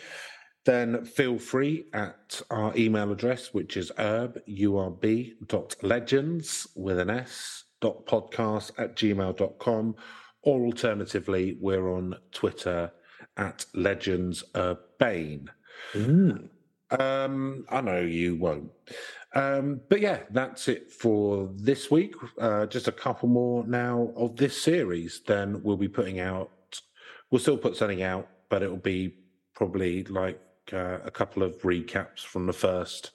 then 0.66 1.05
feel 1.05 1.39
free 1.39 1.86
at 1.94 2.43
our 2.51 2.77
email 2.77 3.11
address, 3.11 3.55
which 3.55 3.77
is 3.77 3.90
herb, 3.97 4.39
urb.legends 4.48 5.86
with 6.74 6.98
an 6.98 7.09
S, 7.09 7.65
dot 7.81 8.05
podcast 8.05 8.73
at 8.77 8.97
gmail.com, 8.97 9.94
or 10.43 10.65
alternatively, 10.66 11.57
we're 11.61 11.90
on 11.90 12.16
Twitter 12.32 12.93
at 13.36 13.65
legends 13.74 14.44
urbane. 14.55 15.48
Mm. 15.94 16.48
Um, 16.90 17.65
I 17.69 17.81
know 17.81 18.01
you 18.01 18.36
won't. 18.36 18.70
Um, 19.36 19.82
but 19.90 20.00
yeah, 20.00 20.20
that's 20.30 20.66
it 20.66 20.90
for 20.90 21.50
this 21.54 21.90
week. 21.90 22.14
Uh, 22.38 22.64
just 22.66 22.88
a 22.88 22.92
couple 22.92 23.28
more 23.28 23.64
now 23.66 24.10
of 24.16 24.36
this 24.36 24.60
series. 24.60 25.20
Then 25.26 25.62
we'll 25.62 25.76
be 25.76 25.88
putting 25.88 26.20
out. 26.20 26.50
We'll 27.30 27.40
still 27.40 27.58
put 27.58 27.76
something 27.76 28.02
out, 28.02 28.28
but 28.48 28.62
it'll 28.62 28.78
be 28.78 29.14
probably 29.54 30.04
like 30.04 30.40
uh, 30.72 30.98
a 31.04 31.10
couple 31.10 31.42
of 31.42 31.60
recaps 31.62 32.20
from 32.20 32.46
the 32.46 32.52
first 32.52 33.10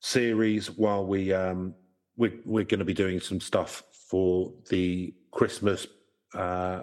series 0.00 0.70
while 0.70 1.06
we 1.06 1.30
um 1.32 1.74
we 2.16 2.40
we're 2.44 2.64
going 2.64 2.78
to 2.78 2.84
be 2.84 2.94
doing 2.94 3.20
some 3.20 3.40
stuff 3.40 3.84
for 4.08 4.52
the 4.68 5.14
Christmas. 5.30 5.86
Uh, 6.34 6.82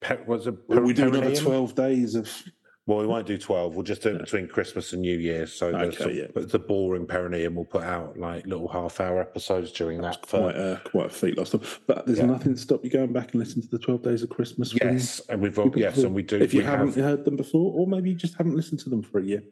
pe- 0.00 0.22
was 0.24 0.46
it 0.46 0.54
Well, 0.68 0.82
we 0.82 0.92
do 0.92 1.08
another 1.08 1.34
12 1.34 1.74
days 1.74 2.14
of. 2.14 2.30
Well, 2.90 2.98
we 2.98 3.06
won't 3.06 3.28
do 3.28 3.38
12. 3.38 3.76
We'll 3.76 3.84
just 3.84 4.02
do 4.02 4.16
it 4.16 4.18
between 4.18 4.48
Christmas 4.48 4.92
and 4.92 5.00
New 5.02 5.16
Year. 5.16 5.46
So 5.46 5.70
the, 5.70 5.78
Okay, 5.78 6.04
of- 6.04 6.34
yeah. 6.34 6.42
the 6.44 6.58
boring 6.58 7.06
perineum 7.06 7.54
will 7.54 7.64
put 7.64 7.84
out 7.84 8.18
like 8.18 8.44
little 8.48 8.66
half 8.66 9.00
hour 9.00 9.20
episodes 9.20 9.70
during 9.70 10.00
that. 10.02 10.20
Quite 10.22 10.28
For, 10.28 10.50
a, 10.50 10.82
quite 10.90 11.06
a 11.06 11.10
feat 11.10 11.38
last 11.38 11.52
time. 11.52 11.60
But 11.86 12.06
there's 12.06 12.18
Yeah. 12.18 12.26
nothing 12.26 12.54
to 12.54 12.60
stop 12.60 12.82
you 12.82 12.90
going 12.90 13.12
back 13.12 13.30
and 13.32 13.38
listening 13.38 13.62
to 13.62 13.68
the 13.70 13.78
12 13.78 14.02
Days 14.02 14.24
of 14.24 14.30
Christmas. 14.30 14.74
yes, 14.82 15.20
and 15.28 15.40
we've 15.40 15.54
people 15.54 15.78
yes, 15.78 15.98
and 15.98 16.12
we 16.12 16.24
do. 16.24 16.38
If 16.38 16.52
you 16.52 16.62
haven't 16.62 16.96
have, 16.96 17.04
heard 17.04 17.24
them 17.24 17.36
before, 17.36 17.72
or 17.78 17.86
maybe 17.86 18.10
you 18.10 18.16
just 18.16 18.34
haven't 18.36 18.56
listened 18.56 18.80
to 18.80 18.90
them 18.90 19.02
for 19.02 19.20
a 19.20 19.24
year. 19.24 19.44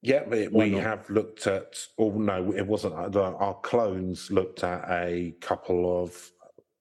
yeah, 0.00 0.22
we, 0.26 0.48
we 0.48 0.70
not? 0.70 0.82
have 0.82 1.10
looked 1.10 1.46
at. 1.46 1.78
Oh 1.98 2.12
no, 2.12 2.52
it 2.54 2.66
wasn't. 2.66 2.94
uh, 2.94 3.20
Our 3.20 3.54
clones 3.60 4.30
looked 4.30 4.64
at 4.64 4.86
a 4.90 5.34
couple 5.42 6.02
of, 6.02 6.32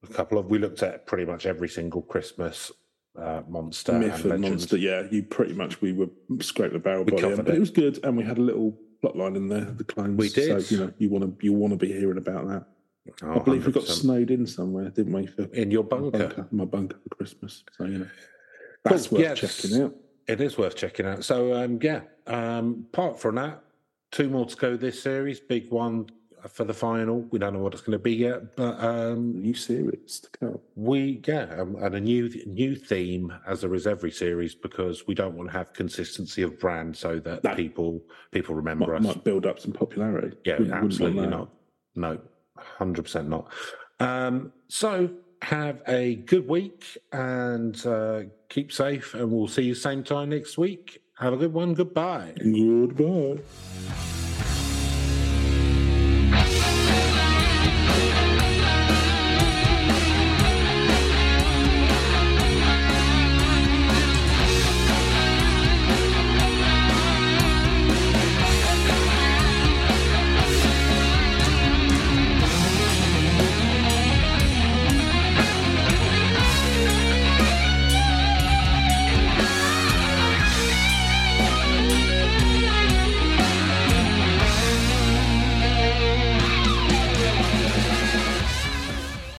a 0.09 0.13
couple 0.13 0.37
of. 0.37 0.45
We 0.45 0.57
looked 0.57 0.83
at 0.83 1.05
pretty 1.05 1.25
much 1.25 1.45
every 1.45 1.67
single 1.67 2.01
Christmas 2.01 2.71
uh, 3.17 3.41
monster 3.47 3.93
Myth 3.93 4.23
and 4.23 4.33
and. 4.33 4.41
Monster, 4.41 4.77
yeah, 4.77 5.03
you 5.11 5.23
pretty 5.23 5.53
much, 5.53 5.81
we 5.81 5.93
were 5.93 6.07
scraping 6.39 6.73
the 6.73 6.79
barrel 6.79 7.03
We 7.03 7.11
by 7.11 7.21
the 7.21 7.27
end, 7.27 7.31
covered 7.37 7.45
but 7.45 7.53
it. 7.53 7.57
it 7.57 7.59
was 7.59 7.69
good. 7.71 7.99
And 8.03 8.17
we 8.17 8.23
had 8.23 8.37
a 8.37 8.41
little 8.41 8.77
plot 9.01 9.15
line 9.15 9.35
in 9.35 9.47
there, 9.47 9.61
the 9.65 9.83
clones. 9.83 10.17
We 10.17 10.29
did. 10.29 10.61
So, 10.65 10.75
you 10.75 10.81
know, 10.85 10.93
you 10.97 11.09
want 11.09 11.23
to 11.39 11.45
you 11.45 11.53
want 11.53 11.71
to 11.73 11.77
be 11.77 11.91
hearing 11.91 12.17
about 12.17 12.47
that. 12.47 12.65
Oh, 13.23 13.35
I 13.35 13.39
believe 13.39 13.65
we 13.65 13.71
got 13.71 13.83
100%. 13.83 13.87
snowed 13.87 14.31
in 14.31 14.45
somewhere, 14.45 14.89
didn't 14.89 15.13
we? 15.13 15.27
For 15.27 15.43
in 15.53 15.71
your 15.71 15.83
my 15.83 15.89
bunker. 15.89 16.17
bunker, 16.19 16.47
my 16.51 16.65
bunker 16.65 16.97
for 17.01 17.15
Christmas. 17.15 17.63
So, 17.77 17.85
you 17.85 17.99
know, 17.99 18.07
that's 18.83 19.07
Cool, 19.07 19.19
worth 19.19 19.41
yes. 19.41 19.57
checking 19.61 19.81
out. 19.83 19.95
It 20.27 20.41
is 20.41 20.57
worth 20.57 20.75
checking 20.75 21.05
out. 21.05 21.23
So 21.23 21.53
um, 21.53 21.79
yeah, 21.81 22.01
um, 22.27 22.85
apart 22.93 23.17
from 23.19 23.35
that, 23.35 23.63
two 24.11 24.29
more 24.29 24.45
to 24.45 24.55
go 24.57 24.75
this 24.75 25.01
series. 25.01 25.39
Big 25.39 25.71
one 25.71 26.07
for 26.49 26.63
the 26.63 26.73
final. 26.73 27.21
We 27.31 27.39
don't 27.39 27.53
know 27.53 27.59
what 27.59 27.73
it's 27.73 27.81
going 27.81 27.93
to 27.97 27.99
be 27.99 28.13
yet, 28.15 28.55
but 28.55 28.79
um, 28.83 29.41
New 29.41 29.53
series 29.53 30.19
to 30.21 30.29
come. 30.39 30.59
we 30.75 31.21
yeah, 31.27 31.47
um, 31.59 31.75
and 31.81 31.95
a 31.95 31.99
new 31.99 32.29
new 32.45 32.75
theme 32.75 33.33
as 33.47 33.61
there 33.61 33.73
is 33.75 33.87
every 33.87 34.11
series 34.11 34.55
because 34.55 35.07
we 35.07 35.15
don't 35.15 35.35
want 35.35 35.49
to 35.51 35.57
have 35.57 35.73
consistency 35.73 36.41
of 36.43 36.59
brand 36.59 36.95
so 36.95 37.19
that 37.19 37.43
No. 37.43 37.55
people 37.55 38.01
people 38.31 38.55
remember 38.55 38.87
Might, 38.87 38.97
us. 38.97 39.03
might 39.15 39.23
build 39.23 39.45
up 39.45 39.59
some 39.59 39.71
popularity. 39.73 40.37
Yeah, 40.45 40.59
want 40.59 40.71
absolutely 40.71 41.27
not. 41.27 41.49
No, 41.95 42.19
hundred 42.57 43.03
percent 43.03 43.29
not. 43.29 43.51
Um, 43.99 44.51
so 44.67 45.09
have 45.41 45.81
a 45.87 46.15
good 46.15 46.47
week 46.47 46.83
and 47.11 47.83
uh, 47.85 48.23
keep 48.49 48.71
safe, 48.71 49.13
and 49.13 49.31
we'll 49.31 49.47
see 49.47 49.63
you 49.63 49.73
same 49.75 50.03
time 50.03 50.29
next 50.29 50.57
week. 50.57 51.01
Have 51.19 51.33
a 51.33 51.37
good 51.37 51.53
one. 51.53 51.73
Goodbye. 51.73 52.33
Goodbye. 52.37 53.41